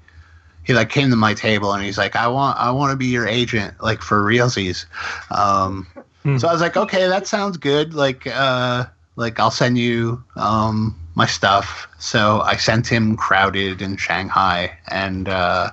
he 0.68 0.74
like 0.74 0.90
came 0.90 1.10
to 1.10 1.16
my 1.16 1.34
table 1.34 1.72
and 1.72 1.84
he's 1.84 1.98
like, 1.98 2.14
I 2.14 2.28
want 2.28 2.56
I 2.58 2.70
want 2.70 2.92
to 2.92 2.96
be 2.96 3.06
your 3.06 3.26
agent, 3.26 3.74
like 3.82 4.02
for 4.02 4.22
realsies. 4.22 4.86
Um, 5.32 5.88
Hmm. 6.28 6.36
So 6.36 6.48
I 6.48 6.52
was 6.52 6.60
like, 6.60 6.76
okay, 6.76 7.06
that 7.06 7.26
sounds 7.26 7.56
good. 7.56 7.94
Like, 7.94 8.26
uh, 8.26 8.86
like 9.16 9.40
I'll 9.40 9.50
send 9.50 9.78
you 9.78 10.22
um, 10.36 10.94
my 11.14 11.26
stuff. 11.26 11.88
So 11.98 12.40
I 12.40 12.56
sent 12.56 12.86
him 12.86 13.16
Crowded 13.16 13.80
in 13.80 13.96
Shanghai, 13.96 14.76
and 14.88 15.28
uh, 15.28 15.70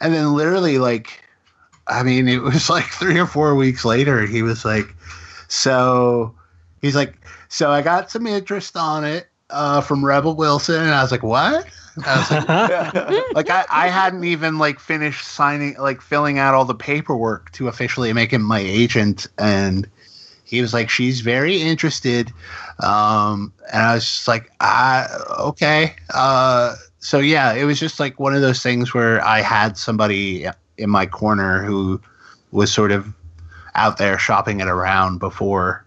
and 0.00 0.14
then 0.14 0.34
literally 0.34 0.78
like, 0.78 1.20
I 1.86 2.02
mean, 2.02 2.28
it 2.28 2.42
was 2.42 2.70
like 2.76 2.84
three 2.84 3.18
or 3.18 3.26
four 3.26 3.54
weeks 3.54 3.84
later, 3.84 4.26
he 4.26 4.42
was 4.42 4.64
like, 4.64 4.86
so 5.48 6.34
he's 6.80 6.96
like, 6.96 7.18
so 7.48 7.70
I 7.70 7.82
got 7.82 8.10
some 8.10 8.26
interest 8.26 8.76
on 8.76 9.04
it 9.04 9.26
uh, 9.50 9.80
from 9.80 10.04
Rebel 10.04 10.34
Wilson, 10.34 10.82
and 10.82 10.90
I 10.90 11.02
was 11.02 11.12
like, 11.12 11.22
what? 11.22 11.66
I 12.04 12.18
was 12.18 12.30
like, 12.30 13.34
like 13.34 13.50
I, 13.50 13.64
I 13.70 13.88
hadn't 13.88 14.24
even 14.24 14.58
like 14.58 14.80
finished 14.80 15.26
signing 15.26 15.76
like 15.78 16.00
filling 16.00 16.38
out 16.38 16.54
all 16.54 16.64
the 16.64 16.74
paperwork 16.74 17.52
to 17.52 17.68
officially 17.68 18.12
make 18.12 18.32
him 18.32 18.42
my 18.42 18.60
agent 18.60 19.26
and 19.38 19.88
he 20.44 20.60
was 20.60 20.72
like 20.74 20.90
she's 20.90 21.20
very 21.20 21.60
interested. 21.60 22.32
Um 22.80 23.52
and 23.72 23.82
i 23.82 23.94
was 23.94 24.04
just 24.04 24.28
like 24.28 24.50
"I 24.60 25.08
okay. 25.40 25.96
Uh 26.12 26.76
so 26.98 27.18
yeah 27.18 27.54
it 27.54 27.64
was 27.64 27.80
just 27.80 27.98
like 27.98 28.20
one 28.20 28.34
of 28.34 28.42
those 28.42 28.62
things 28.62 28.92
where 28.92 29.24
i 29.24 29.40
had 29.40 29.78
somebody 29.78 30.46
in 30.76 30.90
my 30.90 31.06
corner 31.06 31.62
who 31.62 32.00
was 32.50 32.72
sort 32.72 32.90
of 32.90 33.14
out 33.76 33.96
there 33.96 34.18
shopping 34.18 34.60
it 34.60 34.66
around 34.66 35.18
before 35.18 35.86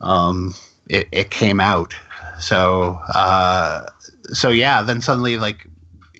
um 0.00 0.52
it, 0.88 1.08
it 1.12 1.30
came 1.30 1.60
out 1.60 1.94
so 2.38 3.00
uh 3.14 3.86
so 4.32 4.48
yeah, 4.48 4.82
then 4.82 5.00
suddenly 5.00 5.36
like 5.36 5.66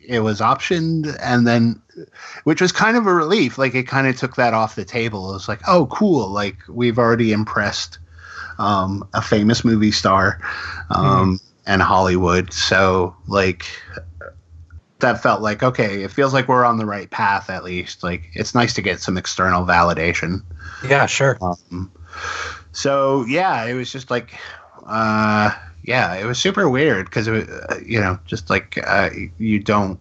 it 0.06 0.20
was 0.20 0.40
optioned, 0.40 1.16
and 1.20 1.46
then 1.46 1.80
which 2.44 2.60
was 2.60 2.72
kind 2.72 2.96
of 2.96 3.06
a 3.06 3.14
relief. 3.14 3.58
Like 3.58 3.74
it 3.74 3.84
kind 3.84 4.06
of 4.06 4.16
took 4.16 4.36
that 4.36 4.54
off 4.54 4.74
the 4.74 4.84
table. 4.84 5.30
It 5.30 5.34
was 5.34 5.48
like, 5.48 5.60
oh, 5.66 5.86
cool. 5.86 6.28
Like 6.28 6.56
we've 6.68 6.98
already 6.98 7.32
impressed 7.32 7.98
um, 8.58 9.08
a 9.14 9.22
famous 9.22 9.64
movie 9.64 9.92
star 9.92 10.40
um, 10.90 11.40
and 11.66 11.82
Hollywood. 11.82 12.52
So 12.52 13.16
like 13.26 13.66
that 15.00 15.22
felt 15.22 15.42
like 15.42 15.62
okay. 15.62 16.02
It 16.02 16.10
feels 16.10 16.34
like 16.34 16.48
we're 16.48 16.64
on 16.64 16.78
the 16.78 16.86
right 16.86 17.10
path 17.10 17.50
at 17.50 17.64
least. 17.64 18.02
Like 18.02 18.30
it's 18.34 18.54
nice 18.54 18.74
to 18.74 18.82
get 18.82 19.00
some 19.00 19.16
external 19.16 19.64
validation. 19.64 20.42
yeah, 20.86 21.06
sure. 21.06 21.38
Um, 21.40 21.90
so 22.72 23.24
yeah, 23.26 23.64
it 23.64 23.74
was 23.74 23.90
just 23.90 24.10
like, 24.10 24.34
uh, 24.86 25.52
yeah, 25.84 26.14
it 26.14 26.24
was 26.24 26.38
super 26.38 26.68
weird 26.68 27.06
because 27.06 27.28
it 27.28 27.48
uh, 27.48 27.76
you 27.84 28.00
know, 28.00 28.18
just 28.26 28.50
like 28.50 28.78
uh, 28.86 29.10
you 29.38 29.60
don't 29.60 30.00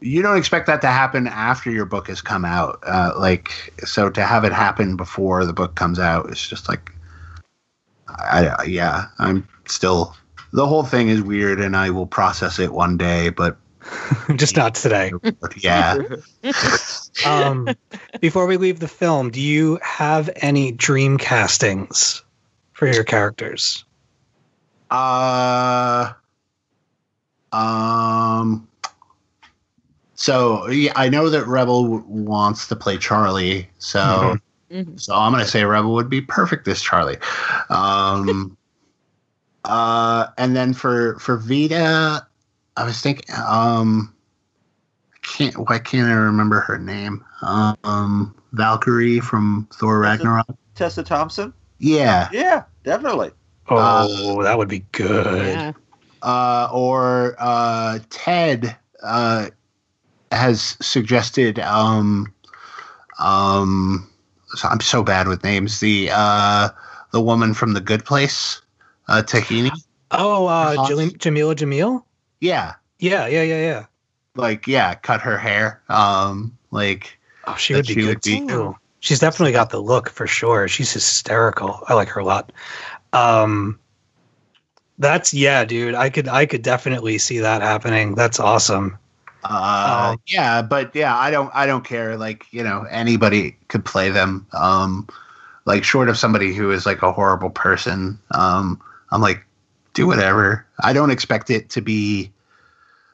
you 0.00 0.22
don't 0.22 0.36
expect 0.36 0.66
that 0.66 0.80
to 0.80 0.88
happen 0.88 1.26
after 1.26 1.70
your 1.70 1.86
book 1.86 2.08
has 2.08 2.20
come 2.20 2.44
out. 2.44 2.80
Uh, 2.86 3.12
like 3.16 3.72
so 3.84 4.10
to 4.10 4.24
have 4.24 4.44
it 4.44 4.52
happen 4.52 4.96
before 4.96 5.44
the 5.44 5.52
book 5.52 5.76
comes 5.76 5.98
out 5.98 6.30
is 6.30 6.46
just 6.46 6.68
like, 6.68 6.92
I, 8.08 8.48
I 8.58 8.62
yeah, 8.64 9.06
I'm 9.18 9.48
still 9.66 10.16
the 10.52 10.66
whole 10.66 10.82
thing 10.82 11.08
is 11.08 11.22
weird, 11.22 11.60
and 11.60 11.76
I 11.76 11.90
will 11.90 12.06
process 12.06 12.58
it 12.58 12.72
one 12.72 12.96
day, 12.96 13.28
but 13.30 13.56
Just 14.36 14.56
not 14.56 14.74
today. 14.74 15.12
yeah. 15.56 15.98
Um, 17.26 17.68
before 18.20 18.46
we 18.46 18.56
leave 18.56 18.80
the 18.80 18.88
film, 18.88 19.30
do 19.30 19.40
you 19.42 19.78
have 19.82 20.30
any 20.36 20.72
dream 20.72 21.18
castings 21.18 22.24
for 22.72 22.86
your 22.86 23.04
characters? 23.04 23.84
Uh, 24.90 26.12
um. 27.52 28.66
So 30.14 30.68
yeah, 30.68 30.92
I 30.96 31.08
know 31.08 31.30
that 31.30 31.46
Rebel 31.46 31.82
w- 31.82 32.04
wants 32.06 32.66
to 32.68 32.76
play 32.76 32.98
Charlie, 32.98 33.68
so 33.78 34.38
Mhm. 34.70 34.84
Mhm. 34.86 35.00
so 35.00 35.14
I'm 35.14 35.32
gonna 35.32 35.46
say 35.46 35.64
Rebel 35.64 35.94
would 35.94 36.10
be 36.10 36.20
perfect 36.20 36.68
as 36.68 36.80
Charlie. 36.82 37.18
Um. 37.70 38.56
uh, 39.64 40.26
and 40.38 40.54
then 40.56 40.74
for 40.74 41.18
for 41.18 41.36
Vita, 41.38 42.26
I 42.76 42.84
was 42.84 43.00
thinking, 43.00 43.24
um, 43.46 44.12
can't 45.22 45.56
why 45.68 45.78
can't 45.78 46.08
I 46.08 46.14
remember 46.14 46.60
her 46.60 46.78
name? 46.78 47.24
Um, 47.42 48.34
Valkyrie 48.52 49.20
from 49.20 49.68
Thor 49.72 50.02
Is 50.04 50.06
it- 50.06 50.24
Ragnarok. 50.24 50.46
Tessa 50.74 51.02
Thompson? 51.02 51.52
Yeah. 51.78 52.28
Yeah, 52.32 52.64
definitely. 52.84 53.30
Oh, 53.68 54.42
that 54.42 54.58
would 54.58 54.68
be 54.68 54.80
good. 54.92 55.46
Yeah. 55.46 55.72
uh, 56.22 56.68
or 56.72 57.36
uh, 57.38 57.98
Ted 58.10 58.76
uh, 59.02 59.50
has 60.32 60.76
suggested. 60.80 61.58
Um, 61.60 62.32
um, 63.18 64.08
so 64.48 64.68
I'm 64.68 64.80
so 64.80 65.02
bad 65.02 65.28
with 65.28 65.44
names. 65.44 65.80
The 65.80 66.10
uh, 66.12 66.70
the 67.12 67.20
woman 67.20 67.54
from 67.54 67.74
the 67.74 67.80
Good 67.80 68.04
Place, 68.04 68.60
uh, 69.08 69.22
Tahani. 69.24 69.70
Oh, 70.10 70.46
uh, 70.46 70.74
Hot. 70.76 70.90
Jameela 70.90 71.54
Jamil? 71.54 72.02
Yeah, 72.40 72.74
Yeah, 72.98 73.26
yeah, 73.28 73.42
yeah, 73.42 73.60
yeah. 73.60 73.86
like 74.34 74.66
yeah, 74.66 74.94
cut 74.94 75.20
her 75.20 75.38
hair. 75.38 75.80
Um, 75.88 76.56
like 76.72 77.16
Oh, 77.46 77.54
she 77.54 77.74
would 77.74 77.86
be 77.86 77.94
she 77.94 78.00
good 78.00 78.06
would 78.08 78.22
be- 78.22 78.46
too. 78.46 78.76
She's 79.02 79.18
definitely 79.18 79.52
got 79.52 79.70
the 79.70 79.78
look 79.80 80.10
for 80.10 80.26
sure. 80.26 80.68
She's 80.68 80.92
hysterical. 80.92 81.80
I 81.88 81.94
like 81.94 82.08
her 82.08 82.20
a 82.20 82.24
lot. 82.24 82.52
Um, 83.12 83.78
that's 84.98 85.32
yeah, 85.32 85.64
dude. 85.64 85.94
I 85.94 86.10
could 86.10 86.28
I 86.28 86.46
could 86.46 86.62
definitely 86.62 87.18
see 87.18 87.38
that 87.38 87.62
happening. 87.62 88.14
That's 88.14 88.38
awesome. 88.38 88.98
Uh, 89.42 90.10
Um, 90.12 90.20
yeah, 90.26 90.62
but 90.62 90.94
yeah, 90.94 91.16
I 91.16 91.30
don't, 91.30 91.50
I 91.54 91.66
don't 91.66 91.84
care. 91.84 92.16
Like, 92.16 92.46
you 92.50 92.62
know, 92.62 92.86
anybody 92.90 93.56
could 93.68 93.84
play 93.84 94.10
them. 94.10 94.46
Um, 94.52 95.08
like 95.64 95.84
short 95.84 96.08
of 96.08 96.18
somebody 96.18 96.54
who 96.54 96.70
is 96.70 96.86
like 96.86 97.02
a 97.02 97.12
horrible 97.12 97.50
person. 97.50 98.18
Um, 98.32 98.80
I'm 99.10 99.20
like, 99.20 99.44
do 99.94 100.06
whatever. 100.06 100.66
I 100.80 100.92
don't 100.92 101.10
expect 101.10 101.50
it 101.50 101.70
to 101.70 101.80
be, 101.80 102.30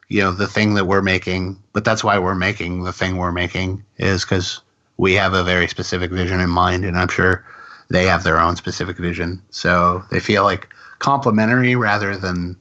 you 0.09 0.21
know, 0.21 0.33
the 0.33 0.47
thing 0.47 0.75
that 0.75 0.87
we're 0.87 1.03
making, 1.03 1.63
but 1.73 1.85
that's 1.85 2.05
why 2.05 2.19
we're 2.19 2.35
making 2.35 2.85
the 2.85 2.93
thing 2.93 3.17
we're 3.17 3.33
making 3.33 3.85
is 3.99 4.25
because 4.25 4.61
we 4.97 5.15
have 5.15 5.35
a 5.35 5.45
very 5.45 5.69
specific 5.69 6.11
vision 6.11 6.41
in 6.41 6.51
mind, 6.51 6.85
and 6.85 6.97
I'm 6.99 7.09
sure 7.09 7.45
they 7.89 8.05
have 8.05 8.25
their 8.25 8.41
own 8.41 8.57
specific 8.57 8.97
vision. 8.99 9.43
So 9.51 10.03
they 10.11 10.21
feel 10.21 10.43
like 10.45 10.69
complementary 10.99 11.77
rather 11.77 12.17
than 12.17 12.57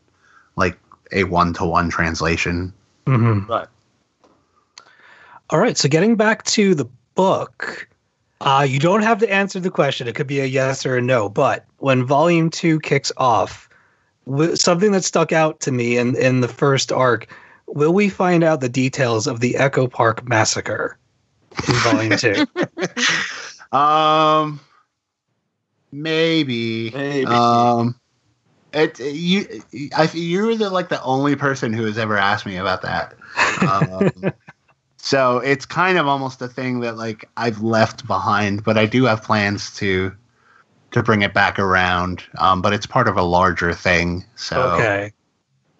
like 0.56 0.77
a 1.11 1.23
one 1.26 1.53
to 1.53 1.65
one 1.65 1.89
translation. 1.89 2.73
hmm 3.07 3.39
Right. 3.47 3.68
All 5.49 5.60
right. 5.60 5.77
So 5.77 5.88
getting 5.88 6.15
back 6.15 6.43
to 6.45 6.73
the 6.76 6.85
book, 7.14 7.88
uh, 8.41 8.65
you 8.68 8.80
don't 8.80 9.03
have 9.03 9.19
to 9.19 9.31
answer 9.31 9.60
the 9.60 9.69
question. 9.72 10.07
It 10.07 10.15
could 10.15 10.27
be 10.27 10.39
a 10.39 10.45
yes 10.45 10.85
or 10.85 10.97
a 10.97 11.02
no. 11.02 11.30
But 11.30 11.65
when 11.77 12.06
Volume 12.06 12.49
Two 12.49 12.80
kicks 12.80 13.11
off, 13.18 13.69
w- 14.26 14.56
something 14.56 14.91
that 14.91 15.03
stuck 15.03 15.31
out 15.31 15.60
to 15.61 15.72
me 15.72 15.97
in 15.97 16.15
in 16.15 16.41
the 16.41 16.47
first 16.47 16.91
arc. 16.91 17.27
Will 17.68 17.93
we 17.93 18.10
find 18.10 18.43
out 18.43 18.61
the 18.61 18.69
details 18.69 19.26
of 19.26 19.39
the 19.39 19.56
Echo 19.57 19.88
Park 19.88 20.27
massacre 20.27 20.97
in 21.68 21.73
Volume 21.76 22.18
Two? 22.18 22.45
Um, 23.72 24.60
maybe. 25.91 26.91
Maybe. 26.91 27.25
Um, 27.25 27.99
it 28.73 28.99
you 28.99 29.63
I 29.95 30.09
you're 30.13 30.55
the 30.55 30.69
like 30.69 30.89
the 30.89 31.01
only 31.01 31.35
person 31.35 31.73
who 31.73 31.85
has 31.85 31.97
ever 31.97 32.17
asked 32.17 32.45
me 32.45 32.57
about 32.57 32.81
that. 32.81 33.13
Um, 33.61 34.33
so 34.97 35.37
it's 35.39 35.65
kind 35.65 35.97
of 35.97 36.07
almost 36.07 36.41
a 36.41 36.47
thing 36.47 36.81
that 36.81 36.97
like 36.97 37.29
I've 37.37 37.61
left 37.61 38.05
behind, 38.05 38.63
but 38.63 38.77
I 38.77 38.85
do 38.85 39.05
have 39.05 39.23
plans 39.23 39.73
to 39.75 40.13
to 40.91 41.03
bring 41.03 41.21
it 41.21 41.33
back 41.33 41.59
around. 41.59 42.23
Um, 42.37 42.61
but 42.61 42.73
it's 42.73 42.85
part 42.85 43.07
of 43.07 43.17
a 43.17 43.23
larger 43.23 43.73
thing. 43.73 44.25
So 44.35 44.61
Okay. 44.61 45.13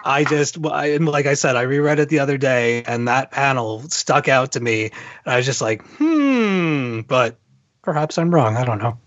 I 0.06 0.24
just, 0.24 0.64
I, 0.64 0.98
like 0.98 1.26
I 1.26 1.34
said, 1.34 1.56
I 1.56 1.64
reread 1.64 1.98
it 1.98 2.10
the 2.10 2.20
other 2.20 2.38
day, 2.38 2.84
and 2.84 3.08
that 3.08 3.32
panel 3.32 3.82
stuck 3.90 4.28
out 4.28 4.52
to 4.52 4.60
me. 4.60 4.92
And 5.26 5.34
I 5.34 5.38
was 5.38 5.48
just 5.48 5.62
like, 5.62 5.84
hmm. 5.98 7.02
But 7.02 7.38
perhaps 7.82 8.20
I'm 8.20 8.34
wrong. 8.34 8.56
I 8.56 8.66
don't 8.66 8.78
know. 8.78 9.00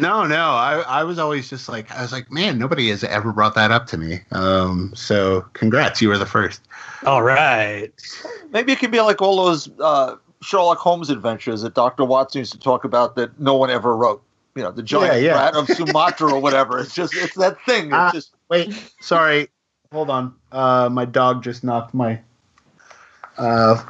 No, 0.00 0.24
no. 0.26 0.50
I, 0.50 0.80
I 0.86 1.04
was 1.04 1.18
always 1.18 1.48
just 1.50 1.68
like, 1.68 1.90
I 1.92 2.02
was 2.02 2.12
like, 2.12 2.30
man, 2.30 2.58
nobody 2.58 2.90
has 2.90 3.04
ever 3.04 3.32
brought 3.32 3.54
that 3.54 3.70
up 3.70 3.86
to 3.88 3.98
me. 3.98 4.20
Um, 4.32 4.92
so 4.94 5.42
congrats, 5.52 6.00
you 6.02 6.08
were 6.08 6.18
the 6.18 6.26
first. 6.26 6.62
All 7.06 7.22
right. 7.22 7.92
Maybe 8.50 8.72
it 8.72 8.78
could 8.78 8.90
be 8.90 9.00
like 9.00 9.20
all 9.22 9.44
those 9.44 9.68
uh, 9.80 10.16
Sherlock 10.42 10.78
Holmes 10.78 11.10
adventures 11.10 11.62
that 11.62 11.74
Dr. 11.74 12.04
Watson 12.04 12.40
used 12.40 12.52
to 12.52 12.58
talk 12.58 12.84
about 12.84 13.16
that 13.16 13.38
no 13.40 13.54
one 13.56 13.70
ever 13.70 13.96
wrote. 13.96 14.22
you 14.54 14.62
know 14.62 14.70
the 14.70 14.82
giant 14.82 15.14
Yeah, 15.22 15.34
yeah. 15.34 15.34
rat 15.44 15.54
of 15.56 15.66
Sumatra 15.68 16.32
or 16.32 16.40
whatever. 16.40 16.78
It's 16.78 16.94
just 16.94 17.14
it's 17.16 17.34
that 17.36 17.56
thing. 17.66 17.86
It's 17.86 17.94
Ah. 17.94 18.10
just 18.12 18.34
Wait, 18.48 18.72
sorry. 19.00 19.48
Hold 19.92 20.10
on. 20.10 20.34
Uh, 20.52 20.88
my 20.92 21.04
dog 21.04 21.42
just 21.42 21.64
knocked 21.64 21.94
my 21.94 22.20
uh, 23.38 23.82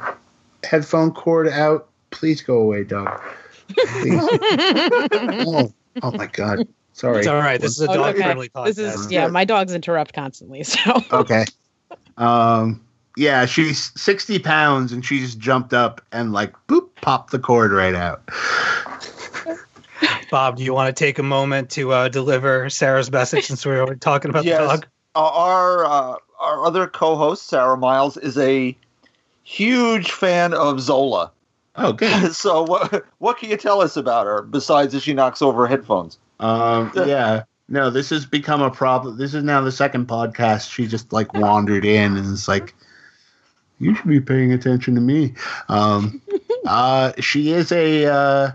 headphone 0.63 1.11
cord 1.11 1.47
out. 1.47 1.89
Please 2.11 2.41
go 2.41 2.57
away, 2.57 2.83
dog. 2.83 3.21
Please. 3.69 4.21
oh, 5.47 5.73
oh 6.03 6.11
my 6.11 6.27
god. 6.27 6.67
Sorry. 6.93 7.19
It's 7.19 7.27
all 7.27 7.37
right. 7.37 7.59
This 7.59 7.71
is 7.71 7.81
a 7.81 7.91
Oh, 7.91 7.95
dog 7.95 8.15
okay. 8.15 8.23
friendly 8.23 8.49
podcast. 8.49 8.65
This 8.75 8.77
is 8.77 9.11
yeah. 9.11 9.27
My 9.27 9.43
dogs 9.45 9.73
interrupt 9.73 10.13
constantly, 10.13 10.63
so 10.63 11.01
okay. 11.11 11.45
Um. 12.17 12.81
Yeah, 13.17 13.45
she's 13.45 13.91
sixty 13.99 14.39
pounds, 14.39 14.91
and 14.91 15.03
she 15.05 15.19
just 15.19 15.39
jumped 15.39 15.73
up 15.73 16.01
and 16.11 16.33
like 16.33 16.53
boop, 16.67 16.89
popped 17.01 17.31
the 17.31 17.39
cord 17.39 17.71
right 17.71 17.95
out. 17.95 18.21
Bob, 20.29 20.57
do 20.57 20.63
you 20.63 20.73
want 20.73 20.93
to 20.95 21.03
take 21.05 21.19
a 21.19 21.23
moment 21.23 21.69
to 21.71 21.91
uh, 21.93 22.09
deliver 22.09 22.69
Sarah's 22.69 23.11
message 23.11 23.45
since 23.45 23.65
we 23.65 23.71
were 23.73 23.95
talking 23.95 24.29
about 24.29 24.43
Yes. 24.43 24.59
the 24.59 24.67
dog? 24.67 24.87
uh, 25.15 25.19
our 25.33 25.85
uh, 25.85 26.15
our 26.39 26.65
other 26.65 26.87
co-host 26.87 27.47
Sarah 27.47 27.77
Miles 27.77 28.17
is 28.17 28.37
a 28.37 28.75
huge 29.43 30.11
fan 30.11 30.53
of 30.53 30.81
Zola. 30.81 31.31
Oh, 31.77 31.93
good. 31.93 32.33
so 32.35 32.63
what 32.63 33.05
what 33.19 33.37
can 33.37 33.49
you 33.49 33.57
tell 33.57 33.81
us 33.81 33.97
about 33.97 34.25
her 34.25 34.41
besides 34.41 34.93
that 34.93 35.01
she 35.01 35.13
knocks 35.13 35.41
over 35.41 35.67
headphones? 35.67 36.17
Um. 36.39 36.91
Yeah. 37.05 37.43
No, 37.67 37.89
this 37.89 38.11
has 38.11 38.27
become 38.27 38.61
a 38.61 38.69
problem. 38.69 39.17
This 39.17 39.33
is 39.33 39.43
now 39.43 39.59
the 39.61 39.71
second 39.71 40.07
podcast. 40.07 40.71
She 40.71 40.85
just 40.85 41.11
like 41.11 41.33
wandered 41.33 41.83
in 41.83 42.15
and 42.15 42.31
it's 42.31 42.47
like, 42.47 42.75
you 43.79 43.95
should 43.95 44.07
be 44.07 44.21
paying 44.21 44.53
attention 44.53 44.93
to 44.95 45.01
me. 45.01 45.33
Um. 45.69 46.21
uh. 46.67 47.13
She 47.19 47.51
is 47.51 47.71
a. 47.71 48.05
Uh, 48.05 48.51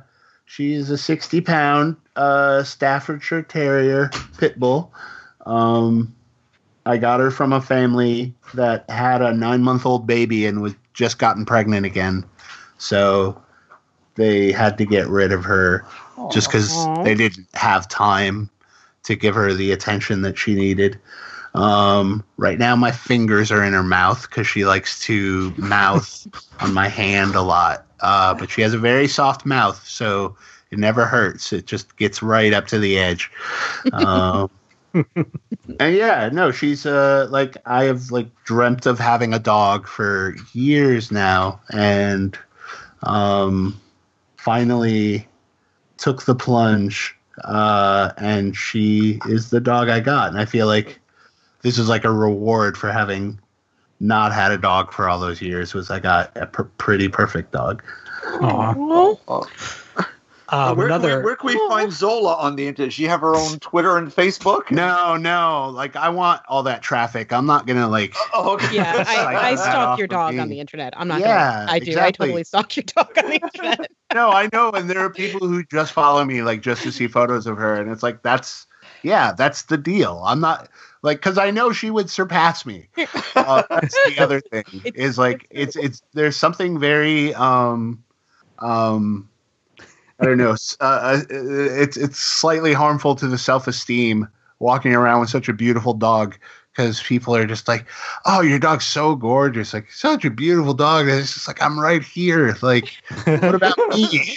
she 0.47 0.75
is 0.75 0.91
a 0.91 0.99
sixty 0.99 1.41
pound 1.41 1.97
uh 2.17 2.63
Staffordshire 2.65 3.43
Terrier 3.43 4.11
pit 4.39 4.59
bull. 4.59 4.93
Um. 5.47 6.15
I 6.87 6.97
got 6.97 7.21
her 7.21 7.31
from 7.31 7.53
a 7.53 7.61
family 7.61 8.35
that 8.55 8.89
had 8.89 9.21
a 9.21 9.35
nine 9.35 9.63
month 9.63 9.85
old 9.85 10.07
baby 10.07 10.47
and 10.47 10.63
was 10.63 10.75
just 10.95 11.19
gotten 11.19 11.45
pregnant 11.45 11.85
again. 11.85 12.25
So 12.81 13.41
they 14.17 14.53
had 14.53 14.79
to 14.79 14.87
get 14.87 15.07
rid 15.07 15.33
of 15.33 15.45
her 15.45 15.85
just 16.33 16.49
because 16.49 16.89
they 17.05 17.15
didn't 17.15 17.47
have 17.55 17.89
time 17.89 18.51
to 19.05 19.15
give 19.15 19.35
her 19.35 19.53
the 19.53 19.73
attention 19.73 20.23
that 20.23 20.39
she 20.39 20.55
needed. 20.55 20.99
Um, 21.55 22.25
right 22.37 22.59
now, 22.59 22.77
my 22.77 22.91
fingers 22.91 23.51
are 23.51 23.63
in 23.65 23.73
her 23.73 23.83
mouth 23.83 24.29
because 24.29 24.47
she 24.47 24.65
likes 24.65 25.01
to 25.01 25.53
mouth 25.57 26.27
on 26.61 26.73
my 26.75 26.89
hand 26.89 27.35
a 27.35 27.43
lot. 27.43 27.87
Uh, 28.01 28.35
but 28.35 28.51
she 28.51 28.63
has 28.63 28.73
a 28.73 28.79
very 28.79 29.09
soft 29.09 29.45
mouth, 29.45 29.87
so 29.87 30.37
it 30.71 30.79
never 30.79 31.05
hurts. 31.05 31.53
It 31.53 31.67
just 31.67 31.97
gets 31.97 32.23
right 32.23 32.53
up 32.53 32.67
to 32.69 32.79
the 32.79 32.99
edge. 32.99 33.31
Um, 33.93 34.51
and 34.95 35.95
yeah, 35.95 36.31
no, 36.33 36.51
she's 36.51 36.87
uh 36.87 37.29
like 37.31 37.57
I 37.67 37.85
have 37.85 38.11
like 38.11 38.29
dreamt 38.45 38.87
of 38.87 38.99
having 38.99 39.35
a 39.35 39.39
dog 39.39 39.87
for 39.87 40.35
years 40.53 41.11
now, 41.11 41.61
and 41.73 42.39
um, 43.03 43.81
finally 44.37 45.27
took 45.97 46.25
the 46.25 46.35
plunge. 46.35 47.17
Uh, 47.45 48.13
and 48.19 48.55
she 48.55 49.19
is 49.27 49.49
the 49.49 49.61
dog 49.61 49.89
I 49.89 50.01
got, 50.01 50.29
and 50.29 50.39
I 50.39 50.45
feel 50.45 50.67
like 50.67 51.01
this 51.63 51.79
is 51.79 51.89
like 51.89 52.05
a 52.05 52.13
reward 52.13 52.77
for 52.77 52.93
having 52.93 53.39
not 53.99 54.33
had 54.33 54.51
a 54.51 54.59
dog 54.59 54.93
for 54.93 55.09
all 55.09 55.19
those 55.19 55.41
years. 55.41 55.73
Was 55.73 55.91
I 55.91 56.01
got 56.01 56.37
a 56.37 56.47
pr- 56.47 56.63
pretty 56.79 57.09
perfect 57.09 57.53
dog? 57.53 57.83
Aw. 58.25 58.75
Oh. 59.29 59.49
Um, 60.53 60.77
where, 60.77 60.89
can 60.89 61.01
we, 61.03 61.07
another. 61.09 61.23
where 61.25 61.37
can 61.37 61.47
we 61.47 61.69
find 61.69 61.93
Zola 61.93 62.35
on 62.37 62.57
the 62.57 62.67
internet? 62.67 62.89
Does 62.89 62.95
she 62.95 63.05
have 63.05 63.21
her 63.21 63.37
own 63.37 63.59
Twitter 63.61 63.97
and 63.97 64.09
Facebook? 64.09 64.71
No, 64.71 65.17
no, 65.17 65.71
like 65.73 65.95
I 65.97 66.09
want 66.09 66.43
all 66.49 66.63
that 66.65 66.83
traffic. 66.83 67.33
I'm 67.33 67.47
not 67.47 67.67
gonna 67.67 67.89
like. 67.89 68.15
Oh, 68.35 68.55
okay. 68.55 68.75
yeah. 68.77 68.95
Like 68.95 69.09
I, 69.09 69.51
I 69.51 69.55
stalk 69.55 69.99
your 69.99 70.07
dog 70.09 70.39
on 70.39 70.49
the 70.49 70.61
internet. 70.61 70.95
I'm 70.97 71.09
not 71.09 71.21
Yeah, 71.21 71.67
gonna. 71.67 71.73
I 71.73 71.79
do. 71.79 71.99
I 71.99 72.11
totally 72.11 72.45
stalk 72.45 72.77
your 72.77 72.85
dog 72.85 73.17
on 73.19 73.31
the 73.31 73.37
internet. 73.43 73.91
No, 74.15 74.31
I 74.31 74.49
know, 74.53 74.71
and 74.73 74.89
there 74.91 75.01
are 75.01 75.11
people 75.11 75.47
who 75.47 75.63
just 75.65 75.93
follow 75.93 76.25
me 76.25 76.43
like 76.43 76.63
just 76.63 76.83
to 76.83 76.93
see 76.93 77.07
photos 77.09 77.47
of 77.47 77.57
her, 77.57 77.75
and 77.75 77.91
it's 77.91 78.03
like 78.03 78.23
that's 78.23 78.67
yeah, 79.03 79.33
that's 79.33 79.63
the 79.63 79.77
deal. 79.79 80.23
I'm 80.27 80.41
not 80.41 80.69
like 81.03 81.19
because 81.19 81.39
I 81.39 81.51
know 81.51 81.73
she 81.73 81.91
would 81.91 82.11
surpass 82.11 82.67
me. 82.67 82.89
Uh, 83.37 83.63
that's 83.71 83.95
the 84.07 84.19
other 84.19 84.41
thing 84.41 84.65
It's- 84.85 84.93
is 84.97 85.17
like 85.19 85.47
it's 85.51 85.77
it's 85.77 86.03
there's 86.13 86.37
something 86.37 86.79
very 86.79 87.33
um 87.35 88.03
um 88.59 89.30
I 90.21 90.27
don't 90.27 90.39
know 90.39 90.55
uh, 90.81 90.85
uh, 90.85 91.23
it's 91.31 91.97
it's 91.97 92.19
slightly 92.19 92.73
harmful 92.73 93.15
to 93.17 93.27
the 93.27 93.39
self 93.39 93.67
esteem 93.67 94.29
walking 94.59 94.95
around 94.95 95.21
with 95.21 95.31
such 95.31 95.49
a 95.49 95.53
beautiful 95.53 95.95
dog 95.95 96.37
because 96.73 97.03
people 97.03 97.35
are 97.35 97.47
just 97.47 97.69
like, 97.69 97.87
"Oh, 98.27 98.41
your 98.41 98.59
dog's 98.59 98.87
so 98.87 99.15
gorgeous! 99.17 99.75
Like 99.75 99.91
such 99.91 100.25
a 100.25 100.31
beautiful 100.31 100.75
dog." 100.75 101.09
And 101.09 101.19
it's 101.19 101.35
just 101.35 101.49
like 101.49 101.61
I'm 101.63 101.79
right 101.79 102.03
here. 102.03 102.57
Like, 102.63 102.93
what 103.27 103.55
about 103.55 103.77
me? 103.89 104.37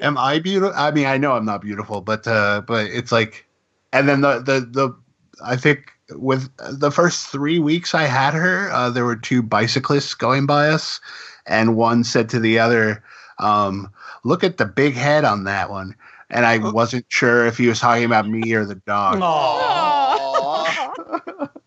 Am 0.00 0.16
I 0.16 0.38
beautiful? 0.38 0.74
I 0.76 0.90
mean, 0.90 1.06
I 1.06 1.18
know 1.18 1.32
I'm 1.32 1.44
not 1.44 1.60
beautiful, 1.60 2.00
but 2.00 2.26
uh, 2.26 2.62
but 2.66 2.86
it's 2.86 3.12
like, 3.12 3.46
and 3.92 4.08
then 4.08 4.22
the 4.22 4.40
the 4.40 4.60
the 4.60 4.96
I 5.44 5.56
think 5.56 5.92
with 6.10 6.50
the 6.58 6.90
first 6.90 7.28
three 7.28 7.58
weeks 7.58 7.94
I 7.94 8.04
had 8.04 8.34
her, 8.34 8.70
uh, 8.72 8.90
there 8.90 9.04
were 9.04 9.16
two 9.16 9.42
bicyclists 9.42 10.14
going 10.14 10.46
by 10.46 10.68
us, 10.68 11.00
and 11.46 11.76
one 11.76 12.02
said 12.04 12.28
to 12.30 12.40
the 12.40 12.58
other, 12.58 13.02
um, 13.38 13.90
"Look 14.24 14.44
at 14.44 14.56
the 14.56 14.66
big 14.66 14.94
head 14.94 15.24
on 15.24 15.44
that 15.44 15.70
one." 15.70 15.94
And 16.30 16.44
I 16.44 16.58
wasn't 16.58 17.06
sure 17.08 17.46
if 17.46 17.56
he 17.56 17.68
was 17.68 17.80
talking 17.80 18.04
about 18.04 18.28
me 18.28 18.52
or 18.52 18.66
the 18.66 18.74
dog 18.74 19.14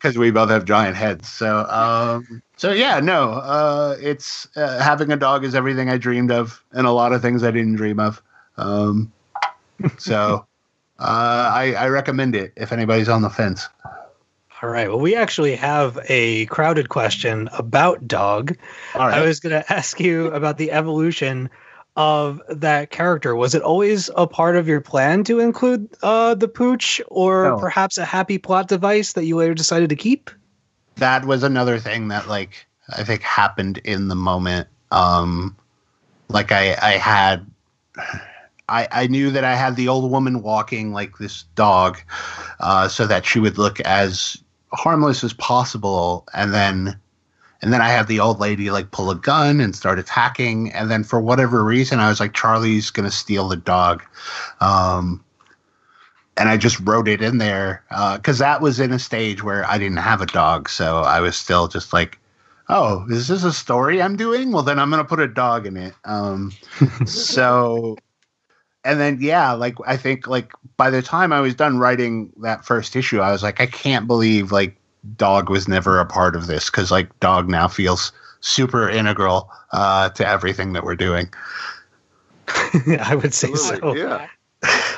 because 0.02 0.18
we 0.18 0.32
both 0.32 0.50
have 0.50 0.66
giant 0.66 0.96
heads. 0.96 1.28
So, 1.28 1.66
um, 1.70 2.42
so 2.58 2.72
yeah, 2.72 3.00
no, 3.00 3.32
uh, 3.32 3.98
it's 4.00 4.48
uh, 4.56 4.80
having 4.82 5.12
a 5.12 5.18
dog 5.18 5.44
is 5.44 5.56
everything 5.56 5.90
I 5.90 5.98
dreamed 5.98 6.32
of, 6.32 6.64
and 6.72 6.88
a 6.88 6.92
lot 6.92 7.14
of 7.14 7.22
things 7.22 7.44
I 7.44 7.52
didn't 7.52 7.76
dream 7.76 8.00
of. 8.00 8.22
Um, 8.58 9.12
so, 9.98 10.46
uh, 11.00 11.52
I, 11.54 11.74
I 11.78 11.88
recommend 11.88 12.36
it 12.36 12.54
if 12.56 12.72
anybody's 12.72 13.10
on 13.10 13.22
the 13.22 13.30
fence. 13.30 13.68
All 14.62 14.70
right. 14.70 14.90
Well, 14.90 15.00
we 15.00 15.16
actually 15.16 15.56
have 15.56 15.98
a 16.08 16.46
crowded 16.48 16.90
question 16.90 17.50
about 17.54 18.08
dog. 18.08 18.56
All 18.94 19.02
I 19.02 19.22
was 19.22 19.40
going 19.40 19.60
to 19.60 19.74
ask 19.74 20.00
you 20.00 20.28
about 20.28 20.60
the 20.60 20.72
evolution 20.72 21.50
of 21.96 22.42
that 22.50 22.90
character. 22.90 23.36
Was 23.36 23.54
it 23.54 23.62
always 23.62 24.10
a 24.16 24.26
part 24.28 24.56
of 24.56 24.68
your 24.68 24.82
plan 24.82 25.24
to 25.26 25.40
include 25.40 25.90
uh, 26.02 26.36
the 26.36 26.48
pooch, 26.48 27.02
or 27.08 27.50
No. 27.50 27.58
perhaps 27.60 27.98
a 27.98 28.06
happy 28.06 28.38
plot 28.38 28.68
device 28.68 29.14
that 29.14 29.26
you 29.26 29.36
later 29.38 29.54
decided 29.54 29.90
to 29.90 29.96
keep? 29.96 30.30
that 30.98 31.26
was 31.26 31.42
another 31.42 31.80
thing 31.80 32.10
that 32.10 32.28
like 32.28 32.68
I 32.96 33.04
think 33.04 33.22
happened 33.24 33.80
in 33.80 34.08
the 34.08 34.16
moment. 34.16 34.68
Um, 34.92 35.56
like 36.30 36.52
I 36.52 36.76
I 36.82 36.92
had. 36.98 37.46
I, 38.70 38.88
I 38.90 39.08
knew 39.08 39.32
that 39.32 39.44
I 39.44 39.56
had 39.56 39.76
the 39.76 39.90
old 39.90 40.10
woman 40.10 40.42
walking 40.42 40.94
like 40.94 41.18
this 41.18 41.44
dog, 41.56 41.98
uh, 42.62 42.88
so 42.88 43.06
that 43.06 43.26
she 43.26 43.38
would 43.38 43.58
look 43.58 43.82
as 43.82 44.42
harmless 44.72 45.26
as 45.26 45.34
possible, 45.34 46.26
and 46.34 46.54
then, 46.54 46.98
and 47.62 47.72
then 47.72 47.82
I 47.82 47.90
had 47.90 48.08
the 48.08 48.20
old 48.20 48.40
lady 48.40 48.72
like 48.72 48.92
pull 48.92 49.12
a 49.12 49.16
gun 49.16 49.60
and 49.60 49.76
start 49.76 50.00
attacking, 50.00 50.72
and 50.74 50.90
then 50.90 51.04
for 51.04 51.20
whatever 51.22 51.64
reason 51.64 52.00
I 52.00 52.10
was 52.10 52.20
like 52.20 52.34
Charlie's 52.34 52.90
gonna 52.90 53.12
steal 53.12 53.48
the 53.48 53.58
dog, 53.58 54.04
um, 54.60 55.24
and 56.38 56.50
I 56.50 56.58
just 56.58 56.80
wrote 56.82 57.08
it 57.08 57.22
in 57.22 57.38
there 57.38 57.84
because 58.16 58.40
that 58.40 58.62
was 58.62 58.80
in 58.80 58.92
a 58.92 59.00
stage 59.00 59.44
where 59.44 59.66
I 59.66 59.78
didn't 59.78 59.98
have 59.98 60.22
a 60.22 60.26
dog, 60.26 60.70
so 60.70 61.00
I 61.00 61.20
was 61.20 61.38
still 61.38 61.68
just 61.68 61.94
like, 61.94 62.18
"Oh, 62.68 63.06
is 63.10 63.28
this 63.28 63.44
a 63.44 63.54
story 63.54 64.02
I'm 64.02 64.16
doing? 64.16 64.52
Well, 64.52 64.64
then 64.64 64.80
I'm 64.80 64.90
gonna 64.90 65.06
put 65.06 65.20
a 65.20 65.28
dog 65.28 65.68
in 65.68 65.78
it." 65.78 65.94
Um, 66.04 66.52
so, 67.06 67.96
and 68.84 69.00
then 69.00 69.20
yeah, 69.22 69.52
like 69.52 69.76
I 69.86 69.98
think 69.98 70.28
like 70.28 70.52
by 70.78 70.90
the 70.90 71.04
time 71.04 71.32
I 71.32 71.42
was 71.42 71.54
done 71.54 71.78
writing 71.78 72.34
that 72.42 72.66
first 72.66 72.96
issue, 72.96 73.20
I 73.20 73.32
was 73.32 73.44
like, 73.44 73.62
I 73.62 73.68
can't 73.68 74.08
believe 74.08 74.52
like 74.52 74.81
dog 75.16 75.50
was 75.50 75.68
never 75.68 76.00
a 76.00 76.06
part 76.06 76.36
of 76.36 76.48
this 76.48 76.70
because 76.70 76.92
like 76.92 77.20
dog 77.20 77.50
now 77.50 77.68
feels 77.68 78.12
super 78.42 78.90
integral 78.90 79.50
uh, 79.72 80.10
to 80.10 80.28
everything 80.28 80.74
that 80.74 80.84
we're 80.84 80.96
doing. 80.96 81.30
I 83.00 83.16
would 83.16 83.34
say 83.34 83.54
so. 83.54 83.96
Yeah. 83.96 84.28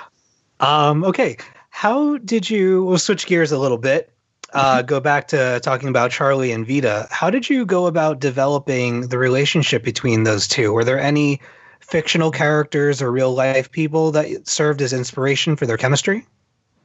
Um, 0.60 1.04
okay. 1.04 1.36
How 1.72 2.20
did 2.20 2.50
you, 2.50 2.86
we'll 2.86 2.98
switch 2.98 3.26
gears 3.26 3.52
a 3.52 3.58
little 3.58 3.78
bit, 3.78 4.14
uh, 4.54 4.82
go 4.82 5.00
back 5.00 5.28
to 5.30 5.60
talking 5.62 5.90
about 5.90 6.12
Charlie 6.12 6.52
and 6.52 6.66
Vita. 6.66 7.08
How 7.10 7.30
did 7.30 7.50
you 7.50 7.66
go 7.66 7.88
about 7.88 8.20
developing 8.20 9.08
the 9.08 9.18
relationship 9.18 9.84
between 9.84 10.24
those 10.24 10.48
two? 10.48 10.72
Were 10.72 10.84
there 10.84 11.00
any 11.00 11.42
fictional 11.80 12.32
characters 12.32 13.02
or 13.02 13.12
real 13.12 13.34
life 13.34 13.72
people 13.72 14.12
that 14.12 14.48
served 14.48 14.82
as 14.82 14.94
inspiration 14.94 15.56
for 15.56 15.66
their 15.66 15.78
chemistry? 15.78 16.26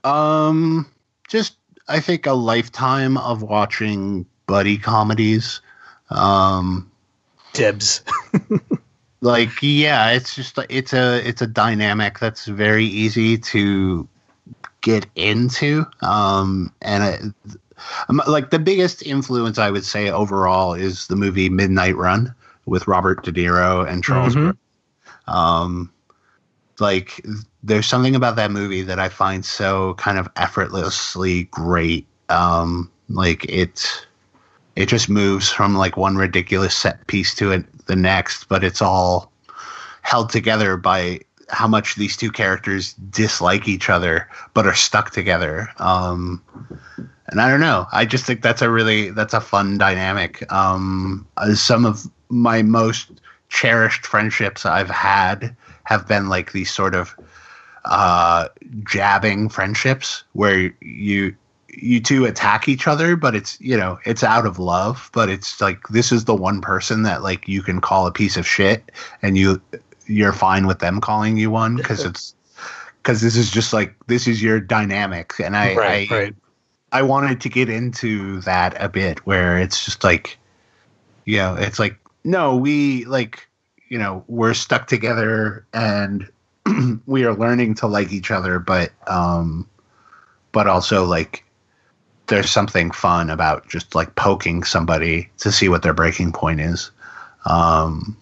Um, 0.03 0.90
just 1.28 1.57
I 1.89 2.01
think 2.01 2.27
a 2.27 2.32
lifetime 2.32 3.16
of 3.16 3.43
watching 3.43 4.27
buddy 4.47 4.78
comedies. 4.78 5.60
Um, 6.10 6.90
Dibs. 7.52 8.02
like 9.20 9.51
yeah 9.62 10.10
it's 10.10 10.35
just 10.35 10.59
it's 10.69 10.93
a 10.93 11.27
it's 11.28 11.43
a 11.43 11.47
dynamic 11.47 12.19
that's 12.20 12.47
very 12.47 12.85
easy 12.85 13.36
to 13.36 14.06
get 14.81 15.06
into 15.16 15.85
um 16.02 16.73
and 16.82 17.35
it, 17.44 17.59
like 18.28 18.51
the 18.51 18.60
biggest 18.60 19.02
influence 19.05 19.59
i 19.59 19.70
would 19.70 19.85
say 19.85 20.09
overall 20.09 20.73
is 20.73 21.09
the 21.09 21.16
movie 21.16 21.48
midnight 21.48 21.97
run 21.97 22.32
with 22.66 22.86
robert 22.86 23.24
de 23.24 23.32
niro 23.32 23.89
and 23.89 24.05
charles 24.05 24.36
Mhm. 24.36 24.56
Um 25.27 25.93
like 26.78 27.24
there's 27.62 27.86
something 27.86 28.14
about 28.14 28.36
that 28.36 28.51
movie 28.51 28.82
that 28.82 28.98
i 28.98 29.09
find 29.09 29.44
so 29.44 29.94
kind 29.94 30.18
of 30.18 30.28
effortlessly 30.36 31.44
great. 31.44 32.06
Um 32.28 32.90
like 33.09 33.44
it 33.47 34.06
it 34.76 34.86
just 34.86 35.09
moves 35.09 35.48
from 35.48 35.74
like 35.76 35.97
one 35.97 36.16
ridiculous 36.16 36.76
set 36.76 37.06
piece 37.06 37.35
to 37.35 37.51
it 37.52 37.64
the 37.86 37.97
next 37.97 38.48
but 38.48 38.62
it's 38.62 38.82
all 38.82 39.32
held 40.02 40.30
together 40.30 40.76
by 40.76 41.20
how 41.48 41.66
much 41.66 41.94
these 41.94 42.16
two 42.16 42.30
characters 42.30 42.93
dislike 43.10 43.66
each 43.66 43.89
other 43.89 44.28
but 44.52 44.66
are 44.66 44.74
stuck 44.74 45.10
together. 45.10 45.68
Um 45.78 46.43
and 47.30 47.40
i 47.40 47.51
don't 47.51 47.60
know. 47.60 47.86
I 47.93 48.05
just 48.05 48.24
think 48.24 48.43
that's 48.43 48.62
a 48.62 48.70
really 48.70 49.10
that's 49.10 49.35
a 49.35 49.40
fun 49.40 49.78
dynamic. 49.78 50.51
Um 50.52 51.26
uh, 51.39 51.55
some 51.55 51.85
of 51.85 52.06
my 52.28 52.62
most 52.62 53.10
cherished 53.48 54.05
friendships 54.05 54.66
i've 54.66 54.90
had 54.90 55.56
have 55.85 56.06
been 56.06 56.28
like 56.28 56.52
these 56.52 56.70
sort 56.70 56.94
of 56.94 57.16
uh 57.85 58.49
jabbing 58.85 59.49
friendships 59.49 60.25
where 60.33 60.73
you 60.81 61.35
you 61.69 62.01
two 62.01 62.25
attack 62.25 62.69
each 62.69 62.87
other 62.87 63.15
but 63.15 63.35
it's 63.35 63.61
you 63.61 63.77
know 63.77 63.99
it's 64.05 64.25
out 64.25 64.47
of 64.47 64.59
love 64.59 65.11
but 65.13 65.29
it's 65.29 65.61
like 65.61 65.87
this 65.89 66.11
is 66.11 66.25
the 66.25 66.35
one 66.35 66.61
person 66.61 67.03
that 67.03 67.23
like 67.23 67.47
you 67.47 67.63
can 67.63 67.81
call 67.81 68.07
a 68.07 68.13
piece 68.13 68.37
of 68.37 68.47
shit 68.47 68.91
and 69.23 69.39
you 69.39 69.61
you're 70.07 70.33
fine 70.33 70.67
with 70.67 70.79
them 70.81 71.01
calling 71.01 71.37
you 71.37 71.51
one 71.51 71.77
because 71.77 72.05
it's 72.05 72.35
because 73.03 73.21
this 73.21 73.37
is 73.37 73.51
just 73.51 73.73
like 73.73 73.95
this 74.07 74.27
is 74.27 74.43
your 74.43 74.59
dynamic 74.59 75.35
and 75.39 75.57
i 75.57 75.75
right, 75.75 76.11
I, 76.11 76.15
right. 76.15 76.35
I 76.93 77.03
wanted 77.03 77.41
to 77.43 77.49
get 77.49 77.69
into 77.69 78.41
that 78.43 78.81
a 78.83 78.89
bit 78.89 79.27
where 79.27 79.59
it's 79.59 79.85
just 79.85 80.05
like, 80.05 80.39
you 81.25 81.37
know, 81.37 81.55
it's 81.55 81.79
like, 81.79 81.99
no, 82.25 82.57
we 82.57 83.05
like, 83.05 83.47
you 83.89 83.99
know, 83.99 84.25
we're 84.27 84.55
stuck 84.55 84.87
together 84.87 85.67
and 85.75 86.29
we 87.07 87.24
are 87.24 87.35
learning 87.35 87.74
to 87.77 87.86
like 87.86 88.12
each 88.12 88.31
other, 88.31 88.59
but, 88.59 88.93
um, 89.07 89.69
but 90.53 90.66
also 90.66 91.05
like, 91.05 91.45
there's 92.27 92.51
something 92.51 92.90
fun 92.90 93.31
about 93.31 93.69
just 93.69 93.95
like 93.95 94.15
poking 94.15 94.62
somebody 94.62 95.31
to 95.39 95.51
see 95.51 95.69
what 95.69 95.82
their 95.82 95.95
breaking 95.95 96.32
point 96.32 96.61
is. 96.61 96.90
Um, 97.47 98.16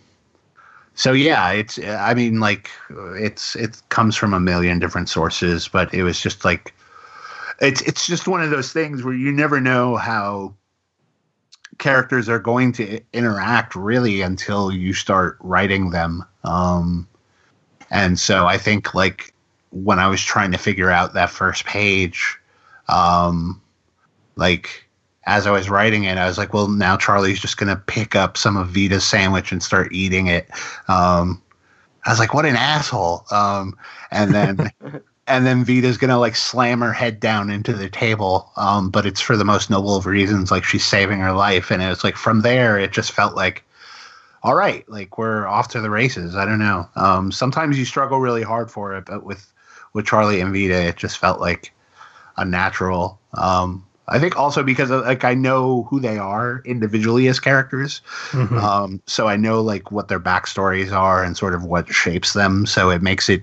so 0.95 1.13
yeah, 1.13 1.51
it's, 1.51 1.79
I 1.79 2.15
mean, 2.15 2.41
like, 2.41 2.71
it's, 2.91 3.57
it 3.57 3.83
comes 3.89 4.17
from 4.17 4.33
a 4.33 4.41
million 4.41 4.79
different 4.79 5.09
sources, 5.09 5.69
but 5.69 5.93
it 5.93 6.05
was 6.05 6.21
just 6.21 6.45
like, 6.45 6.73
it's 7.61 7.81
it's 7.83 8.07
just 8.07 8.29
one 8.29 8.43
of 8.43 8.51
those 8.51 8.73
things 8.73 9.03
where 9.03 9.15
you 9.15 9.33
never 9.33 9.61
know 9.61 9.97
how 9.97 10.55
characters 11.79 12.29
are 12.29 12.39
going 12.39 12.73
to 12.73 13.01
interact 13.13 13.75
really 13.75 14.23
until 14.23 14.71
you 14.71 14.95
start 14.95 15.37
writing 15.41 15.91
them 15.91 16.25
um 16.45 17.07
and 17.91 18.19
so 18.19 18.47
i 18.47 18.57
think 18.57 18.95
like 18.95 19.33
when 19.71 19.99
i 19.99 20.09
was 20.09 20.23
trying 20.23 20.53
to 20.53 20.59
figure 20.59 20.91
out 20.91 21.15
that 21.15 21.31
first 21.31 21.65
page 21.65 22.37
um 22.89 23.61
like 24.37 24.85
as 25.27 25.47
i 25.47 25.51
was 25.51 25.69
writing 25.69 26.05
it 26.05 26.19
i 26.19 26.27
was 26.27 26.39
like 26.39 26.53
well 26.53 26.69
now 26.69 26.97
charlie's 26.97 27.41
just 27.41 27.57
going 27.57 27.69
to 27.69 27.83
pick 27.87 28.15
up 28.15 28.37
some 28.37 28.57
of 28.57 28.69
vita's 28.69 29.05
sandwich 29.05 29.53
and 29.53 29.63
start 29.63 29.93
eating 29.93 30.27
it 30.27 30.49
um 30.89 31.41
i 32.05 32.11
was 32.11 32.19
like 32.19 32.35
what 32.35 32.47
an 32.47 32.57
asshole 32.57 33.25
um 33.31 33.77
and 34.11 34.35
then 34.35 34.71
and 35.27 35.47
then 35.47 35.65
Vita's 35.65 35.99
gonna 35.99 36.19
like 36.19 36.37
slam 36.37 36.81
her 36.81 36.93
head 36.93 37.21
down 37.21 37.51
into 37.51 37.73
the 37.73 37.89
table. 37.89 38.51
Um, 38.57 38.91
but 38.91 39.07
it's 39.07 39.21
for 39.21 39.37
the 39.37 39.45
most 39.45 39.71
noble 39.71 39.97
of 39.97 40.07
reasons, 40.07 40.51
like 40.51 40.65
she's 40.65 40.85
saving 40.85 41.19
her 41.21 41.33
life. 41.33 41.71
And 41.71 41.83
it's 41.83 42.05
like 42.05 42.17
from 42.17 42.43
there, 42.43 42.79
it 42.79 42.93
just 42.93 43.13
felt 43.13 43.35
like, 43.35 43.65
all 44.47 44.55
right, 44.55 44.89
like 44.89 45.19
we're 45.19 45.45
off 45.45 45.67
to 45.67 45.81
the 45.81 45.91
races. 45.91 46.37
I 46.37 46.45
don't 46.45 46.61
know. 46.61 46.89
Um, 46.95 47.33
sometimes 47.33 47.77
you 47.81 47.85
struggle 47.85 48.21
really 48.21 48.45
hard 48.45 48.71
for 48.71 48.95
it, 48.95 49.05
but 49.05 49.25
with 49.25 49.53
with 49.93 50.07
Charlie 50.07 50.41
and 50.41 50.53
Vita, 50.53 50.87
it 50.87 50.97
just 50.97 51.19
felt 51.19 51.41
like 51.41 51.73
a 52.37 52.45
natural. 52.45 53.19
Um, 53.35 53.85
I 54.07 54.21
think 54.21 54.37
also 54.39 54.63
because 54.63 54.91
of, 54.91 55.05
like 55.05 55.25
I 55.25 55.35
know 55.35 55.83
who 55.91 55.99
they 55.99 56.17
are 56.17 56.63
individually 56.65 57.27
as 57.27 57.41
characters, 57.41 58.03
Mhm. 58.31 58.63
um, 58.63 59.03
so 59.07 59.27
I 59.27 59.35
know 59.35 59.61
like 59.61 59.91
what 59.91 60.07
their 60.07 60.21
backstories 60.21 60.93
are 60.93 61.25
and 61.25 61.37
sort 61.37 61.53
of 61.53 61.65
what 61.65 61.89
shapes 61.93 62.33
them. 62.33 62.67
So 62.67 62.91
it 62.91 63.03
makes 63.03 63.29
it 63.29 63.43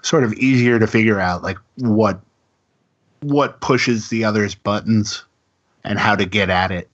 sort 0.00 0.24
of 0.24 0.32
easier 0.32 0.78
to 0.78 0.86
figure 0.86 1.20
out 1.20 1.42
like 1.42 1.58
what 1.76 2.22
what 3.20 3.60
pushes 3.60 4.08
the 4.08 4.24
other's 4.24 4.54
buttons 4.54 5.24
and 5.84 5.98
how 5.98 6.16
to 6.16 6.24
get 6.24 6.48
at 6.48 6.70
it. 6.70 6.88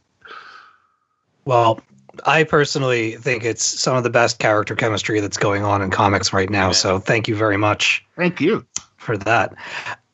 Well, 1.44 1.78
I 2.26 2.44
personally 2.44 3.16
think 3.16 3.44
it's 3.44 3.64
some 3.64 3.96
of 3.96 4.02
the 4.02 4.10
best 4.10 4.38
character 4.38 4.74
chemistry 4.74 5.20
that's 5.20 5.38
going 5.38 5.64
on 5.64 5.82
in 5.82 5.90
comics 5.90 6.32
right 6.32 6.50
now. 6.50 6.72
So 6.72 6.98
thank 6.98 7.28
you 7.28 7.34
very 7.34 7.56
much 7.56 8.04
Thank 8.16 8.40
you. 8.40 8.66
for 8.96 9.16
that. 9.18 9.54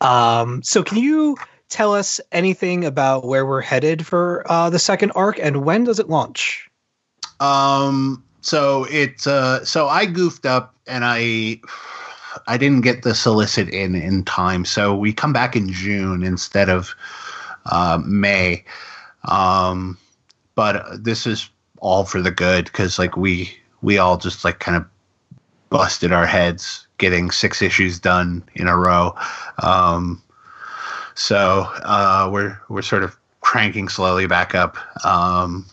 Um, 0.00 0.62
so 0.62 0.82
can 0.82 0.98
you 0.98 1.36
tell 1.68 1.94
us 1.94 2.20
anything 2.32 2.84
about 2.84 3.26
where 3.26 3.44
we're 3.44 3.60
headed 3.60 4.06
for 4.06 4.44
uh, 4.50 4.70
the 4.70 4.78
second 4.78 5.10
arc 5.12 5.38
and 5.38 5.64
when 5.64 5.84
does 5.84 5.98
it 5.98 6.08
launch? 6.08 6.68
Um 7.40 8.24
so 8.40 8.84
it 8.90 9.26
uh 9.26 9.64
so 9.64 9.88
I 9.88 10.06
goofed 10.06 10.46
up 10.46 10.74
and 10.86 11.04
I 11.04 11.60
I 12.46 12.56
didn't 12.56 12.80
get 12.82 13.02
the 13.02 13.14
solicit 13.14 13.68
in 13.68 13.94
in 13.94 14.24
time. 14.24 14.64
So 14.64 14.94
we 14.96 15.12
come 15.12 15.32
back 15.32 15.54
in 15.54 15.70
June 15.70 16.22
instead 16.22 16.68
of 16.68 16.94
uh, 17.66 18.00
May. 18.04 18.64
Um 19.24 19.98
but 20.54 21.04
this 21.04 21.26
is 21.26 21.48
all 21.80 22.04
for 22.04 22.20
the 22.22 22.30
good 22.30 22.66
because 22.66 22.98
like 22.98 23.16
we 23.16 23.56
we 23.82 23.98
all 23.98 24.16
just 24.16 24.44
like 24.44 24.58
kind 24.58 24.76
of 24.76 24.84
busted 25.70 26.12
our 26.12 26.26
heads 26.26 26.86
getting 26.98 27.30
six 27.30 27.62
issues 27.62 27.98
done 28.00 28.42
in 28.54 28.66
a 28.66 28.76
row. 28.76 29.14
Um, 29.62 30.22
so 31.14 31.66
uh, 31.84 32.28
we're 32.32 32.58
we're 32.68 32.82
sort 32.82 33.02
of 33.02 33.16
cranking 33.40 33.88
slowly 33.88 34.26
back 34.26 34.54
up. 34.54 34.76
Um, 35.04 35.66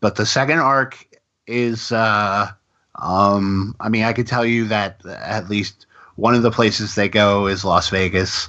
but 0.00 0.16
the 0.16 0.26
second 0.26 0.58
arc 0.58 1.06
is, 1.46 1.92
uh, 1.92 2.50
um, 2.96 3.76
I 3.80 3.88
mean, 3.88 4.04
I 4.04 4.12
could 4.12 4.26
tell 4.26 4.44
you 4.44 4.66
that 4.68 5.04
at 5.06 5.48
least 5.48 5.86
one 6.16 6.34
of 6.34 6.42
the 6.42 6.50
places 6.50 6.94
they 6.94 7.08
go 7.08 7.46
is 7.46 7.64
Las 7.64 7.88
Vegas. 7.88 8.48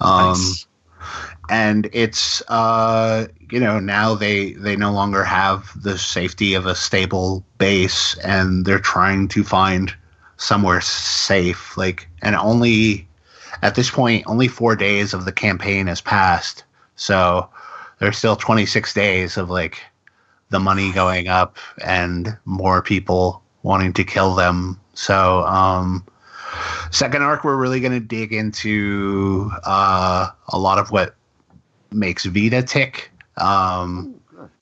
Um, 0.00 0.30
Nice. 0.30 0.66
and 1.48 1.88
it's 1.92 2.42
uh 2.48 3.26
you 3.52 3.60
know 3.60 3.78
now 3.78 4.14
they 4.14 4.52
they 4.52 4.74
no 4.74 4.90
longer 4.90 5.22
have 5.22 5.70
the 5.82 5.98
safety 5.98 6.54
of 6.54 6.64
a 6.64 6.74
stable 6.74 7.44
base 7.58 8.16
and 8.20 8.64
they're 8.64 8.78
trying 8.78 9.28
to 9.28 9.44
find 9.44 9.94
somewhere 10.38 10.80
safe 10.80 11.76
like 11.76 12.08
and 12.22 12.34
only 12.34 13.06
at 13.60 13.74
this 13.74 13.90
point 13.90 14.24
only 14.26 14.48
4 14.48 14.74
days 14.74 15.12
of 15.12 15.26
the 15.26 15.32
campaign 15.32 15.86
has 15.86 16.00
passed. 16.00 16.64
So 16.96 17.48
there's 17.98 18.16
still 18.16 18.36
26 18.36 18.94
days 18.94 19.36
of 19.36 19.50
like 19.50 19.82
the 20.48 20.58
money 20.58 20.90
going 20.90 21.28
up 21.28 21.58
and 21.84 22.36
more 22.46 22.80
people 22.80 23.42
wanting 23.62 23.92
to 23.92 24.02
kill 24.02 24.34
them. 24.34 24.80
So 24.94 25.44
um 25.44 26.06
second 26.90 27.22
arc 27.22 27.44
we're 27.44 27.56
really 27.56 27.80
going 27.80 27.92
to 27.92 28.00
dig 28.00 28.32
into 28.32 29.50
uh, 29.64 30.28
a 30.48 30.58
lot 30.58 30.78
of 30.78 30.90
what 30.90 31.16
makes 31.90 32.24
vita 32.24 32.62
tick 32.62 33.11
um, 33.36 34.14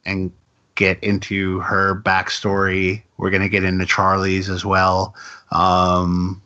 and 0.05 0.33
get 0.75 1.03
into 1.03 1.61
her 1.61 2.01
backstory. 2.01 3.03
We're 3.19 3.31
going 3.31 3.43
to 3.43 3.49
get 3.49 3.65
into 3.65 3.87
charlie's 3.87 4.49
as 4.49 4.65
well. 4.65 5.15
Um, 5.53 6.43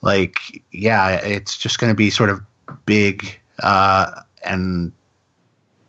like 0.00 0.62
yeah 0.72 1.16
it's 1.16 1.56
just 1.56 1.78
going 1.78 1.90
to 1.90 1.96
be 1.96 2.10
sort 2.10 2.30
of 2.30 2.40
big 2.86 3.38
uh, 3.62 4.22
and 4.44 4.92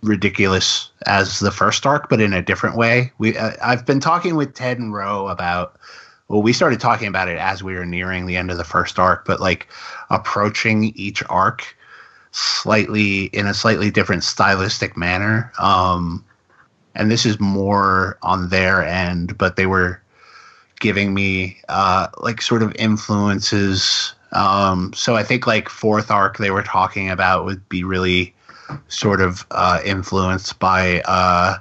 ridiculous 0.02 0.90
as 1.06 1.40
the 1.40 1.52
first 1.52 1.86
arc 1.86 2.10
but 2.10 2.22
in 2.22 2.34
a 2.34 2.42
different 2.42 2.78
way. 2.78 3.12
We 3.18 3.38
uh, 3.38 3.52
i've 3.62 3.86
been 3.86 4.00
talking 4.00 4.36
with 4.36 4.54
ted 4.54 4.80
and 4.80 4.94
Ro 4.94 5.28
about 5.28 5.78
well, 6.30 6.44
we 6.44 6.54
started 6.54 6.80
talking 6.80 7.08
about 7.08 7.28
it 7.28 7.40
as 7.40 7.64
we 7.64 7.74
were 7.74 7.88
nearing 7.88 8.28
the 8.28 8.38
end 8.38 8.52
of 8.52 8.58
the 8.58 8.64
first 8.64 9.00
arc, 9.00 9.26
but 9.26 9.40
like 9.40 9.68
approaching 10.12 10.94
each 10.96 11.24
arc 11.28 11.76
slightly 12.32 13.26
in 13.26 13.48
a 13.48 13.54
slightly 13.54 13.92
different 13.92 14.24
stylistic 14.24 14.96
manner. 14.96 15.52
Um, 15.60 16.24
and 16.96 17.10
this 17.10 17.26
is 17.26 17.40
more 17.40 18.18
on 18.22 18.50
their 18.50 18.84
end, 18.84 19.38
but 19.38 19.56
they 19.56 19.66
were 19.66 20.02
giving 20.80 21.14
me 21.14 21.58
uh, 21.70 22.08
like 22.20 22.42
sort 22.42 22.64
of 22.64 22.76
influences. 22.76 24.14
Um, 24.32 24.94
so 24.94 25.16
I 25.16 25.24
think 25.24 25.48
like 25.48 25.70
fourth 25.70 26.12
arc 26.12 26.38
they 26.38 26.52
were 26.52 26.64
talking 26.64 27.10
about 27.10 27.46
would 27.46 27.68
be 27.70 27.84
really 27.84 28.34
sort 28.88 29.22
of 29.22 29.46
uh, 29.52 29.82
influenced 29.84 30.60
by 30.60 31.02
uh, 31.02 31.58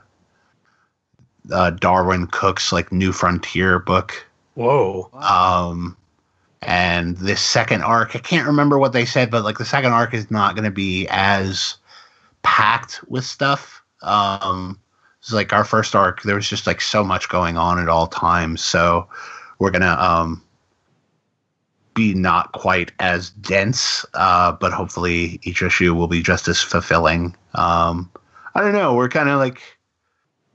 uh, 1.52 1.70
Darwyn 1.72 2.26
Cooke's 2.30 2.72
like 2.72 2.92
New 2.92 3.12
Frontier 3.12 3.78
book 3.78 4.26
Whoa. 4.58 5.08
Um, 5.12 5.96
and 6.62 7.16
this 7.18 7.40
second 7.40 7.82
arc, 7.82 8.16
I 8.16 8.18
can't 8.18 8.46
remember 8.46 8.78
what 8.78 8.92
they 8.92 9.04
said, 9.04 9.30
but 9.30 9.44
like 9.44 9.58
the 9.58 9.64
second 9.64 9.92
arc 9.92 10.14
is 10.14 10.30
not 10.30 10.54
going 10.54 10.64
to 10.64 10.70
be 10.70 11.06
as 11.10 11.76
packed 12.42 13.00
with 13.08 13.24
stuff. 13.24 13.82
Um, 14.02 14.78
it's 15.20 15.32
like 15.32 15.52
our 15.52 15.64
first 15.64 15.94
arc, 15.94 16.22
there 16.22 16.36
was 16.36 16.48
just 16.48 16.66
like 16.66 16.80
so 16.80 17.04
much 17.04 17.28
going 17.28 17.56
on 17.56 17.78
at 17.78 17.88
all 17.88 18.06
times. 18.06 18.62
So 18.62 19.08
we're 19.58 19.70
gonna 19.70 19.96
um 19.98 20.42
be 21.94 22.14
not 22.14 22.52
quite 22.52 22.92
as 23.00 23.30
dense, 23.30 24.06
uh, 24.14 24.52
but 24.52 24.72
hopefully 24.72 25.40
each 25.42 25.62
issue 25.62 25.94
will 25.94 26.06
be 26.06 26.22
just 26.22 26.46
as 26.46 26.60
fulfilling. 26.60 27.36
Um, 27.54 28.10
I 28.54 28.60
don't 28.60 28.72
know. 28.72 28.94
We're 28.94 29.08
kind 29.08 29.28
of 29.28 29.38
like 29.38 29.60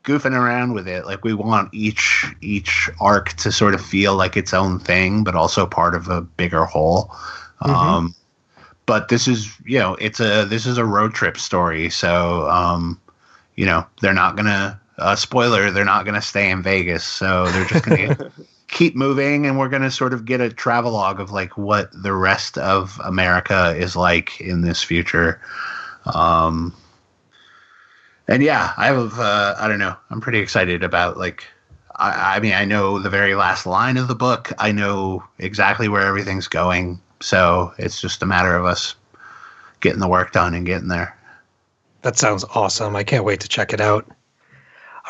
goofing 0.03 0.37
around 0.37 0.73
with 0.73 0.87
it. 0.87 1.05
Like 1.05 1.23
we 1.23 1.33
want 1.33 1.73
each 1.73 2.25
each 2.41 2.89
arc 2.99 3.33
to 3.33 3.51
sort 3.51 3.73
of 3.73 3.83
feel 3.83 4.15
like 4.15 4.37
its 4.37 4.53
own 4.53 4.79
thing, 4.79 5.23
but 5.23 5.35
also 5.35 5.65
part 5.65 5.95
of 5.95 6.09
a 6.09 6.21
bigger 6.21 6.65
whole. 6.65 7.13
Um, 7.61 8.13
but 8.85 9.07
this 9.07 9.27
is 9.27 9.53
you 9.65 9.79
know 9.79 9.95
it's 9.95 10.19
a 10.19 10.45
this 10.45 10.65
is 10.65 10.77
a 10.77 10.85
road 10.85 11.13
trip 11.13 11.37
story, 11.37 11.89
so 11.89 12.49
um, 12.49 12.99
you 13.55 13.65
know 13.65 13.85
they're 14.01 14.13
not 14.13 14.35
gonna 14.35 14.79
uh, 14.97 15.15
spoiler 15.15 15.71
they're 15.71 15.85
not 15.85 16.05
gonna 16.05 16.21
stay 16.21 16.51
in 16.51 16.61
Vegas, 16.61 17.03
so 17.03 17.47
they're 17.47 17.65
just 17.65 17.85
gonna. 17.85 18.31
keep 18.69 18.95
moving 18.95 19.45
and 19.45 19.59
we're 19.59 19.69
going 19.69 19.83
to 19.83 19.91
sort 19.91 20.13
of 20.13 20.25
get 20.25 20.41
a 20.41 20.49
travelogue 20.49 21.19
of 21.19 21.29
like 21.29 21.55
what 21.59 21.91
the 22.01 22.11
rest 22.11 22.57
of 22.57 22.99
america 23.03 23.75
is 23.77 23.95
like 23.95 24.41
in 24.41 24.61
this 24.61 24.81
future 24.81 25.39
um 26.15 26.73
and 28.27 28.43
yeah 28.43 28.73
i 28.77 28.87
have 28.87 29.19
uh 29.19 29.55
i 29.59 29.67
don't 29.67 29.79
know 29.79 29.95
i'm 30.09 30.21
pretty 30.21 30.39
excited 30.39 30.83
about 30.83 31.17
like 31.17 31.43
I, 31.95 32.35
I 32.35 32.39
mean 32.39 32.53
i 32.53 32.65
know 32.65 32.99
the 32.99 33.09
very 33.09 33.35
last 33.35 33.65
line 33.65 33.97
of 33.97 34.07
the 34.07 34.15
book 34.15 34.51
i 34.57 34.71
know 34.71 35.23
exactly 35.39 35.87
where 35.87 36.01
everything's 36.05 36.47
going 36.47 36.99
so 37.19 37.73
it's 37.77 38.01
just 38.01 38.21
a 38.21 38.25
matter 38.25 38.55
of 38.55 38.65
us 38.65 38.95
getting 39.81 39.99
the 39.99 40.07
work 40.07 40.31
done 40.31 40.53
and 40.53 40.65
getting 40.65 40.87
there 40.87 41.15
That 42.03 42.17
sounds 42.17 42.43
awesome. 42.53 42.95
I 42.97 43.03
can't 43.03 43.23
wait 43.23 43.39
to 43.41 43.47
check 43.47 43.73
it 43.73 43.79
out. 43.79 44.05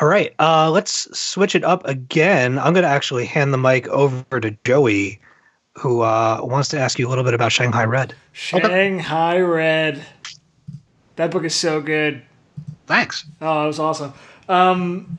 All 0.00 0.08
right, 0.08 0.32
uh, 0.38 0.70
let's 0.70 1.08
switch 1.18 1.54
it 1.54 1.64
up 1.64 1.84
again. 1.86 2.58
I'm 2.58 2.72
going 2.72 2.82
to 2.84 2.88
actually 2.88 3.26
hand 3.26 3.52
the 3.52 3.58
mic 3.58 3.86
over 3.88 4.40
to 4.40 4.50
Joey, 4.64 5.20
who 5.76 6.02
uh, 6.02 6.40
wants 6.42 6.68
to 6.70 6.78
ask 6.78 6.98
you 6.98 7.06
a 7.06 7.10
little 7.10 7.22
bit 7.24 7.34
about 7.34 7.52
Shanghai 7.52 7.84
Red. 7.84 8.14
Shanghai 8.32 9.38
Red. 9.38 10.04
That 11.16 11.30
book 11.30 11.44
is 11.44 11.54
so 11.54 11.80
good. 11.80 12.22
Thanks 12.86 13.24
Oh, 13.40 13.64
it 13.64 13.66
was 13.66 13.78
awesome. 13.78 14.12
Um, 14.48 15.18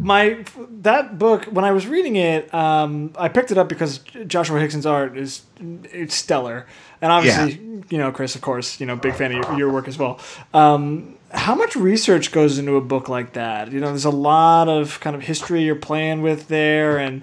my 0.00 0.44
that 0.80 1.18
book 1.18 1.44
when 1.46 1.64
I 1.64 1.72
was 1.72 1.86
reading 1.86 2.16
it, 2.16 2.52
um, 2.54 3.12
I 3.18 3.28
picked 3.28 3.50
it 3.50 3.58
up 3.58 3.68
because 3.68 3.98
Joshua 4.26 4.60
Hixson's 4.60 4.86
art 4.86 5.16
is 5.16 5.42
it's 5.60 6.14
stellar, 6.14 6.66
and 7.00 7.12
obviously, 7.12 7.60
you 7.90 7.98
know, 7.98 8.10
Chris, 8.10 8.34
of 8.34 8.40
course, 8.40 8.80
you 8.80 8.86
know, 8.86 8.96
big 8.96 9.14
fan 9.14 9.32
of 9.32 9.44
your, 9.44 9.58
your 9.58 9.72
work 9.72 9.88
as 9.88 9.98
well. 9.98 10.20
Um, 10.54 11.16
how 11.30 11.54
much 11.54 11.76
research 11.76 12.32
goes 12.32 12.58
into 12.58 12.76
a 12.76 12.80
book 12.80 13.08
like 13.08 13.34
that? 13.34 13.70
You 13.70 13.80
know, 13.80 13.88
there's 13.88 14.06
a 14.06 14.10
lot 14.10 14.68
of 14.68 14.98
kind 15.00 15.14
of 15.14 15.22
history 15.22 15.62
you're 15.62 15.76
playing 15.76 16.22
with 16.22 16.48
there, 16.48 16.98
and 16.98 17.22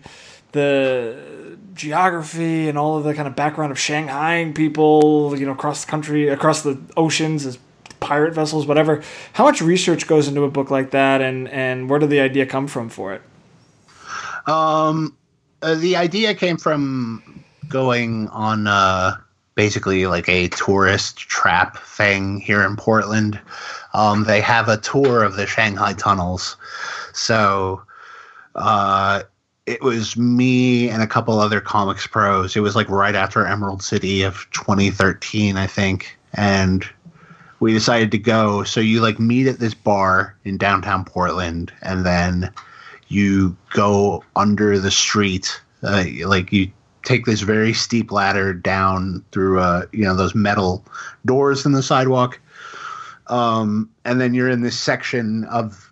the 0.51 1.57
geography 1.73 2.69
and 2.69 2.77
all 2.77 2.97
of 2.97 3.03
the 3.03 3.13
kind 3.13 3.27
of 3.27 3.35
background 3.35 3.71
of 3.71 3.79
Shanghai 3.79 4.51
people, 4.55 5.37
you 5.37 5.45
know, 5.45 5.51
across 5.51 5.83
the 5.83 5.91
country, 5.91 6.29
across 6.29 6.61
the 6.61 6.79
oceans 6.95 7.45
as 7.45 7.57
pirate 8.05 8.33
vessels, 8.33 8.67
whatever. 8.67 9.01
How 9.33 9.43
much 9.45 9.61
research 9.61 10.07
goes 10.07 10.27
into 10.27 10.43
a 10.43 10.49
book 10.49 10.69
like 10.69 10.91
that, 10.91 11.21
and 11.21 11.49
and 11.49 11.89
where 11.89 11.99
did 11.99 12.11
the 12.11 12.19
idea 12.19 12.45
come 12.45 12.67
from 12.67 12.87
for 12.89 13.13
it? 13.13 13.21
Um, 14.47 15.17
uh, 15.61 15.75
the 15.75 15.95
idea 15.95 16.35
came 16.35 16.57
from 16.57 17.43
going 17.67 18.27
on 18.29 18.67
uh, 18.67 19.17
basically 19.55 20.05
like 20.05 20.29
a 20.29 20.49
tourist 20.49 21.17
trap 21.17 21.79
thing 21.79 22.39
here 22.39 22.63
in 22.63 22.75
Portland. 22.75 23.39
Um, 23.93 24.25
they 24.25 24.41
have 24.41 24.69
a 24.69 24.77
tour 24.77 25.23
of 25.23 25.35
the 25.35 25.47
Shanghai 25.47 25.93
tunnels, 25.93 26.57
so 27.13 27.81
uh, 28.53 29.23
it 29.65 29.81
was 29.81 30.15
me 30.15 30.89
and 30.89 31.01
a 31.01 31.07
couple 31.07 31.39
other 31.39 31.59
comics 31.59 32.05
pros. 32.05 32.55
It 32.55 32.59
was 32.59 32.75
like 32.75 32.89
right 32.89 33.15
after 33.15 33.45
Emerald 33.45 33.81
City 33.81 34.21
of 34.21 34.47
2013, 34.51 35.57
I 35.57 35.65
think, 35.65 36.17
and 36.33 36.87
we 37.65 37.73
decided 37.73 38.11
to 38.11 38.19
go. 38.19 38.63
So 38.63 38.79
you 38.79 39.01
like 39.01 39.17
meet 39.17 39.47
at 39.47 39.57
this 39.57 39.73
bar 39.73 40.37
in 40.43 40.55
downtown 40.55 41.03
Portland, 41.03 41.73
and 41.81 42.05
then 42.05 42.53
you 43.07 43.57
go 43.71 44.23
under 44.35 44.77
the 44.77 44.91
street. 44.91 45.59
Uh, 45.81 46.03
like 46.25 46.53
you 46.53 46.71
take 47.03 47.25
this 47.25 47.41
very 47.41 47.73
steep 47.73 48.11
ladder 48.11 48.53
down 48.53 49.25
through 49.31 49.59
uh 49.59 49.87
you 49.91 50.03
know 50.03 50.15
those 50.15 50.35
metal 50.35 50.85
doors 51.25 51.65
in 51.65 51.71
the 51.71 51.81
sidewalk, 51.81 52.39
um, 53.27 53.89
and 54.05 54.21
then 54.21 54.35
you're 54.35 54.49
in 54.49 54.61
this 54.61 54.79
section 54.79 55.45
of 55.45 55.91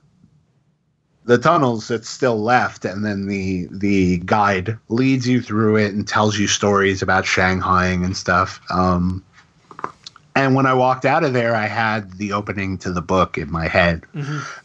the 1.26 1.40
tunnels 1.40 1.88
that's 1.88 2.08
still 2.08 2.40
left, 2.40 2.86
and 2.86 3.04
then 3.04 3.26
the 3.26 3.68
the 3.72 4.20
guide 4.20 4.78
leads 4.90 5.28
you 5.28 5.42
through 5.42 5.78
it 5.78 5.92
and 5.96 6.08
tells 6.08 6.38
you 6.38 6.46
stories 6.46 7.02
about 7.02 7.26
Shanghaiing 7.26 8.06
and 8.06 8.16
stuff. 8.16 8.62
Um, 8.70 9.26
and 10.36 10.56
when 10.56 10.66
I 10.66 10.74
walked 10.74 11.06
out 11.06 11.24
of 11.24 11.34
there, 11.34 11.56
I 11.56 11.68
had 11.68 12.14
the 12.14 12.34
opening 12.34 12.78
to 12.80 12.92
the 12.92 13.02
book 13.02 13.38
in 13.38 13.52
my 13.52 13.68
head. 13.68 14.04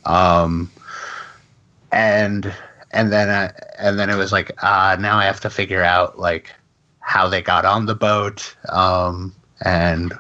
Um, 0.05 0.71
and 1.93 2.53
and 2.91 3.13
then 3.13 3.29
I, 3.29 3.53
and 3.79 3.99
then 3.99 4.11
it 4.11 4.17
was 4.17 4.33
like 4.33 4.53
uh, 4.63 4.97
now 4.99 5.19
I 5.19 5.25
have 5.25 5.41
to 5.41 5.51
figure 5.51 5.83
out 5.83 6.19
like 6.19 6.53
how 7.01 7.29
they 7.29 7.43
got 7.43 7.65
on 7.65 7.87
the 7.87 7.95
boat 7.95 8.55
um, 8.71 9.35
and 9.65 10.13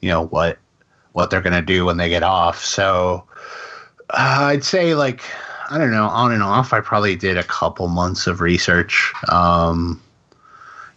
you 0.00 0.08
know 0.08 0.26
what 0.26 0.58
what 1.12 1.30
they're 1.30 1.42
gonna 1.42 1.62
do 1.62 1.84
when 1.84 1.96
they 1.96 2.08
get 2.08 2.22
off. 2.22 2.64
So 2.64 3.24
uh, 4.10 4.46
I'd 4.50 4.64
say 4.64 4.94
like 4.94 5.22
I 5.70 5.78
don't 5.78 5.90
know 5.90 6.06
on 6.06 6.32
and 6.32 6.42
off. 6.42 6.72
I 6.72 6.80
probably 6.80 7.16
did 7.16 7.38
a 7.38 7.44
couple 7.44 7.88
months 7.88 8.26
of 8.26 8.40
research. 8.40 9.12
Um, 9.28 10.00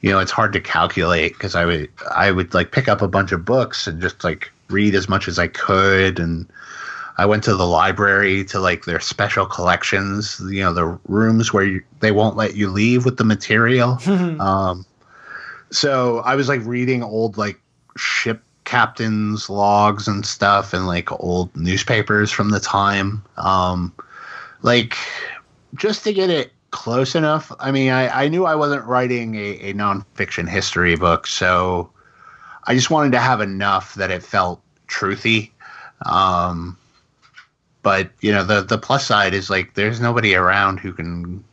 you 0.02 0.12
know, 0.12 0.20
it's 0.20 0.32
hard 0.32 0.54
to 0.54 0.62
calculate 0.62 1.34
because 1.34 1.56
I 1.56 1.66
would 1.66 1.90
I 2.12 2.32
would 2.32 2.54
like 2.54 2.72
pick 2.72 2.88
up 2.88 3.02
a 3.02 3.08
bunch 3.08 3.32
of 3.32 3.46
books 3.46 3.88
and 3.88 4.02
just 4.02 4.24
like 4.24 4.52
read 4.70 4.96
as 4.96 5.10
much 5.10 5.28
as 5.28 5.40
I 5.40 5.48
could. 5.48 6.20
And 6.20 6.48
I 7.18 7.26
went 7.26 7.44
to 7.46 7.56
the 7.56 7.68
library 7.68 8.44
to 8.46 8.60
like 8.60 8.86
their 8.86 9.00
special 9.00 9.46
collections, 9.46 10.42
you 10.50 10.62
know, 10.62 10.74
the 10.74 11.00
rooms 11.08 11.54
where 11.54 11.66
you, 11.66 11.84
they 12.02 12.12
won't 12.12 12.36
let 12.36 12.56
you 12.56 12.70
leave 12.70 13.06
with 13.06 13.18
the 13.18 13.24
material. 13.24 13.98
um, 14.40 14.86
so 15.72 16.20
I 16.20 16.36
was 16.36 16.50
like 16.50 16.62
reading 16.66 17.04
old 17.04 17.38
like 17.38 17.60
ship 17.98 18.42
captains' 18.66 19.50
logs 19.50 20.08
and 20.08 20.26
stuff, 20.26 20.74
and 20.74 20.88
like 20.88 21.12
old 21.12 21.56
newspapers 21.56 22.32
from 22.32 22.50
the 22.50 22.60
time, 22.60 23.24
um, 23.38 23.94
like 24.62 24.98
just 25.76 26.04
to 26.04 26.14
get 26.14 26.30
it 26.30 26.52
close 26.76 27.16
enough. 27.16 27.54
I 27.58 27.72
mean, 27.72 27.90
I, 27.90 28.26
I 28.26 28.28
knew 28.28 28.46
I 28.46 28.54
wasn't 28.56 28.84
writing 28.84 29.36
a, 29.36 29.70
a 29.70 29.74
nonfiction 29.74 30.48
history 30.48 30.98
book, 30.98 31.26
so 31.26 31.90
I 32.66 32.76
just 32.76 32.90
wanted 32.90 33.14
to 33.14 33.20
have 33.20 33.40
enough 33.40 33.96
that 33.96 34.12
it 34.12 34.22
felt 34.22 34.60
truthy. 34.90 35.52
Um, 36.06 36.78
but 37.82 38.10
you 38.20 38.32
know 38.32 38.44
the 38.44 38.62
the 38.62 38.78
plus 38.78 39.06
side 39.08 39.34
is 39.34 39.50
like 39.50 39.76
there's 39.76 40.02
nobody 40.02 40.36
around 40.36 40.80
who 40.80 40.92
can 40.92 41.44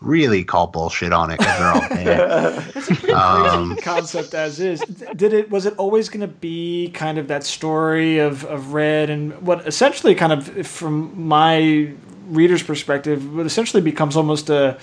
really 0.00 0.42
call 0.44 0.66
bullshit 0.68 1.12
on 1.12 1.30
it 1.30 1.38
because 1.38 1.58
they're 1.58 1.72
all 1.72 1.88
dead. 1.90 2.64
It's 2.74 2.90
a 2.90 2.94
pretty 2.94 3.12
Um, 3.12 3.68
crazy 3.68 3.82
concept 3.82 4.34
as 4.34 4.60
is. 4.60 4.80
Did 5.14 5.34
it? 5.34 5.50
Was 5.50 5.66
it 5.66 5.74
always 5.76 6.08
going 6.08 6.22
to 6.22 6.26
be 6.26 6.90
kind 6.94 7.18
of 7.18 7.28
that 7.28 7.44
story 7.44 8.18
of 8.18 8.44
of 8.46 8.72
Red 8.72 9.10
and 9.10 9.34
what 9.42 9.66
essentially 9.68 10.14
kind 10.14 10.32
of 10.32 10.66
from 10.66 11.12
my 11.28 11.92
reader's 12.30 12.62
perspective, 12.62 13.36
but 13.36 13.46
essentially 13.46 13.82
becomes 13.82 14.16
almost 14.16 14.50
a. 14.50 14.78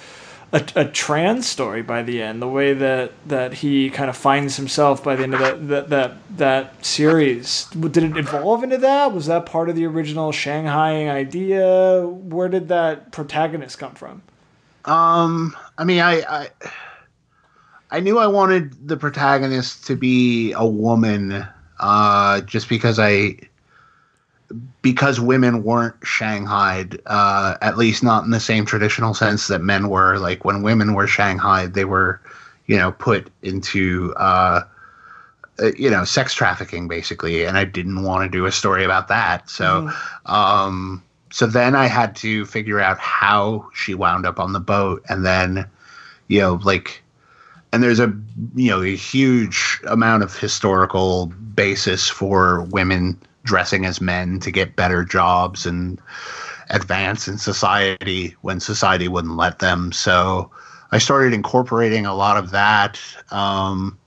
A, 0.53 0.65
a 0.77 0.85
trans 0.85 1.45
story 1.45 1.81
by 1.81 2.03
the 2.03 2.21
end, 2.21 2.41
the 2.41 2.47
way 2.47 2.73
that, 2.73 3.11
that 3.27 3.53
he 3.53 3.89
kind 3.89 4.09
of 4.09 4.15
finds 4.15 4.55
himself 4.55 5.03
by 5.03 5.17
the 5.17 5.23
end 5.23 5.33
of 5.33 5.41
that, 5.41 5.67
that 5.67 5.89
that 5.89 6.37
that 6.37 6.85
series. 6.85 7.65
Did 7.65 7.97
it 7.97 8.15
evolve 8.15 8.63
into 8.63 8.77
that? 8.77 9.11
Was 9.11 9.25
that 9.25 9.45
part 9.45 9.67
of 9.67 9.75
the 9.75 9.85
original 9.85 10.31
Shanghai 10.31 11.09
idea? 11.09 12.07
Where 12.07 12.47
did 12.47 12.69
that 12.69 13.11
protagonist 13.11 13.77
come 13.77 13.93
from? 13.95 14.21
Um, 14.85 15.53
I 15.77 15.83
mean, 15.83 15.99
I, 15.99 16.21
I, 16.21 16.49
I 17.91 17.99
knew 17.99 18.17
I 18.17 18.27
wanted 18.27 18.87
the 18.87 18.95
protagonist 18.95 19.85
to 19.87 19.97
be 19.97 20.53
a 20.53 20.65
woman, 20.65 21.45
uh, 21.81 22.39
just 22.41 22.69
because 22.69 22.99
I, 22.99 23.35
because 24.91 25.19
women 25.19 25.65
weren't 25.65 25.95
shanghaied, 26.01 27.01
uh, 27.07 27.57
at 27.61 27.77
least 27.77 28.03
not 28.03 28.23
in 28.23 28.31
the 28.31 28.39
same 28.39 28.65
traditional 28.65 29.13
sense 29.13 29.47
that 29.47 29.59
men 29.59 29.89
were. 29.89 30.17
Like 30.17 30.45
when 30.45 30.61
women 30.61 30.93
were 30.93 31.07
shanghaied, 31.07 31.73
they 31.73 31.83
were, 31.83 32.21
you 32.67 32.77
know, 32.77 32.93
put 32.93 33.29
into, 33.41 34.13
uh, 34.15 34.61
uh, 35.61 35.71
you 35.77 35.89
know, 35.89 36.05
sex 36.05 36.33
trafficking 36.33 36.87
basically, 36.87 37.43
and 37.43 37.57
I 37.57 37.65
didn't 37.65 38.01
want 38.03 38.31
to 38.31 38.37
do 38.37 38.45
a 38.45 38.51
story 38.51 38.85
about 38.85 39.09
that. 39.09 39.49
So, 39.49 39.91
um, 40.25 41.03
so 41.33 41.47
then 41.47 41.75
I 41.75 41.87
had 41.87 42.15
to 42.17 42.45
figure 42.45 42.79
out 42.79 42.97
how 42.97 43.69
she 43.73 43.93
wound 43.93 44.25
up 44.25 44.39
on 44.39 44.53
the 44.53 44.61
boat, 44.61 45.03
and 45.09 45.25
then 45.25 45.67
you 46.29 46.39
know, 46.39 46.61
like, 46.63 47.03
and 47.73 47.83
there's 47.83 47.99
a 47.99 48.15
you 48.55 48.69
know 48.69 48.81
a 48.81 48.95
huge 48.95 49.81
amount 49.85 50.23
of 50.23 50.33
historical 50.37 51.25
basis 51.25 52.07
for 52.07 52.61
women 52.63 53.19
dressing 53.47 53.85
as 53.85 53.99
men 53.99 54.39
to 54.41 54.51
get 54.51 54.75
better 54.75 55.03
jobs 55.03 55.65
and 55.65 55.99
advance 56.69 57.27
in 57.27 57.37
society 57.37 58.35
when 58.41 58.59
society 58.59 59.07
wouldn't 59.07 59.37
let 59.37 59.59
them. 59.59 59.91
So 59.91 60.51
I 60.91 60.99
started 60.99 61.33
incorporating 61.33 62.05
a 62.05 62.13
lot 62.13 62.37
of 62.37 62.51
that. 62.51 62.99
Um, 63.31 63.97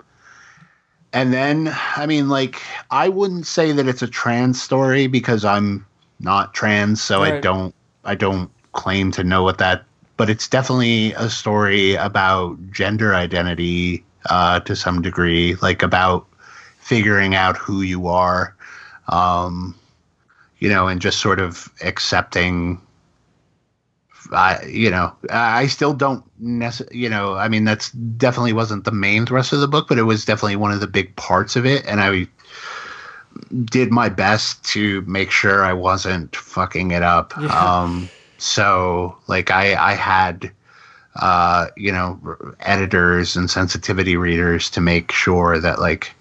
and 1.12 1.32
then, 1.32 1.74
I 1.96 2.06
mean, 2.06 2.28
like, 2.28 2.62
I 2.90 3.08
wouldn't 3.08 3.46
say 3.46 3.72
that 3.72 3.88
it's 3.88 4.02
a 4.02 4.06
trans 4.06 4.62
story 4.62 5.08
because 5.08 5.44
I'm 5.44 5.86
not 6.20 6.54
trans, 6.54 7.02
so 7.02 7.22
I 7.22 7.40
don't, 7.40 7.74
I 8.04 8.14
don't 8.14 8.50
claim 8.72 9.10
to 9.12 9.24
know 9.24 9.42
what 9.42 9.58
that. 9.58 9.84
But 10.16 10.28
it's 10.28 10.46
definitely 10.46 11.14
a 11.14 11.30
story 11.30 11.94
about 11.94 12.58
gender 12.70 13.14
identity 13.14 14.04
uh, 14.28 14.60
to 14.60 14.76
some 14.76 15.00
degree, 15.00 15.56
like 15.62 15.82
about 15.82 16.26
figuring 16.78 17.34
out 17.34 17.56
who 17.56 17.82
you 17.82 18.06
are, 18.06 18.54
um, 19.10 19.74
you 20.58 20.70
know, 20.70 20.88
and 20.88 21.00
just 21.02 21.18
sort 21.20 21.38
of 21.38 21.68
accepting. 21.84 22.80
I, 24.32 24.64
you 24.66 24.90
know, 24.90 25.12
I 25.30 25.66
still 25.66 25.92
don't 25.92 26.22
necessarily, 26.38 26.98
you 26.98 27.08
know, 27.08 27.34
I 27.34 27.48
mean, 27.48 27.64
that's 27.64 27.90
definitely 27.90 28.52
wasn't 28.52 28.84
the 28.84 28.92
main 28.92 29.26
thrust 29.26 29.52
of 29.52 29.60
the 29.60 29.66
book, 29.66 29.88
but 29.88 29.98
it 29.98 30.04
was 30.04 30.24
definitely 30.24 30.56
one 30.56 30.70
of 30.70 30.78
the 30.78 30.86
big 30.86 31.16
parts 31.16 31.56
of 31.56 31.66
it. 31.66 31.84
And 31.86 32.00
I 32.00 32.28
did 33.64 33.90
my 33.90 34.08
best 34.08 34.62
to 34.66 35.00
make 35.02 35.32
sure 35.32 35.64
I 35.64 35.72
wasn't 35.72 36.36
fucking 36.36 36.92
it 36.92 37.02
up. 37.02 37.32
Yeah. 37.40 37.48
Um, 37.48 38.08
so 38.38 39.16
like 39.26 39.50
I, 39.50 39.74
I 39.74 39.94
had, 39.94 40.52
uh, 41.16 41.68
you 41.76 41.90
know, 41.90 42.20
editors 42.60 43.34
and 43.34 43.50
sensitivity 43.50 44.16
readers 44.16 44.70
to 44.70 44.80
make 44.80 45.10
sure 45.10 45.58
that 45.58 45.80
like, 45.80 46.14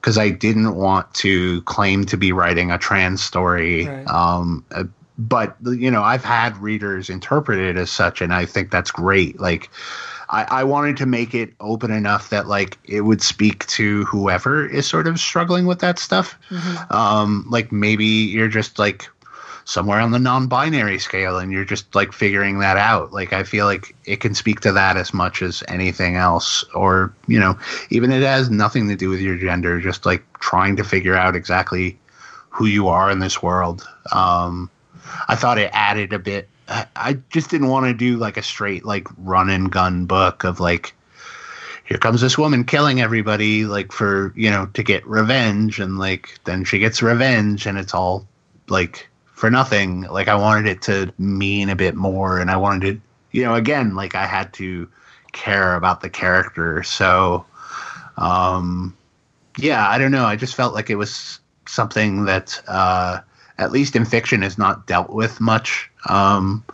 because 0.00 0.18
I 0.18 0.30
didn't 0.30 0.74
want 0.74 1.12
to 1.14 1.62
claim 1.62 2.04
to 2.06 2.16
be 2.16 2.32
writing 2.32 2.70
a 2.70 2.78
trans 2.78 3.22
story. 3.22 3.86
Right. 3.86 4.06
Um, 4.06 4.64
uh, 4.70 4.84
but 5.18 5.56
you 5.64 5.90
know, 5.90 6.02
I've 6.02 6.24
had 6.24 6.56
readers 6.58 7.10
interpret 7.10 7.58
it 7.58 7.76
as 7.76 7.90
such, 7.90 8.20
and 8.20 8.32
I 8.32 8.46
think 8.46 8.70
that's 8.70 8.90
great. 8.90 9.40
Like, 9.40 9.68
I, 10.28 10.44
I 10.48 10.64
wanted 10.64 10.96
to 10.98 11.06
make 11.06 11.34
it 11.34 11.54
open 11.58 11.90
enough 11.90 12.30
that 12.30 12.46
like 12.46 12.78
it 12.84 13.00
would 13.00 13.20
speak 13.20 13.66
to 13.66 14.04
whoever 14.04 14.64
is 14.66 14.86
sort 14.86 15.08
of 15.08 15.18
struggling 15.18 15.66
with 15.66 15.80
that 15.80 15.98
stuff. 15.98 16.38
Um, 16.90 17.46
like 17.50 17.72
maybe 17.72 18.04
you're 18.04 18.48
just 18.48 18.78
like 18.78 19.08
somewhere 19.68 20.00
on 20.00 20.12
the 20.12 20.18
non-binary 20.18 20.98
scale 20.98 21.36
and 21.38 21.52
you're 21.52 21.62
just 21.62 21.94
like 21.94 22.10
figuring 22.10 22.58
that 22.58 22.78
out. 22.78 23.12
Like 23.12 23.34
i 23.34 23.42
feel 23.42 23.66
like 23.66 23.94
it 24.06 24.18
can 24.20 24.34
speak 24.34 24.60
to 24.60 24.72
that 24.72 24.96
as 24.96 25.12
much 25.12 25.42
as 25.42 25.62
anything 25.68 26.16
else 26.16 26.64
or 26.74 27.12
you 27.26 27.38
know 27.38 27.58
even 27.90 28.10
it 28.10 28.22
has 28.22 28.48
nothing 28.48 28.88
to 28.88 28.96
do 28.96 29.10
with 29.10 29.20
your 29.20 29.36
gender 29.36 29.78
just 29.78 30.06
like 30.06 30.24
trying 30.40 30.74
to 30.76 30.84
figure 30.84 31.14
out 31.14 31.36
exactly 31.36 31.98
who 32.48 32.64
you 32.64 32.88
are 32.88 33.10
in 33.10 33.18
this 33.18 33.42
world. 33.42 33.86
Um 34.10 34.70
i 35.28 35.34
thought 35.34 35.58
it 35.58 35.70
added 35.74 36.14
a 36.14 36.18
bit 36.18 36.48
I- 36.68 36.86
i 36.96 37.12
just 37.28 37.50
didn't 37.50 37.68
want 37.68 37.84
to 37.86 37.92
do 37.92 38.16
like 38.16 38.38
a 38.38 38.42
straight 38.42 38.86
like 38.86 39.06
run 39.18 39.50
and 39.50 39.70
gun 39.70 40.06
book 40.06 40.44
of 40.44 40.60
like 40.60 40.94
here 41.84 41.98
comes 41.98 42.22
this 42.22 42.38
woman 42.38 42.64
killing 42.64 43.02
everybody 43.02 43.66
like 43.66 43.92
for 43.92 44.32
you 44.34 44.50
know 44.50 44.64
to 44.72 44.82
get 44.82 45.06
revenge 45.06 45.78
and 45.78 45.98
like 45.98 46.38
then 46.44 46.64
she 46.64 46.78
gets 46.78 47.02
revenge 47.02 47.66
and 47.66 47.76
it's 47.76 47.92
all 47.92 48.26
like 48.68 49.08
for 49.38 49.50
nothing. 49.50 50.02
Like 50.02 50.26
i 50.26 50.34
wanted 50.34 50.66
it 50.66 50.82
to 50.82 51.12
mean 51.16 51.68
a 51.68 51.76
bit 51.76 51.94
more 51.94 52.40
and 52.40 52.50
i 52.50 52.56
wanted 52.56 52.96
to 52.96 53.00
you 53.30 53.44
know 53.44 53.54
again 53.54 53.94
like 53.94 54.14
i 54.16 54.26
had 54.26 54.52
to 54.54 54.88
care 55.32 55.76
about 55.76 56.00
the 56.00 56.10
character. 56.10 56.82
So 56.82 57.46
um 58.16 58.96
yeah 59.56 59.88
i 59.88 59.96
don't 59.96 60.10
know. 60.10 60.24
I 60.24 60.34
just 60.36 60.56
felt 60.56 60.74
like 60.74 60.90
it 60.90 60.96
was 60.96 61.38
something 61.66 62.24
that 62.24 62.60
uh 62.66 63.20
at 63.58 63.70
least 63.70 63.94
in 63.94 64.04
fiction 64.04 64.42
is 64.42 64.58
not 64.58 64.86
dealt 64.86 65.10
with 65.10 65.40
much 65.40 65.88
um 66.06 66.64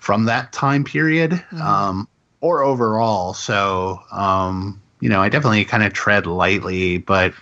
from 0.00 0.24
that 0.24 0.52
time 0.52 0.82
period 0.82 1.44
um 1.60 2.08
or 2.40 2.62
overall. 2.64 3.32
So 3.32 4.00
um 4.10 4.82
you 4.98 5.08
know 5.08 5.20
i 5.22 5.28
definitely 5.28 5.64
kind 5.64 5.84
of 5.84 5.92
tread 5.92 6.26
lightly 6.26 6.98
but 6.98 7.32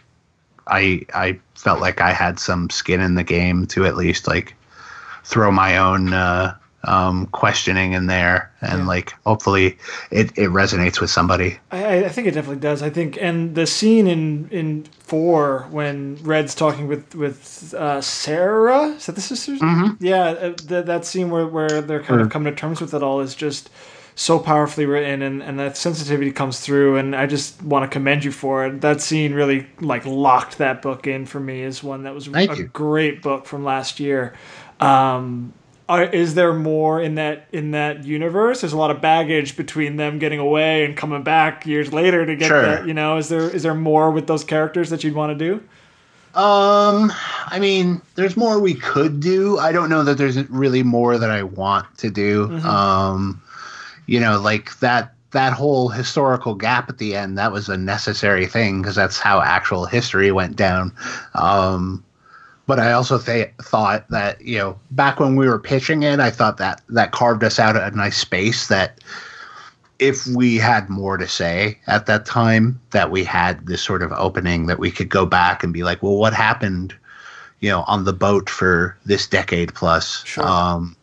i 0.71 1.05
i 1.15 1.39
felt 1.55 1.81
like 1.81 2.01
i 2.01 2.13
had 2.13 2.39
some 2.39 2.71
skin 2.71 3.01
in 3.01 3.15
the 3.15 3.25
game 3.25 3.67
to 3.67 3.85
at 3.85 3.97
least 3.97 4.27
like 4.27 4.55
throw 5.25 5.51
my 5.51 5.77
own 5.77 6.13
uh 6.13 6.55
um 6.85 7.27
questioning 7.27 7.93
in 7.93 8.07
there 8.07 8.51
and 8.63 8.81
Yeah. 8.81 8.87
like 8.87 9.13
hopefully 9.27 9.77
it 10.11 10.31
it 10.39 10.49
resonates 10.49 10.99
with 11.01 11.11
somebody 11.11 11.59
I, 11.71 12.05
I 12.07 12.09
think 12.09 12.27
it 12.27 12.31
definitely 12.33 12.61
does. 12.61 12.83
I 12.83 12.89
think, 12.89 13.19
and 13.21 13.55
the 13.55 13.67
scene 13.67 14.07
in 14.07 14.49
in 14.51 14.85
four 14.99 15.67
when 15.71 16.17
Red's 16.23 16.55
talking 16.55 16.89
with 16.89 17.15
with 17.15 17.75
uh, 17.75 18.01
Sarah, 18.01 18.85
is 18.97 19.05
that 19.07 19.15
the 19.15 19.21
sisters? 19.21 19.61
Mm-hmm. 19.61 20.03
Yeah, 20.03 20.25
uh, 20.31 20.53
th- 20.55 20.87
that 20.87 21.05
scene 21.05 21.29
where 21.29 21.47
where 21.47 21.83
they're 21.83 22.03
kind 22.03 22.23
of 22.23 22.31
coming 22.31 22.51
to 22.55 22.59
terms 22.59 22.81
with 22.81 22.95
it 22.95 23.03
all 23.03 23.21
is 23.21 23.35
just 23.35 23.69
so 24.21 24.39
powerfully 24.39 24.85
written, 24.85 25.23
and 25.23 25.43
and 25.43 25.59
that 25.59 25.79
sensitivity 25.79 26.31
comes 26.31 26.61
through. 26.61 26.99
And 26.99 27.17
I 27.17 27.25
just 27.25 27.63
want 27.63 27.85
to 27.85 27.89
commend 27.89 28.23
you 28.23 28.31
for 28.31 28.67
it. 28.67 28.83
That 28.83 29.01
scene 29.01 29.33
really 29.33 29.67
like 29.81 30.05
locked 30.05 30.59
that 30.59 30.83
book 30.83 31.07
in 31.07 31.25
for 31.25 31.41
me 31.41 31.63
as 31.65 31.83
one 31.83 32.03
that 32.03 32.15
was 32.15 32.27
Thank 32.27 32.53
a 32.53 32.57
you. 32.57 32.65
great 32.67 33.23
book 33.23 33.47
from 33.47 33.65
last 33.65 33.99
year. 33.99 34.35
Um, 34.79 35.55
are, 35.89 36.05
is 36.05 36.35
there 36.35 36.53
more 36.53 37.01
in 37.01 37.15
that 37.15 37.49
in 37.51 37.71
that 37.71 38.05
universe? 38.05 38.61
There's 38.61 38.75
a 38.75 38.79
lot 38.79 38.91
of 38.91 39.01
baggage 39.01 39.57
between 39.57 39.97
them 39.97 40.19
getting 40.19 40.39
away 40.39 40.85
and 40.85 40.95
coming 40.95 41.23
back 41.23 41.65
years 41.65 41.91
later 41.91 42.27
to 42.27 42.37
get 42.37 42.49
Sure. 42.49 42.61
that. 42.63 42.87
You 42.87 42.93
know, 42.93 43.17
is 43.17 43.31
there 43.31 43.49
is 43.49 43.63
there 43.63 43.75
more 43.75 44.11
with 44.11 44.27
those 44.27 44.45
characters 44.45 44.91
that 44.91 45.03
you'd 45.03 45.15
want 45.15 45.37
to 45.39 45.45
do? 45.53 45.55
Um, 46.39 47.11
I 47.47 47.59
mean, 47.59 48.03
there's 48.17 48.37
more 48.37 48.61
we 48.61 48.75
could 48.75 49.19
do. 49.19 49.59
I 49.59 49.73
don't 49.73 49.89
know 49.89 50.05
that 50.05 50.17
there's 50.19 50.37
really 50.51 50.83
more 50.85 51.19
that 51.19 51.31
I 51.31 51.43
want 51.43 51.87
to 51.99 52.11
do. 52.11 52.53
Um, 52.63 53.43
you 54.11 54.19
know, 54.19 54.41
like 54.41 54.77
that 54.81 55.15
that 55.31 55.53
whole 55.53 55.89
historical 55.89 56.57
gap 56.57 56.89
at 56.89 56.99
the 56.99 57.15
end, 57.15 57.39
that 57.39 57.53
was 57.53 57.69
a 57.69 57.77
necessary 57.77 58.45
thing 58.45 58.83
because 58.83 58.97
that's 58.97 59.21
how 59.21 59.41
actual 59.41 59.87
history 59.87 60.33
went 60.33 60.57
down. 60.57 60.93
Um, 61.35 62.05
but 62.67 62.81
I 62.81 62.91
also 62.91 63.21
th- 63.21 63.53
thought 63.63 64.09
that 64.09 64.41
you 64.41 64.59
know 64.59 64.81
back 64.91 65.21
when 65.21 65.37
we 65.37 65.47
were 65.47 65.61
pitching 65.61 66.03
it, 66.03 66.19
I 66.19 66.31
thought 66.31 66.57
that 66.57 66.83
that 66.89 67.13
carved 67.13 67.45
us 67.45 67.61
out 67.61 67.77
a 67.77 67.97
nice 67.97 68.19
space 68.19 68.67
that 68.67 68.99
if 70.01 70.27
we 70.27 70.57
had 70.57 70.91
more 70.91 71.17
to 71.17 71.29
say 71.29 71.79
at 71.87 72.07
that 72.07 72.27
time, 72.27 72.81
that 72.91 73.13
we 73.13 73.23
had 73.23 73.65
this 73.65 73.81
sort 73.81 74.03
of 74.03 74.11
opening 74.11 74.67
that 74.67 74.81
we 74.81 74.91
could 74.91 75.09
go 75.09 75.25
back 75.25 75.63
and 75.63 75.73
be 75.73 75.85
like, 75.85 76.03
well, 76.03 76.17
what 76.17 76.35
happened, 76.35 76.97
you 77.61 77.69
know, 77.69 77.85
on 77.87 78.05
the 78.07 78.13
boat 78.13 78.51
for 78.51 78.97
this 79.05 79.29
decade 79.29 79.73
plus? 79.73 80.25
Sure. 80.25 80.45
Um, 80.45 80.97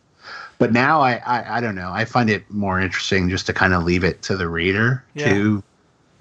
but 0.58 0.72
now 0.72 1.00
I, 1.00 1.14
I, 1.24 1.58
I 1.58 1.60
don't 1.60 1.74
know. 1.74 1.90
I 1.92 2.04
find 2.04 2.28
it 2.30 2.48
more 2.50 2.80
interesting 2.80 3.28
just 3.28 3.46
to 3.46 3.52
kind 3.52 3.74
of 3.74 3.84
leave 3.84 4.04
it 4.04 4.22
to 4.22 4.36
the 4.36 4.48
reader 4.48 5.04
Yeah. 5.14 5.32
to 5.32 5.62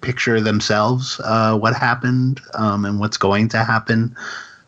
picture 0.01 0.39
themselves 0.39 1.19
uh, 1.23 1.57
what 1.57 1.75
happened 1.75 2.39
um, 2.53 2.85
and 2.85 2.99
what's 2.99 3.17
going 3.17 3.49
to 3.49 3.63
happen. 3.63 4.15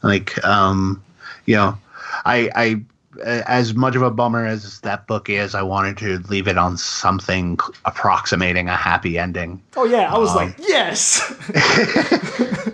Like, 0.02 0.44
um, 0.44 1.02
you 1.46 1.56
know, 1.56 1.78
I, 2.26 2.50
I 2.56 2.82
as 3.24 3.74
much 3.74 3.96
of 3.96 4.02
a 4.02 4.12
bummer 4.12 4.46
as 4.46 4.80
that 4.82 5.06
book 5.08 5.30
is, 5.30 5.54
I 5.54 5.62
wanted 5.62 5.98
to 5.98 6.20
leave 6.30 6.48
it 6.48 6.58
on 6.58 6.78
something 6.78 7.58
approximating 7.86 8.70
a 8.70 8.76
happy 8.76 9.18
ending. 9.18 9.62
Oh 9.76 9.84
yeah, 9.86 10.14
I 10.14 10.18
was 10.18 10.30
Um, 10.32 10.36
like, 10.36 10.56
yes. 10.60 11.22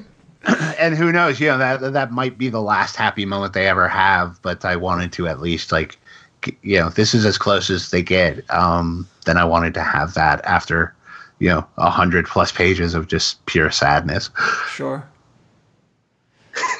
And 0.77 0.95
who 0.95 1.11
knows, 1.11 1.39
you 1.39 1.47
know, 1.47 1.57
that 1.57 1.93
that 1.93 2.11
might 2.11 2.37
be 2.37 2.49
the 2.49 2.61
last 2.61 2.95
happy 2.95 3.25
moment 3.25 3.53
they 3.53 3.67
ever 3.67 3.87
have, 3.87 4.39
but 4.43 4.63
I 4.63 4.75
wanted 4.75 5.11
to 5.13 5.27
at 5.27 5.41
least 5.41 5.71
like 5.71 5.97
you 6.61 6.79
know, 6.79 6.89
this 6.89 7.13
is 7.13 7.25
as 7.25 7.37
close 7.37 7.69
as 7.69 7.91
they 7.91 8.01
get. 8.01 8.43
Um 8.51 9.07
then 9.25 9.37
I 9.37 9.45
wanted 9.45 9.73
to 9.75 9.81
have 9.81 10.13
that 10.13 10.43
after, 10.45 10.93
you 11.39 11.49
know, 11.49 11.65
a 11.77 11.89
hundred 11.89 12.25
plus 12.27 12.51
pages 12.51 12.93
of 12.93 13.07
just 13.07 13.45
pure 13.45 13.71
sadness. 13.71 14.29
sure. 14.69 15.07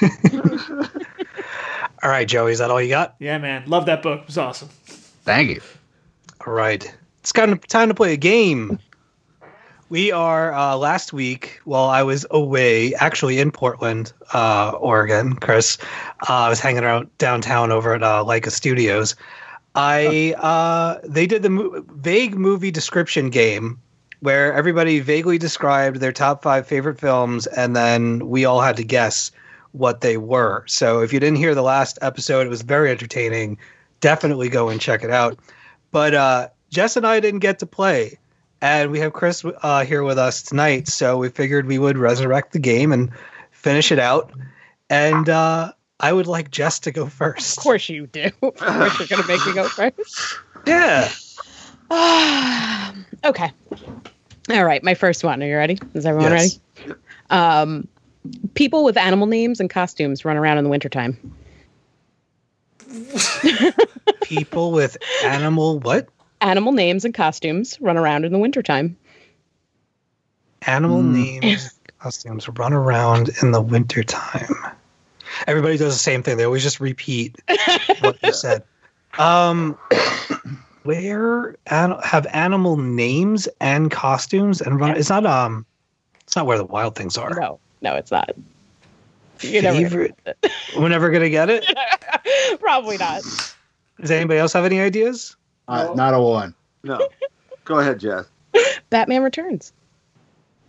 All 2.02 2.10
right, 2.10 2.28
Joey, 2.28 2.52
is 2.52 2.58
that 2.58 2.70
all 2.70 2.80
you 2.80 2.88
got? 2.88 3.16
Yeah, 3.18 3.38
man, 3.38 3.64
love 3.66 3.86
that 3.86 4.02
book. 4.02 4.20
It 4.20 4.26
was 4.26 4.38
awesome. 4.38 4.68
Thank 5.24 5.50
you. 5.50 5.60
All 6.46 6.52
right. 6.52 6.94
It's 7.20 7.32
kind 7.32 7.50
of 7.52 7.66
time 7.66 7.88
to 7.88 7.94
play 7.94 8.12
a 8.12 8.16
game. 8.16 8.78
We 9.88 10.12
are 10.12 10.52
uh, 10.52 10.76
last 10.76 11.12
week 11.12 11.60
while 11.64 11.86
I 11.86 12.02
was 12.02 12.26
away, 12.30 12.94
actually 12.94 13.38
in 13.38 13.50
Portland, 13.50 14.12
uh, 14.32 14.72
Oregon. 14.78 15.34
Chris, 15.34 15.78
uh, 16.28 16.32
I 16.32 16.48
was 16.48 16.60
hanging 16.60 16.84
out 16.84 17.08
downtown 17.18 17.72
over 17.72 17.94
at 17.94 18.02
uh, 18.02 18.24
Laika 18.24 18.50
Studios. 18.50 19.14
I 19.76 20.34
uh, 20.38 21.00
they 21.04 21.26
did 21.26 21.42
the 21.42 21.50
mo- 21.50 21.84
vague 21.88 22.36
movie 22.36 22.72
description 22.72 23.30
game 23.30 23.80
where 24.20 24.54
everybody 24.54 25.00
vaguely 25.00 25.38
described 25.38 25.98
their 26.00 26.12
top 26.12 26.42
five 26.42 26.66
favorite 26.66 26.98
films, 27.00 27.46
and 27.46 27.76
then 27.76 28.28
we 28.28 28.46
all 28.46 28.60
had 28.62 28.78
to 28.78 28.84
guess 28.84 29.30
what 29.72 30.00
they 30.00 30.16
were. 30.16 30.64
So 30.66 31.02
if 31.02 31.12
you 31.12 31.20
didn't 31.20 31.36
hear 31.38 31.54
the 31.54 31.62
last 31.62 31.98
episode, 32.02 32.46
it 32.46 32.50
was 32.50 32.62
very 32.62 32.90
entertaining. 32.90 33.58
Definitely 34.00 34.48
go 34.50 34.70
and 34.70 34.80
check 34.80 35.04
it 35.04 35.10
out. 35.10 35.38
But 35.92 36.14
uh, 36.14 36.48
Jess 36.70 36.96
and 36.96 37.06
I 37.06 37.20
didn't 37.20 37.40
get 37.40 37.60
to 37.60 37.66
play. 37.66 38.18
and 38.62 38.90
we 38.90 39.00
have 39.00 39.12
Chris 39.12 39.44
uh, 39.62 39.84
here 39.84 40.02
with 40.02 40.18
us 40.18 40.42
tonight. 40.42 40.88
So 40.88 41.18
we 41.18 41.28
figured 41.28 41.66
we 41.66 41.78
would 41.78 41.98
resurrect 41.98 42.52
the 42.52 42.58
game 42.58 42.92
and 42.92 43.10
finish 43.52 43.92
it 43.92 43.98
out. 43.98 44.32
And 44.90 45.28
uh, 45.28 45.72
I 45.98 46.12
would 46.12 46.26
like 46.26 46.50
Jess 46.50 46.80
to 46.80 46.90
go 46.92 47.06
first. 47.06 47.56
Of 47.56 47.62
course 47.62 47.88
you 47.88 48.06
do. 48.06 48.30
Of 48.42 48.56
course 48.56 48.98
you're 48.98 49.08
gonna 49.08 49.26
make 49.26 49.44
me 49.46 49.52
go 49.54 49.64
first. 49.68 50.38
Yeah. 50.66 51.08
okay. 53.24 53.52
All 54.50 54.64
right, 54.64 54.82
my 54.82 54.94
first 54.94 55.24
one. 55.24 55.42
Are 55.42 55.46
you 55.46 55.56
ready? 55.56 55.78
Is 55.94 56.04
everyone 56.06 56.32
Yes. 56.32 56.60
ready? 56.78 56.94
Um, 57.30 57.88
people 58.54 58.84
with 58.84 58.96
animal 58.96 59.26
names 59.26 59.60
and 59.60 59.70
costumes 59.70 60.24
run 60.24 60.36
around 60.36 60.58
in 60.58 60.64
the 60.64 60.70
wintertime. 60.70 61.18
People 64.22 64.72
with 64.72 64.96
animal 65.24 65.78
what? 65.80 66.08
Animal 66.40 66.72
names 66.72 67.04
and 67.04 67.14
costumes 67.14 67.78
run 67.80 67.96
around 67.96 68.24
in 68.24 68.32
the 68.32 68.38
wintertime. 68.38 68.96
Animal 70.62 71.02
Hmm. 71.02 71.12
names, 71.12 71.70
costumes 71.98 72.48
run 72.48 72.72
around 72.72 73.30
in 73.42 73.52
the 73.52 73.60
wintertime. 73.60 74.54
Everybody 75.46 75.76
does 75.76 75.92
the 75.94 75.98
same 75.98 76.22
thing. 76.22 76.36
They 76.36 76.44
always 76.44 76.62
just 76.62 76.80
repeat 76.80 77.36
what 78.00 78.16
you 78.22 78.32
said. 78.32 78.62
Um, 79.18 79.78
where 80.82 81.56
an- 81.66 81.96
have 82.02 82.26
animal 82.32 82.76
names 82.76 83.48
and 83.60 83.90
costumes 83.90 84.60
and 84.60 84.80
run? 84.80 84.96
It's 84.96 85.08
not 85.10 85.26
um, 85.26 85.66
it's 86.22 86.36
not 86.36 86.46
where 86.46 86.58
the 86.58 86.64
wild 86.64 86.94
things 86.96 87.16
are. 87.16 87.30
No, 87.30 87.58
no, 87.82 87.94
it's 87.96 88.10
not. 88.10 88.30
You're 89.40 89.62
never 89.62 89.76
gonna 89.76 89.88
Favorite. 89.90 90.14
get 90.24 90.52
We're 90.78 90.88
never 90.88 91.10
gonna 91.10 91.28
get 91.30 91.50
it. 91.50 91.64
it. 91.68 92.60
Probably 92.60 92.96
not. 92.98 93.22
Does 94.00 94.10
anybody 94.10 94.38
else 94.38 94.52
have 94.52 94.64
any 94.64 94.80
ideas? 94.80 95.36
Uh, 95.68 95.92
not 95.94 96.14
a 96.14 96.20
one. 96.20 96.54
No. 96.84 97.08
Go 97.64 97.78
ahead, 97.80 97.98
Jess. 98.00 98.24
Batman 98.90 99.22
Returns. 99.22 99.72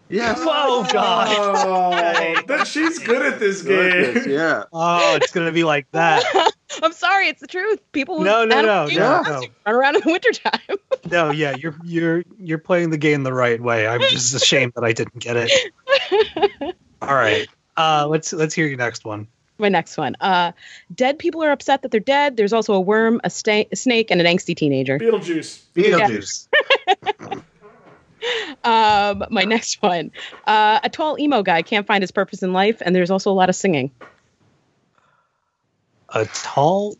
Yes. 0.09 0.37
Oh 0.41 0.87
God! 0.91 1.27
Oh, 1.29 2.41
but 2.47 2.65
she's 2.65 2.97
good 2.99 3.25
at 3.33 3.39
this 3.39 3.61
Goodness, 3.61 4.25
game. 4.25 4.33
yeah. 4.33 4.63
Oh, 4.71 5.15
it's 5.15 5.31
gonna 5.31 5.51
be 5.51 5.63
like 5.65 5.85
that. 5.91 6.23
I'm 6.83 6.93
sorry, 6.93 7.27
it's 7.27 7.41
the 7.41 7.47
truth. 7.47 7.79
People 7.91 8.21
No, 8.21 8.45
no, 8.45 8.61
no, 8.61 8.87
no, 8.87 9.21
no. 9.21 9.21
run 9.65 9.75
around 9.75 9.95
in 9.95 10.01
the 10.05 10.11
wintertime. 10.11 10.77
No, 11.11 11.31
yeah, 11.31 11.55
you're 11.55 11.75
you're 11.85 12.23
you're 12.37 12.57
playing 12.57 12.89
the 12.89 12.97
game 12.97 13.23
the 13.23 13.31
right 13.33 13.61
way. 13.61 13.87
I'm 13.87 14.01
just 14.01 14.33
ashamed 14.33 14.73
that 14.75 14.83
I 14.83 14.91
didn't 14.91 15.19
get 15.19 15.37
it. 15.39 16.75
All 17.01 17.15
right. 17.15 17.47
Uh, 17.77 18.05
let's 18.09 18.33
let's 18.33 18.53
hear 18.53 18.67
your 18.67 18.77
next 18.77 19.05
one. 19.05 19.27
My 19.57 19.69
next 19.69 19.97
one. 19.97 20.17
Uh, 20.19 20.51
dead 20.93 21.17
people 21.17 21.41
are 21.43 21.51
upset 21.51 21.81
that 21.83 21.91
they're 21.91 22.01
dead. 22.01 22.35
There's 22.35 22.51
also 22.51 22.73
a 22.73 22.81
worm, 22.81 23.21
a, 23.23 23.29
sta- 23.29 23.67
a 23.71 23.75
snake, 23.77 24.11
and 24.11 24.19
an 24.19 24.27
angsty 24.27 24.53
teenager. 24.55 24.99
Beetlejuice. 24.99 25.63
Beetlejuice. 25.73 26.47
Um, 28.63 29.23
my 29.29 29.43
next 29.45 29.81
one. 29.81 30.11
Uh, 30.45 30.79
a 30.83 30.89
tall 30.89 31.19
emo 31.19 31.43
guy 31.43 31.61
can't 31.61 31.85
find 31.87 32.01
his 32.01 32.11
purpose 32.11 32.43
in 32.43 32.53
life, 32.53 32.81
and 32.81 32.95
there's 32.95 33.11
also 33.11 33.31
a 33.31 33.33
lot 33.33 33.49
of 33.49 33.55
singing. 33.55 33.91
A 36.09 36.25
tall. 36.25 36.97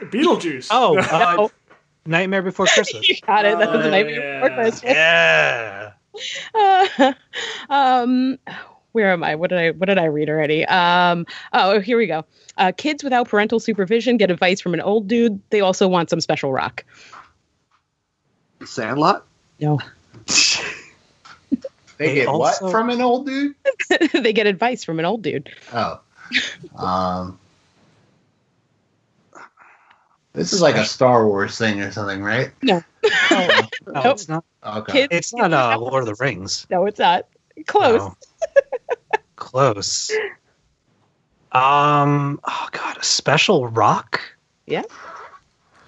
Beetlejuice. 0.00 0.68
Oh, 0.70 0.98
uh, 1.44 1.48
Nightmare 2.06 2.42
Before 2.42 2.66
Christmas. 2.66 3.08
you 3.08 3.16
got 3.26 3.44
it. 3.44 3.58
That 3.58 3.70
was 3.70 3.82
the 3.82 3.88
Oh, 3.88 3.90
night 3.90 4.08
yeah. 4.08 4.40
before 4.40 4.56
Christmas. 4.56 4.92
Yeah. 4.92 5.92
Uh, 6.54 7.12
um, 7.70 8.38
where 8.92 9.12
am 9.12 9.22
I? 9.22 9.36
What 9.36 9.50
did 9.50 9.58
I 9.58 9.70
What 9.70 9.86
did 9.86 9.98
I 9.98 10.06
read 10.06 10.28
already? 10.28 10.64
Um, 10.66 11.26
oh, 11.52 11.80
here 11.80 11.96
we 11.96 12.06
go. 12.06 12.24
Uh, 12.56 12.72
kids 12.76 13.04
without 13.04 13.28
parental 13.28 13.60
supervision 13.60 14.16
get 14.16 14.30
advice 14.30 14.60
from 14.60 14.74
an 14.74 14.80
old 14.80 15.06
dude. 15.06 15.40
They 15.50 15.60
also 15.60 15.86
want 15.86 16.10
some 16.10 16.20
special 16.20 16.50
rock. 16.50 16.84
Sandlot? 18.64 19.24
No, 19.60 19.78
They 21.98 22.06
They 22.08 22.14
get 22.14 22.28
also- 22.28 22.64
what 22.66 22.70
from 22.72 22.90
an 22.90 23.00
old 23.00 23.26
dude? 23.26 23.54
they 24.12 24.32
get 24.32 24.46
advice 24.46 24.84
from 24.84 24.98
an 24.98 25.04
old 25.04 25.22
dude. 25.22 25.50
Oh. 25.72 26.00
Um. 26.76 27.38
This 30.34 30.52
is 30.52 30.60
like 30.62 30.76
a 30.76 30.84
Star 30.84 31.26
Wars 31.26 31.58
thing 31.58 31.80
or 31.80 31.90
something, 31.90 32.22
right? 32.22 32.50
No, 32.62 32.84
No, 33.02 33.48
it's 33.88 34.28
not. 34.28 34.44
Okay. 34.64 34.92
kids. 34.92 35.08
It's 35.10 35.34
not 35.34 35.52
uh, 35.52 35.76
Lord 35.78 36.02
of 36.02 36.06
the 36.06 36.22
Rings. 36.22 36.66
No, 36.70 36.86
it's 36.86 37.00
not. 37.00 37.26
Close. 37.66 38.00
No. 38.00 38.16
Close. 39.36 40.12
Um. 41.50 42.38
Oh 42.46 42.68
God, 42.70 42.98
a 42.98 43.02
special 43.02 43.66
rock. 43.68 44.20
Yeah. 44.66 44.82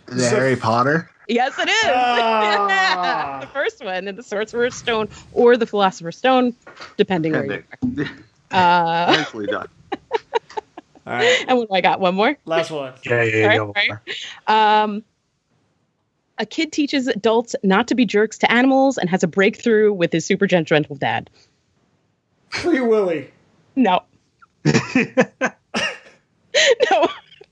Is 0.08 0.32
it 0.32 0.36
Harry 0.36 0.56
Potter? 0.56 1.08
Yes, 1.30 1.56
it 1.58 1.68
is. 1.68 1.84
Ah. 1.86 3.38
the 3.40 3.46
first 3.46 3.84
one, 3.84 4.08
and 4.08 4.18
the 4.18 4.22
Sorcerer's 4.22 4.74
Stone 4.74 5.08
or 5.32 5.56
the 5.56 5.66
Philosopher's 5.66 6.16
Stone, 6.18 6.56
depending 6.96 7.32
where 7.32 7.44
you 7.44 7.64
Pending. 7.80 8.06
are. 8.06 8.12
Uh, 8.52 9.14
Nicely 9.16 9.46
done. 9.46 9.68
All 11.06 11.12
right. 11.12 11.44
and 11.46 11.56
what 11.56 11.68
do 11.68 11.74
I 11.74 11.80
got? 11.80 12.00
One 12.00 12.16
more. 12.16 12.36
Last 12.46 12.72
one. 12.72 12.92
Yeah, 13.04 13.22
yeah, 13.22 13.52
yeah. 13.54 13.58
All 13.60 13.72
right, 13.76 14.82
Um, 14.82 15.04
a 16.36 16.44
kid 16.46 16.72
teaches 16.72 17.06
adults 17.06 17.54
not 17.62 17.86
to 17.86 17.94
be 17.94 18.04
jerks 18.04 18.38
to 18.38 18.50
animals 18.50 18.98
and 18.98 19.08
has 19.08 19.22
a 19.22 19.28
breakthrough 19.28 19.92
with 19.92 20.12
his 20.12 20.24
super 20.24 20.48
judgmental 20.48 20.98
dad. 20.98 21.30
Free 22.48 22.80
Willy. 22.80 23.30
No. 23.76 24.02
no. 24.64 24.72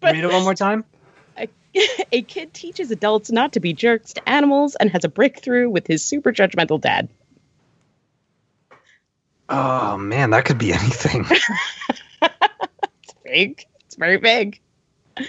But 0.01 0.15
Read 0.15 0.25
it 0.25 0.33
one 0.33 0.43
more 0.43 0.55
time. 0.55 0.85
a 2.13 2.23
kid 2.23 2.53
teaches 2.55 2.91
adults 2.91 3.31
not 3.31 3.53
to 3.55 3.61
be 3.61 3.73
jerks 3.73 4.15
to 4.15 4.29
animals 4.29 4.75
and 4.77 4.91
has 4.91 5.05
a 5.05 5.09
breakthrough 5.09 5.69
with 5.69 5.87
his 5.87 6.03
super 6.05 6.33
judgmental 6.33 6.81
dad. 6.81 7.09
Oh 9.49 9.97
man, 9.97 10.31
that 10.31 10.45
could 10.45 10.59
be 10.59 10.73
anything. 10.73 11.25
It's 12.21 13.15
big. 13.25 13.65
It's 13.87 13.97
very 13.97 14.17
big. 14.19 14.61
Uh, 15.19 15.23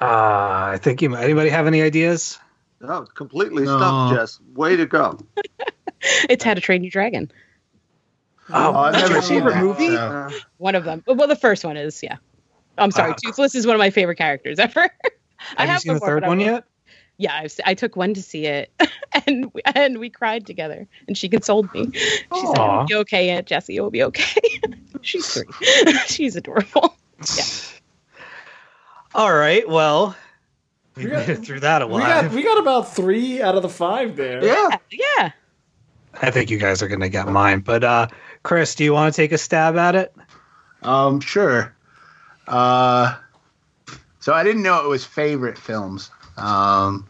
I 0.00 0.78
think 0.80 1.02
you. 1.02 1.14
Anybody 1.14 1.50
have 1.50 1.66
any 1.66 1.82
ideas? 1.82 2.38
No, 2.80 3.02
completely 3.02 3.64
No. 3.64 3.78
stumped, 3.78 4.14
Jess. 4.16 4.40
Way 4.54 4.76
to 4.76 4.86
go. 4.86 5.18
It's 6.28 6.42
How 6.42 6.54
to 6.54 6.60
Train 6.60 6.82
Your 6.82 6.90
Dragon. 6.90 7.30
Oh, 8.48 8.74
I've 8.74 8.92
that's 8.94 9.02
never 9.04 9.12
your 9.14 9.22
seen 9.22 9.36
favorite 9.38 9.54
that, 9.54 9.62
movie. 9.62 9.86
so- 9.88 9.96
Uh, 9.96 10.30
One 10.58 10.74
of 10.74 10.82
them. 10.84 11.04
Well, 11.06 11.28
the 11.28 11.36
first 11.36 11.64
one 11.64 11.76
is, 11.76 12.02
yeah. 12.02 12.16
I'm 12.76 12.90
sorry. 12.90 13.12
Uh, 13.12 13.16
Toothless 13.24 13.54
is 13.54 13.66
one 13.68 13.76
of 13.76 13.78
my 13.78 13.90
favorite 13.90 14.16
characters 14.16 14.58
ever. 14.58 14.88
I 15.56 15.66
Have 15.66 15.74
you 15.76 15.80
seen 15.80 15.94
the 15.94 16.00
third 16.00 16.24
one 16.26 16.40
yet? 16.40 16.64
Yeah, 17.18 17.34
I've, 17.34 17.54
I 17.64 17.74
took 17.74 17.94
one 17.94 18.14
to 18.14 18.22
see 18.22 18.46
it, 18.46 18.72
and 19.26 19.50
we, 19.54 19.60
and 19.74 19.98
we 19.98 20.10
cried 20.10 20.46
together, 20.46 20.88
and 21.06 21.16
she 21.16 21.28
consoled 21.28 21.72
me. 21.74 21.90
She 21.92 22.00
said, 22.30 22.58
Aw. 22.58 22.74
"It'll 22.74 22.86
be 22.86 22.94
okay, 22.96 23.28
Aunt 23.30 23.46
Jessie. 23.46 23.76
It'll 23.76 23.90
be 23.90 24.02
okay." 24.02 24.60
She's 25.02 25.26
three. 25.32 25.44
She's 26.06 26.36
adorable. 26.36 26.96
Yeah. 27.36 27.44
All 29.14 29.32
right. 29.34 29.68
Well, 29.68 30.16
we 30.96 31.04
We 31.04 31.10
got- 31.10 31.28
made 31.28 31.38
it 31.38 31.44
through 31.44 31.60
that 31.60 31.88
We 31.88 32.00
got 32.00 32.32
we 32.32 32.42
got 32.42 32.58
about 32.58 32.94
three 32.94 33.42
out 33.42 33.54
of 33.56 33.62
the 33.62 33.68
five 33.68 34.16
there. 34.16 34.44
yeah. 34.44 34.78
Yeah. 34.90 35.30
I 36.20 36.30
think 36.30 36.50
you 36.50 36.58
guys 36.58 36.82
are 36.82 36.88
gonna 36.88 37.08
get 37.08 37.28
mine. 37.28 37.60
But 37.60 37.84
uh, 37.84 38.08
Chris, 38.42 38.74
do 38.74 38.84
you 38.84 38.92
want 38.92 39.14
to 39.14 39.16
take 39.16 39.32
a 39.32 39.38
stab 39.38 39.76
at 39.76 39.94
it? 39.94 40.14
Um, 40.82 41.20
sure. 41.20 41.74
Uh, 42.48 43.14
so 44.22 44.32
I 44.32 44.42
didn't 44.44 44.62
know 44.62 44.82
it 44.84 44.88
was 44.88 45.04
favorite 45.04 45.58
films. 45.58 46.10
Um, 46.38 47.06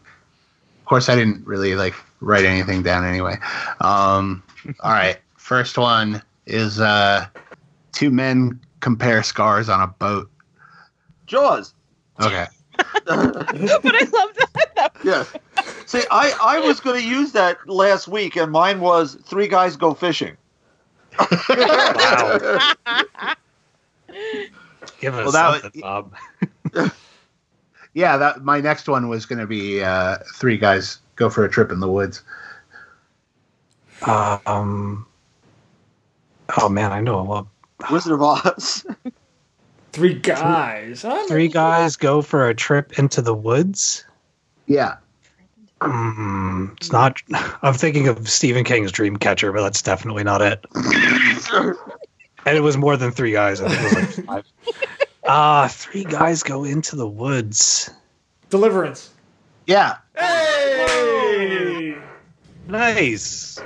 of 0.79 0.85
course, 0.85 1.07
I 1.07 1.15
didn't 1.15 1.45
really 1.47 1.75
like 1.75 1.93
write 2.19 2.43
anything 2.43 2.83
down 2.83 3.05
anyway. 3.05 3.37
Um, 3.79 4.43
all 4.81 4.91
right, 4.91 5.17
first 5.37 5.77
one 5.77 6.21
is 6.45 6.79
uh, 6.81 7.25
two 7.93 8.09
men 8.11 8.59
compare 8.81 9.23
scars 9.23 9.69
on 9.69 9.79
a 9.79 9.87
boat. 9.87 10.29
Jaws. 11.27 11.73
Okay. 12.19 12.47
But 13.05 13.05
I 13.07 14.07
love 14.11 14.35
that. 14.75 14.91
Yes. 15.03 15.31
See, 15.85 16.01
I, 16.09 16.33
I 16.41 16.59
was 16.59 16.79
going 16.79 16.99
to 17.01 17.07
use 17.07 17.31
that 17.33 17.57
last 17.69 18.07
week, 18.07 18.35
and 18.35 18.51
mine 18.51 18.79
was 18.79 19.15
Three 19.25 19.47
Guys 19.47 19.75
Go 19.75 19.93
Fishing. 19.93 20.35
Wow. 21.19 22.59
Give 24.99 25.13
us 25.15 25.23
Well, 25.23 25.31
that 25.31 25.49
was- 25.51 25.61
something, 25.61 25.81
Bob. 25.81 26.13
Yeah, 27.93 28.17
that 28.17 28.43
my 28.43 28.59
next 28.59 28.87
one 28.87 29.07
was 29.07 29.25
going 29.25 29.39
to 29.39 29.47
be 29.47 29.83
uh, 29.83 30.17
three 30.35 30.57
guys 30.57 30.99
go 31.15 31.29
for 31.29 31.45
a 31.45 31.49
trip 31.49 31.71
in 31.71 31.79
the 31.79 31.87
woods. 31.89 32.23
Um. 34.05 35.05
Oh 36.57 36.69
man, 36.69 36.91
I 36.91 36.99
know. 37.01 37.23
Well, 37.23 37.49
Wizard 37.91 38.13
of 38.13 38.21
Oz. 38.21 38.85
Three 39.93 40.15
guys. 40.15 41.05
I'm- 41.05 41.27
three 41.27 41.47
guys 41.47 41.95
go 41.97 42.21
for 42.23 42.49
a 42.49 42.55
trip 42.55 42.97
into 42.97 43.21
the 43.21 43.33
woods. 43.33 44.03
Yeah. 44.65 44.97
Mm, 45.81 46.73
it's 46.77 46.91
not. 46.91 47.21
I'm 47.61 47.75
thinking 47.75 48.07
of 48.07 48.27
Stephen 48.27 48.63
King's 48.63 48.91
Dreamcatcher, 48.91 49.53
but 49.53 49.61
that's 49.61 49.83
definitely 49.83 50.23
not 50.23 50.41
it. 50.41 50.65
And 52.45 52.57
it 52.57 52.61
was 52.61 52.75
more 52.75 52.97
than 52.97 53.11
three 53.11 53.31
guys. 53.31 53.61
I 53.61 53.69
think 53.69 53.93
it 53.93 54.05
was 54.05 54.17
like 54.17 54.25
five. 54.27 54.45
Ah, 55.25 55.67
three 55.69 56.03
guys 56.03 56.43
go 56.43 56.63
into 56.65 56.95
the 56.95 57.07
woods. 57.07 57.89
Deliverance. 58.49 59.09
Yeah. 59.65 59.97
Hey! 60.17 61.95
Nice. 62.67 63.59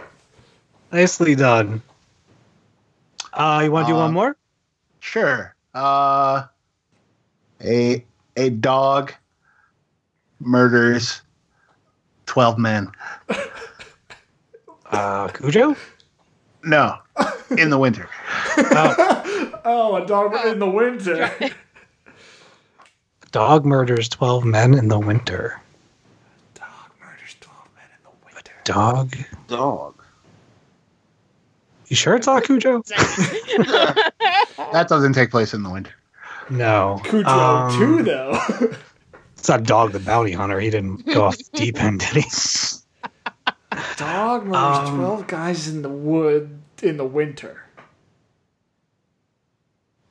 Nicely 0.92 1.36
done. 1.36 1.82
Uh, 3.34 3.62
you 3.64 3.72
want 3.72 3.88
to 3.88 3.94
do 3.94 3.98
Uh, 3.98 4.04
one 4.04 4.14
more? 4.14 4.38
Sure. 5.00 5.56
Uh, 5.74 6.46
a 7.64 8.04
a 8.36 8.50
dog 8.50 9.14
murders 10.40 11.22
twelve 12.26 12.58
men. 12.58 12.92
Uh, 14.90 15.28
Cujo? 15.30 15.76
No, 16.64 16.98
in 17.58 17.70
the 17.70 17.78
winter. 17.78 18.10
Oh, 18.58 19.24
a 19.68 20.06
dog 20.06 20.34
in 20.46 20.60
the 20.60 20.70
winter. 20.70 21.32
Dog 23.34 23.66
murders 23.66 24.08
12 24.08 24.46
men 24.46 24.74
in 24.74 24.88
the 24.88 24.98
winter. 24.98 25.60
dog 26.56 26.92
murders 27.00 27.36
12 27.42 27.68
men 27.76 27.84
in 27.98 28.04
the 28.04 28.34
winter. 28.34 28.54
Dog? 28.64 29.16
Dog. 29.48 30.02
You 31.88 31.96
sure 31.98 32.16
it's 32.16 32.26
not 32.28 32.44
Cujo? 32.46 32.82
That 34.74 34.88
doesn't 34.90 35.14
take 35.14 35.30
place 35.30 35.54
in 35.54 35.64
the 35.64 35.70
winter. 35.70 35.92
No. 36.50 37.02
Cujo 37.06 37.28
Um, 37.30 37.78
2, 37.78 38.04
though. 38.04 38.40
It's 39.38 39.48
not 39.50 39.64
Dog 39.64 39.92
the 39.92 40.00
Bounty 40.00 40.32
Hunter. 40.32 40.60
He 40.60 40.70
didn't 40.70 41.06
go 41.06 41.26
off 41.26 41.38
the 41.38 41.46
deep 41.54 41.82
end, 41.84 42.00
did 42.00 42.24
he? 42.24 42.30
dog 43.98 44.46
murders 44.46 44.90
um, 44.90 44.98
12 44.98 45.28
guys 45.28 45.68
in 45.68 45.82
the 45.82 45.90
wood 45.90 46.58
in 46.82 46.98
the 46.98 47.06
winter. 47.06 47.64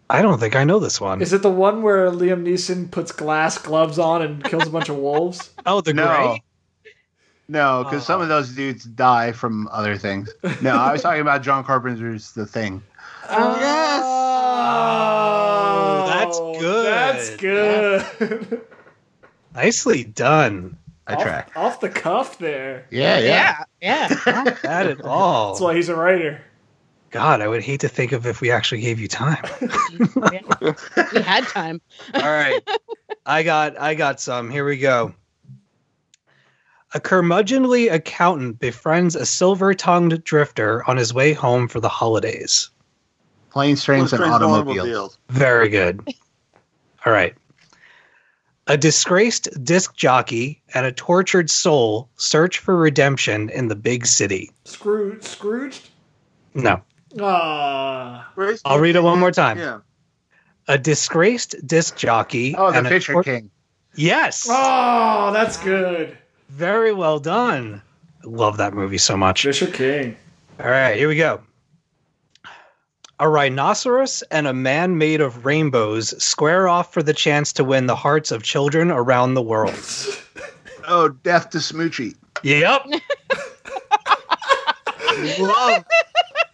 I 0.09 0.23
don't 0.23 0.39
think 0.39 0.55
I 0.55 0.65
know 0.65 0.79
this 0.79 1.01
one. 1.01 1.21
Is 1.21 1.33
it 1.33 1.43
the 1.43 1.51
one 1.51 1.83
where 1.83 2.11
Liam 2.11 2.47
Neeson 2.47 2.91
puts 2.91 3.13
glass 3.13 3.59
gloves 3.59 3.99
on 3.99 4.23
and 4.23 4.45
kills 4.45 4.67
a 4.67 4.71
bunch 4.71 4.89
of 4.89 4.97
wolves? 4.97 5.51
Oh, 5.67 5.81
the 5.81 5.93
No. 5.93 6.07
Grey? 6.07 6.43
No, 7.49 7.85
because 7.85 8.07
some 8.07 8.21
of 8.21 8.27
ah. 8.27 8.29
those 8.29 8.53
dudes 8.53 8.85
die 8.85 9.33
from 9.33 9.69
other 9.73 9.97
things. 9.97 10.33
No, 10.63 10.77
I 10.77 10.93
was 10.93 11.03
talking 11.03 11.21
about 11.21 11.43
John 11.43 11.65
Carpenter's 11.65 12.33
The 12.33 12.47
Thing. 12.47 12.83
Oh 13.29 13.57
yes. 13.59 14.03
Oh, 14.05 16.07
that's 16.07 16.39
good. 16.61 16.87
That's 16.87 17.37
good. 17.37 18.61
Nicely 19.55 20.05
done. 20.05 20.79
I 21.09 21.15
off, 21.15 21.23
track. 21.23 21.51
off 21.57 21.81
the 21.81 21.89
cuff 21.89 22.39
there. 22.39 22.87
Yeah, 22.91 23.19
yeah. 23.19 23.65
Yeah. 23.83 24.17
Not 24.27 24.63
bad 24.63 24.87
at 24.87 25.01
all. 25.01 25.55
That's 25.55 25.61
why 25.61 25.75
he's 25.75 25.89
a 25.89 25.97
writer. 25.97 26.41
God, 27.17 27.41
I 27.41 27.49
would 27.49 27.63
hate 27.63 27.81
to 27.81 27.89
think 27.89 28.13
of 28.13 28.27
if 28.27 28.43
we 28.43 28.51
actually 28.51 28.83
gave 28.83 29.01
you 29.01 29.09
time. 29.09 29.43
we 29.63 31.23
had 31.23 31.45
time. 31.45 31.81
All 32.13 32.21
right. 32.21 32.61
I 33.25 33.43
got 33.43 33.81
I 33.81 33.95
got 33.95 34.21
some. 34.21 34.51
Here 34.51 34.67
we 34.67 34.77
go. 34.77 35.15
A 36.93 37.01
curmudgeonly 37.01 37.91
accountant 37.91 38.59
befriends 38.59 39.17
a 39.17 39.25
silver-tongued 39.25 40.25
drifter 40.25 40.85
on 40.87 40.99
his 40.99 41.15
way 41.15 41.33
home 41.33 41.69
for 41.69 41.81
the 41.81 41.89
holidays. 41.89 42.69
Planes, 43.49 43.83
trains, 43.83 44.13
and 44.13 44.21
Trains, 44.21 44.35
automobiles. 44.35 45.17
Very 45.31 45.71
good. 45.71 46.07
All 47.07 47.15
right. 47.15 47.35
A 48.67 48.77
disgraced 48.77 49.49
disc 49.65 49.97
jockey 49.97 50.61
and 50.75 50.85
a 50.85 50.93
tortured 50.93 51.49
soul 51.49 52.11
search 52.17 52.59
for 52.59 52.77
redemption 52.77 53.49
in 53.49 53.69
the 53.69 53.77
big 53.77 54.05
city. 54.05 54.51
Scrooge. 54.65 55.23
Scrooged? 55.23 55.89
No. 56.53 56.83
Ah. 57.21 58.31
Grace- 58.35 58.61
I'll 58.65 58.79
read 58.79 58.97
it 58.97 59.03
one 59.03 59.19
more 59.21 59.31
time. 59.33 59.59
Yeah. 59.59 59.79
A 60.69 60.77
disgraced 60.79 61.55
disc 61.67 61.97
jockey. 61.97 62.55
Oh, 62.57 62.71
the 62.73 62.79
and 62.79 62.87
a 62.87 62.91
Fisher 62.91 63.13
tor- 63.13 63.23
King. 63.23 63.51
Yes. 63.95 64.47
Oh, 64.51 65.31
that's 65.33 65.57
good. 65.59 66.17
Very 66.49 66.93
well 66.93 67.19
done. 67.19 67.83
I 68.25 68.27
love 68.29 68.57
that 68.59 68.75
movie 68.75 68.99
so 68.99 69.17
much. 69.17 69.43
Fisher 69.43 69.67
King. 69.69 70.17
All 70.61 70.69
right, 70.71 70.97
here 70.97 71.09
we 71.09 71.17
go. 71.17 71.41
A 73.19 73.29
rhinoceros 73.29 74.23
and 74.31 74.47
a 74.47 74.53
man 74.53 74.99
made 74.99 75.21
of 75.23 75.47
rainbows 75.47 76.23
square 76.23 76.69
off 76.69 76.93
for 76.93 77.03
the 77.03 77.15
chance 77.15 77.53
to 77.55 77.65
win 77.65 77.87
the 77.87 77.97
hearts 77.97 78.31
of 78.31 78.43
children 78.43 78.91
around 78.91 79.35
the 79.35 79.43
world. 79.43 79.75
Oh, 80.89 81.09
Death 81.09 81.51
to 81.51 81.59
Smoochy. 81.59 82.15
Yep. 82.45 82.83
Love 85.41 85.85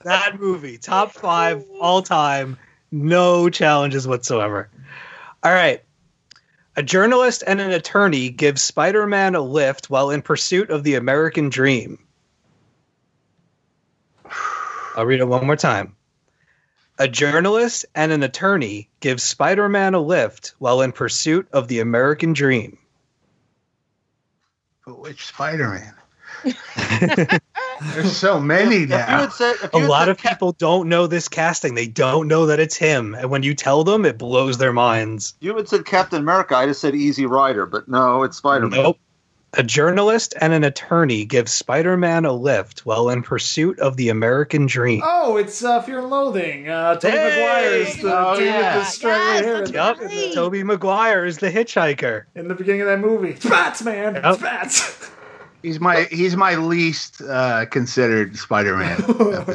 that 0.05 0.39
movie. 0.39 0.79
Top 0.79 1.13
five 1.13 1.65
all 1.81 2.03
time. 2.03 2.59
No 2.91 3.49
challenges 3.49 4.07
whatsoever. 4.07 4.69
All 5.43 5.53
right. 5.53 5.83
A 6.77 6.83
journalist 6.83 7.45
and 7.47 7.61
an 7.61 7.71
attorney 7.71 8.31
give 8.31 8.59
Spider 8.59 9.07
Man 9.07 9.35
a 9.35 9.41
lift 9.41 9.91
while 9.91 10.11
in 10.11 10.23
pursuit 10.23 10.71
of 10.71 10.85
the 10.85 10.95
American 10.95 11.51
dream. 11.51 11.99
I'll 14.97 15.07
read 15.07 15.21
it 15.21 15.29
one 15.29 15.47
more 15.47 15.57
time. 15.57 15.97
A 16.99 17.09
journalist 17.09 17.87
and 17.95 18.13
an 18.13 18.23
attorney 18.23 18.91
give 19.01 19.21
Spider 19.21 19.69
Man 19.69 19.95
a 19.95 20.01
lift 20.01 20.55
while 20.59 20.83
in 20.83 20.93
pursuit 20.93 21.49
of 21.53 21.69
the 21.69 21.81
American 21.81 22.33
dream. 22.33 22.79
But 24.87 24.99
which 24.99 25.27
Spider-Man? 25.27 25.95
There's 27.95 28.17
so 28.17 28.41
many 28.41 28.77
If 28.77 28.81
you 28.83 28.87
now. 28.89 29.07
had 29.23 29.33
said, 29.33 29.55
if 29.63 29.75
A 29.75 29.77
you 29.77 29.81
had 29.83 29.91
lot 29.91 30.09
of 30.09 30.17
Cap- 30.19 30.33
people 30.33 30.53
don't 30.53 30.89
know 30.89 31.07
this 31.07 31.29
casting. 31.29 31.75
They 31.75 31.87
don't 31.87 32.29
know 32.29 32.47
that 32.47 32.61
it's 32.61 32.77
him. 32.77 33.15
And 33.15 33.31
when 33.31 33.43
you 33.43 33.55
tell 33.55 33.85
them, 33.85 34.05
it 34.05 34.19
blows 34.19 34.59
their 34.59 34.73
minds. 34.73 35.35
you 35.41 35.57
had 35.57 35.69
said 35.69 35.85
Captain 35.85 36.21
America, 36.21 36.57
I 36.57 36.67
just 36.67 36.81
said 36.81 36.95
Easy 36.95 37.27
Rider, 37.27 37.67
but 37.67 37.89
no, 37.89 38.23
it's 38.23 38.37
Spider 38.37 38.69
Man. 38.69 38.83
Nope. 38.83 38.99
A 39.55 39.63
journalist 39.63 40.33
and 40.41 40.55
an 40.55 40.65
attorney 40.65 41.27
give 41.27 41.47
Spider 41.47 41.95
Man 41.99 42.25
a 42.25 42.33
lift 42.33 42.87
while 42.87 43.11
in 43.11 43.23
pursuit 43.23 43.79
of 43.81 43.99
the 43.99 44.09
American 44.09 44.65
dream. 44.65 45.03
Oh, 45.05 45.37
it's 45.37 45.63
uh, 45.63 45.83
Fear 45.83 45.99
and 45.99 46.09
Loathing. 46.09 46.69
Uh, 46.71 46.95
Tobey 46.97 47.19
Hey! 47.19 47.83
Maguire's 47.85 47.97
the 48.03 48.19
Oh, 48.19 48.37
dude 48.37 48.47
yeah. 48.47 48.77
with 48.79 48.85
the 48.87 48.91
straggly 48.91 49.35
Yes, 49.35 49.45
hair 49.45 49.67
that's 49.69 50.01
the, 50.01 50.29
in, 50.29 50.35
Tobey 50.35 50.63
Maguire 50.65 51.27
is 51.27 51.37
the 51.37 51.51
hitchhiker. 51.51 52.25
in 52.35 52.49
the 52.49 52.55
beginning 52.55 52.81
of 52.81 52.87
that 52.87 53.01
movie. 53.01 53.31
It's 53.33 53.45
bats, 53.45 53.83
man. 53.83 54.15
Yep. 54.15 54.41
Bats. 54.41 55.11
He's 55.63 55.81
my 55.81 56.09
he's 56.11 56.37
my 56.37 56.57
least 56.57 57.21
uh, 57.23 57.67
considered 57.67 58.37
Spider-Man. 58.37 59.03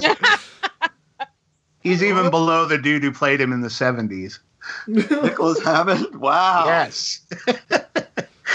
he's 1.82 2.02
even 2.02 2.30
below 2.30 2.66
the 2.66 2.78
dude 2.78 3.04
who 3.04 3.12
played 3.12 3.42
him 3.42 3.52
in 3.52 3.62
the 3.62 3.68
70s. 3.68 4.40
Nicholas 4.88 5.62
Hammond? 5.64 6.16
Wow. 6.16 6.66
Yes. 6.66 7.22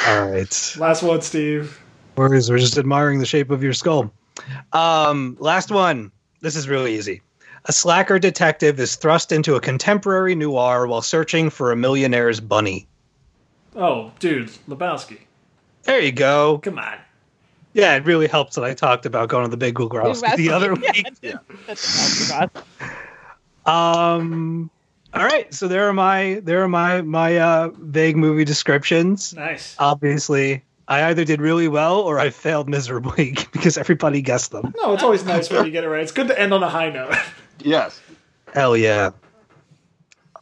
All 0.07 0.31
right. 0.31 0.77
Last 0.79 1.03
one, 1.03 1.21
Steve. 1.21 1.79
We're 2.17 2.29
we're 2.29 2.59
just 2.59 2.79
admiring 2.79 3.19
the 3.19 3.27
shape 3.27 3.51
of 3.51 3.63
your 3.63 3.73
skull. 3.73 4.13
Um, 4.73 5.37
last 5.39 5.71
one. 5.71 6.11
This 6.41 6.57
is 6.57 6.69
really 6.69 6.97
easy. 6.97 7.23
A 7.67 7.73
slacker 7.73 8.19
detective 8.19 8.81
is 8.81 8.97
thrust 8.97 9.31
into 9.31 9.55
a 9.55 9.61
contemporary 9.61 10.35
noir 10.35 10.87
while 10.87 11.03
searching 11.03 11.49
for 11.49 11.71
a 11.71 11.77
millionaire's 11.77 12.41
bunny. 12.41 12.89
Oh, 13.77 14.11
dude, 14.19 14.49
Lebowski. 14.69 15.19
There 15.85 16.01
you 16.01 16.13
go. 16.13 16.59
Come 16.59 16.79
on. 16.79 16.99
Yeah, 17.75 17.97
it 17.97 18.05
really 18.05 18.27
helps 18.27 18.57
that 18.57 18.65
I 18.65 18.75
talked 18.75 19.07
about 19.07 19.29
going 19.29 19.45
to 19.45 19.51
the 19.51 19.57
Big 19.57 19.75
Lebowski 19.77 20.37
the 20.37 20.51
other 20.51 20.75
week. 20.75 21.07
Yeah, 21.23 21.35
that's 21.67 22.29
that's- 22.29 22.65
Um. 23.67 24.71
All 25.15 25.25
right, 25.25 25.53
so 25.53 25.69
there 25.69 25.87
are 25.89 25.93
my 25.93 26.41
there 26.43 26.63
are 26.63 26.69
my 26.69 27.03
my 27.03 27.37
uh, 27.37 27.71
vague 27.79 28.17
movie 28.17 28.45
descriptions. 28.45 29.35
Nice. 29.35 29.77
Obviously, 29.79 30.65
I 30.89 31.05
either 31.05 31.25
did 31.25 31.41
really 31.41 31.69
well 31.69 32.01
or 32.01 32.19
I 32.19 32.31
failed 32.31 32.69
miserably 32.69 33.37
because 33.53 33.77
everybody 33.77 34.23
guessed 34.23 34.53
them. 34.53 34.73
No, 34.79 34.95
it's 34.95 35.03
always 35.03 35.25
nice 35.25 35.51
when 35.51 35.67
you 35.67 35.71
get 35.71 35.85
it 35.85 35.89
right. 35.89 36.03
It's 36.03 36.13
good 36.13 36.29
to 36.29 36.39
end 36.41 36.55
on 36.55 36.63
a 36.63 36.69
high 36.71 36.91
note. 36.91 37.15
Yes. 37.65 38.01
Hell 38.55 38.77
yeah! 38.77 39.11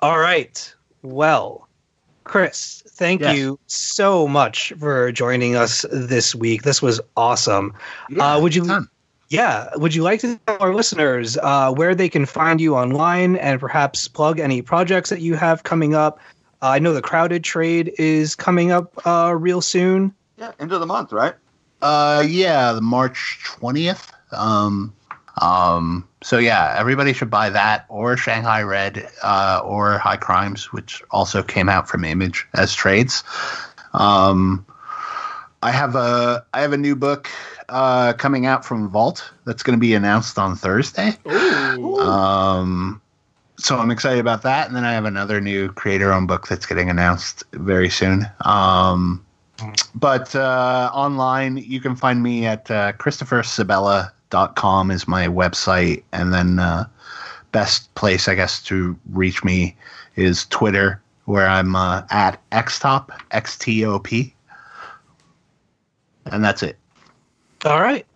All 0.01 0.19
right, 0.19 0.74
well, 1.02 1.69
Chris, 2.24 2.82
thank 2.88 3.20
Yes. 3.22 3.36
you 3.36 3.59
so 3.66 4.28
much 4.28 4.72
for 4.78 5.10
joining 5.12 5.56
us 5.56 5.84
this 5.90 6.34
week. 6.34 6.62
This 6.62 6.80
was 6.82 7.01
awesome. 7.16 7.72
Yeah, 8.09 8.34
Uh, 8.36 8.40
would 8.40 8.55
you- 8.55 8.66
ton. 8.66 8.88
Yeah, 9.28 9.68
would 9.76 9.94
you 9.94 10.02
like 10.02 10.20
to 10.20 10.40
tell 10.47 10.56
our 10.60 10.74
listeners 10.74 11.38
uh, 11.40 11.70
where 11.72 11.94
they 11.94 12.09
can 12.09 12.26
find 12.26 12.60
you 12.60 12.74
online 12.74 13.36
and 13.36 13.60
perhaps 13.60 14.09
plug 14.09 14.40
any 14.40 14.60
projects 14.60 15.09
that 15.10 15.20
you 15.20 15.34
have 15.36 15.62
coming 15.62 15.94
up? 15.94 16.18
Uh, 16.62 16.66
I 16.70 16.78
know 16.80 16.92
the 16.92 17.01
Crowded 17.01 17.44
Trade 17.44 17.94
is 17.97 18.34
coming 18.34 18.72
up 18.72 18.92
uh, 19.06 19.32
real 19.38 19.60
soon. 19.60 20.12
Yeah. 20.36 20.51
End 20.59 20.72
of 20.72 20.80
the 20.80 20.86
month, 20.86 21.12
right? 21.12 21.34
Uh, 21.80 22.24
yeah, 22.26 22.72
the 22.72 22.80
March 22.80 23.38
twentieth. 23.44 24.12
Um, 24.32 24.92
um, 25.39 26.07
so 26.23 26.39
yeah, 26.39 26.74
everybody 26.78 27.12
should 27.12 27.31
buy 27.31 27.51
that 27.51 27.86
or 27.89 28.16
Shanghai 28.16 28.62
Red, 28.62 29.09
uh, 29.23 29.62
or 29.65 29.98
High 29.98 30.16
Crimes, 30.16 30.73
which 30.73 31.02
also 31.11 31.43
came 31.43 31.69
out 31.69 31.89
from 31.89 32.05
Image 32.05 32.47
as 32.55 32.74
trades. 32.74 33.24
Um, 33.93 34.65
I 35.62 35.70
have 35.70 35.94
a 35.94 36.44
I 36.55 36.61
have 36.61 36.73
a 36.73 36.78
new 36.78 36.97
book 36.97 37.28
uh, 37.69 38.12
coming 38.15 38.47
out 38.47 38.65
from 38.65 38.89
Vault 38.89 39.31
that's 39.44 39.62
going 39.62 39.77
to 39.77 39.81
be 39.81 39.94
announced 39.94 40.39
on 40.39 40.57
Thursday. 40.57 41.16
Ooh. 41.27 41.98
Um, 41.98 43.01
so 43.59 43.77
I'm 43.77 43.90
excited 43.90 44.20
about 44.20 44.43
that. 44.43 44.66
And 44.66 44.77
then 44.77 44.85
I 44.85 44.93
have 44.93 45.05
another 45.05 45.40
new 45.40 45.70
creator 45.73 46.12
owned 46.12 46.28
book 46.28 46.48
that's 46.48 46.66
getting 46.66 46.89
announced 46.89 47.44
very 47.52 47.90
soon. 47.90 48.27
Um, 48.40 49.24
but 49.94 50.35
uh, 50.35 50.90
online, 50.94 51.59
you 51.59 51.81
can 51.81 51.94
find 51.94 52.23
me 52.23 52.47
at 52.47 52.70
uh, 52.70 52.93
xtop.com 54.31 54.90
is 54.90 55.07
my 55.09 55.27
website. 55.27 56.02
And 56.12 56.32
then 56.32 56.59
uh, 56.59 56.86
best 57.52 57.93
place, 57.94 58.28
I 58.28 58.35
guess, 58.35 58.62
to 58.65 58.97
reach 59.11 59.44
me 59.44 59.77
is 60.16 60.47
Twitter, 60.47 61.01
where 61.24 61.47
I'm 61.47 61.77
uh, 61.77 62.02
at 62.11 62.40
xtop, 62.51 63.11
X-T-O-P. 63.31 64.35
And 66.27 66.44
that's 66.44 66.62
it. 66.62 66.77
All 67.65 67.81
right. 67.81 68.07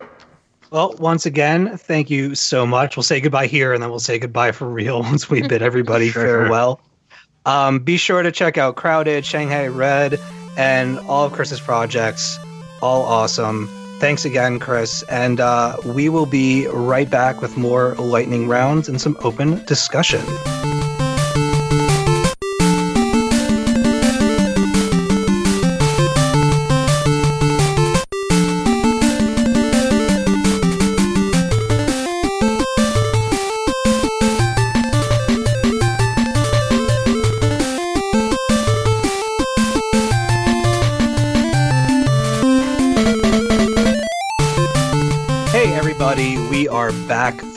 Well, 0.71 0.95
once 0.99 1.25
again, 1.25 1.77
thank 1.77 2.09
you 2.09 2.35
so 2.35 2.65
much. 2.65 2.97
We'll 2.97 3.03
say 3.03 3.21
goodbye 3.21 3.47
here 3.47 3.73
and 3.73 3.81
then 3.81 3.89
we'll 3.89 3.99
say 3.99 4.19
goodbye 4.19 4.51
for 4.51 4.67
real 4.67 5.01
once 5.01 5.29
we 5.29 5.47
bid 5.47 5.61
everybody 5.61 6.09
Sure. 6.09 6.23
farewell. 6.23 6.81
Um, 7.45 7.79
be 7.79 7.97
sure 7.97 8.23
to 8.23 8.31
check 8.31 8.57
out 8.57 8.75
Crowded, 8.75 9.23
Shanghai 9.23 9.67
Red, 9.67 10.19
and 10.57 10.97
all 10.99 11.25
of 11.25 11.33
Chris's 11.33 11.59
projects. 11.59 12.39
All 12.81 13.03
awesome. 13.03 13.69
Thanks 13.99 14.25
again, 14.25 14.59
Chris. 14.59 15.03
And 15.03 15.39
uh, 15.39 15.77
we 15.85 16.09
will 16.09 16.25
be 16.25 16.67
right 16.67 17.09
back 17.09 17.41
with 17.41 17.57
more 17.57 17.95
lightning 17.95 18.47
rounds 18.47 18.89
and 18.89 18.99
some 18.99 19.17
open 19.21 19.63
discussion. 19.65 20.21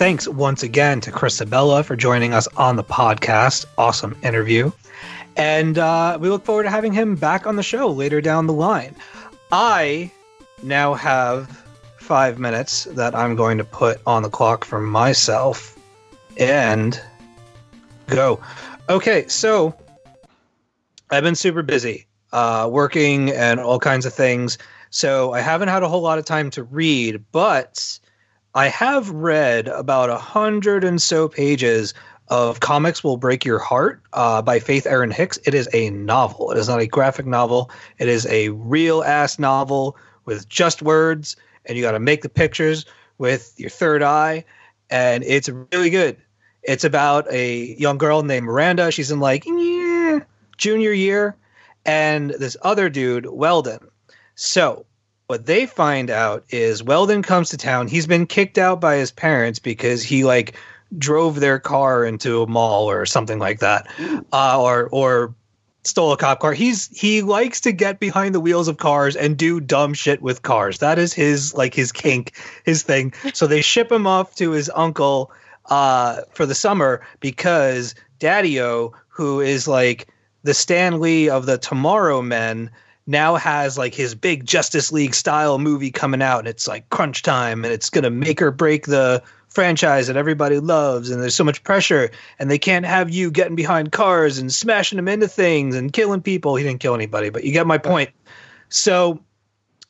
Thanks 0.09 0.27
once 0.27 0.63
again 0.63 1.03
to 1.03 1.13
Chris 1.13 1.39
Sebela 1.39 1.85
for 1.85 1.95
joining 1.95 2.33
us 2.33 2.49
on 2.57 2.77
the 2.77 2.83
podcast. 2.83 3.67
Awesome 3.77 4.17
interview. 4.23 4.73
And 5.37 5.77
uh, 5.77 6.17
we 6.19 6.31
look 6.31 6.47
forward 6.47 6.63
to 6.63 6.71
having 6.71 6.95
him 6.95 7.15
back 7.15 7.47
on 7.47 7.57
the 7.57 7.63
show 7.63 7.89
later 7.89 8.23
down 8.23 8.47
the 8.47 8.55
line. 8.55 8.97
I 9.53 10.11
now 10.63 10.95
have 10.95 11.51
five 11.99 12.39
minutes 12.39 12.85
that 12.85 13.15
I'm 13.15 13.37
going 13.37 13.59
to 13.59 13.65
put 13.65 14.01
on 14.07 14.23
the 14.23 14.31
clock 14.31 14.65
for 14.65 14.81
myself 14.81 15.79
and 16.39 16.99
go. 18.07 18.41
Okay, 18.89 19.29
so 19.29 19.79
I've 21.11 21.23
been 21.23 21.35
super 21.35 21.63
busy 21.63 22.07
uh, 22.33 22.67
working 22.73 23.31
and 23.31 23.61
all 23.61 23.79
kinds 23.79 24.07
of 24.07 24.15
things. 24.15 24.57
So 24.89 25.35
I 25.35 25.43
haven't 25.43 25.69
had 25.69 25.83
a 25.83 25.89
whole 25.89 26.01
lot 26.01 26.19
of 26.19 26.25
time 26.25 26.49
to 26.53 26.63
read, 26.63 27.27
but 27.31 27.99
I 28.59 28.67
have 28.67 29.09
read 29.11 29.69
about 29.69 30.11
a 30.11 30.19
hundred 30.19 30.83
and 30.83 31.01
so 31.01 31.29
pages 31.29 31.95
of 32.27 32.59
Comics 32.59 33.05
Will 33.05 33.17
Break 33.17 33.45
Your 33.45 33.61
Heart 33.61 34.03
uh, 34.15 34.43
by 34.43 34.59
Faith 34.59 34.85
Erin 34.85 35.13
Hicks. 35.13 35.39
It 35.47 35.55
is 35.55 35.69
a 35.73 35.91
novel. 35.91 36.51
It 36.51 36.59
is 36.59 36.67
not 36.67 36.81
a 36.81 36.89
graphic 36.89 37.25
novel. 37.25 37.71
It 37.99 38.09
is 38.09 38.27
a 38.27 38.49
real 38.49 39.05
ass 39.05 39.39
novel 39.39 39.97
with 40.25 40.49
just 40.49 40.83
words, 40.83 41.37
and 41.67 41.79
you 41.79 41.85
got 41.85 41.93
to 41.93 42.01
make 42.01 42.23
the 42.23 42.29
pictures 42.29 42.85
with 43.19 43.55
your 43.59 43.71
third 43.71 44.03
eye, 44.03 44.45
and 44.91 45.23
it's 45.23 45.49
really 45.49 45.91
good. 45.91 46.17
It's 46.65 46.83
about 46.83 47.33
a 47.33 47.77
young 47.79 47.97
girl 47.97 48.25
named 48.25 48.47
Miranda. 48.47 48.91
She's 48.91 49.13
in 49.13 49.21
like 49.21 49.45
junior 50.57 50.91
year, 50.91 51.37
and 51.87 52.31
this 52.31 52.57
other 52.63 52.89
dude, 52.91 53.27
Weldon. 53.27 53.87
So, 54.35 54.85
what 55.29 55.45
they 55.45 55.67
find 55.67 56.09
out 56.11 56.45
is 56.49 56.83
Weldon 56.83 57.23
comes 57.23 57.51
to 57.51 57.59
town. 57.59 57.87
He's 57.87 58.07
been 58.07 58.27
kicked 58.27 58.57
out 58.57 58.81
by 58.81 58.97
his 58.97 59.13
parents 59.13 59.59
because 59.59 60.03
he 60.03 60.25
like 60.25 60.57
drove 60.97 61.39
their 61.39 61.59
car 61.59 62.05
into 62.05 62.43
a 62.43 62.47
mall 62.47 62.91
or 62.91 63.05
something 63.05 63.39
like 63.39 63.61
that, 63.61 63.87
uh, 64.33 64.61
or 64.61 64.89
or 64.91 65.35
stole 65.85 66.13
a 66.13 66.17
cop 66.17 66.41
car. 66.41 66.55
He's 66.55 66.89
he 66.99 67.21
likes 67.21 67.61
to 67.61 67.73
get 67.73 68.01
behind 68.01 68.35
the 68.35 68.41
wheels 68.41 68.69
of 68.69 68.79
cars 68.79 69.17
and 69.17 69.37
do 69.37 69.61
dumb 69.61 69.93
shit 69.93 70.23
with 70.23 70.43
cars. 70.43 70.79
That 70.79 70.99
is 70.99 71.13
his 71.13 71.53
like 71.53 71.75
his 71.75 71.93
kink, 71.93 72.33
his 72.65 72.83
thing. 72.83 73.13
So 73.35 73.47
they 73.47 73.61
ship 73.61 73.93
him 73.93 74.07
off 74.07 74.35
to 74.37 74.53
his 74.53 74.71
uncle 74.75 75.31
uh, 75.67 76.23
for 76.33 76.47
the 76.47 76.55
summer 76.55 77.03
because 77.21 77.95
Daddy-O, 78.19 78.95
who 79.09 79.43
is 79.43 79.69
like 79.69 80.09
the 80.43 80.55
Stan 80.55 81.01
Lee 81.01 81.29
of 81.29 81.45
the 81.45 81.59
Tomorrow 81.59 82.23
Men, 82.23 82.71
now 83.09 83.37
has 83.37 83.79
like 83.79 83.95
his 83.95 84.15
big 84.15 84.45
Justice 84.45 84.93
League 84.93 85.15
style 85.15 85.59
movie 85.59 85.91
coming 85.91 86.21
out, 86.21 86.41
and 86.41 86.49
it's 86.49 86.69
like 86.69 86.91
crunch 86.91 87.23
time, 87.23 87.65
and 87.65 87.73
it's 87.73 87.89
gonna 87.89 88.11
make 88.11 88.43
or 88.43 88.51
break 88.51 88.85
the 88.85 89.23
franchise 89.49 90.09
that 90.09 90.17
everybody 90.17 90.61
loves, 90.61 91.11
and 91.11 91.23
there's 91.23 91.35
so 91.35 91.43
much 91.43 91.65
pressure, 91.65 92.11
and 92.39 92.51
they 92.51 92.59
can't 92.59 92.85
have 92.85 93.09
you 93.09 93.31
getting 93.31 93.57
behind 93.57 93.91
cars 93.91 94.37
and 94.37 94.53
smashing 94.53 94.97
them 94.97 95.09
into 95.09 95.27
things 95.27 95.75
and 95.75 95.91
killing 95.91 96.21
people. 96.21 96.55
He 96.55 96.65
didn't 96.65 96.81
kill 96.81 96.95
anybody, 96.95 97.31
but 97.31 97.45
you 97.45 97.53
get 97.53 97.67
my 97.67 97.79
point. 97.79 98.11
So 98.69 99.21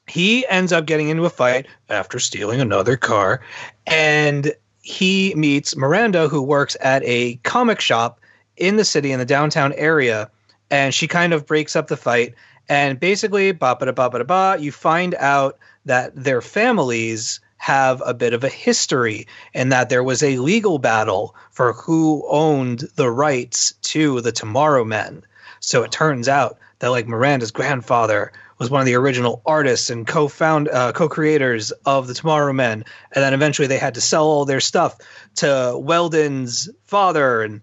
he 0.07 0.47
ends 0.47 0.73
up 0.73 0.87
getting 0.87 1.09
into 1.09 1.25
a 1.25 1.31
fight 1.31 1.67
after 1.89 2.21
stealing 2.21 2.61
another 2.61 2.97
car, 2.97 3.41
and 3.85 4.55
he 4.81 5.35
meets 5.35 5.75
Miranda, 5.75 6.29
who 6.29 6.41
works 6.41 6.77
at 6.81 7.03
a 7.05 7.35
comic 7.43 7.81
shop 7.81 8.21
in 8.57 8.77
the 8.77 8.85
city 8.85 9.11
in 9.11 9.19
the 9.19 9.25
downtown 9.25 9.73
area, 9.73 10.31
and 10.71 10.95
she 10.95 11.09
kind 11.09 11.33
of 11.33 11.47
breaks 11.47 11.75
up 11.75 11.89
the 11.89 11.97
fight. 11.97 12.35
And 12.69 13.01
basically, 13.01 13.53
ba 13.53 13.77
ba 13.79 13.93
ba 13.93 14.11
ba 14.11 14.25
ba, 14.25 14.57
you 14.59 14.73
find 14.73 15.15
out 15.15 15.59
that 15.87 16.15
their 16.15 16.43
families 16.43 17.41
have 17.57 18.03
a 18.05 18.15
bit 18.15 18.35
of 18.35 18.45
a 18.45 18.49
history 18.49 19.27
and 19.53 19.73
that 19.73 19.89
there 19.89 20.05
was 20.05 20.23
a 20.23 20.39
legal 20.39 20.79
battle 20.79 21.35
for 21.51 21.73
who 21.73 22.25
owned 22.29 22.85
the 22.95 23.11
rights 23.11 23.73
to 23.83 24.21
the 24.21 24.33
Tomorrow 24.33 24.85
Men. 24.85 25.25
So 25.61 25.83
it 25.83 25.91
turns 25.91 26.29
out 26.29 26.59
that 26.79 26.91
like 26.91 27.09
Miranda's 27.09 27.51
grandfather 27.51 28.33
was 28.59 28.71
one 28.71 28.81
of 28.81 28.87
the 28.87 28.95
original 28.95 29.43
artists 29.47 29.91
and 29.91 30.07
co-found 30.07 30.69
uh, 30.69 30.93
co-creators 30.93 31.71
of 31.85 32.07
the 32.07 32.15
Tomorrow 32.15 32.53
Men, 32.53 32.85
and 33.13 33.25
then 33.25 33.35
eventually 33.35 33.69
they 33.69 33.79
had 33.79 33.95
to 33.95 34.01
sell 34.01 34.25
all 34.25 34.45
their 34.45 34.61
stuff 34.61 34.97
to 35.37 35.75
Weldon's 35.77 36.69
father 36.85 37.43
and 37.43 37.63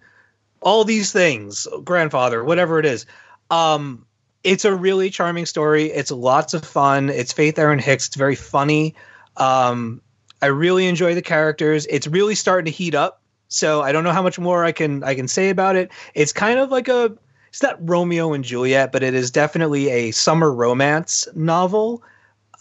all 0.61 0.84
these 0.84 1.11
things, 1.11 1.68
grandfather, 1.84 2.44
whatever 2.44 2.80
it 2.80 2.86
is. 2.86 3.06
Um, 3.52 4.06
it's 4.45 4.63
a 4.63 4.73
really 4.73 5.09
charming 5.09 5.47
story. 5.47 5.85
It's 5.85 6.11
lots 6.11 6.53
of 6.53 6.63
fun. 6.63 7.09
It's 7.09 7.34
Faith 7.34 7.57
Erin 7.57 7.80
Hicks. 7.80 8.07
It's 8.07 8.15
very 8.15 8.35
funny. 8.35 8.93
Um, 9.35 10.01
I 10.41 10.47
really 10.47 10.85
enjoy 10.85 11.15
the 11.15 11.23
characters. 11.23 11.88
It's 11.89 12.05
really 12.05 12.35
starting 12.35 12.72
to 12.72 12.72
heat 12.72 12.93
up. 12.93 13.22
So 13.47 13.81
I 13.81 13.91
don't 13.91 14.03
know 14.03 14.11
how 14.11 14.22
much 14.22 14.38
more 14.38 14.63
I 14.63 14.72
can 14.72 15.03
I 15.03 15.15
can 15.15 15.27
say 15.27 15.49
about 15.49 15.76
it. 15.76 15.91
It's 16.13 16.31
kind 16.31 16.59
of 16.59 16.69
like 16.69 16.88
a 16.88 17.17
it's 17.49 17.63
not 17.63 17.77
Romeo 17.80 18.34
and 18.34 18.43
Juliet, 18.43 18.91
but 18.91 19.01
it 19.01 19.15
is 19.15 19.31
definitely 19.31 19.89
a 19.89 20.11
summer 20.11 20.51
romance 20.51 21.27
novel 21.34 22.03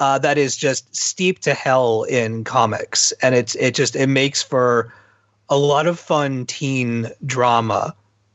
uh, 0.01 0.19
that 0.21 0.39
is 0.39 0.57
just 0.57 0.95
steeped 0.95 1.43
to 1.43 1.55
hell 1.55 2.05
in 2.05 2.45
comics, 2.45 3.13
and 3.21 3.35
it's 3.35 3.55
it 3.57 3.75
just 3.75 3.95
it 3.95 4.09
makes 4.09 4.43
for 4.43 4.95
a 5.49 5.59
lot 5.59 5.87
of 5.87 5.99
fun 5.99 6.47
teen 6.47 7.11
drama. 7.27 7.95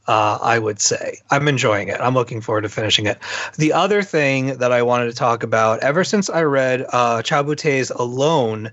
Uh, 0.09 0.39
I 0.41 0.57
would 0.57 0.81
say 0.81 1.21
I'm 1.29 1.47
enjoying 1.47 1.89
it. 1.89 2.01
I'm 2.01 2.15
looking 2.15 2.41
forward 2.41 2.61
to 2.61 2.69
finishing 2.69 3.05
it. 3.05 3.19
The 3.57 3.73
other 3.73 4.01
thing 4.01 4.57
that 4.57 4.71
I 4.71 4.81
wanted 4.81 5.05
to 5.05 5.13
talk 5.13 5.43
about, 5.43 5.81
ever 5.81 6.03
since 6.03 6.31
I 6.31 6.41
read 6.41 6.81
uh, 6.81 7.21
Chabouté's 7.21 7.91
Alone, 7.91 8.71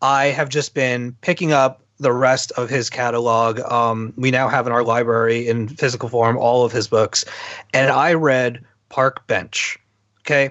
I 0.00 0.26
have 0.26 0.48
just 0.48 0.74
been 0.74 1.16
picking 1.20 1.52
up 1.52 1.84
the 2.00 2.12
rest 2.12 2.50
of 2.56 2.68
his 2.68 2.90
catalog. 2.90 3.60
Um, 3.60 4.12
we 4.16 4.32
now 4.32 4.48
have 4.48 4.66
in 4.66 4.72
our 4.72 4.82
library 4.82 5.46
in 5.46 5.68
physical 5.68 6.08
form 6.08 6.36
all 6.36 6.64
of 6.64 6.72
his 6.72 6.88
books, 6.88 7.24
and 7.72 7.88
I 7.88 8.14
read 8.14 8.64
Park 8.88 9.28
Bench. 9.28 9.78
Okay, 10.22 10.50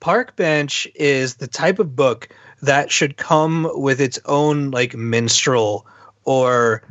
Park 0.00 0.34
Bench 0.34 0.88
is 0.96 1.36
the 1.36 1.46
type 1.46 1.78
of 1.78 1.94
book 1.94 2.30
that 2.62 2.90
should 2.90 3.16
come 3.16 3.70
with 3.74 4.00
its 4.00 4.18
own 4.24 4.72
like 4.72 4.96
minstrel 4.96 5.86
or 6.24 6.82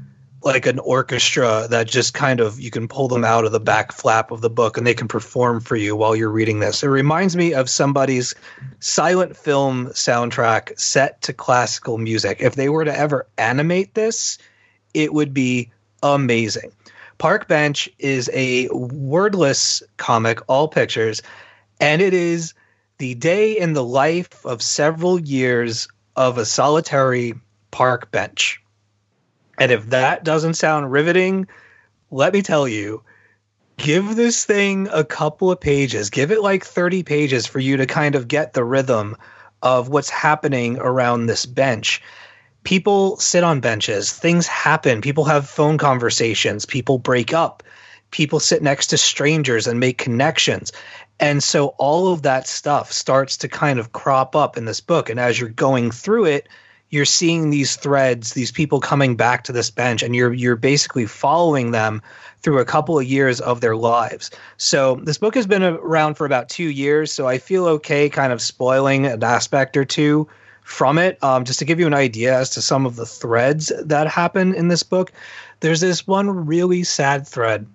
like 0.44 0.66
an 0.66 0.80
orchestra 0.80 1.68
that 1.70 1.88
just 1.88 2.14
kind 2.14 2.40
of 2.40 2.60
you 2.60 2.70
can 2.70 2.88
pull 2.88 3.08
them 3.08 3.26
out 3.26 3.46
of 3.46 3.52
the 3.52 3.60
back 3.60 3.92
flap 3.92 4.32
of 4.32 4.42
the 4.42 4.50
book 4.50 4.78
and 4.78 4.86
they 4.86 4.94
can 4.94 5.08
perform 5.08 5.60
for 5.60 5.76
you 5.76 5.96
while 5.96 6.16
you're 6.16 6.30
reading 6.30 6.60
this. 6.60 6.84
It 6.84 6.88
reminds 6.88 7.36
me 7.36 7.54
of 7.54 7.70
somebody's 7.70 8.36
silent 8.80 9.36
film 9.36 9.88
soundtrack 9.88 10.80
set 10.80 11.22
to 11.24 11.34
classical 11.34 11.98
music. 11.98 12.38
If 12.40 12.56
they 12.56 12.70
were 12.70 12.86
to 12.86 12.98
ever 12.98 13.28
animate 13.38 13.94
this, 13.94 14.38
it 14.94 15.14
would 15.14 15.34
be 15.34 15.72
amazing. 16.04 16.72
Park 17.18 17.48
Bench 17.48 17.90
is 17.98 18.30
a 18.32 18.68
wordless 18.70 19.82
comic, 19.98 20.40
all 20.48 20.68
pictures, 20.68 21.24
and 21.80 22.02
it 22.02 22.14
is 22.14 22.54
the 23.00 23.16
day 23.16 23.58
in 23.58 23.74
the 23.74 23.84
life 23.84 24.46
of 24.46 24.62
several 24.62 25.20
years 25.20 25.88
of 26.16 26.38
a 26.38 26.46
solitary 26.46 27.34
park 27.72 28.12
bench. 28.12 28.62
And 29.58 29.72
if 29.72 29.90
that 29.90 30.24
doesn't 30.24 30.56
sound 30.56 30.92
riveting, 30.92 31.48
let 32.12 32.34
me 32.34 32.42
tell 32.42 32.68
you, 32.68 33.04
give 33.78 34.16
this 34.16 34.46
thing 34.46 34.88
a 34.92 35.04
couple 35.04 35.52
of 35.52 35.60
pages. 35.60 36.10
Give 36.10 36.32
it 36.32 36.42
like 36.42 36.64
30 36.64 37.04
pages 37.04 37.46
for 37.48 37.60
you 37.60 37.78
to 37.78 37.86
kind 37.86 38.16
of 38.16 38.28
get 38.28 38.54
the 38.54 38.64
rhythm 38.64 39.16
of 39.62 39.90
what's 39.90 40.10
happening 40.10 40.78
around 40.80 41.26
this 41.26 41.46
bench. 41.46 42.02
people 42.68 43.16
sit 43.16 43.46
on 43.46 43.62
benches, 43.62 44.12
things 44.12 44.46
happen, 44.46 45.00
people 45.00 45.24
have 45.24 45.48
phone 45.48 45.78
conversations, 45.78 46.66
people 46.66 47.00
break 47.00 47.34
up, 47.34 47.64
people 48.12 48.42
sit 48.42 48.62
next 48.62 48.88
to 48.88 48.98
strangers 48.98 49.68
and 49.68 49.80
make 49.80 49.98
connections. 49.98 50.74
And 51.18 51.42
so 51.42 51.68
all 51.78 52.12
of 52.12 52.24
that 52.24 52.46
stuff 52.46 52.92
starts 52.92 53.38
to 53.38 53.48
kind 53.48 53.80
of 53.80 53.94
crop 53.94 54.36
up 54.36 54.58
in 54.58 54.66
this 54.66 54.82
book. 54.82 55.10
And 55.10 55.18
as 55.18 55.40
you're 55.40 55.48
going 55.48 55.92
through 55.92 56.26
it, 56.26 56.50
you're 56.90 57.06
seeing 57.06 57.50
these 57.50 57.76
threads, 57.76 58.34
these 58.34 58.52
people 58.52 58.80
coming 58.80 59.16
back 59.16 59.44
to 59.44 59.52
this 59.52 59.70
bench, 59.70 60.04
and 60.04 60.16
you're 60.16 60.34
you're 60.34 60.56
basically 60.56 61.06
following 61.06 61.72
them 61.72 62.02
through 62.42 62.60
a 62.60 62.66
couple 62.66 62.98
of 62.98 63.06
years 63.06 63.42
of 63.42 63.62
their 63.62 63.76
lives. 63.76 64.32
So 64.58 64.96
this 65.04 65.18
book 65.18 65.36
has 65.36 65.48
been 65.48 65.64
around 65.64 66.16
for 66.16 66.26
about 66.26 66.50
two 66.50 66.70
years, 66.70 67.12
so 67.12 67.28
I 67.28 67.40
feel 67.40 67.66
okay 67.68 68.10
kind 68.10 68.32
of 68.32 68.42
spoiling 68.42 69.06
an 69.06 69.24
aspect 69.24 69.76
or 69.76 69.86
two 69.86 70.28
from 70.64 70.98
it. 70.98 71.22
Um, 71.24 71.44
just 71.44 71.60
to 71.60 71.66
give 71.66 71.80
you 71.80 71.88
an 71.88 71.94
idea 71.94 72.38
as 72.38 72.52
to 72.52 72.62
some 72.62 72.86
of 72.86 72.96
the 72.96 73.06
threads 73.06 73.72
that 73.84 74.08
happen 74.08 74.54
in 74.54 74.68
this 74.68 74.84
book, 74.84 75.12
there's 75.60 75.82
this 75.82 76.08
one 76.08 76.46
really 76.46 76.84
sad 76.84 77.28
thread 77.28 77.66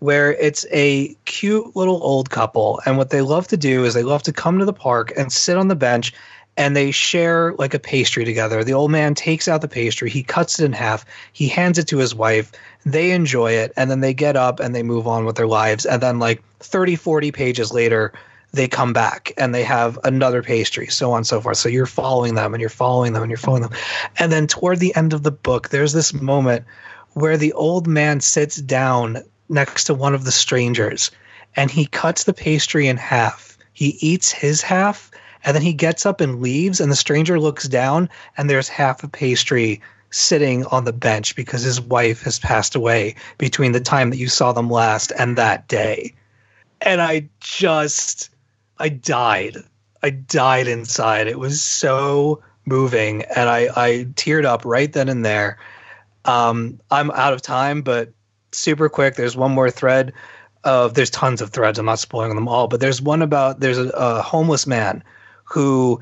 where 0.00 0.32
it's 0.34 0.64
a 0.72 1.14
cute 1.24 1.74
little 1.74 2.00
old 2.02 2.30
couple, 2.30 2.80
and 2.86 2.96
what 2.96 3.10
they 3.10 3.20
love 3.20 3.48
to 3.48 3.56
do 3.56 3.84
is 3.84 3.94
they 3.94 4.04
love 4.04 4.22
to 4.22 4.32
come 4.32 4.58
to 4.58 4.64
the 4.64 4.72
park 4.72 5.12
and 5.16 5.32
sit 5.32 5.56
on 5.56 5.68
the 5.68 5.76
bench 5.76 6.12
and 6.58 6.74
they 6.74 6.90
share 6.90 7.54
like 7.54 7.72
a 7.72 7.78
pastry 7.78 8.24
together. 8.24 8.64
The 8.64 8.74
old 8.74 8.90
man 8.90 9.14
takes 9.14 9.46
out 9.46 9.60
the 9.60 9.68
pastry, 9.68 10.10
he 10.10 10.24
cuts 10.24 10.58
it 10.58 10.64
in 10.64 10.72
half, 10.72 11.06
he 11.32 11.46
hands 11.46 11.78
it 11.78 11.86
to 11.88 11.98
his 11.98 12.16
wife, 12.16 12.50
they 12.84 13.12
enjoy 13.12 13.52
it, 13.52 13.72
and 13.76 13.88
then 13.88 14.00
they 14.00 14.12
get 14.12 14.36
up 14.36 14.58
and 14.58 14.74
they 14.74 14.82
move 14.82 15.06
on 15.06 15.24
with 15.24 15.36
their 15.36 15.46
lives. 15.46 15.86
And 15.86 16.02
then, 16.02 16.18
like 16.18 16.42
30, 16.58 16.96
40 16.96 17.30
pages 17.30 17.72
later, 17.72 18.12
they 18.52 18.66
come 18.66 18.92
back 18.92 19.32
and 19.38 19.54
they 19.54 19.62
have 19.62 20.00
another 20.02 20.42
pastry, 20.42 20.88
so 20.88 21.12
on 21.12 21.18
and 21.18 21.26
so 21.26 21.40
forth. 21.40 21.58
So 21.58 21.68
you're 21.68 21.86
following 21.86 22.34
them 22.34 22.54
and 22.54 22.60
you're 22.60 22.70
following 22.70 23.12
them 23.12 23.22
and 23.22 23.30
you're 23.30 23.38
following 23.38 23.62
them. 23.62 23.74
And 24.18 24.32
then 24.32 24.48
toward 24.48 24.80
the 24.80 24.96
end 24.96 25.12
of 25.12 25.22
the 25.22 25.30
book, 25.30 25.68
there's 25.68 25.92
this 25.92 26.12
moment 26.12 26.64
where 27.12 27.36
the 27.36 27.52
old 27.52 27.86
man 27.86 28.20
sits 28.20 28.56
down 28.56 29.22
next 29.48 29.84
to 29.84 29.94
one 29.94 30.14
of 30.14 30.24
the 30.24 30.32
strangers 30.32 31.12
and 31.54 31.70
he 31.70 31.86
cuts 31.86 32.24
the 32.24 32.34
pastry 32.34 32.88
in 32.88 32.96
half. 32.96 33.56
He 33.72 33.96
eats 34.00 34.32
his 34.32 34.60
half 34.60 35.12
and 35.48 35.54
then 35.54 35.62
he 35.62 35.72
gets 35.72 36.04
up 36.04 36.20
and 36.20 36.42
leaves, 36.42 36.78
and 36.78 36.92
the 36.92 36.96
stranger 36.96 37.40
looks 37.40 37.66
down, 37.66 38.10
and 38.36 38.50
there's 38.50 38.68
half 38.68 39.02
a 39.02 39.08
pastry 39.08 39.80
sitting 40.10 40.66
on 40.66 40.84
the 40.84 40.92
bench 40.92 41.34
because 41.36 41.62
his 41.62 41.80
wife 41.80 42.22
has 42.24 42.38
passed 42.38 42.74
away 42.74 43.14
between 43.38 43.72
the 43.72 43.80
time 43.80 44.10
that 44.10 44.18
you 44.18 44.28
saw 44.28 44.52
them 44.52 44.68
last 44.68 45.10
and 45.18 45.38
that 45.38 45.66
day. 45.66 46.12
And 46.82 47.00
I 47.00 47.30
just, 47.40 48.28
I 48.78 48.90
died. 48.90 49.56
I 50.02 50.10
died 50.10 50.68
inside. 50.68 51.28
It 51.28 51.38
was 51.38 51.62
so 51.62 52.42
moving, 52.66 53.22
and 53.34 53.48
I, 53.48 53.68
I 53.74 53.90
teared 54.16 54.44
up 54.44 54.66
right 54.66 54.92
then 54.92 55.08
and 55.08 55.24
there. 55.24 55.56
Um, 56.26 56.78
I'm 56.90 57.10
out 57.12 57.32
of 57.32 57.40
time, 57.40 57.80
but 57.80 58.12
super 58.52 58.90
quick. 58.90 59.14
There's 59.14 59.34
one 59.34 59.52
more 59.52 59.70
thread 59.70 60.12
of 60.64 60.92
there's 60.92 61.08
tons 61.08 61.40
of 61.40 61.48
threads. 61.48 61.78
I'm 61.78 61.86
not 61.86 62.00
spoiling 62.00 62.34
them 62.34 62.48
all, 62.48 62.68
but 62.68 62.80
there's 62.80 63.00
one 63.00 63.22
about 63.22 63.60
there's 63.60 63.78
a, 63.78 63.88
a 63.94 64.20
homeless 64.20 64.66
man 64.66 65.02
who 65.48 66.00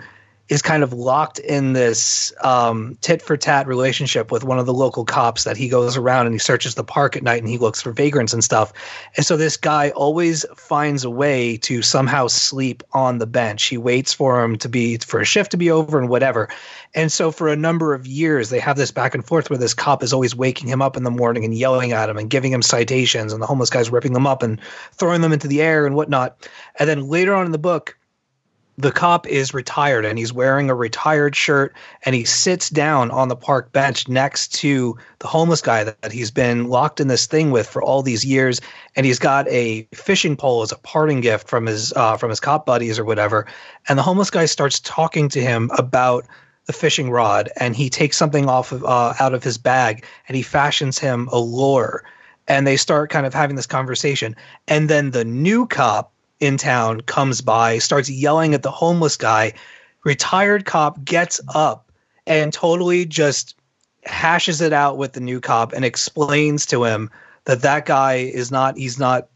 is 0.48 0.62
kind 0.62 0.84
of 0.84 0.92
locked 0.92 1.40
in 1.40 1.72
this 1.72 2.32
um, 2.40 2.96
tit 3.00 3.20
for 3.20 3.36
tat 3.36 3.66
relationship 3.66 4.30
with 4.30 4.44
one 4.44 4.60
of 4.60 4.66
the 4.66 4.72
local 4.72 5.04
cops 5.04 5.42
that 5.42 5.56
he 5.56 5.68
goes 5.68 5.96
around 5.96 6.26
and 6.26 6.34
he 6.34 6.38
searches 6.38 6.76
the 6.76 6.84
park 6.84 7.16
at 7.16 7.22
night 7.24 7.42
and 7.42 7.48
he 7.48 7.58
looks 7.58 7.82
for 7.82 7.90
vagrants 7.90 8.32
and 8.32 8.44
stuff. 8.44 8.72
And 9.16 9.26
so 9.26 9.36
this 9.36 9.56
guy 9.56 9.90
always 9.90 10.46
finds 10.56 11.02
a 11.02 11.10
way 11.10 11.56
to 11.58 11.82
somehow 11.82 12.28
sleep 12.28 12.84
on 12.92 13.18
the 13.18 13.26
bench. 13.26 13.64
He 13.64 13.76
waits 13.76 14.12
for 14.12 14.42
him 14.42 14.56
to 14.58 14.68
be 14.68 14.98
for 14.98 15.20
a 15.20 15.24
shift 15.24 15.50
to 15.50 15.56
be 15.56 15.68
over 15.68 15.98
and 15.98 16.08
whatever. 16.08 16.48
And 16.94 17.10
so 17.10 17.32
for 17.32 17.48
a 17.48 17.56
number 17.56 17.92
of 17.92 18.06
years, 18.06 18.48
they 18.48 18.60
have 18.60 18.76
this 18.76 18.92
back 18.92 19.16
and 19.16 19.26
forth 19.26 19.50
where 19.50 19.58
this 19.58 19.74
cop 19.74 20.04
is 20.04 20.12
always 20.12 20.36
waking 20.36 20.68
him 20.68 20.80
up 20.80 20.96
in 20.96 21.02
the 21.02 21.10
morning 21.10 21.44
and 21.44 21.54
yelling 21.54 21.90
at 21.90 22.08
him 22.08 22.18
and 22.18 22.30
giving 22.30 22.52
him 22.52 22.62
citations, 22.62 23.32
and 23.32 23.42
the 23.42 23.46
homeless 23.46 23.70
guy's 23.70 23.90
ripping 23.90 24.12
them 24.12 24.26
up 24.26 24.44
and 24.44 24.60
throwing 24.92 25.22
them 25.22 25.32
into 25.32 25.48
the 25.48 25.60
air 25.60 25.86
and 25.86 25.96
whatnot. 25.96 26.48
And 26.78 26.88
then 26.88 27.08
later 27.08 27.34
on 27.34 27.46
in 27.46 27.52
the 27.52 27.58
book, 27.58 27.98
the 28.78 28.92
cop 28.92 29.26
is 29.26 29.54
retired 29.54 30.04
and 30.04 30.18
he's 30.18 30.32
wearing 30.32 30.68
a 30.68 30.74
retired 30.74 31.34
shirt 31.34 31.74
and 32.04 32.14
he 32.14 32.24
sits 32.24 32.68
down 32.68 33.10
on 33.10 33.28
the 33.28 33.36
park 33.36 33.72
bench 33.72 34.06
next 34.06 34.52
to 34.54 34.96
the 35.20 35.26
homeless 35.26 35.62
guy 35.62 35.82
that, 35.84 36.00
that, 36.02 36.12
he's 36.12 36.30
been 36.30 36.68
locked 36.68 37.00
in 37.00 37.08
this 37.08 37.26
thing 37.26 37.50
with 37.50 37.66
for 37.66 37.82
all 37.82 38.02
these 38.02 38.24
years. 38.24 38.60
And 38.94 39.06
he's 39.06 39.18
got 39.18 39.48
a 39.48 39.88
fishing 39.94 40.36
pole 40.36 40.62
as 40.62 40.72
a 40.72 40.76
parting 40.78 41.20
gift 41.20 41.48
from 41.48 41.66
his 41.66 41.92
uh, 41.94 42.16
from 42.16 42.30
his 42.30 42.40
cop 42.40 42.66
buddies 42.66 42.98
or 42.98 43.04
whatever. 43.04 43.46
And 43.88 43.98
the 43.98 44.02
homeless 44.02 44.30
guy 44.30 44.44
starts 44.44 44.80
talking 44.80 45.28
to 45.30 45.40
him 45.40 45.70
about 45.78 46.26
the 46.66 46.72
fishing 46.72 47.10
rod 47.10 47.48
and 47.56 47.76
he 47.76 47.88
takes 47.88 48.16
something 48.16 48.48
off 48.48 48.72
of 48.72 48.84
uh, 48.84 49.14
out 49.20 49.32
of 49.32 49.42
his 49.42 49.56
bag 49.56 50.04
and 50.28 50.36
he 50.36 50.42
fashions 50.42 50.98
him 50.98 51.28
a 51.32 51.38
lure. 51.38 52.04
And 52.48 52.66
they 52.66 52.76
start 52.76 53.10
kind 53.10 53.26
of 53.26 53.34
having 53.34 53.56
this 53.56 53.66
conversation. 53.66 54.36
And 54.68 54.90
then 54.90 55.10
the 55.12 55.24
new 55.24 55.66
cop 55.66 56.12
in 56.40 56.56
town 56.58 57.00
comes 57.00 57.40
by, 57.40 57.78
starts 57.78 58.10
yelling 58.10 58.54
at 58.54 58.62
the 58.62 58.70
homeless 58.70 59.16
guy. 59.16 59.54
Retired 60.04 60.64
cop 60.64 61.04
gets 61.04 61.40
up 61.54 61.90
and 62.26 62.52
totally 62.52 63.06
just 63.06 63.56
hashes 64.04 64.60
it 64.60 64.72
out 64.72 64.98
with 64.98 65.12
the 65.12 65.20
new 65.20 65.40
cop 65.40 65.72
and 65.72 65.84
explains 65.84 66.66
to 66.66 66.84
him 66.84 67.10
that 67.44 67.62
that 67.62 67.86
guy 67.86 68.14
is 68.14 68.50
not 68.50 68.76
he's 68.76 68.98
not 68.98 69.28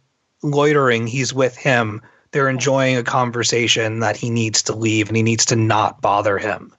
loitering, 0.43 1.07
he's 1.07 1.35
with 1.35 1.57
him. 1.57 2.03
They're 2.33 2.49
enjoying 2.49 2.97
a 2.97 3.03
conversation 3.03 4.01
that 4.01 4.17
he 4.17 4.31
needs 4.31 4.63
to 4.65 4.75
leave 4.75 5.09
and 5.09 5.17
he 5.17 5.23
needs 5.23 5.47
to 5.47 5.57
not 5.57 6.01
bother 6.01 6.39
him. 6.39 6.73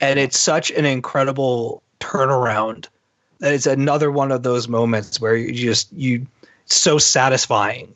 And 0.00 0.18
it's 0.18 0.38
such 0.38 0.72
an 0.72 0.84
incredible 0.84 1.82
turnaround 2.00 2.88
that 3.38 3.54
it's 3.54 3.66
another 3.66 4.10
one 4.10 4.32
of 4.32 4.42
those 4.42 4.66
moments 4.66 5.20
where 5.20 5.36
you 5.36 5.52
just 5.52 5.92
you 5.92 6.26
so 6.66 6.98
satisfying 6.98 7.94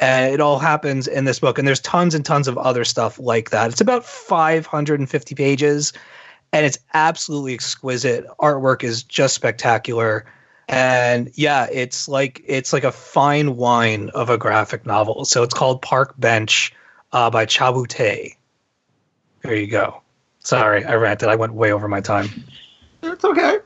and 0.00 0.32
it 0.32 0.40
all 0.40 0.58
happens 0.58 1.06
in 1.06 1.24
this 1.24 1.38
book 1.38 1.58
and 1.58 1.68
there's 1.68 1.80
tons 1.80 2.14
and 2.14 2.24
tons 2.24 2.48
of 2.48 2.58
other 2.58 2.84
stuff 2.84 3.18
like 3.20 3.50
that. 3.50 3.70
It's 3.70 3.82
about 3.82 4.04
550 4.04 5.34
pages 5.34 5.92
and 6.52 6.66
it's 6.66 6.78
absolutely 6.94 7.54
exquisite. 7.54 8.24
Artwork 8.40 8.82
is 8.82 9.02
just 9.04 9.34
spectacular. 9.34 10.24
And 10.68 11.30
yeah 11.34 11.66
it's 11.70 12.08
like 12.08 12.42
it's 12.46 12.72
like 12.72 12.84
a 12.84 12.92
fine 12.92 13.56
wine 13.56 14.08
of 14.10 14.30
a 14.30 14.38
graphic 14.38 14.86
novel. 14.86 15.24
So 15.26 15.42
it's 15.42 15.54
called 15.54 15.82
park 15.82 16.14
bench 16.18 16.72
uh, 17.12 17.30
by 17.30 17.46
Chabouté 17.46 18.36
there 19.42 19.54
you 19.54 19.66
go. 19.66 20.02
Sorry 20.40 20.84
i 20.84 20.94
ranted. 20.94 21.28
I 21.28 21.36
went 21.36 21.54
way 21.54 21.72
over 21.72 21.88
my 21.88 22.00
time. 22.00 22.28
It's 23.02 23.24
okay. 23.24 23.58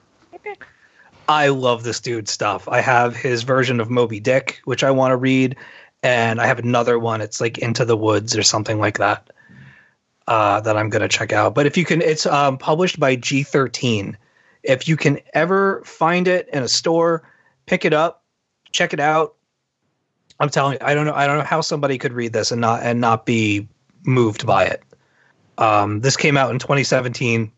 i 1.28 1.48
love 1.48 1.84
this 1.84 2.00
dude's 2.00 2.30
stuff. 2.30 2.68
I 2.68 2.80
have 2.80 3.16
his 3.16 3.42
version 3.42 3.80
of 3.80 3.90
moby 3.90 4.20
dick 4.20 4.60
which 4.64 4.84
i 4.84 4.90
want 4.90 5.12
to 5.12 5.16
read 5.16 5.56
and 6.04 6.38
I 6.40 6.46
have 6.46 6.58
another 6.58 6.98
one. 6.98 7.22
It's 7.22 7.40
like 7.40 7.58
Into 7.58 7.84
the 7.84 7.96
Woods 7.96 8.36
or 8.36 8.42
something 8.42 8.78
like 8.78 8.98
that. 8.98 9.30
Uh, 10.26 10.60
that 10.60 10.76
I'm 10.76 10.88
gonna 10.88 11.08
check 11.08 11.32
out. 11.32 11.54
But 11.54 11.66
if 11.66 11.76
you 11.76 11.84
can, 11.84 12.00
it's 12.00 12.24
um, 12.24 12.56
published 12.56 12.98
by 12.98 13.16
G13. 13.16 14.16
If 14.62 14.88
you 14.88 14.96
can 14.96 15.20
ever 15.34 15.82
find 15.84 16.26
it 16.26 16.48
in 16.50 16.62
a 16.62 16.68
store, 16.68 17.22
pick 17.66 17.84
it 17.84 17.92
up, 17.92 18.22
check 18.72 18.94
it 18.94 19.00
out. 19.00 19.34
I'm 20.40 20.48
telling 20.48 20.74
you, 20.74 20.78
I 20.80 20.94
don't 20.94 21.04
know, 21.04 21.12
I 21.12 21.26
don't 21.26 21.38
know 21.38 21.44
how 21.44 21.60
somebody 21.60 21.98
could 21.98 22.14
read 22.14 22.32
this 22.32 22.52
and 22.52 22.60
not 22.60 22.82
and 22.82 23.02
not 23.02 23.26
be 23.26 23.68
moved 24.04 24.46
by 24.46 24.64
it. 24.64 24.82
Um, 25.58 26.00
this 26.00 26.16
came 26.16 26.38
out 26.38 26.50
in 26.50 26.58
2017. 26.58 27.52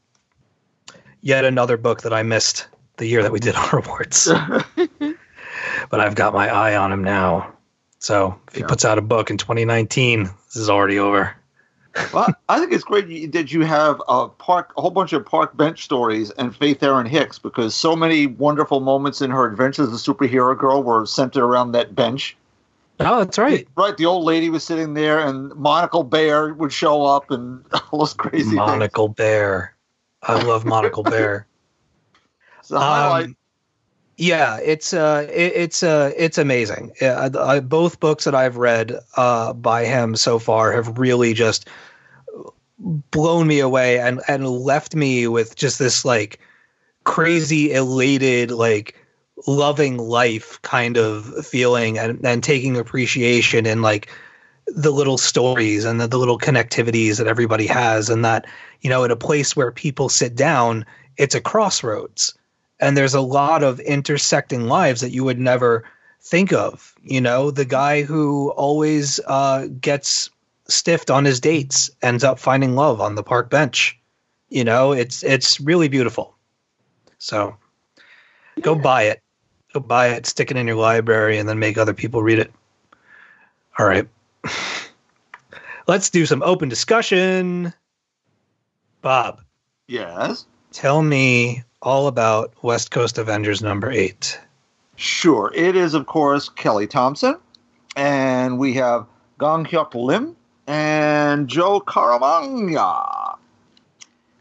Yet 1.20 1.44
another 1.44 1.76
book 1.76 2.02
that 2.02 2.12
I 2.12 2.22
missed 2.22 2.66
the 2.96 3.06
year 3.06 3.22
that 3.22 3.32
we 3.32 3.38
did 3.38 3.54
our 3.56 3.78
awards. 3.78 4.28
but 4.76 6.00
I've 6.00 6.16
got 6.16 6.34
my 6.34 6.48
eye 6.48 6.76
on 6.76 6.92
him 6.92 7.04
now. 7.04 7.55
So 8.06 8.38
if 8.46 8.54
he 8.54 8.60
Yeah. 8.60 8.68
puts 8.68 8.84
out 8.84 8.98
a 8.98 9.02
book 9.02 9.30
in 9.30 9.36
2019, 9.36 10.30
this 10.46 10.54
is 10.54 10.70
already 10.70 10.96
over. 11.00 11.34
well, 12.12 12.32
I 12.48 12.60
think 12.60 12.72
it's 12.72 12.84
great 12.84 13.32
that 13.32 13.50
you 13.50 13.62
have 13.64 14.00
a 14.06 14.28
park, 14.28 14.72
a 14.76 14.80
whole 14.80 14.92
bunch 14.92 15.12
of 15.12 15.26
park 15.26 15.56
bench 15.56 15.82
stories 15.82 16.30
and 16.30 16.54
Faith 16.54 16.84
Erin 16.84 17.06
Hicks 17.06 17.40
because 17.40 17.74
so 17.74 17.96
many 17.96 18.28
wonderful 18.28 18.78
moments 18.78 19.22
in 19.22 19.32
her 19.32 19.44
adventures 19.50 19.88
as 19.92 20.06
a 20.08 20.12
superhero 20.12 20.56
girl 20.56 20.84
were 20.84 21.04
centered 21.04 21.42
around 21.42 21.72
that 21.72 21.96
bench. 21.96 22.36
Oh, 23.00 23.18
that's 23.18 23.38
right. 23.38 23.66
Right, 23.76 23.96
the 23.96 24.06
old 24.06 24.24
lady 24.24 24.50
was 24.50 24.62
sitting 24.62 24.94
there, 24.94 25.18
and 25.18 25.52
Monocle 25.56 26.04
Bear 26.04 26.54
would 26.54 26.72
show 26.72 27.04
up, 27.04 27.32
and 27.32 27.64
all 27.90 27.98
those 27.98 28.14
crazy 28.14 28.56
things. 28.56 28.88
Bear. 29.16 29.74
I 30.22 30.44
love 30.44 30.64
Monocle 30.64 31.02
Bear. 31.02 31.48
So 32.62 32.78
highlight, 32.78 33.26
Um, 33.26 33.36
yeah, 34.16 34.58
it's 34.62 34.94
uh, 34.94 35.26
it, 35.30 35.52
it's 35.54 35.82
uh, 35.82 36.12
it's 36.16 36.38
amazing. 36.38 36.92
Uh, 37.02 37.30
I, 37.38 37.60
both 37.60 38.00
books 38.00 38.24
that 38.24 38.34
I've 38.34 38.56
read 38.56 38.98
uh, 39.16 39.52
by 39.52 39.84
him 39.84 40.16
so 40.16 40.38
far 40.38 40.72
have 40.72 40.98
really 40.98 41.34
just 41.34 41.68
blown 42.78 43.46
me 43.46 43.60
away 43.60 43.98
and 43.98 44.20
and 44.26 44.48
left 44.48 44.94
me 44.94 45.28
with 45.28 45.56
just 45.56 45.78
this 45.78 46.04
like 46.04 46.40
crazy 47.04 47.72
elated 47.72 48.50
like 48.50 48.96
loving 49.46 49.98
life 49.98 50.60
kind 50.62 50.96
of 50.96 51.46
feeling 51.46 51.98
and, 51.98 52.24
and 52.24 52.42
taking 52.42 52.76
appreciation 52.76 53.66
in 53.66 53.82
like 53.82 54.08
the 54.66 54.90
little 54.90 55.18
stories 55.18 55.84
and 55.84 56.00
the, 56.00 56.08
the 56.08 56.18
little 56.18 56.38
connectivities 56.38 57.18
that 57.18 57.26
everybody 57.26 57.66
has 57.66 58.08
and 58.10 58.24
that 58.24 58.46
you 58.80 58.90
know 58.90 59.04
at 59.04 59.10
a 59.10 59.16
place 59.16 59.54
where 59.54 59.70
people 59.70 60.08
sit 60.08 60.34
down 60.34 60.84
it's 61.16 61.34
a 61.34 61.40
crossroads 61.40 62.34
and 62.80 62.96
there's 62.96 63.14
a 63.14 63.20
lot 63.20 63.62
of 63.62 63.80
intersecting 63.80 64.66
lives 64.66 65.00
that 65.00 65.10
you 65.10 65.24
would 65.24 65.38
never 65.38 65.84
think 66.20 66.52
of 66.52 66.94
you 67.06 67.20
know? 67.20 67.50
The 67.50 67.64
guy 67.64 68.02
who 68.02 68.50
always 68.50 69.20
uh, 69.26 69.68
gets 69.80 70.30
stiffed 70.68 71.10
on 71.10 71.24
his 71.24 71.40
dates 71.40 71.90
ends 72.02 72.24
up 72.24 72.38
finding 72.38 72.74
love 72.74 73.00
on 73.00 73.14
the 73.14 73.22
park 73.22 73.48
bench 73.48 73.98
you 74.48 74.64
know? 74.64 74.92
It's 74.92 75.22
it's 75.22 75.60
really 75.60 75.88
beautiful. 75.88 76.36
So 77.18 77.56
go 78.60 78.74
buy 78.74 79.04
it. 79.04 79.22
Go 79.72 79.80
buy 79.80 80.08
it 80.08 80.26
stick 80.26 80.50
it 80.50 80.56
in 80.56 80.66
your 80.66 80.76
library 80.76 81.38
and 81.38 81.48
then 81.48 81.58
make 81.58 81.78
other 81.78 81.94
people 81.94 82.22
read 82.22 82.38
it. 82.38 82.52
All 83.78 83.86
right. 83.86 84.08
Let's 85.86 86.10
do 86.10 86.26
some 86.26 86.42
open 86.42 86.68
discussion. 86.68 87.72
Bob. 89.02 89.40
Yes. 89.86 90.46
tell 90.72 91.00
me 91.00 91.62
all 91.86 92.08
about 92.08 92.52
west 92.62 92.90
coast 92.90 93.16
avengers 93.16 93.62
number 93.62 93.90
eight 93.90 94.38
Sure. 94.96 95.52
It 95.54 95.76
is, 95.76 95.94
of 95.94 96.06
course, 96.06 96.48
Kelly 96.48 96.86
Thompson. 96.86 97.36
And 97.94 98.58
we 98.58 98.72
have 98.74 99.06
Gang 99.38 99.64
Hyuk 99.64 99.94
Lim 99.94 100.34
and 100.66 101.48
Joe 101.48 101.80
Caramagna. 101.80 103.36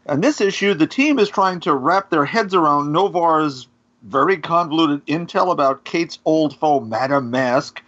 And 0.06 0.24
this 0.24 0.40
issue, 0.40 0.72
the 0.74 0.86
team 0.86 1.18
is 1.18 1.28
trying 1.28 1.60
to 1.60 1.74
wrap 1.74 2.10
their 2.10 2.24
heads 2.24 2.54
around 2.54 2.92
Noh-Varr's 2.92 3.68
very 4.02 4.38
convoluted 4.38 5.04
intel 5.06 5.52
about 5.52 5.84
Kate's 5.84 6.18
old 6.24 6.56
foe, 6.56 6.80
Madame 6.80 7.30
Mask, 7.30 7.82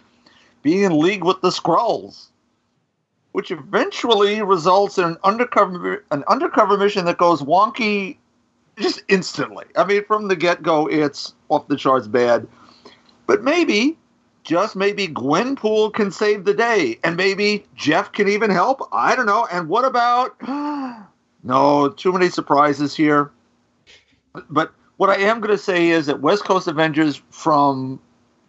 being 0.61 0.83
in 0.83 0.99
league 0.99 1.23
with 1.23 1.41
the 1.41 1.49
Skrulls, 1.49 2.27
which 3.31 3.51
eventually 3.51 4.41
results 4.41 4.97
in 4.97 5.05
an 5.05 5.17
undercover 5.23 6.03
an 6.11 6.23
undercover 6.27 6.77
mission 6.77 7.05
that 7.05 7.17
goes 7.17 7.41
wonky 7.41 8.17
just 8.79 9.03
instantly. 9.07 9.65
I 9.75 9.83
mean, 9.85 10.03
from 10.05 10.27
the 10.27 10.35
get 10.35 10.63
go, 10.63 10.87
it's 10.87 11.33
off 11.49 11.67
the 11.67 11.75
charts 11.75 12.07
bad. 12.07 12.47
But 13.27 13.43
maybe, 13.43 13.97
just 14.43 14.75
maybe, 14.75 15.07
Gwenpool 15.07 15.93
can 15.93 16.11
save 16.11 16.45
the 16.45 16.53
day, 16.53 16.97
and 17.03 17.15
maybe 17.15 17.65
Jeff 17.75 18.11
can 18.11 18.27
even 18.27 18.49
help. 18.49 18.81
I 18.91 19.15
don't 19.15 19.25
know. 19.25 19.47
And 19.51 19.69
what 19.69 19.85
about? 19.85 20.35
No, 21.41 21.87
too 21.87 22.11
many 22.11 22.27
surprises 22.27 22.93
here. 22.93 23.31
But 24.49 24.73
what 24.97 25.09
I 25.09 25.15
am 25.15 25.39
going 25.39 25.55
to 25.55 25.57
say 25.57 25.87
is 25.87 26.07
that 26.07 26.19
West 26.19 26.43
Coast 26.43 26.67
Avengers, 26.67 27.21
from 27.29 27.97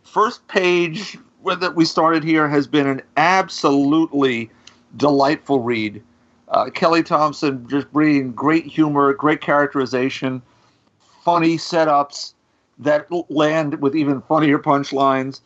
first 0.02 0.46
page 0.48 1.16
that 1.60 1.76
we 1.76 1.84
started 1.84 2.24
here, 2.24 2.48
has 2.48 2.66
been 2.66 2.88
an 2.88 3.00
absolutely 3.16 4.50
delightful 4.96 5.60
read. 5.60 6.02
Uh, 6.50 6.68
Kelly 6.70 7.02
Thompson 7.02 7.66
just 7.68 7.92
bringing 7.92 8.32
great 8.32 8.66
humor, 8.66 9.12
great 9.14 9.40
characterization, 9.40 10.42
funny 11.24 11.56
setups 11.56 12.34
that 12.78 13.06
land 13.30 13.80
with 13.80 13.94
even 13.94 14.20
funnier 14.22 14.58
punchlines. 14.58 15.40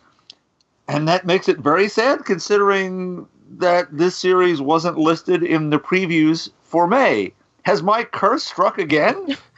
And 0.89 1.07
that 1.09 1.27
makes 1.27 1.49
it 1.49 1.59
very 1.59 1.89
sad 1.89 2.25
considering 2.25 3.27
that 3.59 3.89
this 3.97 4.17
series 4.17 4.61
wasn't 4.61 4.99
listed 4.99 5.43
in 5.43 5.71
the 5.71 5.79
previews 5.79 6.51
for 6.63 6.87
May. 6.87 7.33
Has 7.65 7.83
my 7.83 8.05
curse 8.05 8.45
struck 8.45 8.79
again? 8.79 9.37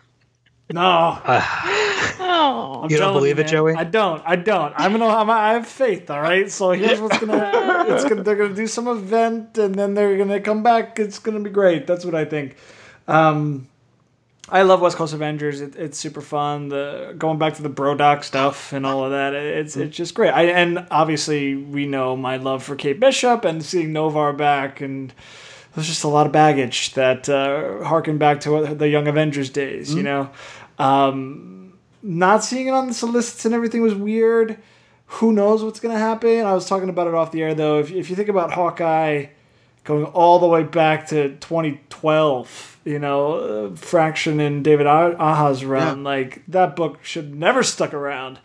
No. 0.72 1.20
Oh. 2.18 2.80
I'm 2.82 2.90
You 2.90 2.96
don't 2.96 3.08
telling 3.08 3.14
believe 3.14 3.38
it. 3.38 3.46
Joey? 3.46 3.74
I 3.74 3.84
don't. 3.84 4.22
I 4.24 4.36
don't. 4.36 4.72
I'm 4.76 4.92
gonna. 4.92 5.06
I'm, 5.06 5.28
I 5.30 5.52
have 5.52 5.66
faith. 5.66 6.10
All 6.10 6.20
right. 6.20 6.50
So 6.50 6.70
here's 6.72 7.00
what's 7.00 7.18
gonna. 7.18 7.84
It's 7.88 8.04
gonna. 8.04 8.22
They're 8.22 8.36
gonna 8.36 8.54
do 8.54 8.66
some 8.66 8.88
event, 8.88 9.58
and 9.58 9.74
then 9.74 9.94
they're 9.94 10.16
gonna 10.16 10.40
come 10.40 10.62
back. 10.62 10.98
It's 10.98 11.18
gonna 11.18 11.40
be 11.40 11.50
great. 11.50 11.86
That's 11.86 12.04
what 12.04 12.14
I 12.14 12.24
think. 12.24 12.56
Um, 13.06 13.68
I 14.48 14.62
love 14.62 14.80
West 14.80 14.96
Coast 14.96 15.12
Avengers. 15.14 15.60
It, 15.60 15.76
it's 15.76 15.98
super 15.98 16.20
fun. 16.20 16.68
The 16.68 17.14
going 17.18 17.38
back 17.38 17.54
to 17.54 17.62
the 17.62 17.70
Brodock 17.70 18.24
stuff 18.24 18.72
and 18.72 18.86
all 18.86 19.04
of 19.04 19.10
that. 19.10 19.34
It's 19.34 19.76
it's 19.76 19.96
just 19.96 20.14
great. 20.14 20.30
I 20.30 20.44
and 20.46 20.86
obviously 20.90 21.54
we 21.54 21.86
know 21.86 22.16
my 22.16 22.38
love 22.38 22.62
for 22.62 22.76
Kate 22.76 22.98
Bishop 22.98 23.44
and 23.44 23.62
seeing 23.64 23.92
Noh-Varr 23.92 24.32
back 24.32 24.80
and. 24.80 25.12
There's 25.76 25.86
just 25.88 26.04
a 26.04 26.08
lot 26.08 26.24
of 26.24 26.32
baggage 26.32 26.94
that 26.94 27.28
uh, 27.28 27.84
harken 27.84 28.16
back 28.16 28.40
to 28.40 28.74
the 28.74 28.88
Young 28.88 29.06
Avengers 29.08 29.50
days, 29.50 29.92
you 29.94 30.02
know. 30.02 30.30
Um, 30.78 31.74
not 32.02 32.42
seeing 32.42 32.66
it 32.66 32.70
on 32.70 32.86
the 32.86 32.94
solicits 32.94 33.44
and 33.44 33.54
everything 33.54 33.82
was 33.82 33.94
weird. 33.94 34.58
Who 35.06 35.32
knows 35.32 35.62
what's 35.62 35.78
going 35.78 35.94
to 35.94 35.98
happen? 35.98 36.46
I 36.46 36.54
was 36.54 36.66
talking 36.66 36.88
about 36.88 37.08
it 37.08 37.14
off 37.14 37.30
the 37.30 37.42
air 37.42 37.54
though. 37.54 37.78
If, 37.78 37.92
if 37.92 38.08
you 38.08 38.16
think 38.16 38.30
about 38.30 38.52
Hawkeye 38.52 39.26
going 39.84 40.06
all 40.06 40.38
the 40.38 40.46
way 40.46 40.62
back 40.62 41.08
to 41.08 41.36
2012, 41.36 42.78
you 42.86 42.98
know, 42.98 43.34
uh, 43.34 43.76
Fraction 43.76 44.40
and 44.40 44.64
David 44.64 44.86
Aja's 44.86 45.62
run, 45.62 46.04
like 46.04 46.42
that 46.48 46.74
book 46.74 47.04
should 47.04 47.34
never 47.34 47.62
stuck 47.62 47.92
around. 47.92 48.38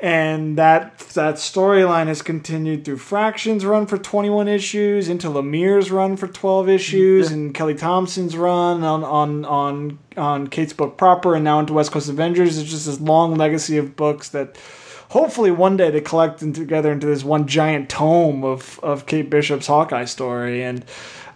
And 0.00 0.56
that 0.58 0.96
that 1.14 1.36
storyline 1.36 2.06
has 2.06 2.22
continued 2.22 2.84
through 2.84 2.98
Fraction's 2.98 3.64
run 3.64 3.84
for 3.86 3.98
21 3.98 4.46
issues, 4.46 5.08
into 5.08 5.28
Lemire's 5.28 5.90
run 5.90 6.16
for 6.16 6.28
12 6.28 6.68
issues, 6.68 7.32
and 7.32 7.52
Kelly 7.52 7.74
Thompson's 7.74 8.36
run 8.36 8.84
on 8.84 9.02
on 9.02 9.44
on 9.44 9.98
on 10.16 10.46
Kate's 10.46 10.72
book 10.72 10.96
proper, 10.96 11.34
and 11.34 11.42
now 11.42 11.58
into 11.58 11.72
West 11.72 11.90
Coast 11.90 12.08
Avengers. 12.08 12.58
It's 12.58 12.70
just 12.70 12.86
this 12.86 13.00
long 13.00 13.34
legacy 13.34 13.76
of 13.76 13.96
books 13.96 14.28
that 14.28 14.56
hopefully 15.08 15.50
one 15.50 15.76
day 15.76 15.90
they 15.90 16.00
collect 16.00 16.42
in 16.42 16.52
together 16.52 16.92
into 16.92 17.08
this 17.08 17.24
one 17.24 17.48
giant 17.48 17.88
tome 17.88 18.44
of 18.44 18.78
of 18.84 19.06
Kate 19.06 19.28
Bishop's 19.28 19.66
Hawkeye 19.66 20.04
story, 20.04 20.62
and 20.62 20.84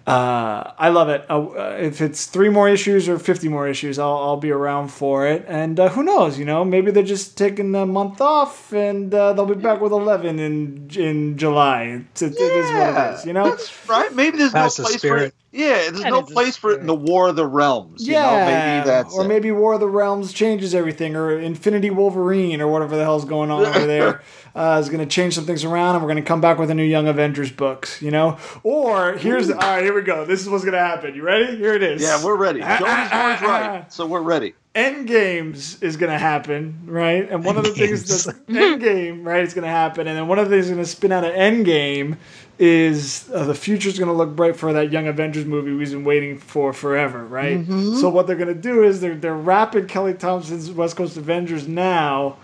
uh, 0.07 0.73
I 0.79 0.89
love 0.89 1.09
it. 1.09 1.25
Uh, 1.31 1.77
if 1.79 2.01
it's 2.01 2.27
three 2.27 2.49
more 2.49 2.69
issues 2.69 3.09
or 3.09 3.19
fifty 3.19 3.49
more 3.49 3.69
issues, 3.69 3.99
I'll 3.99 4.19
I'll 4.19 4.37
be 4.37 4.51
around 4.51 4.89
for 4.89 5.27
it. 5.29 5.45
And 5.47 5.79
uh, 5.79 5.89
who 5.91 6.03
knows? 6.03 6.39
You 6.39 6.45
know, 6.45 6.65
maybe 6.65 6.91
they're 6.91 7.03
just 7.05 7.39
taking 7.39 7.75
a 7.75 7.87
month 7.87 8.21
off, 8.21 8.73
and 8.73 9.15
uh, 9.15 9.33
they'll 9.33 9.47
be 9.47 9.55
back 9.55 9.81
with 9.81 9.93
eleven 9.93 10.39
in 10.39 10.91
in 10.97 11.39
July. 11.39 12.05
It's, 12.11 12.23
it 12.23 12.33
is 12.33 12.73
what 12.73 12.89
it 12.97 13.15
is. 13.15 13.27
You 13.27 13.33
know. 13.33 13.51
That's 13.51 13.89
right. 13.89 14.13
Maybe 14.15 14.39
there's 14.39 14.53
That's 14.53 14.79
no 14.79 14.85
place 14.85 15.01
for 15.03 15.19
it. 15.19 15.35
Yeah, 15.53 15.91
there's 15.91 16.01
That 16.01 16.11
no 16.11 16.23
place 16.23 16.57
for 16.57 16.73
it 16.73 16.81
in 16.81 16.87
the 16.87 16.95
War 16.95 17.29
of 17.29 17.37
the 17.37 17.47
Realms. 17.47 18.07
You 18.07 18.15
Yeah, 18.15 18.23
know, 18.23 18.37
maybe 18.47 18.87
that's 18.87 19.15
or 19.15 19.25
it. 19.25 19.29
maybe 19.29 19.53
War 19.53 19.75
of 19.75 19.81
the 19.81 19.89
Realms 19.89 20.33
changes 20.33 20.75
everything, 20.75 21.15
or 21.15 21.39
Infinity 21.39 21.91
Wolverine, 21.91 22.61
or 22.63 22.69
whatever 22.69 22.97
the 22.97 23.03
hell's 23.05 23.27
going 23.27 23.51
on 23.51 23.67
over 23.67 23.87
there, 23.87 24.23
uh, 24.55 24.79
is 24.81 24.89
going 24.89 25.01
to 25.01 25.07
change 25.07 25.35
some 25.35 25.45
things 25.45 25.65
around, 25.65 25.95
and 25.95 26.05
we're 26.05 26.11
going 26.11 26.23
to 26.23 26.27
come 26.27 26.41
back 26.41 26.59
with 26.59 26.71
a 26.71 26.75
new 26.75 26.85
Young 26.85 27.09
Avengers 27.09 27.51
books, 27.51 28.03
you 28.03 28.11
know? 28.11 28.39
Or 28.63 29.15
here's 29.15 29.51
all 29.51 29.57
right, 29.57 29.83
here 29.83 29.95
we 29.95 30.03
go. 30.03 30.25
This 30.25 30.41
is 30.41 30.49
what's 30.49 30.65
going 30.65 30.75
to 30.75 30.81
happen. 30.81 31.15
You 31.15 31.23
ready? 31.23 31.57
Here 31.57 31.75
it 31.75 31.83
is. 31.83 32.03
Yeah, 32.03 32.23
we're 32.23 32.37
ready. 32.37 32.61
Ah, 32.63 32.79
Joey's 32.79 32.89
ah, 32.91 33.23
always 33.23 33.39
ah, 33.41 33.47
right, 33.47 33.93
so 33.93 34.07
we're 34.07 34.21
ready. 34.21 34.55
End 34.75 35.07
games 35.07 35.83
is 35.83 35.99
going 35.99 36.11
to 36.11 36.19
happen, 36.19 36.81
right? 36.87 37.31
And 37.31 37.45
one 37.45 37.59
of 37.59 37.65
the 37.65 37.71
things 37.71 38.05
Endgames. 38.05 38.25
that's 38.25 38.39
end 38.49 38.81
game, 38.81 39.27
right, 39.27 39.43
is 39.43 39.55
going 39.55 39.65
to 39.65 39.71
happen, 39.71 40.07
and 40.07 40.17
then 40.17 40.29
one 40.29 40.39
of 40.39 40.49
the 40.49 40.57
things 40.57 40.67
going 40.69 40.79
to 40.79 40.87
spin 40.87 41.13
out 41.13 41.25
of 41.25 41.35
end 41.35 41.65
game 41.65 42.17
is 42.59 43.29
uh, 43.35 43.45
the 43.45 43.55
future's 43.55 43.99
going 43.99 44.09
to 44.09 44.15
look 44.15 44.37
bright 44.37 44.55
for 44.55 44.75
that 44.75 44.93
Young 44.93 45.09
Avengers 45.09 45.45
movie 45.45 45.73
we've 45.73 45.91
been 45.91 46.05
waiting 46.05 46.39
for 46.39 46.73
forever, 46.73 47.25
right? 47.25 47.67
So 47.67 48.09
what 48.09 48.27
they're 48.27 48.37
going 48.37 48.49
to 48.49 48.55
do 48.55 48.85
is 48.85 49.01
they're 49.01 49.17
they're 49.17 49.35
wrapping 49.35 49.89
Kelly 49.89 50.15
Thompson's 50.15 50.71
West 50.71 50.97
Coast 50.97 51.17
Avengers 51.17 51.67
now 51.67 52.37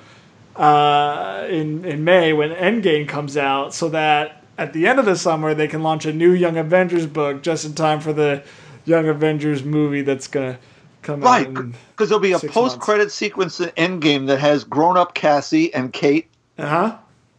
uh, 0.58 1.46
in 1.48 1.84
in 1.84 2.04
May 2.04 2.32
when 2.32 2.50
Endgame 2.50 3.08
comes 3.08 3.36
out, 3.36 3.72
so 3.74 3.88
that 3.90 4.44
at 4.58 4.72
the 4.72 4.86
end 4.86 4.98
of 4.98 5.04
the 5.04 5.16
summer 5.16 5.54
they 5.54 5.68
can 5.68 5.82
launch 5.82 6.04
a 6.04 6.12
new 6.12 6.32
Young 6.32 6.56
Avengers 6.56 7.06
book 7.06 7.42
just 7.42 7.64
in 7.64 7.74
time 7.74 8.00
for 8.00 8.12
the 8.12 8.42
Young 8.84 9.06
Avengers 9.08 9.62
movie 9.62 10.02
that's 10.02 10.26
going 10.26 10.54
to 10.54 10.58
come 11.02 11.20
Right, 11.20 11.46
out. 11.46 11.56
in- 11.56 11.74
because 11.90 12.08
there'll 12.08 12.20
be 12.20 12.32
a 12.32 12.38
post-credit 12.38 13.12
sequence 13.12 13.60
in 13.60 13.68
Endgame 13.70 14.26
that 14.26 14.38
has 14.40 14.64
grown-up 14.64 15.14
Cassie 15.14 15.72
and 15.74 15.92
Kate 15.92 16.26
Uh-huh. 16.58 16.96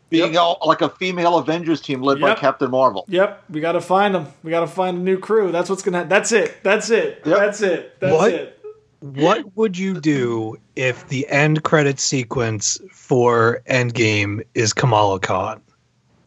being 0.10 0.38
all 0.38 0.58
like 0.66 0.82
a 0.82 0.90
female 0.90 1.38
Avengers 1.38 1.82
team 1.82 2.02
led 2.02 2.22
by 2.22 2.36
Captain 2.36 2.72
Marvel. 2.72 3.04
Yep, 3.10 3.44
we 3.50 3.60
got 3.60 3.74
to 3.74 3.82
find 3.82 4.16
them. 4.16 4.28
We 4.44 4.50
got 4.52 4.62
to 4.62 4.68
find 4.68 4.98
a 4.98 5.02
new 5.02 5.18
crew. 5.20 5.52
That's 5.52 5.70
what's 5.70 5.82
gonna. 5.82 6.06
That's 6.06 6.32
it. 6.32 6.64
That's 6.64 6.90
it. 6.90 7.22
Yep. 7.26 7.38
That's 7.38 7.62
it. 7.62 8.00
That's 8.00 8.14
What? 8.16 8.32
it. 8.32 8.59
What 9.02 9.56
would 9.56 9.78
you 9.78 10.00
do 10.00 10.58
if 10.76 11.08
the 11.08 11.28
end 11.30 11.64
credit 11.64 12.00
sequence 12.00 12.80
for 12.92 13.62
Endgame 13.70 14.44
is 14.54 14.74
Kamala 14.74 15.20
Khan? 15.20 15.62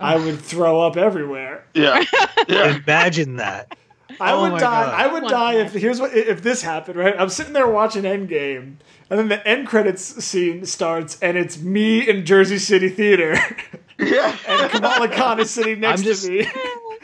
I 0.00 0.16
would 0.16 0.40
throw 0.40 0.80
up 0.80 0.96
everywhere. 0.96 1.64
Yeah, 1.74 2.02
yeah. 2.48 2.76
Imagine 2.84 3.36
that. 3.36 3.76
I 4.20 4.32
Oh 4.32 4.42
would 4.42 4.52
my 4.52 4.58
die. 4.58 4.84
God. 4.86 4.94
I 4.94 5.06
would 5.06 5.22
One 5.22 5.30
die 5.32 5.54
if 5.54 5.72
here's 5.74 6.00
what 6.00 6.14
if 6.14 6.42
this 6.42 6.62
happened. 6.62 6.96
Right, 6.98 7.14
I'm 7.18 7.28
sitting 7.28 7.52
there 7.52 7.68
watching 7.68 8.02
Endgame, 8.02 8.76
and 9.10 9.18
then 9.18 9.28
the 9.28 9.46
end 9.46 9.66
credits 9.68 10.02
scene 10.24 10.66
starts, 10.66 11.18
and 11.22 11.36
it's 11.36 11.60
me 11.60 12.06
in 12.08 12.26
Jersey 12.26 12.58
City 12.58 12.88
Theater, 12.88 13.36
yeah. 13.98 14.36
and 14.48 14.70
Kamala 14.70 15.08
Khan 15.08 15.40
is 15.40 15.50
sitting 15.50 15.80
next 15.80 16.00
I'm 16.00 16.04
just- 16.06 16.24
to 16.26 16.30
me. 16.32 16.46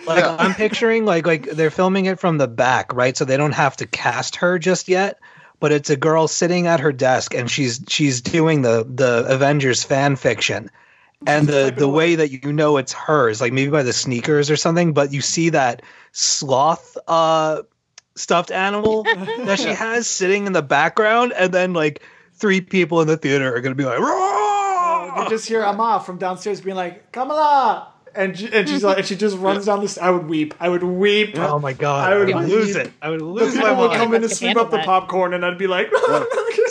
Like 0.06 0.20
Yeah. 0.20 0.36
I'm 0.38 0.54
picturing 0.54 1.04
like 1.04 1.26
like 1.26 1.50
they're 1.50 1.70
filming 1.72 2.06
it 2.06 2.20
from 2.20 2.38
the 2.38 2.46
back, 2.46 2.92
right? 2.94 3.16
So 3.16 3.24
they 3.24 3.36
don't 3.36 3.52
have 3.52 3.76
to 3.78 3.86
cast 3.86 4.36
her 4.36 4.56
just 4.58 4.88
yet. 4.88 5.18
But 5.60 5.72
it's 5.72 5.90
a 5.90 5.96
girl 5.96 6.28
sitting 6.28 6.66
at 6.66 6.80
her 6.80 6.92
desk 6.92 7.34
and 7.34 7.50
she's 7.50 7.80
she's 7.88 8.20
doing 8.20 8.62
the 8.62 8.86
the 8.88 9.24
Avengers 9.28 9.82
fan 9.82 10.16
fiction. 10.16 10.70
And 11.26 11.48
the 11.48 11.74
the 11.76 11.88
way 11.88 12.14
that 12.14 12.30
you 12.30 12.52
know 12.52 12.76
it's 12.76 12.92
hers, 12.92 13.40
like 13.40 13.52
maybe 13.52 13.70
by 13.70 13.82
the 13.82 13.92
sneakers 13.92 14.50
or 14.50 14.56
something, 14.56 14.92
but 14.92 15.12
you 15.12 15.20
see 15.20 15.48
that 15.48 15.82
sloth 16.12 16.96
uh 17.08 17.62
stuffed 18.14 18.52
animal 18.52 19.02
that 19.02 19.58
she 19.58 19.68
has 19.74 20.06
sitting 20.06 20.46
in 20.46 20.52
the 20.52 20.62
background, 20.62 21.32
and 21.32 21.52
then 21.52 21.72
like 21.72 22.02
three 22.34 22.60
people 22.60 23.00
in 23.00 23.08
the 23.08 23.16
theater 23.16 23.52
are 23.52 23.60
gonna 23.60 23.74
be 23.74 23.84
like, 23.84 23.98
You 23.98 24.06
"Roar!" 24.06 25.28
just 25.28 25.48
hear 25.48 25.62
Amma 25.62 26.02
from 26.04 26.18
downstairs 26.18 26.60
being 26.60 26.76
like, 26.76 27.10
Kamala! 27.12 27.92
And, 28.14 28.38
she- 28.38 28.52
and 28.52 28.68
she's 28.68 28.82
like, 28.82 28.98
and 28.98 29.06
she 29.06 29.16
just 29.16 29.36
runs 29.38 29.66
down 29.66 29.80
this. 29.80 29.98
I 29.98 30.10
would 30.10 30.26
weep. 30.28 30.54
I 30.60 30.68
would 30.68 30.82
weep. 30.82 31.38
Oh 31.38 31.58
my 31.58 31.72
god! 31.72 32.12
I 32.12 32.16
I 32.16 32.18
would 32.18 32.34
would 32.34 32.48
lose 32.48 32.74
it. 32.76 32.92
I 33.02 33.10
would 33.10 33.20
The 33.20 33.24
lose 33.24 33.54
my 33.54 33.62
people 33.70 33.76
would 33.88 33.96
come 33.96 34.14
in 34.14 34.22
to 34.22 34.28
sweep 34.28 34.48
handle 34.48 34.64
up 34.64 34.70
the 34.70 34.78
popcorn, 34.78 35.34
and 35.34 35.44
I'd 35.44 35.58
be 35.58 35.66
like, 35.66 35.90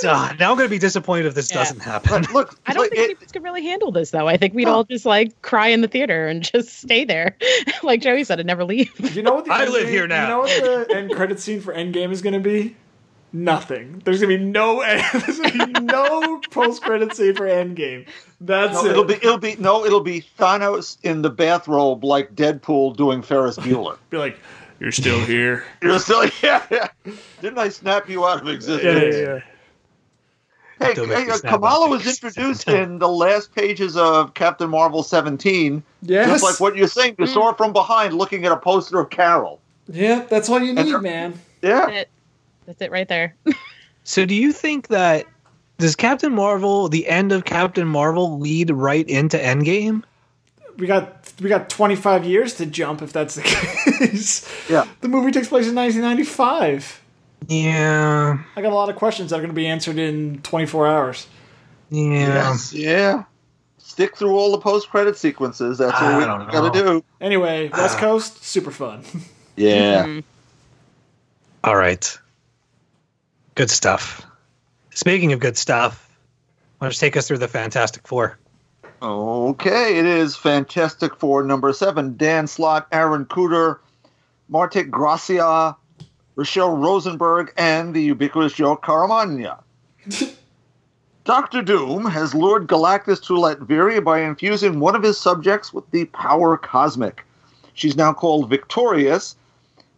Ah, 0.04 0.36
now 0.40 0.52
I'm 0.52 0.58
gonna 0.58 0.70
be 0.70 0.80
disappointed 0.80 1.26
if 1.26 1.34
this 1.36 1.50
Yeah. 1.52 1.58
doesn't 1.58 1.80
happen. 1.82 2.24
But 2.24 2.34
look, 2.34 2.60
I 2.66 2.74
don't 2.74 2.84
like, 2.84 2.90
think 2.92 3.04
any 3.04 3.12
it- 3.14 3.18
of 3.18 3.24
us 3.24 3.32
could 3.32 3.44
really 3.44 3.64
handle 3.64 3.92
this, 3.92 4.12
though. 4.12 4.28
I 4.28 4.38
think 4.38 4.54
we'd 4.54 4.66
No. 4.66 4.74
all 4.76 4.84
just 4.84 5.06
like 5.06 5.42
cry 5.42 5.68
in 5.68 5.82
the 5.82 5.88
theater 5.88 6.28
and 6.28 6.44
just 6.44 6.80
stay 6.80 7.06
there, 7.06 7.38
like 7.84 8.02
Joey 8.02 8.24
said, 8.24 8.40
and 8.40 8.48
never 8.48 8.64
leave. 8.64 8.92
You 9.16 9.24
know 9.24 9.36
what? 9.36 9.46
The 9.46 9.54
I 9.54 9.66
live 9.66 9.84
game- 9.84 9.92
here 9.92 10.08
now. 10.08 10.24
You 10.24 10.28
know 10.30 10.40
what 10.80 10.88
the 10.90 10.96
end 10.96 11.12
credit 11.14 11.40
scene 11.40 11.62
for 11.62 11.74
Endgame 11.74 12.12
is 12.12 12.22
going 12.22 12.34
to 12.34 12.40
be? 12.40 12.76
Nothing. 13.34 14.02
There's 14.06 14.22
going 14.22 14.32
to 14.32 14.38
be 14.38 14.44
no. 14.44 14.82
There's 15.14 15.40
going 15.40 15.60
to 15.60 15.68
be 15.68 15.82
no 15.82 16.40
post 16.52 16.82
credit 16.82 17.16
scene 17.16 17.36
for 17.36 17.46
Endgame. 17.46 18.08
That's 18.40 18.74
no, 18.74 18.86
it. 18.86 18.92
it'll 18.92 19.04
be 19.04 19.14
it'll 19.16 19.38
be 19.38 19.56
no, 19.58 19.86
it'll 19.86 20.02
be 20.02 20.24
Thanos 20.40 20.98
in 21.04 21.22
the 21.22 21.30
bathrobe 21.30 22.04
like 22.04 22.36
Deadpool 22.36 22.96
doing 22.96 23.22
Ferris 23.22 23.58
Bueller. 23.58 23.98
be 24.10 24.18
like, 24.18 24.40
you're 24.80 24.92
still 24.92 25.20
here. 25.20 25.66
You're 25.82 26.00
still 26.00 26.30
yeah, 26.42 26.66
yeah. 26.72 26.88
Didn't 27.42 27.58
I 27.58 27.70
snap 27.70 28.08
you 28.08 28.26
out 28.26 28.42
of 28.42 28.48
existence? 28.48 29.16
yeah, 29.16 29.22
yeah. 29.22 29.40
Hey, 30.80 30.94
hey, 30.94 31.30
uh, 31.30 31.40
Kamala 31.40 31.90
was 31.90 32.06
introduced 32.06 32.68
in 32.68 33.00
the 33.00 33.10
last 33.10 33.54
pages 33.56 33.98
of 33.98 34.36
Captain 34.36 34.70
Marvel 34.70 35.02
17. 35.02 35.82
Yes. 36.04 36.30
Just 36.30 36.44
like 36.44 36.60
what 36.60 36.76
you're 36.76 36.88
saying, 36.88 37.16
you 37.18 37.26
saw 37.26 37.50
her 37.50 37.58
from 37.58 37.74
behind 37.74 38.14
looking 38.14 38.46
at 38.46 38.52
a 38.52 38.58
poster 38.58 39.00
of 39.00 39.10
Carol. 39.10 39.60
Yeah, 39.88 40.26
that's 40.30 40.50
all 40.50 40.62
you 40.62 40.78
And- 40.78 40.88
need, 40.88 40.98
man. 41.00 41.40
Yeah. 41.64 41.90
It. 41.90 42.10
That's 42.68 42.82
it 42.82 42.92
right 42.92 43.08
there. 43.08 43.36
So 44.04 44.26
do 44.26 44.36
you 44.36 44.52
think 44.54 44.90
that 44.90 45.26
does 45.80 45.96
Captain 45.96 46.32
Marvel, 46.34 46.90
the 46.90 47.08
end 47.08 47.32
of 47.32 47.46
Captain 47.46 47.88
Marvel, 47.88 48.38
lead 48.40 48.70
right 48.70 49.08
into 49.08 49.38
Endgame? 49.38 50.04
We 50.78 50.86
got 50.86 51.32
we 51.42 51.50
got 51.50 51.70
25 51.70 52.26
years 52.26 52.54
to 52.56 52.66
jump 52.68 53.02
if 53.02 53.12
that's 53.14 53.36
the 53.36 53.42
case. 54.00 54.48
Yeah. 54.70 54.86
The 55.02 55.08
movie 55.08 55.32
takes 55.32 55.48
place 55.48 55.68
in 55.68 55.74
1995. 55.76 57.02
Yeah, 57.48 58.40
I 58.56 58.62
got 58.62 58.72
a 58.72 58.76
lot 58.76 58.90
of 58.90 58.96
questions 58.96 59.30
that 59.30 59.38
are 59.38 59.40
going 59.40 59.50
to 59.52 59.56
be 59.56 59.68
answered 59.68 59.98
in 59.98 60.42
24 60.42 60.88
hours. 60.88 61.28
yeah. 61.90 62.12
Yes. 62.12 62.74
Yeah. 62.74 63.24
Stick 63.78 64.18
through 64.18 64.36
all 64.36 64.52
the 64.52 64.58
post 64.60 64.90
credit 64.90 65.18
sequences. 65.18 65.78
That's 65.78 65.94
I 65.96 66.18
what 66.26 66.46
we 66.46 66.52
got 66.52 66.74
to 66.74 66.80
do. 66.80 67.04
Anyway, 67.22 67.70
West 67.70 67.98
Coast, 67.98 68.44
super 68.44 68.72
fun. 68.72 69.04
Yeah. 69.56 70.06
Mhm. 70.06 70.24
All 71.64 71.76
right. 71.76 72.20
Good 73.58 73.72
stuff. 73.72 74.24
Speaking 74.92 75.34
of 75.34 75.40
good 75.40 75.58
stuff, 75.58 76.16
why 76.78 76.86
don't 76.86 76.94
you 76.94 77.00
take 77.00 77.18
us 77.18 77.28
through 77.28 77.40
the 77.40 77.48
Fantastic 77.48 78.08
Four? 78.08 78.38
Okay, 79.02 79.98
it 79.98 80.06
is 80.06 80.36
Fantastic 80.36 81.16
Four 81.16 81.42
number 81.42 81.74
seven. 81.74 82.16
Dan 82.18 82.46
Slott, 82.46 82.86
Aaron 82.92 83.26
Kuder, 83.26 83.80
Marte 84.48 84.92
Gracia, 84.92 85.76
Rochelle 86.36 86.78
Rosenberg, 86.78 87.52
and 87.58 87.96
the 87.96 88.04
ubiquitous 88.04 88.54
Joe 88.54 88.78
Caramagna. 88.78 89.64
Doctor 91.24 91.64
Doom 91.64 92.06
has 92.06 92.36
lured 92.36 92.68
Galactus 92.68 93.20
to 93.24 93.34
Latveria 93.34 94.04
by 94.04 94.20
infusing 94.20 94.80
one 94.80 94.96
of 94.96 95.02
his 95.02 95.20
subjects 95.20 95.74
with 95.74 95.90
the 95.90 96.06
power 96.06 96.58
cosmic. 96.58 97.26
She's 97.74 97.96
now 97.96 98.14
called 98.14 98.52
Victorious, 98.52 99.36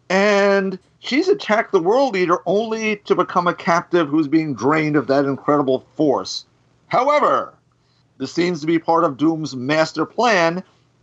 and 0.08 0.78
she's 1.00 1.28
attacked 1.28 1.72
the 1.72 1.82
world 1.82 2.14
leader 2.14 2.38
only 2.46 2.96
to 2.96 3.14
become 3.14 3.46
a 3.46 3.54
captive 3.54 4.08
who's 4.08 4.28
being 4.28 4.54
drained 4.54 4.96
of 4.96 5.08
that 5.08 5.24
incredible 5.24 5.84
force. 5.96 6.44
However, 6.88 7.54
this 8.18 8.32
seems 8.32 8.60
to 8.60 8.66
be 8.66 8.78
part 8.78 9.04
of 9.04 9.16
Doom's 9.16 9.56
master 9.56 10.06
plan, 10.06 10.62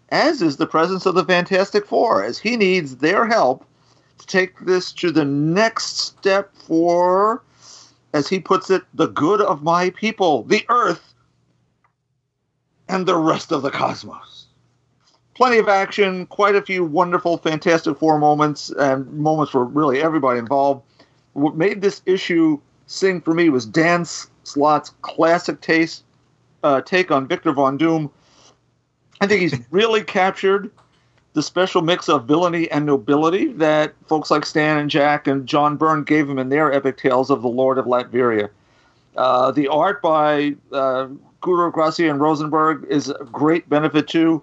as 0.10 0.42
is 0.42 0.58
the 0.58 0.68
presence 0.68 1.06
of 1.06 1.16
the 1.16 1.26
Fantastic 1.26 1.86
Four, 1.86 2.24
as 2.24 2.38
he 2.38 2.56
needs 2.56 2.98
their 2.98 3.26
help 3.26 3.66
to 4.20 4.28
take 4.28 4.60
this 4.62 4.92
to 4.94 5.12
the 5.12 5.26
next 5.26 5.98
step 5.98 6.56
for, 6.56 7.42
as 8.14 8.28
he 8.28 8.40
puts 8.40 8.70
it, 8.70 8.84
the 8.94 9.08
good 9.08 9.42
of 9.42 9.64
my 9.64 9.90
people, 9.90 10.44
the 10.44 10.64
Earth, 10.70 11.14
and 12.88 13.06
the 13.06 13.18
rest 13.18 13.52
of 13.52 13.64
the 13.64 13.72
cosmos. 13.72 14.37
Plenty 15.38 15.60
of 15.60 15.68
action, 15.70 16.26
quite 16.26 16.56
a 16.56 16.64
few 16.64 16.84
wonderful 16.84 17.38
Fantastic 17.38 18.00
Four 18.00 18.18
moments, 18.18 18.72
and 18.72 19.08
moments 19.14 19.52
for 19.52 19.64
really 19.64 20.02
everybody 20.02 20.40
involved. 20.40 20.82
What 21.34 21.56
made 21.56 21.84
this 21.84 22.02
issue 22.08 22.60
sing 22.88 23.22
for 23.22 23.36
me 23.36 23.50
was 23.50 23.64
Dan 23.64 24.04
Slott's 24.44 24.94
classic 25.04 25.62
taste 25.62 26.04
uh, 26.64 26.82
take 26.82 27.12
on 27.12 27.28
Victor 27.28 27.52
Von 27.52 27.78
Doom. 27.78 28.10
I 29.22 29.28
think 29.28 29.42
he's 29.42 29.54
really 29.70 30.02
captured 30.02 30.72
the 31.34 31.44
special 31.44 31.84
mix 31.84 32.10
of 32.10 32.26
villainy 32.26 32.68
and 32.72 32.88
nobility 32.88 33.54
that 33.54 33.94
folks 34.08 34.32
like 34.32 34.44
Stan 34.44 34.80
and 34.80 34.90
Jack 34.90 35.28
and 35.28 35.46
John 35.46 35.78
Byrne 35.78 36.04
gave 36.04 36.28
him 36.28 36.40
in 36.40 36.50
their 36.50 36.74
epic 36.74 36.98
tales 36.98 37.30
of 37.30 37.44
the 37.44 37.48
Lord 37.48 37.78
of 37.78 37.86
Latveria. 37.86 38.50
Uh, 39.16 39.52
the 39.52 39.68
art 39.68 40.02
by 40.02 40.56
uh, 40.72 41.10
Guru 41.42 41.72
Gracia 41.72 42.10
and 42.10 42.20
Rosenberg 42.20 42.88
is 42.90 43.10
a 43.10 43.24
great 43.26 43.70
benefit 43.70 44.08
too. 44.08 44.42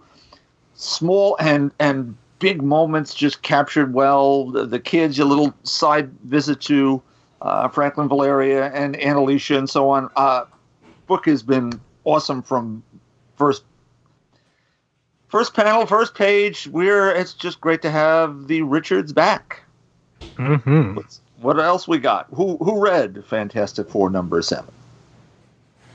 Small 0.74 1.36
and 1.40 1.72
and 1.78 2.16
big 2.38 2.62
moments 2.62 3.14
just 3.14 3.42
captured 3.42 3.94
well. 3.94 4.51
The, 4.51 4.66
the 4.66 4.80
kids, 4.80 5.18
a 5.18 5.24
little 5.24 5.55
side 5.62 6.10
visit 6.24 6.60
to 6.62 7.02
uh, 7.42 7.68
Franklin 7.68 8.09
Valeria 8.09 8.70
and 8.72 8.96
Annalicia 8.96 9.56
and 9.56 9.68
so 9.68 9.90
on. 9.90 10.10
Uh, 10.16 10.44
book 11.06 11.26
has 11.26 11.42
been 11.42 11.80
awesome 12.05 12.42
from 12.42 12.82
first 13.36 13.64
first 15.28 15.55
panel, 15.55 15.86
first 15.86 16.14
page. 16.14 16.66
We're 16.68 17.10
it's 17.10 17.34
just 17.34 17.60
great 17.60 17.82
to 17.82 17.90
have 17.90 18.46
the 18.46 18.62
Richards 18.62 19.12
back. 19.12 19.62
Mm-hmm. 20.36 20.98
What 21.40 21.60
else 21.60 21.86
we 21.86 21.98
got? 21.98 22.26
Who 22.34 22.56
who 22.59 22.82
read 22.82 23.24
Fantastic 23.26 23.90
Four 23.90 24.10
number 24.10 24.40
seven? 24.42 24.72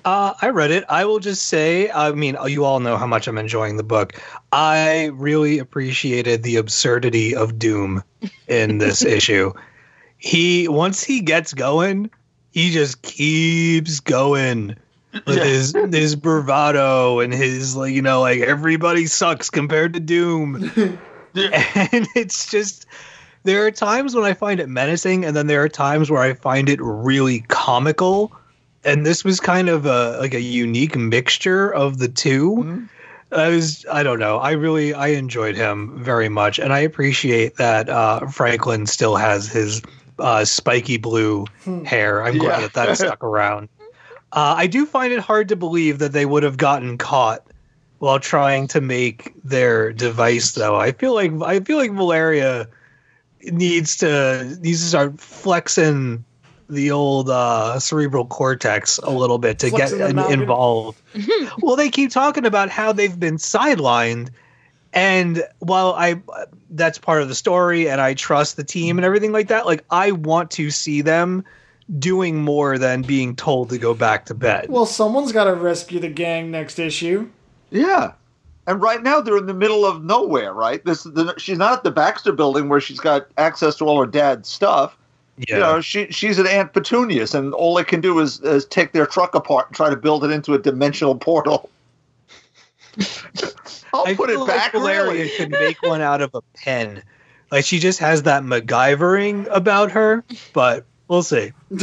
Uh, 0.06 0.34
I 0.42 0.50
read 0.50 0.72
it. 0.72 0.86
I 0.90 1.06
will 1.06 1.20
just 1.20 1.48
say, 1.48 1.90
I 1.92 2.12
mean, 2.12 2.38
you 2.48 2.66
all 2.66 2.80
know 2.80 2.98
how 2.98 3.08
much 3.08 3.28
I'm 3.28 3.38
enjoying 3.38 3.78
the 3.78 3.84
book. 3.84 4.14
I 4.52 5.06
really 5.14 5.60
appreciated 5.60 6.44
the 6.44 6.56
absurdity 6.58 7.36
of 7.36 7.60
Doom 7.60 8.04
in 8.48 8.78
this 8.78 9.04
issue. 9.18 9.54
He 10.18 10.68
once 10.68 11.04
he 11.04 11.22
gets 11.22 11.54
going, 11.54 12.10
he 12.52 12.72
just 12.72 13.02
keeps 13.02 14.00
going 14.00 14.76
with 15.26 15.38
Yeah. 15.38 15.44
his 15.44 15.76
his 15.92 16.16
bravado 16.16 17.20
and 17.20 17.34
his 17.34 17.76
like 17.76 17.94
you 17.94 18.02
know 18.02 18.22
like 18.22 18.42
everybody 18.42 19.06
sucks 19.08 19.50
compared 19.50 19.94
to 19.94 20.00
Doom. 20.00 20.56
and 21.36 22.08
it's 22.16 22.50
just 22.52 22.86
there 23.44 23.66
are 23.66 23.72
times 23.72 24.14
when 24.16 24.26
I 24.26 24.34
find 24.34 24.60
it 24.60 24.68
menacing, 24.68 25.24
and 25.26 25.36
then 25.36 25.48
there 25.48 25.64
are 25.64 25.70
times 25.70 26.12
where 26.12 26.22
I 26.22 26.34
find 26.34 26.68
it 26.70 26.80
really 26.82 27.42
comical. 27.48 28.36
And 28.84 29.06
this 29.06 29.24
was 29.24 29.40
kind 29.40 29.70
of 29.70 29.86
a 29.86 30.18
like 30.20 30.34
a 30.34 30.42
unique 30.42 30.96
mixture 30.96 31.74
of 31.74 31.98
the 31.98 32.08
2 32.08 32.56
Mhm. 32.56 32.90
I 33.32 33.50
was 33.50 33.86
I 33.92 34.02
don't 34.04 34.20
know. 34.20 34.38
I 34.40 34.52
really 34.52 34.94
I 34.94 35.08
enjoyed 35.10 35.56
him 35.56 36.04
very 36.04 36.30
much, 36.30 36.58
and 36.60 36.74
I 36.74 36.80
appreciate 36.80 37.58
that 37.58 37.88
uh, 37.88 38.26
Franklin 38.28 38.88
still 38.88 39.16
has 39.18 39.48
his 39.48 39.84
uh, 40.18 40.46
spiky 40.46 40.98
blue 40.98 41.46
hair. 41.86 42.24
I'm 42.24 42.38
glad 42.40 42.62
Yeah. 42.62 42.68
that 42.68 42.74
that 42.74 42.98
stuck 42.98 43.24
around. 43.24 43.70
Uh, 44.32 44.56
I 44.58 44.68
do 44.68 44.86
find 44.86 45.14
it 45.14 45.20
hard 45.20 45.50
to 45.50 45.56
believe 45.56 46.00
that 46.00 46.12
they 46.12 46.26
would 46.26 46.44
have 46.44 46.58
gotten 46.58 46.98
caught 46.98 47.44
while 48.00 48.20
trying 48.20 48.68
to 48.70 48.82
make 48.82 49.34
their 49.44 49.92
device 49.94 50.54
though. 50.54 50.76
I 50.78 50.92
feel 50.92 51.14
like 51.14 51.32
I 51.44 51.60
feel 51.60 51.78
like 51.78 51.92
Valeria 51.92 52.68
needs 53.44 53.98
to 53.98 54.58
needs 54.60 54.82
to 54.82 54.88
start 54.88 55.20
flexing 55.20 56.26
the 56.70 56.92
old 56.92 57.30
uh, 57.30 57.80
cerebral 57.80 58.26
cortex 58.26 58.98
a 59.00 59.10
little 59.10 59.38
bit 59.38 59.60
to 59.60 59.70
Flexing 59.70 59.98
get 59.98 60.10
in- 60.12 60.42
involved. 60.42 61.02
well, 61.62 61.76
they 61.76 61.90
keep 61.90 62.12
talking 62.12 62.46
about 62.46 62.70
how 62.70 62.92
they've 62.92 63.20
been 63.20 63.38
sidelined 63.38 64.30
and 64.94 65.44
while 65.60 65.94
I 65.94 66.22
that's 66.72 66.98
part 66.98 67.22
of 67.22 67.28
the 67.28 67.36
story 67.36 67.90
and 67.90 68.02
I 68.02 68.14
trust 68.14 68.58
the 68.58 68.64
team 68.64 68.98
and 68.98 69.06
everything 69.06 69.32
like 69.32 69.50
that, 69.50 69.66
like 69.66 69.84
I 69.92 70.12
want 70.12 70.52
to 70.52 70.72
see 70.72 71.02
them 71.02 71.44
doing 71.98 72.38
more 72.38 72.78
than 72.78 73.02
being 73.02 73.36
told 73.36 73.70
to 73.70 73.78
go 73.78 73.94
back 73.94 74.26
to 74.26 74.34
bed. 74.34 74.68
Well, 74.70 74.86
someone's 74.86 75.32
got 75.32 75.46
to 75.46 75.54
rescue 75.54 76.00
the 76.00 76.10
gang 76.10 76.52
next 76.52 76.80
issue. 76.80 77.30
Yeah. 77.72 78.14
And 78.68 78.82
right 78.82 79.02
now 79.02 79.22
they're 79.22 79.38
in 79.38 79.48
the 79.48 79.54
middle 79.54 79.86
of 79.86 80.04
nowhere, 80.04 80.54
right? 80.54 80.84
This 80.86 81.04
the, 81.04 81.34
she's 81.38 81.58
not 81.58 81.74
at 81.74 81.84
the 81.84 81.92
Baxter 81.92 82.32
building 82.32 82.70
where 82.70 82.80
she's 82.80 83.00
got 83.00 83.28
access 83.38 83.76
to 83.78 83.86
all 83.86 84.00
her 84.00 84.08
dad's 84.08 84.50
stuff. 84.50 84.98
Yeah. 85.48 85.56
You 85.56 85.60
know, 85.62 85.82
she 85.82 86.08
she's 86.12 86.38
an 86.38 86.48
Aunt 86.48 86.74
Petunia's, 86.74 87.34
and 87.34 87.54
all 87.54 87.76
they 87.76 87.86
can 87.86 88.02
do 88.02 88.20
is, 88.20 88.42
is 88.42 88.66
take 88.66 88.92
their 88.92 89.06
truck 89.06 89.36
apart 89.36 89.68
and 89.68 89.76
try 89.76 89.90
to 89.90 89.96
build 89.96 90.26
it 90.26 90.32
into 90.32 90.54
a 90.54 90.60
dimensional 90.60 91.16
portal. 91.16 91.70
I'll 93.94 94.06
I 94.06 94.16
put 94.16 94.30
it 94.30 94.46
back. 94.46 94.48
like 94.48 94.72
Valeria 94.74 95.24
really. 95.24 95.30
could 95.38 95.52
make 95.52 95.82
one 95.82 96.02
out 96.02 96.22
of 96.22 96.36
a 96.36 96.42
pen 96.56 97.02
Like 97.52 97.64
she 97.64 97.80
just 97.80 98.00
has 98.00 98.24
that 98.24 98.44
MacGyvering 98.44 99.48
about 99.50 99.92
her, 99.92 100.26
but 100.54 100.86
we'll 101.08 101.24
see. 101.24 101.54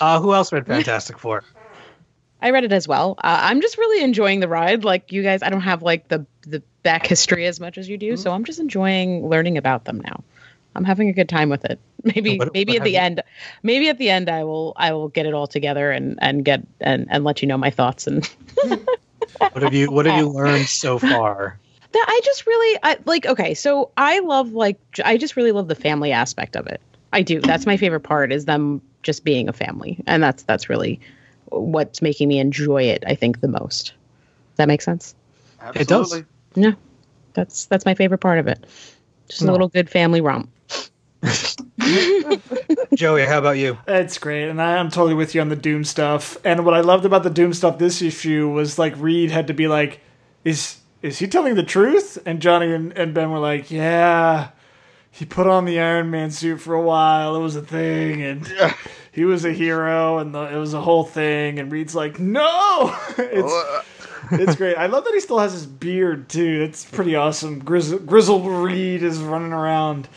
uh, 0.00 0.20
who 0.20 0.34
else 0.34 0.52
read 0.52 0.66
Fantastic 0.66 1.18
Four? 1.18 1.44
I 2.40 2.50
read 2.50 2.64
it 2.64 2.72
as 2.72 2.88
well. 2.88 3.14
Uh, 3.18 3.38
I'm 3.42 3.60
just 3.60 3.78
really 3.78 4.02
enjoying 4.02 4.40
the 4.40 4.48
ride. 4.48 4.82
Like 4.82 5.12
you 5.12 5.22
guys, 5.22 5.42
I 5.42 5.50
don't 5.50 5.60
have 5.60 5.82
like 5.82 6.08
the 6.08 6.26
the 6.42 6.64
back 6.82 7.06
history 7.06 7.46
as 7.46 7.60
much 7.60 7.78
as 7.78 7.88
you 7.88 7.96
do, 7.96 8.16
so 8.16 8.32
I'm 8.32 8.44
just 8.44 8.58
enjoying 8.58 9.28
learning 9.28 9.56
about 9.56 9.84
them 9.84 10.00
now. 10.00 10.24
I'm 10.74 10.84
having 10.84 11.08
a 11.08 11.12
good 11.12 11.28
time 11.28 11.48
with 11.48 11.64
it. 11.64 11.78
Maybe 12.04 12.36
What- 12.38 12.52
maybe 12.52 12.72
what 12.72 12.78
at 12.80 12.84
the 12.84 12.90
you- 12.92 12.98
end, 12.98 13.22
maybe 13.62 13.88
at 13.88 13.98
the 13.98 14.10
end 14.10 14.28
I 14.28 14.42
will 14.44 14.72
I 14.76 14.92
will 14.92 15.08
get 15.08 15.26
it 15.26 15.34
all 15.34 15.46
together 15.46 15.90
and 15.92 16.18
and 16.20 16.44
get 16.44 16.66
and 16.80 17.06
and 17.10 17.22
let 17.24 17.42
you 17.42 17.48
know 17.48 17.56
my 17.58 17.70
thoughts 17.70 18.06
and 18.06 18.28
What 19.52 19.62
have 19.62 19.74
you 19.74 19.90
What 19.90 20.06
have 20.06 20.18
you 20.18 20.28
learned 20.28 20.66
so 20.66 20.98
far? 20.98 21.58
that 21.92 22.04
I 22.08 22.20
just 22.24 22.46
really 22.46 22.78
I 22.82 22.96
like 23.04 23.26
okay, 23.26 23.54
so 23.54 23.90
I 23.96 24.18
love 24.20 24.52
like 24.52 24.78
j- 24.92 25.02
I 25.04 25.16
just 25.16 25.36
really 25.36 25.52
love 25.52 25.68
the 25.68 25.74
family 25.74 26.10
aspect 26.12 26.56
of 26.56 26.66
it. 26.66 26.80
I 27.12 27.22
do. 27.22 27.40
That's 27.40 27.66
my 27.66 27.76
favorite 27.76 28.00
part 28.00 28.32
is 28.32 28.46
them 28.46 28.80
just 29.02 29.22
being 29.24 29.48
a 29.48 29.52
family. 29.52 30.02
And 30.06 30.22
that's 30.22 30.42
that's 30.44 30.70
really 30.70 30.98
what's 31.50 32.00
making 32.00 32.28
me 32.28 32.38
enjoy 32.38 32.84
it, 32.84 33.04
I 33.06 33.14
think, 33.14 33.40
the 33.42 33.48
most. 33.48 33.88
Does 34.52 34.56
that 34.56 34.68
make 34.68 34.80
sense? 34.82 35.14
It 35.74 35.86
does. 35.86 36.22
Yeah. 36.54 36.72
That's 37.34 37.66
that's 37.66 37.84
my 37.84 37.94
favorite 37.94 38.18
part 38.18 38.38
of 38.38 38.46
it. 38.48 38.64
Just 39.28 39.42
a 39.42 39.52
little 39.52 39.68
good 39.68 39.88
family 39.90 40.20
romp. 40.20 40.48
Joey, 42.94 43.24
how 43.24 43.38
about 43.38 43.58
you? 43.58 43.78
It's 43.86 44.18
great, 44.18 44.48
and 44.48 44.60
I, 44.60 44.76
I'm 44.76 44.90
totally 44.90 45.14
with 45.14 45.34
you 45.34 45.40
on 45.40 45.48
the 45.48 45.56
Doom 45.56 45.84
stuff. 45.84 46.36
And 46.44 46.64
what 46.64 46.74
I 46.74 46.80
loved 46.80 47.04
about 47.04 47.22
the 47.22 47.30
Doom 47.30 47.52
stuff 47.54 47.78
this 47.78 48.02
issue 48.02 48.48
was 48.48 48.78
like 48.78 48.94
Reed 48.96 49.30
had 49.30 49.46
to 49.46 49.54
be 49.54 49.68
like, 49.68 50.00
"Is 50.44 50.78
is 51.00 51.18
he 51.18 51.28
telling 51.28 51.54
the 51.54 51.62
truth?" 51.62 52.18
And 52.26 52.40
Johnny 52.40 52.72
and, 52.72 52.92
and 52.98 53.14
Ben 53.14 53.30
were 53.30 53.38
like, 53.38 53.70
"Yeah, 53.70 54.48
he 55.10 55.24
put 55.24 55.46
on 55.46 55.64
the 55.64 55.78
Iron 55.80 56.10
Man 56.10 56.30
suit 56.30 56.60
for 56.60 56.74
a 56.74 56.82
while. 56.82 57.36
It 57.36 57.40
was 57.40 57.54
a 57.56 57.62
thing, 57.62 58.22
and 58.22 58.52
he 59.12 59.24
was 59.24 59.44
a 59.44 59.52
hero, 59.52 60.18
and 60.18 60.34
the, 60.34 60.42
it 60.42 60.58
was 60.58 60.74
a 60.74 60.80
whole 60.80 61.04
thing." 61.04 61.60
And 61.60 61.70
Reed's 61.70 61.94
like, 61.94 62.18
"No, 62.18 62.96
it's 63.18 63.54
it's 64.32 64.56
great. 64.56 64.76
I 64.76 64.86
love 64.86 65.04
that 65.04 65.14
he 65.14 65.20
still 65.20 65.38
has 65.38 65.52
his 65.52 65.66
beard 65.66 66.28
too. 66.28 66.58
That's 66.60 66.84
pretty 66.84 67.14
awesome. 67.14 67.62
Grizz- 67.62 68.04
Grizzled 68.06 68.46
Reed 68.46 69.02
is 69.02 69.18
running 69.20 69.52
around. 69.52 70.08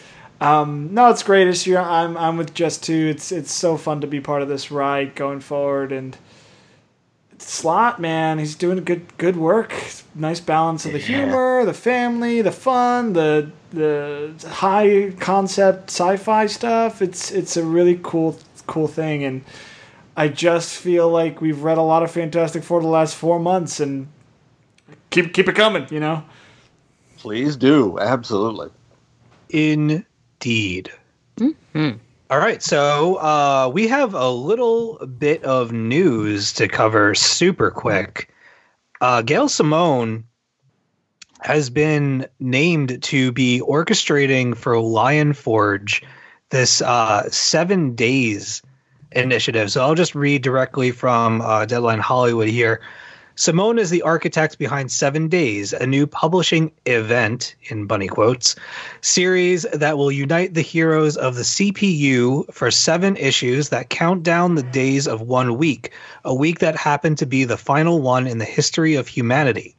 Um, 0.42 0.94
no, 0.94 1.10
it's 1.10 1.24
great 1.24 1.48
issue. 1.48 1.78
I'm 1.78 2.18
I'm 2.18 2.38
with 2.38 2.54
Jess 2.54 2.78
too. 2.78 3.08
It's 3.08 3.32
it's 3.32 3.52
so 3.52 3.78
fun 3.78 4.02
to 4.02 4.08
be 4.08 4.20
part 4.20 4.42
of 4.42 4.48
this 4.48 4.72
ride 4.72 5.16
going 5.16 5.40
forward 5.40 5.92
and 5.92 6.18
Slott 7.38 8.00
man, 8.00 8.40
he's 8.40 8.56
doing 8.56 8.84
good 8.84 9.18
good 9.18 9.36
work. 9.36 9.74
Nice 10.14 10.40
balance 10.40 10.86
of 10.86 10.94
the 10.94 11.00
humor, 11.00 11.66
the 11.66 11.74
family, 11.74 12.42
the 12.42 12.52
fun, 12.52 13.14
the 13.14 13.52
the 13.72 14.34
high 14.48 15.14
concept 15.20 15.90
sci-fi 15.90 16.48
stuff. 16.48 17.02
It's 17.02 17.32
it's 17.32 17.58
a 17.58 17.64
really 17.64 18.00
cool 18.02 18.40
cool 18.68 18.88
thing 18.88 19.24
and 19.24 19.44
I 20.18 20.30
just 20.30 20.78
feel 20.78 21.10
like 21.10 21.42
we've 21.42 21.62
read 21.62 21.78
a 21.78 21.82
lot 21.82 22.04
of 22.04 22.12
Fantastic 22.12 22.64
Four 22.64 22.82
the 22.82 22.88
last 22.88 23.16
four 23.16 23.38
months 23.40 23.80
and 23.80 24.08
keep 25.10 25.34
keep 25.34 25.50
it 25.50 25.56
coming, 25.56 25.88
you 25.92 26.00
know? 26.00 26.24
Please 27.18 27.58
do. 27.58 28.00
Absolutely. 28.00 28.70
Indeed. 30.46 30.92
All 32.30 32.38
right, 32.38 32.62
so 32.62 33.16
uh, 33.16 33.72
we 33.74 33.88
have 33.88 34.14
a 34.14 34.30
little 34.30 35.06
bit 35.06 35.44
of 35.44 35.72
news 35.72 36.54
to 36.54 36.68
cover 36.68 37.16
super 37.16 37.72
quick. 37.72 38.30
Uh, 39.02 39.24
Gail 39.24 39.50
Simone 39.50 40.26
has 41.40 41.70
been 41.72 42.28
named 42.40 43.02
to 43.04 43.32
be 43.32 43.60
orchestrating 43.60 44.56
for 44.56 44.80
Lion 44.80 45.34
Forge 45.34 46.04
this 46.52 46.80
uh, 46.82 47.28
seven 47.32 47.96
days 47.96 48.62
initiative. 49.12 49.72
So 49.72 49.82
I'll 49.82 49.96
just 49.96 50.14
read 50.14 50.44
directly 50.44 50.92
from 50.92 51.42
uh, 51.42 51.66
Deadline 51.66 52.00
Hollywood 52.00 52.50
here. 52.50 52.82
Simone 53.38 53.78
is 53.78 53.90
the 53.90 54.02
architect 54.02 54.58
behind 54.58 54.90
Seven 54.90 55.28
Days, 55.28 55.74
a 55.74 55.86
new 55.86 56.08
publishing 56.08 56.72
event, 56.86 57.54
in 57.64 57.86
bunny 57.86 58.08
quotes, 58.08 58.56
series 59.02 59.64
that 59.74 59.98
will 59.98 60.10
unite 60.10 60.54
the 60.54 60.62
heroes 60.62 61.18
of 61.18 61.36
the 61.36 61.42
CPU 61.42 62.50
for 62.54 62.72
seven 62.72 63.18
issues 63.18 63.68
that 63.70 63.90
count 63.90 64.24
down 64.24 64.56
the 64.56 64.64
days 64.64 65.06
of 65.06 65.20
one 65.20 65.58
week, 65.58 65.92
a 66.24 66.34
week 66.34 66.60
that 66.60 66.78
happened 66.78 67.18
to 67.18 67.26
be 67.26 67.44
the 67.44 67.58
final 67.58 68.02
one 68.02 68.26
in 68.26 68.38
the 68.38 68.46
history 68.46 68.96
of 68.96 69.10
humanity. 69.10 69.76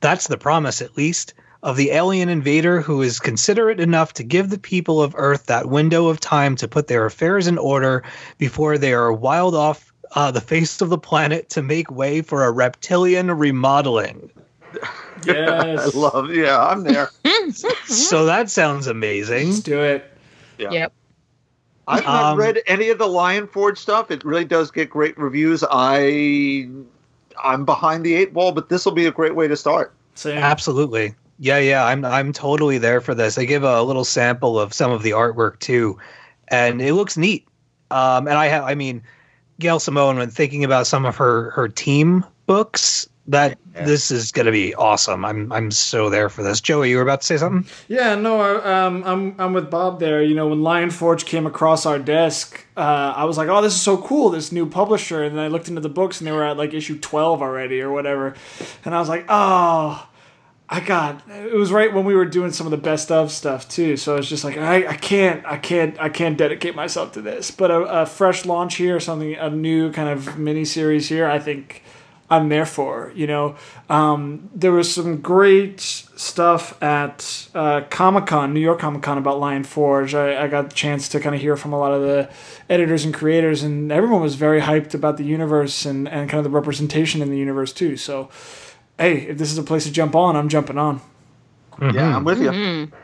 That's 0.00 0.26
the 0.26 0.36
promise, 0.36 0.82
at 0.82 0.96
least, 0.96 1.32
of 1.62 1.76
the 1.76 1.92
alien 1.92 2.28
invader 2.28 2.80
who 2.80 3.02
is 3.02 3.20
considerate 3.20 3.78
enough 3.78 4.14
to 4.14 4.24
give 4.24 4.50
the 4.50 4.58
people 4.58 5.00
of 5.00 5.14
Earth 5.16 5.46
that 5.46 5.68
window 5.68 6.08
of 6.08 6.18
time 6.18 6.56
to 6.56 6.66
put 6.66 6.88
their 6.88 7.06
affairs 7.06 7.46
in 7.46 7.56
order 7.56 8.02
before 8.36 8.78
they 8.78 8.92
are 8.92 9.12
wild 9.12 9.54
off 9.54 9.89
uh, 10.12 10.30
the 10.30 10.40
face 10.40 10.80
of 10.80 10.88
the 10.88 10.98
planet 10.98 11.48
to 11.50 11.62
make 11.62 11.90
way 11.90 12.22
for 12.22 12.44
a 12.44 12.50
reptilian 12.50 13.30
remodeling. 13.30 14.30
Yes. 15.24 15.94
I 15.94 15.98
love. 15.98 16.30
Yeah, 16.30 16.58
I'm 16.60 16.82
there. 16.84 17.10
So 17.86 18.26
that 18.26 18.48
sounds 18.48 18.86
amazing. 18.86 19.48
Let's 19.48 19.60
do 19.60 19.80
it. 19.80 20.04
Yep. 20.58 20.92
I've 21.88 22.04
not 22.04 22.32
Um, 22.32 22.38
read 22.38 22.60
any 22.66 22.90
of 22.90 22.98
the 22.98 23.08
Lion 23.08 23.48
Forge 23.48 23.76
stuff. 23.78 24.10
It 24.12 24.24
really 24.24 24.44
does 24.44 24.70
get 24.70 24.88
great 24.88 25.18
reviews. 25.18 25.64
I 25.68 26.68
I'm 27.42 27.64
behind 27.64 28.04
the 28.04 28.14
eight 28.14 28.32
ball, 28.32 28.52
but 28.52 28.68
this 28.68 28.84
will 28.84 28.92
be 28.92 29.06
a 29.06 29.10
great 29.10 29.34
way 29.34 29.48
to 29.48 29.56
start. 29.56 29.92
Same. 30.14 30.38
Absolutely. 30.38 31.14
Yeah, 31.40 31.58
yeah, 31.58 31.84
I'm 31.86 32.04
I'm 32.04 32.32
totally 32.32 32.78
there 32.78 33.00
for 33.00 33.14
this. 33.14 33.36
I 33.38 33.44
give 33.46 33.64
a 33.64 33.82
little 33.82 34.04
sample 34.04 34.60
of 34.60 34.72
some 34.72 34.92
of 34.92 35.02
the 35.02 35.10
artwork 35.10 35.58
too, 35.58 35.98
and 36.48 36.80
it 36.80 36.94
looks 36.94 37.16
neat. 37.16 37.48
Um, 37.90 38.28
and 38.28 38.36
I 38.36 38.46
have, 38.46 38.62
I 38.64 38.74
mean, 38.76 39.02
Gail 39.60 39.78
Simone, 39.78 40.16
when 40.16 40.30
thinking 40.30 40.64
about 40.64 40.86
some 40.86 41.04
of 41.04 41.16
her 41.16 41.50
her 41.50 41.68
team 41.68 42.24
books, 42.46 43.08
that 43.28 43.58
this 43.72 44.10
is 44.10 44.32
going 44.32 44.46
to 44.46 44.52
be 44.52 44.74
awesome. 44.74 45.24
I'm 45.24 45.52
I'm 45.52 45.70
so 45.70 46.10
there 46.10 46.28
for 46.28 46.42
this. 46.42 46.60
Joey, 46.60 46.90
you 46.90 46.96
were 46.96 47.02
about 47.02 47.20
to 47.20 47.26
say 47.26 47.36
something? 47.36 47.70
Yeah, 47.86 48.16
no, 48.16 48.40
I, 48.40 48.84
um, 48.84 49.04
I'm 49.04 49.34
I'm 49.38 49.52
with 49.52 49.70
Bob 49.70 50.00
there. 50.00 50.22
You 50.22 50.34
know, 50.34 50.48
when 50.48 50.62
Lion 50.62 50.90
Forge 50.90 51.24
came 51.26 51.46
across 51.46 51.86
our 51.86 51.98
desk, 51.98 52.66
uh, 52.76 53.14
I 53.16 53.24
was 53.24 53.38
like, 53.38 53.48
"Oh, 53.48 53.62
this 53.62 53.74
is 53.74 53.80
so 53.80 53.98
cool! 53.98 54.30
This 54.30 54.50
new 54.50 54.66
publisher." 54.66 55.22
And 55.22 55.36
then 55.36 55.44
I 55.44 55.48
looked 55.48 55.68
into 55.68 55.80
the 55.80 55.88
books, 55.88 56.20
and 56.20 56.26
they 56.26 56.32
were 56.32 56.44
at 56.44 56.56
like 56.56 56.74
issue 56.74 56.98
twelve 56.98 57.40
already, 57.40 57.80
or 57.80 57.92
whatever. 57.92 58.34
And 58.84 58.94
I 58.94 58.98
was 58.98 59.08
like, 59.08 59.26
"Oh, 59.28 60.08
I 60.70 60.80
got." 60.80 61.22
It 61.28 61.54
was 61.54 61.72
right 61.72 61.92
when 61.92 62.04
we 62.04 62.14
were 62.14 62.24
doing 62.24 62.52
some 62.52 62.66
of 62.66 62.70
the 62.70 62.76
best 62.76 63.10
of 63.10 63.30
stuff 63.30 63.68
too. 63.68 63.96
So 63.96 64.14
I 64.14 64.16
was 64.16 64.28
just 64.28 64.44
like, 64.44 64.56
"I, 64.56 64.86
I 64.86 64.96
can't, 64.96 65.44
I 65.44 65.56
can't, 65.58 66.00
I 66.00 66.08
can't 66.08 66.38
dedicate 66.38 66.74
myself 66.74 67.12
to 67.12 67.20
this." 67.20 67.50
But 67.50 67.70
a, 67.70 68.02
a 68.02 68.06
fresh 68.06 68.46
launch 68.46 68.76
here, 68.76 69.00
something, 69.00 69.34
a 69.34 69.50
new 69.50 69.92
kind 69.92 70.08
of 70.08 70.38
mini 70.38 70.64
series 70.64 71.08
here, 71.08 71.26
I 71.28 71.38
think. 71.38 71.82
I'm 72.32 72.48
there 72.48 72.64
for. 72.64 73.10
You 73.16 73.26
know, 73.26 73.56
um, 73.88 74.48
there 74.54 74.70
was 74.70 74.94
some 74.94 75.20
great 75.20 75.80
stuff 75.80 76.80
at 76.80 77.48
uh, 77.56 77.82
Comic 77.90 78.26
Con, 78.26 78.54
New 78.54 78.60
York 78.60 78.78
Comic 78.78 79.02
Con, 79.02 79.18
about 79.18 79.40
Lion 79.40 79.64
Forge. 79.64 80.14
I, 80.14 80.44
I 80.44 80.46
got 80.46 80.70
the 80.70 80.76
chance 80.76 81.08
to 81.08 81.18
kind 81.18 81.34
of 81.34 81.40
hear 81.40 81.56
from 81.56 81.72
a 81.72 81.78
lot 81.78 81.92
of 81.92 82.02
the 82.02 82.30
editors 82.68 83.04
and 83.04 83.12
creators, 83.12 83.64
and 83.64 83.90
everyone 83.90 84.22
was 84.22 84.36
very 84.36 84.60
hyped 84.60 84.94
about 84.94 85.16
the 85.16 85.24
universe 85.24 85.84
and, 85.84 86.08
and 86.08 86.30
kind 86.30 86.38
of 86.38 86.44
the 86.44 86.56
representation 86.56 87.20
in 87.20 87.30
the 87.30 87.38
universe 87.38 87.72
too. 87.72 87.96
So, 87.96 88.30
hey, 89.00 89.22
if 89.28 89.38
this 89.38 89.50
is 89.50 89.58
a 89.58 89.62
place 89.62 89.84
to 89.84 89.92
jump 89.92 90.14
on, 90.14 90.36
I'm 90.36 90.48
jumping 90.48 90.78
on. 90.78 91.00
Yeah, 91.80 92.16
I'm 92.16 92.24
with 92.24 92.40
you. 92.40 92.50
Mm-hmm. 92.50 92.94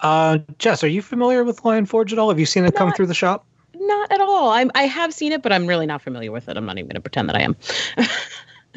Uh, 0.00 0.38
Jess, 0.58 0.82
are 0.84 0.88
you 0.88 1.02
familiar 1.02 1.44
with 1.44 1.64
Lion 1.64 1.86
Forge 1.86 2.12
at 2.12 2.18
all? 2.18 2.28
Have 2.28 2.38
you 2.38 2.46
seen 2.46 2.64
it 2.64 2.74
come 2.74 2.92
through 2.92 3.06
the 3.06 3.14
shop? 3.14 3.44
Not 3.74 4.12
at 4.12 4.20
all. 4.20 4.50
I'm 4.50 4.70
I 4.74 4.84
have 4.84 5.12
seen 5.12 5.32
it, 5.32 5.42
but 5.42 5.52
I'm 5.52 5.66
really 5.66 5.86
not 5.86 6.02
familiar 6.02 6.30
with 6.30 6.48
it. 6.48 6.56
I'm 6.56 6.66
not 6.66 6.78
even 6.78 6.88
gonna 6.88 7.00
pretend 7.00 7.28
that 7.28 7.36
I 7.36 7.42
am. 7.42 7.56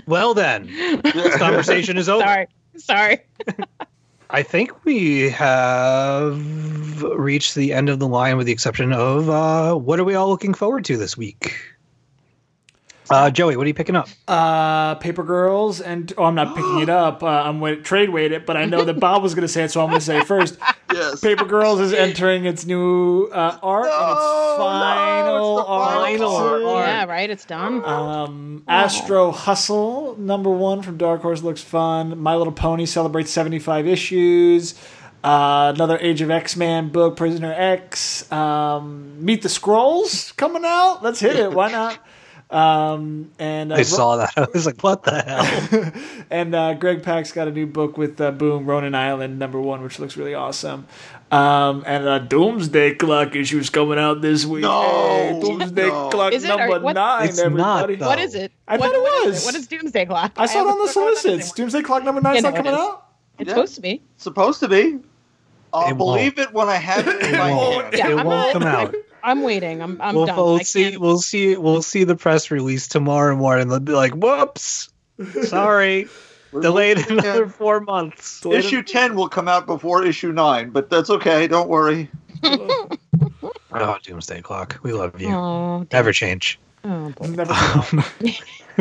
Well, 0.07 0.33
then, 0.33 0.67
this 1.03 1.37
conversation 1.37 1.97
is 1.97 2.09
over. 2.09 2.23
Sorry. 2.23 2.47
Sorry. 2.77 3.17
I 4.29 4.43
think 4.43 4.85
we 4.85 5.29
have 5.29 7.01
reached 7.01 7.55
the 7.55 7.73
end 7.73 7.89
of 7.89 7.99
the 7.99 8.07
line 8.07 8.37
with 8.37 8.47
the 8.47 8.53
exception 8.53 8.91
of 8.91 9.29
uh, 9.29 9.75
what 9.75 9.99
are 9.99 10.03
we 10.03 10.15
all 10.15 10.29
looking 10.29 10.53
forward 10.53 10.85
to 10.85 10.97
this 10.97 11.15
week? 11.15 11.55
Uh, 13.09 13.29
Joey, 13.29 13.55
what 13.55 13.65
are 13.65 13.67
you 13.67 13.73
picking 13.73 13.95
up? 13.95 14.07
Uh, 14.27 14.95
Paper 14.95 15.23
Girls, 15.23 15.79
and 15.81 16.11
oh, 16.17 16.23
I'm 16.23 16.35
not 16.35 16.55
picking 16.55 16.79
it 16.79 16.89
up. 17.03 17.21
Uh, 17.23 17.27
I'm 17.27 17.59
wait, 17.59 17.83
trade 17.83 18.09
weight 18.09 18.31
it, 18.31 18.45
but 18.45 18.57
I 18.57 18.65
know 18.65 18.83
that 18.83 18.99
Bob 18.99 19.21
was 19.21 19.35
going 19.35 19.43
to 19.43 19.47
say 19.47 19.63
it, 19.63 19.71
so 19.71 19.81
I'm 19.81 19.89
going 19.89 19.99
to 19.99 20.05
say 20.05 20.19
it 20.19 20.27
first. 20.27 20.57
Yes. 20.93 21.19
Paper 21.19 21.43
Girls 21.43 21.81
is 21.81 21.91
entering 21.91 22.45
its 22.45 22.65
new 22.65 23.25
uh, 23.25 23.57
art 23.61 23.87
and 23.87 24.11
its 24.11 24.21
final 24.57 25.25
no, 25.25 25.57
it's 25.59 25.65
the 25.67 25.71
art. 25.73 25.93
final 25.93 26.35
art. 26.37 26.87
Yeah, 26.87 27.05
right. 27.05 27.29
It's 27.29 27.43
done. 27.43 27.83
Um, 27.83 28.63
Astro 28.65 29.31
Hustle, 29.31 30.15
number 30.17 30.49
one 30.51 30.83
from 30.83 30.95
Dark 30.97 31.21
Horse, 31.21 31.43
looks 31.43 31.59
fun. 31.59 32.17
My 32.19 32.35
Little 32.37 32.53
Pony 32.53 32.85
celebrates 32.85 33.31
75 33.31 33.87
issues. 33.87 34.75
Uh, 35.21 35.73
another 35.75 35.97
Age 35.99 36.21
of 36.21 36.31
X 36.31 36.55
Man 36.55 36.87
book, 36.89 37.17
Prisoner 37.17 37.51
X. 37.51 38.31
Um, 38.31 39.25
Meet 39.25 39.41
the 39.41 39.49
Skrulls 39.49 40.37
coming 40.37 40.63
out. 40.63 40.99
Let's 41.03 41.19
hit 41.19 41.35
it. 41.35 41.51
Why 41.51 41.71
not? 41.71 41.97
Um, 42.51 43.31
and 43.39 43.71
uh, 43.73 43.75
I 43.77 43.81
saw 43.81 44.17
that. 44.17 44.33
I 44.37 44.47
was 44.53 44.65
like, 44.65 44.81
what 44.81 45.03
the 45.03 45.21
hell? 45.21 45.91
and 46.29 46.53
uh, 46.53 46.73
Greg 46.75 47.01
Pak's 47.03 47.31
got 47.31 47.47
a 47.47 47.51
new 47.51 47.65
book 47.65 47.97
with 47.97 48.21
uh, 48.21 48.31
Boom, 48.31 48.65
Ronin 48.65 48.93
Island, 48.95 49.39
number 49.39 49.59
one, 49.59 49.81
which 49.83 49.99
looks 49.99 50.15
really 50.15 50.33
awesome. 50.35 50.87
Um, 51.31 51.83
and 51.87 52.07
a 52.07 52.19
Doomsday 52.19 52.95
Clock 52.95 53.35
issue 53.35 53.57
is 53.57 53.69
coming 53.71 53.97
out 53.97 54.21
this 54.21 54.45
week. 54.45 54.61
No, 54.61 54.81
Hey, 54.81 55.39
Doomsday 55.41 55.87
no. 55.87 56.09
Clock 56.09 56.33
Is 56.33 56.43
it? 56.43 56.47
number 56.49 56.75
Or 56.75 56.79
what- 56.79 56.93
nine, 56.93 57.27
It's 57.29 57.37
not, 57.39 57.45
everybody. 57.83 57.95
though. 57.95 58.05
What 58.07 58.19
is 58.19 58.35
it? 58.35 58.51
I 58.67 58.77
what, 58.77 58.91
thought 58.91 58.95
it 58.95 59.01
what 59.01 59.27
is 59.27 59.33
was. 59.33 59.45
What 59.45 59.55
is 59.55 59.67
Doomsday 59.67 60.05
Clock? 60.05 60.33
I 60.37 60.45
saw 60.45 60.59
it 60.59 60.61
on 60.61 60.65
the 60.65 60.71
haven't 60.71 60.87
heard 60.87 60.91
about 60.93 61.13
that 61.15 61.17
solicits. 61.21 61.51
Doomsday 61.53 61.81
Clock 61.81 62.03
number 62.03 62.21
nine's 62.21 62.35
Yeah, 62.35 62.41
not 62.41 62.53
no, 62.53 62.59
it 62.59 62.63
coming 62.63 62.73
is. 62.73 62.79
out. 62.79 63.05
It's 63.39 63.47
Yeah. 63.47 63.53
supposed 63.55 63.75
to 63.75 63.81
be. 63.81 64.01
Supposed 64.17 64.59
to 64.61 64.67
be. 64.69 64.99
I'll 65.73 65.89
It 65.91 65.97
believe 65.97 66.39
it 66.39 66.53
when 66.53 66.69
I 66.69 66.75
have 66.75 67.05
it 67.07 67.21
in 67.21 67.33
It 67.33 67.37
my 67.37 67.51
won't. 67.51 67.83
hand. 67.85 67.95
Yeah, 67.97 68.09
it 68.11 68.15
won't 68.15 68.27
not- 68.27 68.53
come 68.53 68.63
out. 68.63 68.95
I'm 69.25 69.41
waiting. 69.41 69.81
I'm. 69.81 69.99
I'm 70.01 70.15
we'll, 70.15 70.25
done. 70.27 70.35
we'll 70.37 70.55
I 70.57 70.63
see. 70.63 70.83
can't- 70.91 71.01
We'll 71.01 71.17
see. 71.17 71.57
We'll 71.57 71.81
see 71.81 72.03
the 72.03 72.15
press 72.15 72.51
release 72.51 72.87
tomorrow 72.87 73.35
morning. 73.35 73.67
They'll 73.67 73.79
be 73.79 73.91
like, 73.93 74.13
"Whoops, 74.13 74.89
sorry, 75.43 76.07
delayed 76.61 76.99
another 77.09 77.47
four 77.49 77.79
months." 77.79 78.45
Issue 78.45 78.83
10 78.83 79.15
will 79.15 79.27
come 79.29 79.47
out 79.47 79.65
before 79.65 80.05
issue 80.05 80.31
9, 80.31 80.69
but 80.69 80.89
that's 80.89 81.09
okay. 81.09 81.47
Don't 81.47 81.67
worry. 81.69 82.09
Oh, 83.77 83.97
Doomsday 84.03 84.41
Clock. 84.41 84.79
We 84.83 84.93
love 84.93 85.19
you. 85.19 85.27
Oh, 85.29 85.85
Never 85.91 86.13
change. 86.13 86.57
oh. 86.85 87.11
Never 87.19 87.53
come. 87.53 88.03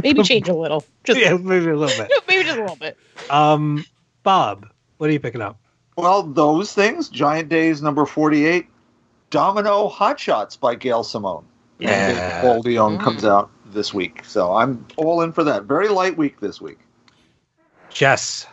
Maybe 0.01 0.23
change 0.23 0.49
a 0.49 0.55
little. 0.55 0.85
Just 1.03 1.19
yeah, 1.19 1.37
maybe 1.37 1.67
a 1.69 1.77
little 1.77 2.05
bit. 2.07 2.13
maybe 2.29 2.45
just 2.45 2.57
a 2.59 2.61
little 2.61 2.77
bit. 2.77 2.97
Um, 3.29 3.85
Bob, 4.23 4.69
what 4.99 5.11
are 5.11 5.13
you 5.13 5.19
picking 5.19 5.43
up? 5.43 5.59
Well, 5.97 6.23
those 6.23 6.73
things, 6.73 7.09
Giant 7.09 7.49
Days 7.49 7.83
number 7.83 8.07
48, 8.07 8.69
Domino 9.35 9.89
Hot 9.89 10.21
Shots 10.21 10.57
by 10.57 10.77
Gail 10.77 11.03
Simone. 11.03 11.45
Yeah. 11.81 12.41
Paul 12.41 12.61
Leon 12.61 12.99
Mm. 12.99 13.03
comes 13.03 13.25
out 13.25 13.51
this 13.67 13.93
week. 13.93 14.25
So 14.25 14.55
I'm 14.55 14.87
all 14.97 15.23
in 15.23 15.33
for 15.33 15.43
that. 15.43 15.65
Very 15.65 15.89
light 15.89 16.17
week 16.17 16.39
this 16.39 16.61
week. 16.61 16.79
Jess. 17.91 18.47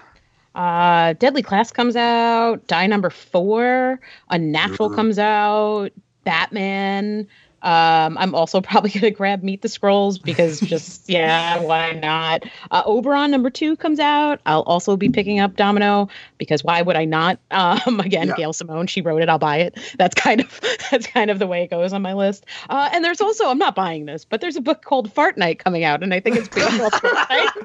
Uh, 0.56 1.14
Deadly 1.14 1.44
Class 1.44 1.72
comes 1.72 1.96
out. 1.96 2.66
Die 2.66 2.88
number 2.88 3.12
four. 3.12 4.00
Unnatural 4.32 4.90
Mm-hmm. 4.90 4.94
Mhm. 4.94 4.96
comes 4.96 5.20
out. 5.20 5.92
Batman. 6.24 7.28
Um, 7.64 8.18
I'm 8.18 8.34
also 8.36 8.62
probably 8.72 8.92
gonna 8.92 9.12
grab 9.12 9.44
Meet 9.44 9.62
the 9.62 9.68
Skrulls 9.68 10.22
because 10.22 10.60
just 10.60 11.10
yeah, 11.10 11.60
why 11.60 11.92
not? 11.92 12.44
Uh, 12.72 12.84
Oberon 12.86 13.32
number 13.32 13.50
two 13.50 13.76
comes 13.76 14.00
out. 14.00 14.40
I'll 14.46 14.62
also 14.64 14.98
be 14.98 15.10
picking 15.10 15.40
up 15.40 15.56
Domino 15.56 16.10
because 16.38 16.64
why 16.64 16.82
would 16.82 16.96
I 16.96 17.06
not? 17.06 17.40
Um, 17.62 18.00
again, 18.00 18.28
Yeah. 18.30 18.36
Gail 18.36 18.54
Simone, 18.54 18.88
she 18.88 19.02
wrote 19.02 19.22
it. 19.22 19.30
I'll 19.30 19.38
buy 19.38 19.58
it. 19.58 19.78
That's 19.98 20.16
kind 20.16 20.42
of 20.42 20.60
that's 20.90 21.06
kind 21.06 21.30
of 21.30 21.38
the 21.40 21.46
way 21.48 21.64
it 21.64 21.70
goes 21.70 21.94
on 21.94 22.02
my 22.02 22.14
list. 22.14 22.46
Uh, 22.70 22.90
and 22.92 23.06
there's 23.06 23.22
also 23.22 23.50
I'm 23.50 23.60
not 23.60 23.76
buying 23.76 24.06
this, 24.06 24.26
but 24.26 24.42
there's 24.42 24.56
a 24.56 24.62
book 24.62 24.84
called 24.84 25.14
Fart 25.14 25.38
Night 25.38 25.60
coming 25.60 25.84
out, 25.84 26.02
and 26.02 26.14
I 26.14 26.20
think 26.20 26.38
it's 26.38 26.48
off 26.58 26.94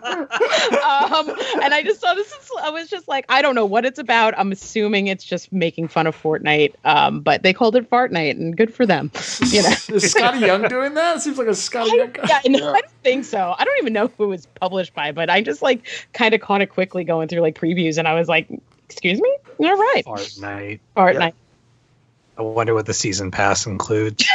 um, 0.06 1.30
and 1.62 1.74
I 1.74 1.82
just 1.82 2.00
saw 2.00 2.14
this. 2.14 2.26
Is, 2.28 2.50
I 2.62 2.70
was 2.70 2.88
just 2.88 3.08
like, 3.08 3.24
I 3.28 3.42
don't 3.42 3.54
know 3.54 3.66
what 3.66 3.84
it's 3.84 3.98
about. 3.98 4.34
I'm 4.38 4.52
assuming 4.52 5.06
it's 5.06 5.24
just 5.24 5.52
making 5.52 5.88
fun 5.88 6.06
of 6.06 6.20
Fortnite. 6.20 6.74
Um, 6.84 7.20
but 7.20 7.42
they 7.42 7.52
called 7.52 7.76
it 7.76 7.88
Fart 7.88 8.12
Night, 8.12 8.36
and 8.36 8.56
good 8.56 8.72
for 8.72 8.86
them. 8.86 9.10
You 9.48 9.62
know. 9.62 9.74
Is 9.90 10.14
Skottie 10.14 10.40
Young 10.40 10.62
doing 10.68 10.94
that? 10.94 11.16
It 11.16 11.20
seems 11.20 11.38
like 11.38 11.46
a 11.46 11.50
Skottie 11.50 11.96
Young 11.96 12.10
guy. 12.12 12.24
yeah, 12.28 12.40
no, 12.46 12.58
Yeah. 12.58 12.70
I 12.70 12.80
don't 12.80 12.90
think 13.02 13.24
so. 13.24 13.54
I 13.58 13.64
don't 13.64 13.78
even 13.78 13.92
know 13.92 14.08
who 14.18 14.24
it 14.24 14.28
was 14.28 14.46
published 14.60 14.94
by, 14.94 15.12
but 15.12 15.30
I 15.30 15.42
just 15.42 15.62
like 15.62 15.86
kind 16.12 16.34
of 16.34 16.40
caught 16.40 16.60
it 16.62 16.66
quickly 16.68 17.04
going 17.04 17.28
through 17.28 17.40
like 17.40 17.54
previews, 17.58 17.98
and 17.98 18.06
I 18.08 18.14
was 18.14 18.28
like, 18.28 18.48
"Excuse 18.88 19.20
me, 19.20 19.36
all 19.60 19.76
right, 19.76 20.02
Fart 20.04 20.30
night. 20.40 20.80
Fart 20.94 21.14
Yeah. 21.14 21.18
Night." 21.20 21.34
I 22.38 22.42
wonder 22.42 22.74
what 22.74 22.86
the 22.86 22.94
season 22.94 23.30
pass 23.30 23.66
includes. 23.66 24.24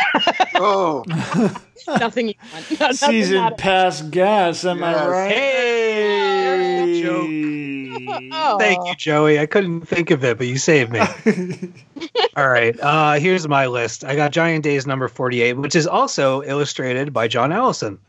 Oh, 0.64 1.04
Nothing 1.88 2.28
you 2.28 2.34
want. 2.54 2.80
Nothing 2.80 2.94
Season 2.96 3.38
not- 3.38 3.58
pass 3.58 4.00
gas, 4.04 4.64
am 4.64 4.84
I 4.84 4.92
Yes. 4.92 5.08
right? 5.08 5.32
Hey, 5.32 7.02
Oh. 8.34 8.58
Thank 8.60 8.88
you, 8.88 8.96
Joey. 8.96 9.40
I 9.40 9.46
couldn't 9.48 9.82
think 9.88 10.12
of 10.12 10.24
it, 10.24 10.38
but 10.38 10.46
you 10.48 10.58
saved 10.58 10.92
me. 10.92 11.00
All 12.36 12.48
right. 12.48 12.78
Uh, 12.80 13.14
here's 13.14 13.48
my 13.48 13.68
list. 13.68 14.04
I 14.04 14.16
got 14.16 14.32
Giant 14.32 14.64
Days 14.64 14.86
number 14.86 15.08
48, 15.08 15.54
which 15.54 15.76
is 15.76 15.88
also 15.88 16.42
illustrated 16.44 17.14
by 17.14 17.28
John 17.28 17.52
Allison. 17.52 18.00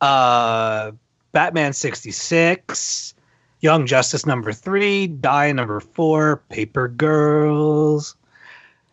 Uh, 0.00 0.92
Batman 1.32 1.72
66, 1.72 3.14
Young 3.60 3.86
Justice 3.86 4.26
number 4.26 4.52
3, 4.52 5.06
Die 5.06 5.52
number 5.52 5.80
4, 5.80 6.36
Paper 6.48 6.88
Girls, 6.88 8.16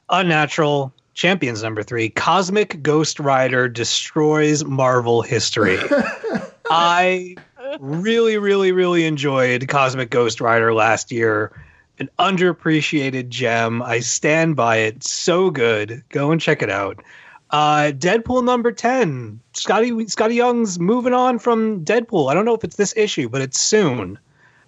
Unnatural, 0.09 0.93
Champions 1.13 1.63
number 1.63 1.83
3, 1.83 2.09
Cosmic 2.09 2.81
Ghost 2.81 3.19
Rider 3.19 3.67
destroys 3.67 4.63
Marvel 4.63 5.21
history. 5.21 5.77
I 6.69 7.35
really, 7.79 8.37
really, 8.37 8.71
really 8.71 9.05
enjoyed 9.05 9.67
Cosmic 9.67 10.09
Ghost 10.09 10.41
Rider 10.41 10.73
last 10.73 11.11
year. 11.11 11.51
An 11.99 12.09
underappreciated 12.17 13.29
gem. 13.29 13.81
I 13.81 13.99
stand 13.99 14.55
by 14.55 14.77
it. 14.77 15.03
So 15.03 15.49
good. 15.49 16.03
Go 16.09 16.31
and 16.31 16.39
check 16.39 16.61
it 16.61 16.69
out. 16.69 17.03
Uh, 17.49 17.91
Deadpool 17.91 18.43
number 18.43 18.71
10. 18.71 19.39
Skottie 19.53 19.91
Skottie 19.91 20.35
Young's 20.35 20.79
moving 20.79 21.13
on 21.13 21.39
from 21.39 21.83
Deadpool. 21.83 22.31
I 22.31 22.33
don't 22.33 22.45
know 22.45 22.55
if 22.55 22.63
it's 22.63 22.75
this 22.75 22.95
issue, 22.95 23.27
but 23.27 23.41
it's 23.41 23.59
soon. 23.59 24.19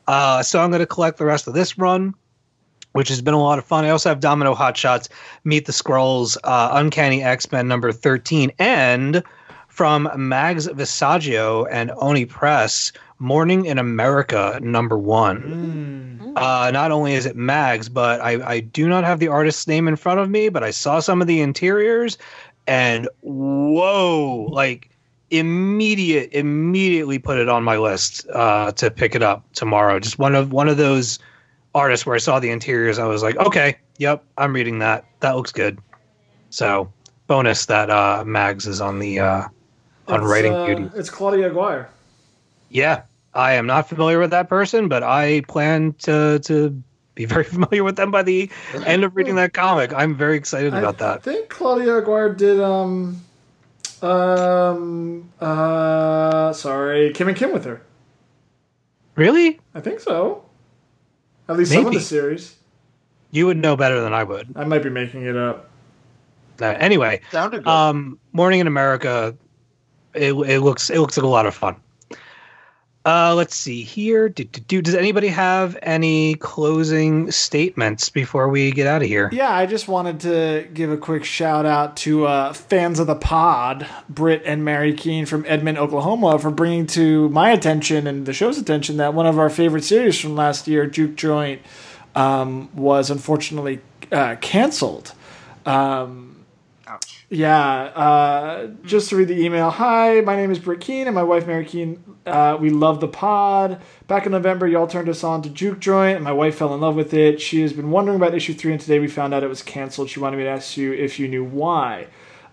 Uh, 0.08 0.44
so 0.44 0.62
I'm 0.62 0.72
going 0.72 0.80
to 0.80 0.88
collect 0.88 1.18
the 1.18 1.26
rest 1.26 1.48
of 1.48 1.54
this 1.54 1.78
run, 1.78 2.16
which 2.94 3.10
has 3.10 3.22
been 3.22 3.34
a 3.34 3.40
lot 3.40 3.60
of 3.60 3.66
fun. 3.66 3.86
I 3.86 3.90
also 3.90 4.10
have 4.10 4.20
Domino 4.20 4.54
Hot 4.54 4.76
Shots, 4.76 5.10
Meet 5.44 5.66
the 5.66 5.72
Skrulls, 5.72 6.38
uh, 6.44 6.70
Uncanny 6.74 7.24
X 7.24 7.52
Men 7.52 7.68
number 7.68 7.92
13, 7.92 8.52
and 8.60 9.24
from 9.68 10.10
Mags 10.16 10.68
Visaggio 10.68 11.66
and 11.72 11.92
Oni 11.98 12.26
Press, 12.26 12.92
Morning 13.20 13.66
in 13.66 13.78
America 13.78 14.60
number 14.64 14.98
one. 14.98 16.20
Mm. 16.24 16.34
Uh, 16.36 16.72
not 16.72 16.92
only 16.92 17.14
is 17.14 17.28
it 17.28 17.36
Mags, 17.36 17.88
but 17.88 18.20
I, 18.20 18.44
I 18.44 18.60
do 18.62 18.90
not 18.90 19.04
have 19.04 19.20
the 19.20 19.28
artist's 19.28 19.68
name 19.68 19.88
in 19.88 19.96
front 19.96 20.20
of 20.20 20.30
me, 20.30 20.50
but 20.50 20.64
I 20.64 20.72
saw 20.72 21.00
some 21.00 21.22
of 21.22 21.28
the 21.28 21.40
interiors 21.40 22.18
and 22.66 23.08
whoa, 23.22 24.48
like 24.50 24.90
immediate, 25.30 26.34
immediately 26.34 27.20
put 27.20 27.38
it 27.38 27.48
on 27.48 27.64
my 27.64 27.78
list 27.78 28.28
uh, 28.34 28.72
to 28.74 28.90
pick 28.90 29.14
it 29.14 29.22
up 29.22 29.46
tomorrow. 29.54 30.00
Just 30.00 30.18
one 30.18 30.34
of 30.34 30.52
one 30.52 30.68
of 30.68 30.78
those 30.78 31.20
artists 31.74 32.06
where 32.06 32.16
I 32.16 32.20
saw 32.20 32.40
the 32.40 32.50
interiors, 32.50 33.00
I 33.00 33.06
was 33.06 33.24
like, 33.24 33.38
okay, 33.38 33.78
yep, 33.98 34.24
I'm 34.38 34.54
reading 34.54 34.80
that. 34.80 35.06
That 35.20 35.36
looks 35.36 35.52
good. 35.52 35.80
So 36.50 36.92
bonus 37.28 37.68
that 37.68 37.90
uh, 37.90 38.24
Mags 38.26 38.68
is 38.68 38.82
on 38.82 39.00
the 39.00 39.20
uh, 39.20 39.44
on 40.08 40.22
It's, 40.22 40.30
writing 40.30 40.54
uh, 40.54 40.66
duty. 40.66 40.90
It's 40.96 41.10
Claudia 41.10 41.48
Aguirre. 41.48 41.88
Yeah, 42.70 43.04
I 43.34 43.54
am 43.54 43.66
not 43.66 43.88
familiar 43.88 44.20
with 44.20 44.32
that 44.32 44.50
person, 44.50 44.90
but 44.90 45.04
I 45.04 45.42
plan 45.42 45.94
to 46.00 46.40
to 46.40 46.84
be 47.16 47.26
very 47.34 47.44
familiar 47.44 47.84
with 47.84 47.96
them 47.96 48.12
by 48.12 48.24
the 48.24 48.50
end 48.86 49.04
of 49.04 49.16
reading 49.16 49.36
that 49.36 49.54
comic. 49.54 49.94
I'm 49.94 50.16
very 50.16 50.38
excited 50.38 50.74
about 50.74 50.98
that. 51.00 51.18
I 51.18 51.22
think 51.22 51.50
Claudia 51.50 51.98
Aguirre 51.98 52.36
did 52.36 52.60
um 52.60 53.22
um 54.02 55.32
uh 55.40 56.54
sorry, 56.54 57.14
Kim 57.14 57.28
and 57.28 57.38
Kim 57.38 57.54
with 57.54 57.66
her. 57.66 57.82
Really? 59.16 59.60
I 59.76 59.82
think 59.82 60.00
so. 60.00 60.46
At 61.52 61.58
least 61.58 61.72
some 61.74 61.86
of 61.86 61.94
the 61.94 62.00
series. 62.00 62.56
You 63.32 63.46
would 63.46 63.58
know 63.58 63.76
better 63.76 64.00
than 64.02 64.14
I 64.14 64.24
would. 64.24 64.54
I 64.56 64.64
might 64.64 64.84
be 64.84 64.90
making 64.90 65.26
it 65.26 65.36
up. 65.36 65.70
Uh, 66.62 66.66
anyway, 66.80 67.20
sounded 67.32 67.64
good. 67.64 67.70
um, 67.70 68.20
Morning 68.34 68.60
in 68.60 68.68
America, 68.68 69.36
it, 70.14 70.32
it 70.34 70.60
looks 70.62 70.90
it 70.90 71.00
looks 71.00 71.18
like 71.18 71.24
a 71.24 71.28
lot 71.28 71.46
of 71.46 71.54
fun. 71.54 71.76
Uh, 73.04 73.34
let's 73.34 73.56
see 73.56 73.82
here. 73.82 74.30
Do, 74.30 74.44
do, 74.44 74.62
do, 74.62 74.82
does 74.82 74.94
anybody 74.94 75.30
have 75.30 75.76
any 75.82 76.36
closing 76.36 77.32
statements 77.32 78.10
before 78.10 78.48
we 78.48 78.72
get 78.72 78.86
out 78.86 79.02
of 79.02 79.08
here? 79.08 79.30
Yeah, 79.32 79.52
I 79.52 79.66
just 79.66 79.88
wanted 79.88 80.20
to 80.22 80.68
give 80.72 80.92
a 80.92 80.98
quick 80.98 81.24
shout 81.24 81.66
out 81.66 81.98
to 81.98 82.28
uh, 82.28 82.54
fans 82.54 83.00
of 83.00 83.08
the 83.08 83.16
pod, 83.16 83.88
Britt 84.08 84.44
and 84.46 84.64
Mary 84.64 84.94
Keene 84.94 85.26
from 85.26 85.46
Edmond, 85.48 85.80
Oklahoma, 85.80 86.38
for 86.38 86.52
bringing 86.52 86.86
to 86.88 87.28
my 87.30 87.50
attention 87.50 88.06
and 88.06 88.28
the 88.28 88.34
show's 88.34 88.60
attention 88.60 88.98
that 88.98 89.16
one 89.16 89.26
of 89.26 89.40
our 89.40 89.50
favorite 89.50 89.84
series 89.84 90.20
from 90.20 90.36
last 90.36 90.68
year, 90.68 90.86
Jook 90.86 91.16
Joint, 91.16 91.62
um, 92.14 92.70
was 92.76 93.10
unfortunately 93.10 93.82
uh, 94.12 94.36
canceled. 94.42 95.14
Um. 95.66 96.31
Yeah, 97.34 97.84
uh, 97.96 98.68
just 98.84 99.10
to 99.10 99.16
read 99.16 99.30
the 99.30 99.42
email. 99.42 99.70
Hi, 99.70 100.20
my 100.20 100.36
name 100.36 100.52
is 100.52 100.60
Britt 100.60 100.82
Keene 100.82 101.08
and 101.08 101.16
my 101.16 101.24
wife 101.24 101.48
Mary 101.48 101.64
Keene. 101.64 102.04
Uh, 102.26 102.58
we 102.60 102.70
love 102.70 103.00
the 103.00 103.08
pod. 103.08 103.82
Back 104.08 104.26
in 104.26 104.34
November, 104.34 104.68
y'all 104.68 104.86
turned 104.86 105.08
us 105.08 105.24
on 105.24 105.42
to 105.44 105.50
Jook 105.50 105.80
Joint, 105.80 106.18
and 106.18 106.26
my 106.26 106.34
wife 106.34 106.58
fell 106.58 106.76
in 106.76 106.82
love 106.82 106.98
with 106.98 107.14
it. 107.14 107.40
She 107.40 107.62
has 107.62 107.72
been 107.72 107.90
wondering 107.90 108.18
about 108.18 108.36
issue 108.36 108.54
three, 108.54 108.74
and 108.74 108.82
today 108.82 109.00
we 109.00 109.08
found 109.08 109.34
out 109.34 109.44
it 109.44 109.48
was 109.48 109.64
canceled. 109.64 110.10
She 110.10 110.20
wanted 110.20 110.36
me 110.36 110.44
to 110.44 110.50
ask 110.50 110.76
you 110.76 110.92
if 110.92 111.20
you 111.20 111.30
knew 111.30 111.46
why. 111.46 112.08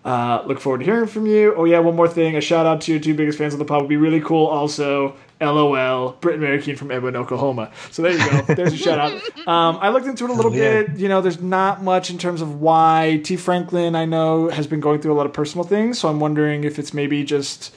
Uh, 0.05 0.43
look 0.45 0.61
forward 0.61 0.77
to 0.77 0.85
hearing 0.85 1.07
from 1.07 1.25
you. 1.25 1.53
Oh 1.57 1.65
yeah, 1.65 1.79
one 1.79 1.97
more 1.97 2.07
thing. 2.07 2.37
A 2.37 2.41
shout 2.41 2.65
out 2.65 2.79
to 2.83 2.93
your 2.93 3.01
two 3.01 3.13
biggest 3.13 3.37
fans 3.37 3.51
of 3.51 3.59
the 3.59 3.65
pod 3.65 3.81
would 3.81 3.89
be 3.89 3.97
really 3.97 4.21
cool. 4.21 4.45
Also, 4.45 5.17
LOL, 5.41 6.17
and 6.23 6.41
Mary 6.41 6.61
Keene 6.61 6.75
from 6.75 6.91
Edwin, 6.91 7.15
Oklahoma. 7.15 7.71
So 7.91 8.01
there 8.01 8.11
you 8.11 8.17
go. 8.17 8.53
There's 8.55 8.73
a 8.73 8.77
shout 8.77 8.99
out. 8.99 9.13
Um, 9.47 9.77
I 9.81 9.89
looked 9.89 10.05
into 10.05 10.25
it 10.25 10.29
a 10.29 10.33
little 10.33 10.53
yeah. 10.53 10.83
bit. 10.83 10.97
You 10.97 11.07
know, 11.07 11.21
there's 11.21 11.41
not 11.41 11.81
much 11.81 12.09
in 12.09 12.17
terms 12.17 12.41
of 12.41 12.59
why 12.59 13.21
Tee 13.23 13.37
Franklin. 13.37 13.95
I 13.95 14.05
know 14.05 14.49
has 14.49 14.67
been 14.67 14.79
going 14.79 15.01
through 15.01 15.13
a 15.13 15.17
lot 15.17 15.25
of 15.25 15.33
personal 15.33 15.63
things, 15.63 15.99
so 15.99 16.09
I'm 16.09 16.19
wondering 16.19 16.63
if 16.63 16.77
it's 16.77 16.93
maybe 16.93 17.23
just 17.23 17.73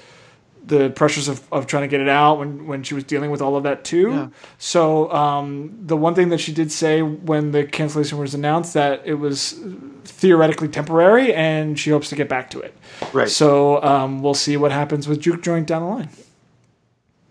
the 0.65 0.91
pressures 0.91 1.29
of, 1.29 1.43
of 1.53 1.67
trying 1.67 1.83
to 1.83 1.89
get 1.89 2.01
it 2.01 2.09
out 2.09 2.39
when, 2.39 2.67
when 2.67 2.83
she 2.83 2.95
was 2.95 3.05
dealing 3.05 3.31
with 3.31 3.43
all 3.43 3.57
of 3.57 3.65
that 3.65 3.85
too. 3.85 4.11
Yeah. 4.11 4.29
So 4.59 5.13
um, 5.13 5.77
the 5.87 5.97
one 5.97 6.15
thing 6.15 6.29
that 6.29 6.39
she 6.39 6.53
did 6.53 6.71
say 6.71 7.03
when 7.03 7.51
the 7.51 7.65
cancellation 7.65 8.19
was 8.19 8.35
announced 8.35 8.75
that 8.75 9.03
it 9.05 9.15
was 9.15 9.59
theoretically 10.05 10.69
temporary 10.69 11.35
and 11.35 11.79
she 11.79 11.91
hopes 11.91 12.09
to 12.11 12.17
get 12.17 12.29
back 12.29 12.51
to 12.51 12.61
it. 12.61 12.77
Right. 13.13 13.29
So 13.29 13.83
um, 13.83 14.23
we'll 14.23 14.35
see 14.35 14.57
what 14.57 14.73
happens 14.73 15.09
with 15.09 15.21
Jook 15.21 15.43
Joint 15.43 15.67
down 15.67 15.83
the 15.83 15.89
line. 15.89 16.11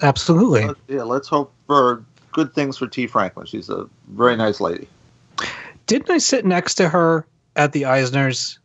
Absolutely. 0.01 0.65
Let- 0.65 0.77
yeah, 0.87 1.03
let's 1.03 1.27
hope 1.27 1.51
for 1.67 2.03
good 2.31 2.53
things 2.53 2.77
for 2.77 2.87
Tee 2.87 3.07
Franklin. 3.07 3.45
She's 3.45 3.69
a 3.69 3.87
very 4.09 4.35
nice 4.35 4.59
lady. 4.59 4.87
Didn't 5.87 6.09
I 6.09 6.17
sit 6.19 6.45
next 6.45 6.75
to 6.75 6.87
her 6.89 7.25
at 7.55 7.73
the 7.73 7.83
Eisners? 7.83 8.57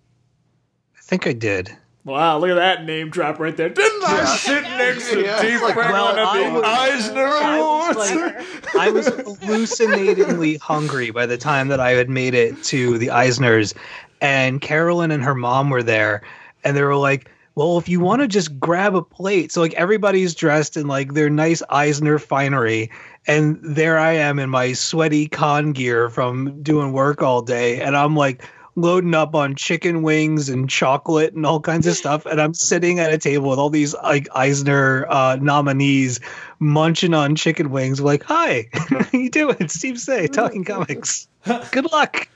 I 0.96 1.00
think 1.02 1.26
I 1.26 1.32
did. 1.32 1.76
Wow, 2.04 2.38
look 2.38 2.50
at 2.50 2.54
that 2.54 2.84
name 2.84 3.10
drop 3.10 3.40
right 3.40 3.56
there. 3.56 3.68
Didn't 3.68 4.04
I 4.04 4.24
sit 4.36 4.62
next 4.62 5.10
to 5.10 5.22
Yeah, 5.24 5.40
Tee 5.40 5.58
like, 5.58 5.74
Franklin 5.74 5.92
well, 5.92 6.08
at 6.08 6.18
I 6.20 6.48
the 6.48 6.54
was- 6.54 6.62
Eisner 6.64 7.26
I 7.26 7.60
was 7.60 7.96
like- 7.96 8.76
I 8.76 8.90
was 8.90 9.08
hallucinatingly 9.08 10.56
hungry 10.58 11.10
by 11.10 11.26
the 11.26 11.36
time 11.36 11.66
that 11.68 11.80
I 11.80 11.90
had 11.92 12.08
made 12.08 12.34
it 12.34 12.62
to 12.64 12.96
the 12.98 13.08
Eisners, 13.08 13.74
and 14.20 14.60
Carolyn 14.60 15.10
and 15.10 15.22
her 15.24 15.34
mom 15.34 15.68
were 15.70 15.82
there, 15.82 16.22
and 16.62 16.76
they 16.76 16.82
were 16.82 16.94
like, 16.96 17.28
"Well, 17.56 17.78
if 17.78 17.88
you 17.88 17.98
want 17.98 18.22
to 18.22 18.28
just 18.28 18.60
grab 18.60 18.94
a 18.94 19.02
plate," 19.02 19.50
so 19.50 19.60
like 19.60 19.74
everybody's 19.74 20.36
dressed 20.36 20.76
in 20.76 20.86
like 20.86 21.14
their 21.14 21.30
nice 21.30 21.62
Eisner 21.68 22.20
finery, 22.20 22.90
and 23.26 23.58
there 23.62 23.98
I 23.98 24.12
am 24.12 24.38
in 24.38 24.48
my 24.48 24.74
sweaty 24.74 25.26
con 25.26 25.72
gear 25.72 26.08
from 26.08 26.62
doing 26.62 26.92
work 26.92 27.22
all 27.22 27.42
day, 27.42 27.80
and 27.80 27.96
I'm 27.96 28.14
like 28.14 28.44
loading 28.76 29.14
up 29.14 29.34
on 29.34 29.54
chicken 29.54 30.02
wings 30.02 30.50
and 30.50 30.68
chocolate 30.68 31.32
and 31.32 31.46
all 31.46 31.60
kinds 31.60 31.86
of 31.86 31.96
stuff, 31.96 32.26
and 32.26 32.40
I'm 32.40 32.54
sitting 32.54 33.00
at 33.00 33.12
a 33.12 33.18
table 33.18 33.48
with 33.48 33.58
all 33.58 33.70
these 33.70 33.94
like 33.94 34.28
Eisner 34.34 35.06
uh, 35.08 35.38
nominees 35.40 36.20
munching 36.58 37.14
on 37.14 37.34
chicken 37.34 37.70
wings. 37.70 38.00
Like, 38.00 38.22
hi, 38.22 38.68
how 38.74 39.06
you 39.12 39.30
doing? 39.30 39.68
Steve 39.68 39.98
Seigh, 39.98 40.28
Talking 40.28 40.64
Comics. 40.64 41.26
Good 41.72 41.90
luck. 41.90 42.28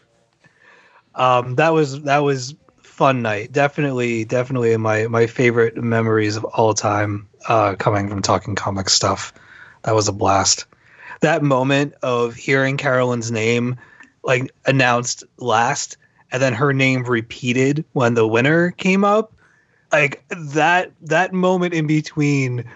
Um, 1.14 1.56
that 1.56 1.70
was 1.70 2.02
that 2.02 2.18
was 2.18 2.54
fun 3.00 3.22
night. 3.22 3.50
Definitely, 3.50 4.26
definitely 4.26 4.76
my 4.76 5.06
my 5.06 5.26
favorite 5.26 5.74
memories 5.74 6.36
of 6.36 6.44
all 6.44 6.74
time. 6.74 7.26
Uh, 7.48 7.74
coming 7.76 8.10
from 8.10 8.20
Talking 8.20 8.54
comic 8.54 8.90
stuff, 8.90 9.32
that 9.84 9.94
was 9.94 10.06
a 10.06 10.12
blast. 10.12 10.66
That 11.22 11.42
moment 11.42 11.94
of 12.02 12.34
hearing 12.34 12.76
Carolyn's 12.76 13.32
name 13.32 13.76
like 14.22 14.52
announced 14.66 15.24
last, 15.38 15.96
and 16.30 16.42
then 16.42 16.52
her 16.52 16.74
name 16.74 17.04
repeated 17.04 17.86
when 17.94 18.12
the 18.12 18.28
winner 18.28 18.72
came 18.72 19.02
up, 19.02 19.32
like 19.90 20.22
that 20.28 20.92
that 21.00 21.32
moment 21.32 21.72
in 21.72 21.86
between 21.86 22.70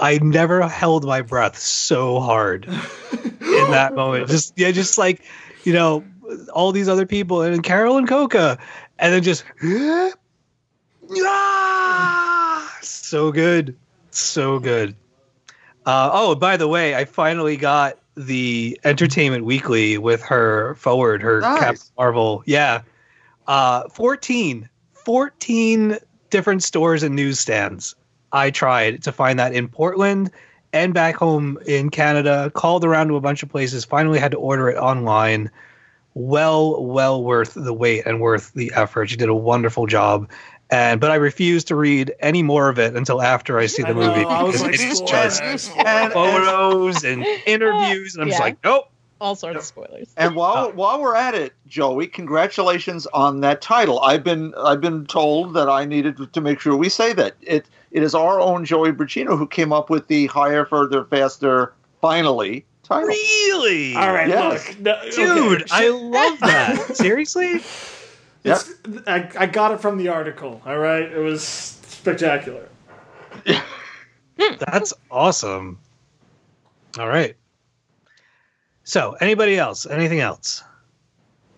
I 0.00 0.20
never 0.22 0.68
held 0.68 1.04
my 1.04 1.22
breath 1.22 1.58
so 1.58 2.20
hard 2.20 2.66
in 3.22 3.70
that 3.72 3.96
moment. 3.96 4.28
Just 4.28 4.52
yeah, 4.56 4.70
just 4.70 4.96
like 4.96 5.22
you 5.64 5.72
know, 5.72 6.04
all 6.52 6.70
these 6.70 6.88
other 6.88 7.04
people 7.04 7.42
and 7.42 7.64
Carolyn 7.64 8.06
Cocca, 8.06 8.58
and 9.00 9.12
then 9.12 9.22
just 9.22 9.44
ah, 11.24 12.78
so 12.82 13.32
good, 13.32 13.76
so 14.10 14.58
good. 14.60 14.94
Uh, 15.84 16.10
oh, 16.12 16.34
by 16.34 16.56
the 16.56 16.68
way, 16.68 16.94
I 16.94 17.06
finally 17.06 17.56
got 17.56 17.98
the 18.14 18.78
Entertainment 18.84 19.44
Weekly 19.44 19.98
with 19.98 20.22
her 20.22 20.74
forward, 20.76 21.22
her 21.22 21.40
Nice. 21.40 21.60
Captain 21.60 21.86
Marvel. 21.98 22.42
Yeah, 22.46 22.82
uh, 23.46 23.88
14, 23.88 24.68
14 24.92 25.96
different 26.28 26.62
stores 26.62 27.02
and 27.02 27.16
newsstands. 27.16 27.96
I 28.32 28.50
tried 28.50 29.02
to 29.04 29.12
find 29.12 29.38
that 29.38 29.54
in 29.54 29.68
Portland 29.68 30.30
and 30.72 30.94
back 30.94 31.16
home 31.16 31.58
in 31.66 31.90
Canada. 31.90 32.50
Called 32.54 32.84
around 32.84 33.08
to 33.08 33.16
a 33.16 33.20
bunch 33.20 33.42
of 33.42 33.48
places. 33.48 33.84
Finally, 33.84 34.20
had 34.20 34.32
to 34.32 34.38
order 34.38 34.68
it 34.68 34.76
online. 34.76 35.50
Well, 36.14 36.84
well 36.84 37.22
worth 37.22 37.54
the 37.54 37.72
wait 37.72 38.06
and 38.06 38.20
worth 38.20 38.52
the 38.54 38.72
effort. 38.74 39.10
She 39.10 39.16
did 39.16 39.28
a 39.28 39.34
wonderful 39.34 39.86
job. 39.86 40.28
And 40.70 41.00
but 41.00 41.10
I 41.10 41.16
refuse 41.16 41.64
to 41.64 41.74
read 41.74 42.14
any 42.20 42.42
more 42.42 42.68
of 42.68 42.78
it 42.78 42.96
until 42.96 43.20
after 43.20 43.58
I 43.58 43.66
see 43.66 43.82
the 43.82 43.88
I 43.88 43.92
know, 43.92 44.06
movie 44.06 44.24
I 44.24 44.46
because 44.46 44.62
like, 44.62 44.74
it's 44.74 45.00
just. 45.00 45.42
And, 45.42 45.86
and, 45.86 46.12
photos 46.12 47.02
and 47.02 47.24
interviews, 47.46 48.14
and 48.14 48.22
I'm 48.22 48.28
just 48.28 48.40
like, 48.40 48.62
nope. 48.62 48.90
All 49.20 49.34
sorts 49.34 49.58
of 49.58 49.64
spoilers. 49.64 50.14
and 50.16 50.34
while 50.34 50.68
oh. 50.68 50.70
while 50.70 51.00
we're 51.00 51.16
at 51.16 51.34
it, 51.34 51.52
Joey, 51.66 52.06
congratulations 52.06 53.06
on 53.08 53.40
that 53.40 53.60
title. 53.60 54.00
I've 54.00 54.24
been 54.24 54.54
I've 54.56 54.80
been 54.80 55.06
told 55.06 55.54
that 55.54 55.68
I 55.68 55.84
needed 55.84 56.32
to 56.32 56.40
make 56.40 56.60
sure 56.60 56.74
we 56.74 56.88
say 56.88 57.12
that 57.14 57.34
it 57.42 57.66
it 57.90 58.02
is 58.02 58.14
our 58.14 58.40
own 58.40 58.64
Joey 58.64 58.92
Braccino 58.92 59.36
who 59.36 59.46
came 59.46 59.72
up 59.72 59.90
with 59.90 60.06
the 60.06 60.26
higher, 60.28 60.64
further, 60.64 61.04
faster, 61.04 61.74
finally 62.00 62.64
title. 62.90 63.08
Really? 63.08 63.94
All 63.94 64.12
right, 64.12 64.28
Yes. 64.28 64.68
look, 64.68 64.80
no, 64.80 64.94
okay, 64.98 65.10
Dude, 65.10 65.64
I 65.70 65.88
love 65.88 66.40
that. 66.40 66.90
Seriously? 66.96 67.56
it's- 68.44 68.72
I, 69.06 69.30
I 69.38 69.46
got 69.46 69.72
it 69.72 69.80
from 69.80 69.96
the 69.98 70.08
article. 70.08 70.60
All 70.66 70.78
right, 70.78 71.02
it 71.02 71.18
was 71.18 71.42
spectacular. 71.44 72.68
Hmm. 73.46 74.54
That's 74.58 74.92
awesome. 75.10 75.78
All 76.98 77.08
right. 77.08 77.36
So, 78.84 79.12
anybody 79.20 79.58
else? 79.58 79.86
Anything 79.86 80.20
else? 80.20 80.64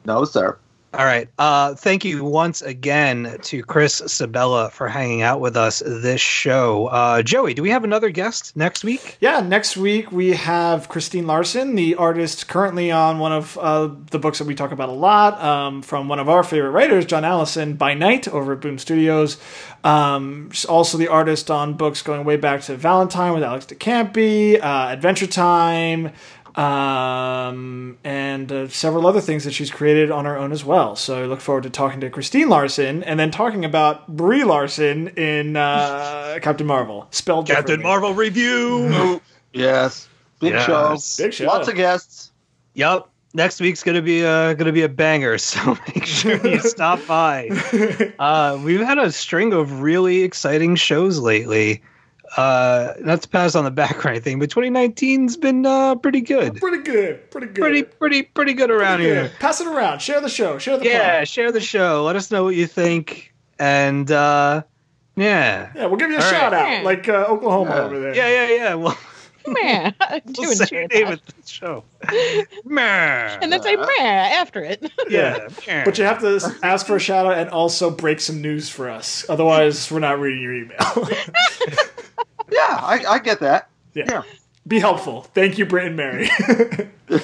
No, 0.05 0.25
sir. 0.25 0.59
All 0.95 1.07
right. 1.07 1.27
Uh, 1.39 1.75
thank 1.75 2.05
you 2.05 2.23
once 2.23 2.61
again 2.61 3.39
to 3.45 3.63
Chris 3.63 4.03
Sebela 4.03 4.71
for 4.71 4.89
hanging 4.89 5.23
out 5.23 5.41
with 5.41 5.57
us 5.57 5.83
this 5.87 6.21
show. 6.21 6.89
Uh, 6.89 7.23
Joey, 7.23 7.55
do 7.55 7.63
we 7.63 7.71
have 7.71 7.83
another 7.83 8.11
guest 8.11 8.55
next 8.57 8.85
week? 8.85 9.17
Yeah, 9.19 9.41
next 9.41 9.75
week 9.75 10.13
we 10.13 10.33
have 10.33 10.91
Christine 10.91 11.27
Larsen, 11.27 11.77
the 11.77 11.95
artist 11.95 12.47
currently 12.47 12.91
on 12.91 13.19
one 13.21 13.33
of 13.33 13.57
uh, 13.57 13.89
the 14.11 14.19
books 14.19 14.39
that 14.39 14.47
we 14.47 14.55
talk 14.55 14.71
about 14.71 14.91
a 14.91 14.93
lot 14.93 15.43
um, 15.43 15.81
from 15.81 16.09
one 16.09 16.19
of 16.19 16.29
our 16.29 16.43
favorite 16.43 16.73
writers, 16.73 17.07
John 17.07 17.25
Allison, 17.25 17.73
By 17.73 17.95
Night 17.95 18.29
over 18.29 18.53
at 18.53 18.61
Boom 18.61 18.79
Studios. 18.79 19.39
Um, 19.85 20.51
also 20.69 20.99
the 20.99 21.09
artist 21.09 21.51
on 21.51 21.73
books 21.73 22.03
going 22.03 22.25
way 22.25 22.37
back 22.37 22.61
to 22.63 22.77
Valentine 22.77 23.33
with 23.33 23.43
Alex 23.43 23.65
de 23.65 23.75
Campi, 23.75 24.61
uh, 24.61 24.89
Adventure 24.91 25.27
Time, 25.27 26.13
um, 26.57 27.99
and 28.05 28.51
uh, 28.53 28.69
several 28.69 29.07
other 29.07 29.21
things 29.21 29.45
that 29.45 29.53
she's 29.53 29.71
created 29.71 30.11
on 30.11 30.25
her 30.25 30.37
own 30.37 30.53
as 30.53 30.65
well. 30.65 30.97
So 30.97 31.23
I 31.23 31.27
look 31.27 31.41
forward 31.41 31.63
to 31.65 31.71
talking 31.71 32.01
to 32.01 32.11
Christine 32.11 32.49
Larsen 32.49 33.03
and 33.03 33.19
then 33.19 33.31
talking 33.31 33.65
about 33.65 34.09
Brie 34.09 34.45
Larson 34.45 35.09
in 35.09 35.57
uh, 35.57 36.39
Captain 36.43 36.67
Marvel, 36.67 37.07
spelled 37.11 37.47
Captain. 37.47 37.83
Marvel 37.83 38.15
review. 38.15 39.21
Yes. 39.55 40.09
Big 40.41 40.55
Yes. 40.55 40.65
show. 40.65 41.23
Big 41.25 41.35
show. 41.35 41.45
Lots 41.45 41.69
of 41.69 41.75
guests. 41.75 42.33
Yep. 42.73 43.07
Next 43.35 43.61
week's 43.61 43.83
gonna 43.83 44.01
be 44.01 44.23
a 44.23 44.55
gonna 44.55 44.73
be 44.73 44.81
a 44.83 44.89
banger, 44.89 45.37
so 45.39 45.77
make 45.89 46.07
sure 46.07 46.37
you 46.47 46.59
stop 46.61 47.07
by. 47.07 47.49
Uh, 48.19 48.59
we've 48.65 48.81
had 48.81 48.97
a 48.99 49.13
string 49.13 49.53
of 49.53 49.83
really 49.83 50.23
exciting 50.23 50.75
shows 50.77 51.19
lately. 51.19 51.83
Uh, 52.37 52.95
not 53.01 53.21
to 53.23 53.29
pass 53.29 53.55
on 53.55 53.65
the 53.65 53.71
back 53.71 54.05
or 54.05 54.09
anything, 54.09 54.39
but 54.39 54.49
2019's 54.49 55.37
been 55.37 55.67
uh, 55.67 55.95
pretty 55.97 56.21
good. 56.23 56.57
Pretty 56.57 56.83
good. 56.83 57.31
Pretty 57.31 57.47
good. 57.49 57.55
Pretty, 57.57 57.83
pretty, 57.83 58.23
pretty 58.23 58.55
good 58.55 58.71
around 58.71 58.99
Pretty 58.99 59.13
here. 59.13 59.31
Pass 59.39 59.61
it 59.61 59.67
around. 59.67 60.01
Share 60.01 60.21
the 60.21 60.31
show. 60.31 60.57
Share 60.59 60.79
the 60.79 60.87
Yeah, 60.87 61.19
pod. 61.19 61.29
share 61.29 61.53
the 61.53 61.61
show. 61.61 62.05
Let 62.05 62.17
us 62.17 62.31
know 62.31 62.45
what 62.45 62.55
you 62.55 62.67
think, 62.67 63.35
and 63.59 64.11
uh, 64.11 64.63
yeah, 65.15 65.73
Yeah, 65.75 65.87
we'll 65.87 65.97
give 65.99 66.11
you 66.11 66.17
a 66.17 66.21
All 66.25 66.31
right. 66.31 66.41
shout 66.41 66.55
out 66.55 66.85
like 66.85 67.07
uh, 67.09 67.27
Oklahoma 67.29 67.71
Yeah. 67.71 67.83
over 67.83 68.01
there. 68.01 68.15
yeah, 68.15 68.29
yeah, 68.49 68.55
yeah. 68.57 68.75
Well, 68.77 68.99
Meh. 69.47 69.91
we'll 70.11 70.21
Doing 70.33 70.49
say 70.57 70.87
the 70.87 70.95
name 70.95 71.05
that. 71.09 71.13
of 71.15 71.27
the 71.27 71.49
show. 71.49 71.85
Meh. 72.65 73.39
And 73.43 73.53
then 73.53 73.61
say 73.63 73.77
meh 73.77 73.85
after 74.01 74.61
it. 74.63 74.91
yeah, 75.11 75.49
meh. 75.67 75.85
But 75.85 75.99
you 75.99 76.05
have 76.05 76.21
to 76.21 76.41
ask 76.63 76.87
for 76.87 76.97
a 76.97 77.01
shout 77.01 77.27
out 77.27 77.37
and 77.37 77.51
also 77.51 77.91
break 77.91 78.21
some 78.21 78.41
news 78.41 78.71
for 78.71 78.89
us. 78.89 79.27
Otherwise, 79.29 79.91
we're 79.91 79.99
not 79.99 80.19
reading 80.19 80.41
your 80.43 80.55
email. 80.55 81.09
Yeah, 82.51 82.79
I, 82.83 83.05
I 83.09 83.19
get 83.19 83.41
that. 83.41 83.69
yeah. 83.95 84.05
Yeah. 84.09 84.23
Be 84.67 84.79
helpful. 84.79 85.23
Thank 85.35 85.59
you, 85.59 85.67
Britt 85.67 85.87
and 85.87 85.97
Mary. 85.97 86.31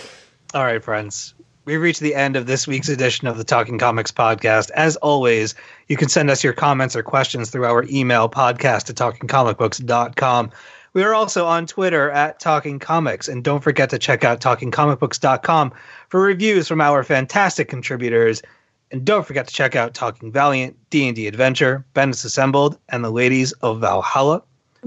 All 0.54 0.64
right, 0.64 0.82
friends. 0.82 1.34
We've 1.66 1.80
reached 1.80 2.00
the 2.00 2.14
end 2.14 2.34
of 2.34 2.46
this 2.46 2.66
week's 2.66 2.88
edition 2.88 3.28
of 3.28 3.36
the 3.36 3.44
Talking 3.44 3.78
Comics 3.78 4.10
podcast. 4.10 4.70
As 4.70 4.96
always, 4.96 5.54
you 5.88 5.96
can 5.96 6.08
send 6.08 6.30
us 6.30 6.42
your 6.42 6.54
comments 6.54 6.96
or 6.96 7.02
questions 7.02 7.50
through 7.50 7.66
our 7.66 7.84
email 7.90 8.28
podcast 8.28 8.88
at 8.90 8.96
talkingcomicbooks.com. 8.96 10.50
We 10.94 11.02
are 11.04 11.14
also 11.14 11.44
on 11.46 11.66
Twitter 11.66 12.10
at 12.10 12.40
Talking 12.40 12.78
Comics. 12.78 13.28
And 13.28 13.44
don't 13.44 13.62
forget 13.62 13.90
to 13.90 13.98
check 13.98 14.24
out 14.24 14.40
talkingcomicbooks.com 14.40 15.72
for 16.08 16.20
reviews 16.20 16.66
from 16.66 16.80
our 16.80 17.04
fantastic 17.04 17.68
contributors. 17.68 18.42
And 18.90 19.04
don't 19.04 19.26
forget 19.26 19.46
to 19.46 19.54
check 19.54 19.76
out 19.76 19.92
Talking 19.92 20.32
Valiant, 20.32 20.76
D&D 20.88 21.26
Adventure, 21.26 21.84
Bendis 21.94 22.24
Assembled, 22.24 22.78
and 22.88 23.04
the 23.04 23.10
Ladies 23.10 23.52
of 23.52 23.80
Valhalla. 23.80 24.42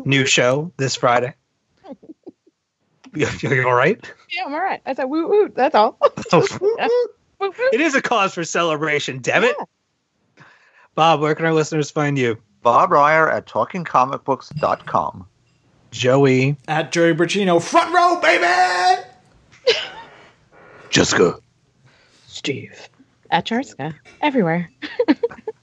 New 0.06 0.26
show 0.26 0.72
this 0.78 0.96
Friday. 0.96 1.34
You 3.14 3.28
you 3.42 3.68
all 3.68 3.74
right? 3.74 4.00
Yeah, 4.30 4.46
I'm 4.46 4.54
all 4.54 4.62
right. 4.62 4.80
I 4.86 4.94
said 4.94 5.04
woot 5.04 5.28
woot. 5.28 5.54
That's 5.54 5.76
all. 5.76 5.98
Oh, 6.32 6.48
woot, 6.62 6.80
woot. 7.42 7.74
It 7.74 7.82
is 7.82 7.94
a 7.94 8.02
cause 8.02 8.34
for 8.34 8.46
celebration, 8.46 9.20
damn 9.22 9.44
it. 9.44 9.56
Bob, 10.96 11.20
where 11.20 11.36
can 11.36 11.46
our 11.46 11.54
listeners 11.54 11.92
find 11.92 12.18
you? 12.18 12.38
Bob 12.62 12.90
Reyer 12.92 13.30
at 13.30 13.48
TalkingComicBooks.com. 13.48 15.28
Joey, 15.92 16.56
At 16.70 16.94
Joey 16.94 17.14
Braccino, 17.14 17.62
front 17.62 17.94
row, 17.94 18.22
baby! 18.22 19.04
Jessica. 20.90 21.36
Steve. 22.28 22.88
At 23.30 23.46
Charska. 23.46 23.94
Everywhere. 24.22 24.70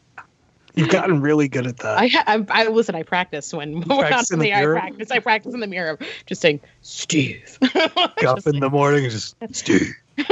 You've 0.79 0.91
gotten 0.91 1.21
really 1.21 1.49
good 1.49 1.67
at 1.67 1.79
that. 1.79 1.99
I, 1.99 2.07
ha- 2.07 2.23
I, 2.27 2.47
I 2.51 2.69
listen. 2.69 2.95
I 2.95 3.03
practice 3.03 3.53
when 3.53 3.81
we're 3.81 4.09
not 4.09 4.31
in 4.31 4.35
in 4.35 4.39
the 4.39 4.45
the 4.47 4.53
air. 4.53 4.77
I 4.77 4.81
practice. 4.81 5.11
I 5.11 5.19
practice 5.19 5.53
in 5.53 5.59
the 5.59 5.67
mirror, 5.67 5.99
just 6.27 6.41
saying 6.41 6.61
Steve. 6.83 7.59
Get 7.75 8.25
up 8.25 8.47
in 8.47 8.61
the 8.61 8.71
morning 8.71 9.11
just 9.11 9.35
Steve. 9.51 9.93
uh, 10.19 10.23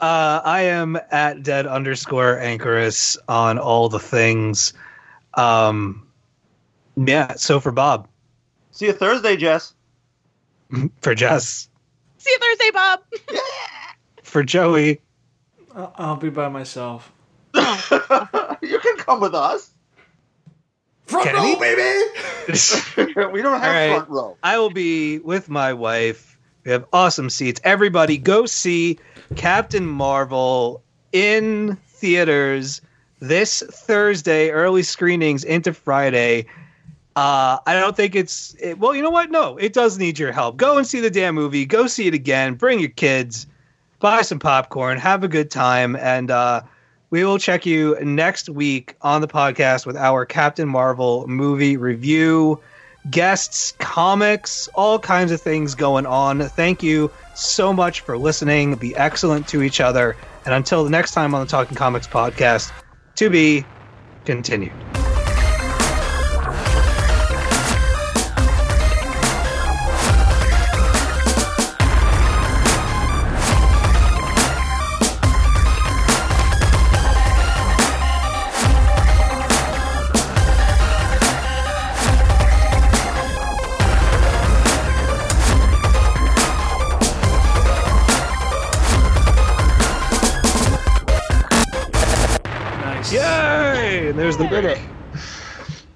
I 0.00 0.62
am 0.62 0.98
at 1.10 1.42
dead 1.42 1.66
underscore 1.66 2.38
anchorus 2.38 3.18
on 3.28 3.58
all 3.58 3.90
the 3.90 4.00
things. 4.00 4.72
Um, 5.34 6.08
yeah. 6.96 7.34
So 7.34 7.60
for 7.60 7.70
Bob, 7.70 8.08
See 8.70 8.86
you 8.86 8.94
Thursday, 8.94 9.36
Jess. 9.36 9.74
for 11.02 11.14
Jess, 11.14 11.68
See 12.16 12.30
you 12.30 12.38
Thursday, 12.38 12.70
Bob. 12.72 13.00
for 14.22 14.42
Joey, 14.42 15.00
I'll, 15.74 15.92
I'll 15.96 16.16
be 16.16 16.30
by 16.30 16.48
myself. 16.48 17.12
you 18.62 18.78
can 18.78 18.96
come 18.98 19.20
with 19.20 19.34
us. 19.34 19.70
Front 21.06 21.28
Kenny? 21.28 21.54
row, 21.54 21.60
baby! 21.60 22.04
we 23.32 23.42
don't 23.42 23.60
have 23.60 23.64
All 23.64 23.72
right. 23.72 23.90
front 23.94 24.08
row. 24.08 24.36
I 24.42 24.58
will 24.58 24.70
be 24.70 25.18
with 25.18 25.48
my 25.48 25.72
wife. 25.72 26.36
We 26.64 26.72
have 26.72 26.84
awesome 26.92 27.30
seats. 27.30 27.60
Everybody, 27.62 28.18
go 28.18 28.46
see 28.46 28.98
Captain 29.36 29.86
Marvel 29.86 30.82
in 31.12 31.76
theaters 31.86 32.80
this 33.20 33.62
Thursday. 33.62 34.50
Early 34.50 34.82
screenings 34.82 35.44
into 35.44 35.72
Friday. 35.72 36.46
Uh, 37.14 37.58
I 37.64 37.74
don't 37.80 37.96
think 37.96 38.14
it's 38.16 38.54
it, 38.60 38.78
well. 38.78 38.94
You 38.94 39.02
know 39.02 39.10
what? 39.10 39.30
No, 39.30 39.56
it 39.56 39.72
does 39.72 39.96
need 39.96 40.18
your 40.18 40.32
help. 40.32 40.56
Go 40.56 40.76
and 40.76 40.86
see 40.86 41.00
the 41.00 41.08
damn 41.10 41.34
movie. 41.36 41.64
Go 41.66 41.86
see 41.86 42.08
it 42.08 42.14
again. 42.14 42.54
Bring 42.54 42.80
your 42.80 42.90
kids. 42.90 43.46
Buy 44.00 44.22
some 44.22 44.38
popcorn. 44.40 44.98
Have 44.98 45.24
a 45.24 45.28
good 45.28 45.50
time. 45.50 45.96
And 45.96 46.30
uh, 46.30 46.62
we 47.16 47.24
will 47.24 47.38
check 47.38 47.64
you 47.64 47.96
next 48.02 48.50
week 48.50 48.94
on 49.00 49.22
the 49.22 49.26
podcast 49.26 49.86
with 49.86 49.96
our 49.96 50.26
Captain 50.26 50.68
Marvel 50.68 51.26
movie 51.26 51.78
review 51.78 52.60
guests, 53.10 53.72
comics, 53.78 54.68
all 54.74 54.98
kinds 54.98 55.32
of 55.32 55.40
things 55.40 55.74
going 55.74 56.04
on. 56.04 56.42
Thank 56.42 56.82
you 56.82 57.10
so 57.34 57.72
much 57.72 58.00
for 58.00 58.18
listening. 58.18 58.74
Be 58.74 58.94
excellent 58.94 59.48
to 59.48 59.62
each 59.62 59.80
other. 59.80 60.14
And 60.44 60.52
until 60.52 60.84
the 60.84 60.90
next 60.90 61.12
time 61.12 61.34
on 61.34 61.40
the 61.40 61.46
Talking 61.46 61.74
Comics 61.74 62.06
podcast, 62.06 62.70
to 63.14 63.30
be 63.30 63.64
continued. 64.26 64.72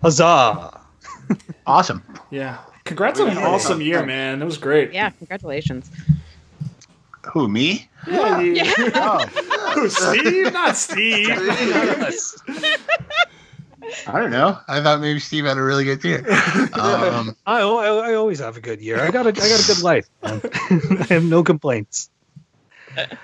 Huzzah! 0.02 0.80
Awesome. 1.66 2.02
Yeah. 2.30 2.58
Congrats 2.84 3.20
on 3.20 3.28
an 3.30 3.38
awesome 3.38 3.80
year, 3.80 4.04
man. 4.04 4.38
That 4.40 4.44
was 4.46 4.58
great. 4.58 4.92
Yeah, 4.92 5.10
congratulations. 5.10 5.90
Who, 7.32 7.48
me? 7.48 7.88
Yeah. 8.08 8.40
you- 8.40 8.62
Oh, 8.94 9.18
Who, 9.74 9.88
Steve? 9.88 10.52
Not 10.52 10.76
Steve. 10.76 11.28
I 14.06 14.20
don't 14.20 14.30
know. 14.30 14.58
I 14.68 14.80
thought 14.82 15.00
maybe 15.00 15.18
Steve 15.20 15.44
had 15.44 15.56
a 15.56 15.62
really 15.62 15.84
good 15.84 16.02
year. 16.04 16.18
Um, 16.74 17.36
I, 17.46 17.60
I, 17.60 18.10
I 18.10 18.14
always 18.14 18.38
have 18.40 18.56
a 18.56 18.60
good 18.60 18.80
year. 18.80 19.00
I 19.00 19.10
got 19.10 19.26
a, 19.26 19.30
I 19.30 19.32
got 19.32 19.62
a 19.62 19.66
good 19.66 19.82
life. 19.82 20.06
I 20.22 21.06
have 21.14 21.24
no 21.24 21.42
complaints. 21.42 22.10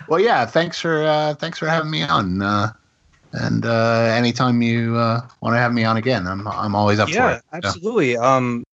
well, 0.09 0.21
yeah. 0.21 0.47
Thanks 0.47 0.81
for 0.81 1.05
uh, 1.05 1.35
thanks 1.35 1.59
for 1.59 1.67
having 1.67 1.91
me 1.91 2.03
on. 2.03 2.41
Uh, 2.43 2.73
and 3.33 3.67
uh, 3.67 4.13
anytime 4.15 4.63
you 4.63 4.97
uh, 4.97 5.27
want 5.41 5.55
to 5.55 5.59
have 5.59 5.73
me 5.73 5.85
on 5.85 5.97
again, 5.97 6.27
I'm 6.27 6.47
I'm 6.47 6.75
always 6.75 6.99
up 6.99 7.09
for 7.11 7.33
it. 7.33 7.43
So. 7.51 7.57
absolutely. 7.57 8.17
Um, 8.17 8.65